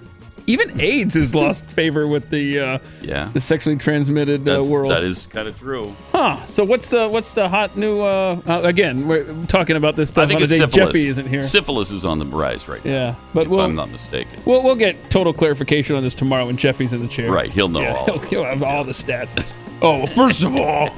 Even 0.50 0.80
AIDS 0.80 1.14
has 1.14 1.32
lost 1.32 1.64
favor 1.66 2.08
with 2.08 2.28
the 2.30 2.58
uh, 2.58 2.78
Yeah, 3.00 3.30
the 3.32 3.40
sexually 3.40 3.76
transmitted 3.76 4.48
uh, 4.48 4.64
world. 4.68 4.90
that 4.90 5.04
is 5.04 5.28
kind 5.28 5.46
of 5.46 5.56
true. 5.56 5.94
Huh. 6.10 6.44
So 6.46 6.64
what's 6.64 6.88
the 6.88 7.08
what's 7.08 7.32
the 7.34 7.48
hot 7.48 7.76
new? 7.76 8.00
Uh, 8.00 8.40
uh, 8.46 8.62
again, 8.64 9.06
we're 9.06 9.24
talking 9.46 9.76
about 9.76 9.94
this 9.94 10.08
stuff 10.08 10.24
I 10.24 10.26
think 10.28 10.40
it's 10.40 10.50
syphilis. 10.50 10.74
Jeffy 10.74 11.08
isn't 11.08 11.28
here. 11.28 11.42
Syphilis 11.42 11.92
is 11.92 12.04
on 12.04 12.18
the 12.18 12.26
rise 12.26 12.66
right 12.68 12.84
now. 12.84 12.90
Yeah, 12.90 13.14
but 13.32 13.42
if 13.42 13.48
we'll 13.48 13.60
I'm 13.60 13.76
not 13.76 13.90
mistaken. 13.90 14.40
we'll 14.44 14.62
we'll 14.64 14.74
get 14.74 15.08
total 15.08 15.32
clarification 15.32 15.94
on 15.94 16.02
this 16.02 16.16
tomorrow 16.16 16.46
when 16.46 16.56
Jeffy's 16.56 16.92
in 16.92 17.00
the 17.00 17.08
chair. 17.08 17.30
Right, 17.30 17.50
he'll 17.52 17.68
know 17.68 17.80
Yeah, 17.82 17.94
all 17.94 18.06
He'll, 18.18 18.18
he'll 18.18 18.44
have 18.44 18.62
all 18.64 18.82
the 18.84 18.92
stats. 18.92 19.40
Oh, 19.82 19.96
well, 19.96 20.06
first 20.08 20.42
of 20.44 20.54
all, 20.56 20.90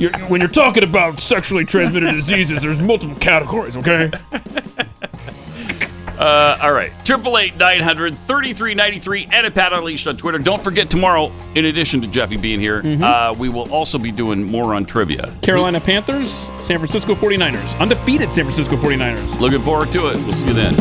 you're, 0.00 0.10
when 0.26 0.40
you're 0.40 0.50
talking 0.50 0.82
about 0.82 1.20
sexually 1.20 1.64
transmitted 1.64 2.10
diseases, 2.16 2.60
there's 2.60 2.80
multiple 2.80 3.14
categories. 3.20 3.76
Okay. 3.76 4.10
Uh, 6.18 6.58
all 6.62 6.72
right. 6.72 6.92
Triple 7.04 7.38
eight 7.38 7.56
nine 7.56 7.80
hundred 7.80 8.14
thirty 8.16 8.52
three 8.52 8.74
ninety 8.74 8.98
three 8.98 9.28
and 9.32 9.46
at 9.46 9.54
Pat 9.54 9.72
Unleashed 9.72 10.06
on 10.06 10.16
Twitter. 10.16 10.38
Don't 10.38 10.62
forget 10.62 10.90
tomorrow, 10.90 11.32
in 11.54 11.64
addition 11.66 12.00
to 12.02 12.06
Jeffy 12.08 12.36
being 12.36 12.60
here, 12.60 12.82
Mm-hmm. 12.82 13.02
uh, 13.04 13.32
we 13.38 13.48
will 13.48 13.72
also 13.72 13.98
be 13.98 14.10
doing 14.10 14.42
more 14.42 14.74
on 14.74 14.84
trivia. 14.84 15.32
Carolina 15.42 15.80
Panthers, 15.80 16.30
San 16.66 16.78
Francisco 16.78 17.14
49ers, 17.14 17.78
undefeated 17.78 18.32
San 18.32 18.44
Francisco 18.44 18.76
49ers. 18.76 19.40
Looking 19.40 19.62
forward 19.62 19.90
to 19.92 20.08
it. 20.08 20.16
We'll 20.16 20.32
see 20.32 20.46
you 20.46 20.52
then. 20.54 20.74